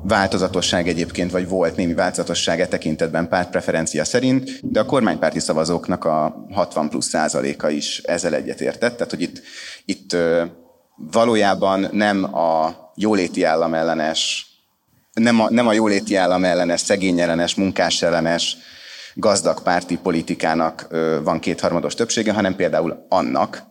változatosság 0.03 0.87
egyébként, 0.87 1.31
vagy 1.31 1.47
volt 1.47 1.75
némi 1.75 1.93
változatosság 1.93 2.59
e 2.59 2.67
tekintetben 2.67 3.27
pártpreferencia 3.27 4.05
szerint, 4.05 4.71
de 4.71 4.79
a 4.79 4.85
kormánypárti 4.85 5.39
szavazóknak 5.39 6.05
a 6.05 6.45
60 6.51 6.89
plusz 6.89 7.07
százaléka 7.07 7.69
is 7.69 7.97
ezzel 7.97 8.35
egyetértett, 8.35 8.97
tehát 8.97 9.13
hogy 9.13 9.21
itt, 9.21 9.41
itt 9.85 10.17
valójában 11.11 11.87
nem 11.91 12.35
a 12.35 12.75
jóléti 12.95 13.43
állam 13.43 13.73
ellenes, 13.73 14.45
nem 15.13 15.39
a, 15.39 15.49
nem 15.49 15.67
a 15.67 15.73
jóléti 15.73 16.15
állam 16.15 16.43
ellenes, 16.43 16.81
szegény 16.81 17.19
ellenes, 17.19 17.55
munkás 17.55 18.01
ellenes, 18.01 18.57
gazdag 19.13 19.61
párti 19.61 19.97
politikának 19.97 20.87
van 21.23 21.39
kétharmados 21.39 21.93
többsége, 21.93 22.33
hanem 22.33 22.55
például 22.55 23.05
annak, 23.09 23.63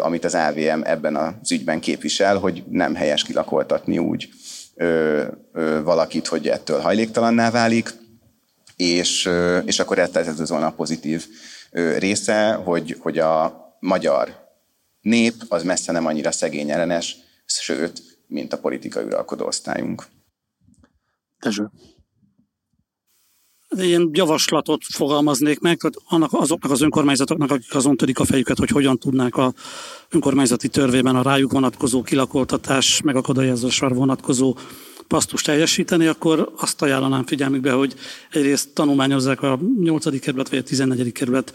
amit 0.00 0.24
az 0.24 0.34
AVM 0.34 0.80
ebben 0.84 1.16
az 1.16 1.52
ügyben 1.52 1.80
képvisel, 1.80 2.38
hogy 2.38 2.64
nem 2.70 2.94
helyes 2.94 3.22
kilakoltatni 3.22 3.98
úgy 3.98 4.28
valakit, 5.82 6.26
hogy 6.26 6.48
ettől 6.48 6.80
hajléktalanná 6.80 7.50
válik, 7.50 7.90
és, 8.76 9.30
és 9.64 9.78
akkor 9.78 9.98
ez, 9.98 10.16
ez 10.16 10.48
volna 10.48 10.66
a 10.66 10.72
pozitív 10.72 11.26
része, 11.98 12.52
hogy, 12.52 12.96
hogy 13.00 13.18
a 13.18 13.60
magyar 13.80 14.50
nép 15.00 15.34
az 15.48 15.62
messze 15.62 15.92
nem 15.92 16.06
annyira 16.06 16.32
szegény 16.32 16.70
ellenes, 16.70 17.16
sőt, 17.44 18.02
mint 18.26 18.52
a 18.52 18.58
politikai 18.58 19.04
uralkodó 19.04 19.46
osztályunk. 19.46 20.04
Dezső. 21.40 21.70
Ilyen 23.78 24.10
javaslatot 24.12 24.82
fogalmaznék 24.84 25.60
meg, 25.60 25.80
annak, 26.08 26.32
azoknak 26.32 26.72
az 26.72 26.80
önkormányzatoknak, 26.80 27.50
akik 27.50 27.74
azon 27.74 27.96
törik 27.96 28.18
a 28.18 28.24
fejüket, 28.24 28.58
hogy 28.58 28.70
hogyan 28.70 28.98
tudnák 28.98 29.36
a 29.36 29.52
önkormányzati 30.10 30.68
törvében 30.68 31.16
a 31.16 31.22
rájuk 31.22 31.52
vonatkozó 31.52 32.02
kilakoltatás, 32.02 33.00
megakadályozásra 33.04 33.88
vonatkozó 33.88 34.56
pasztust 35.08 35.44
teljesíteni, 35.44 36.06
akkor 36.06 36.52
azt 36.56 36.82
ajánlanám 36.82 37.26
figyelmükbe, 37.26 37.72
hogy 37.72 37.94
egyrészt 38.30 38.68
tanulmányozzák 38.74 39.42
a 39.42 39.58
8. 39.80 40.20
kerület 40.20 40.48
vagy 40.48 40.58
a 40.58 40.62
14. 40.62 41.12
kerület 41.12 41.52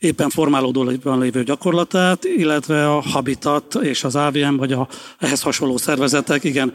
éppen 0.00 0.30
formálódóban 0.30 1.18
lévő 1.18 1.42
gyakorlatát, 1.42 2.24
illetve 2.24 2.90
a 2.90 3.00
Habitat 3.00 3.74
és 3.74 4.04
az 4.04 4.16
AVM, 4.16 4.56
vagy 4.56 4.72
a 4.72 4.88
ehhez 5.18 5.42
hasonló 5.42 5.76
szervezetek, 5.76 6.44
igen, 6.44 6.72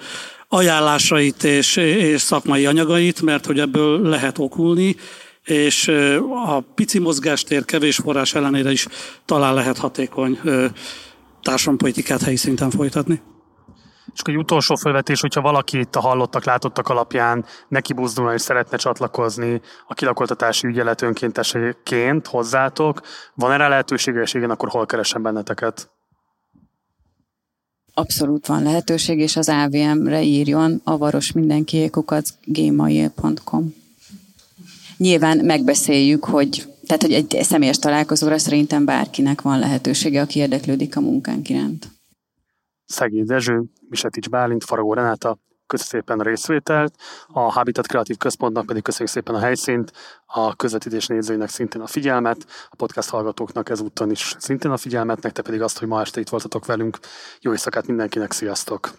ajánlásait 0.47 1.43
és, 1.43 1.75
és 1.75 2.21
szakmai 2.21 2.65
anyagait, 2.65 3.21
mert 3.21 3.45
hogy 3.45 3.59
ebből 3.59 4.01
lehet 4.01 4.37
okulni, 4.37 4.95
és 5.43 5.87
a 6.45 6.59
pici 6.59 6.99
mozgástér 6.99 7.65
kevés 7.65 7.95
forrás 7.95 8.33
ellenére 8.33 8.71
is 8.71 8.87
talán 9.25 9.53
lehet 9.53 9.77
hatékony 9.77 10.39
társadalompolitikát 11.41 12.21
helyi 12.21 12.35
szinten 12.35 12.69
folytatni. 12.69 13.21
És 14.15 14.21
egy 14.23 14.37
utolsó 14.37 14.75
felvetés, 14.75 15.21
hogyha 15.21 15.41
valaki 15.41 15.79
itt 15.79 15.95
a 15.95 15.99
hallottak, 15.99 16.45
látottak 16.45 16.87
alapján 16.89 17.45
neki 17.67 17.93
buzdulna 17.93 18.33
és 18.33 18.41
szeretne 18.41 18.77
csatlakozni 18.77 19.61
a 19.87 19.93
kilakoltatási 19.93 20.67
ügyelet 20.67 21.01
önkénteseként 21.01 22.27
hozzátok, 22.27 23.01
van 23.33 23.51
erre 23.51 23.67
lehetősége, 23.67 24.21
és 24.21 24.33
igen, 24.33 24.49
akkor 24.49 24.69
hol 24.69 24.85
keresem 24.85 25.21
benneteket? 25.21 25.89
Abszolút 27.93 28.47
van 28.47 28.63
lehetőség, 28.63 29.19
és 29.19 29.35
az 29.35 29.49
AVM-re 29.49 30.21
írjon 30.21 30.81
avaros 30.83 31.31
mindenkiékukat 31.31 32.27
gmail.com. 32.43 33.75
Nyilván 34.97 35.37
megbeszéljük, 35.37 36.25
hogy 36.25 36.73
tehát, 36.85 37.01
hogy 37.01 37.13
egy 37.13 37.37
személyes 37.41 37.79
találkozóra 37.79 38.37
szerintem 38.37 38.85
bárkinek 38.85 39.41
van 39.41 39.59
lehetősége, 39.59 40.21
aki 40.21 40.39
érdeklődik 40.39 40.95
a 40.95 41.01
munkánk 41.01 41.49
iránt. 41.49 41.94
Szegény 42.85 43.25
Dezső, 43.25 43.63
Misetics 43.89 44.29
Bálint, 44.29 44.63
Faragó 44.63 44.93
Renáta, 44.93 45.37
köszönjük 45.67 45.95
szépen 45.95 46.19
a 46.19 46.23
részvételt, 46.23 46.95
a 47.27 47.39
Habitat 47.39 47.87
Kreatív 47.87 48.17
Központnak 48.17 48.65
pedig 48.65 48.83
köszönjük 48.83 49.13
szépen 49.13 49.35
a 49.35 49.39
helyszínt, 49.39 49.91
a 50.25 50.55
közvetítés 50.55 51.07
nézőinek 51.07 51.49
szintén 51.49 51.81
a 51.81 51.87
figyelmet, 51.87 52.45
a 52.69 52.75
podcast 52.75 53.09
hallgatóknak 53.09 53.69
ezúttal 53.69 54.09
is 54.09 54.35
szintén 54.39 54.71
a 54.71 54.77
figyelmet, 54.77 55.21
nektek 55.21 55.43
pedig 55.43 55.61
azt, 55.61 55.79
hogy 55.79 55.87
ma 55.87 56.01
este 56.01 56.19
itt 56.19 56.29
voltatok 56.29 56.65
velünk. 56.65 56.99
Jó 57.39 57.51
éjszakát 57.51 57.87
mindenkinek, 57.87 58.31
sziasztok! 58.31 58.91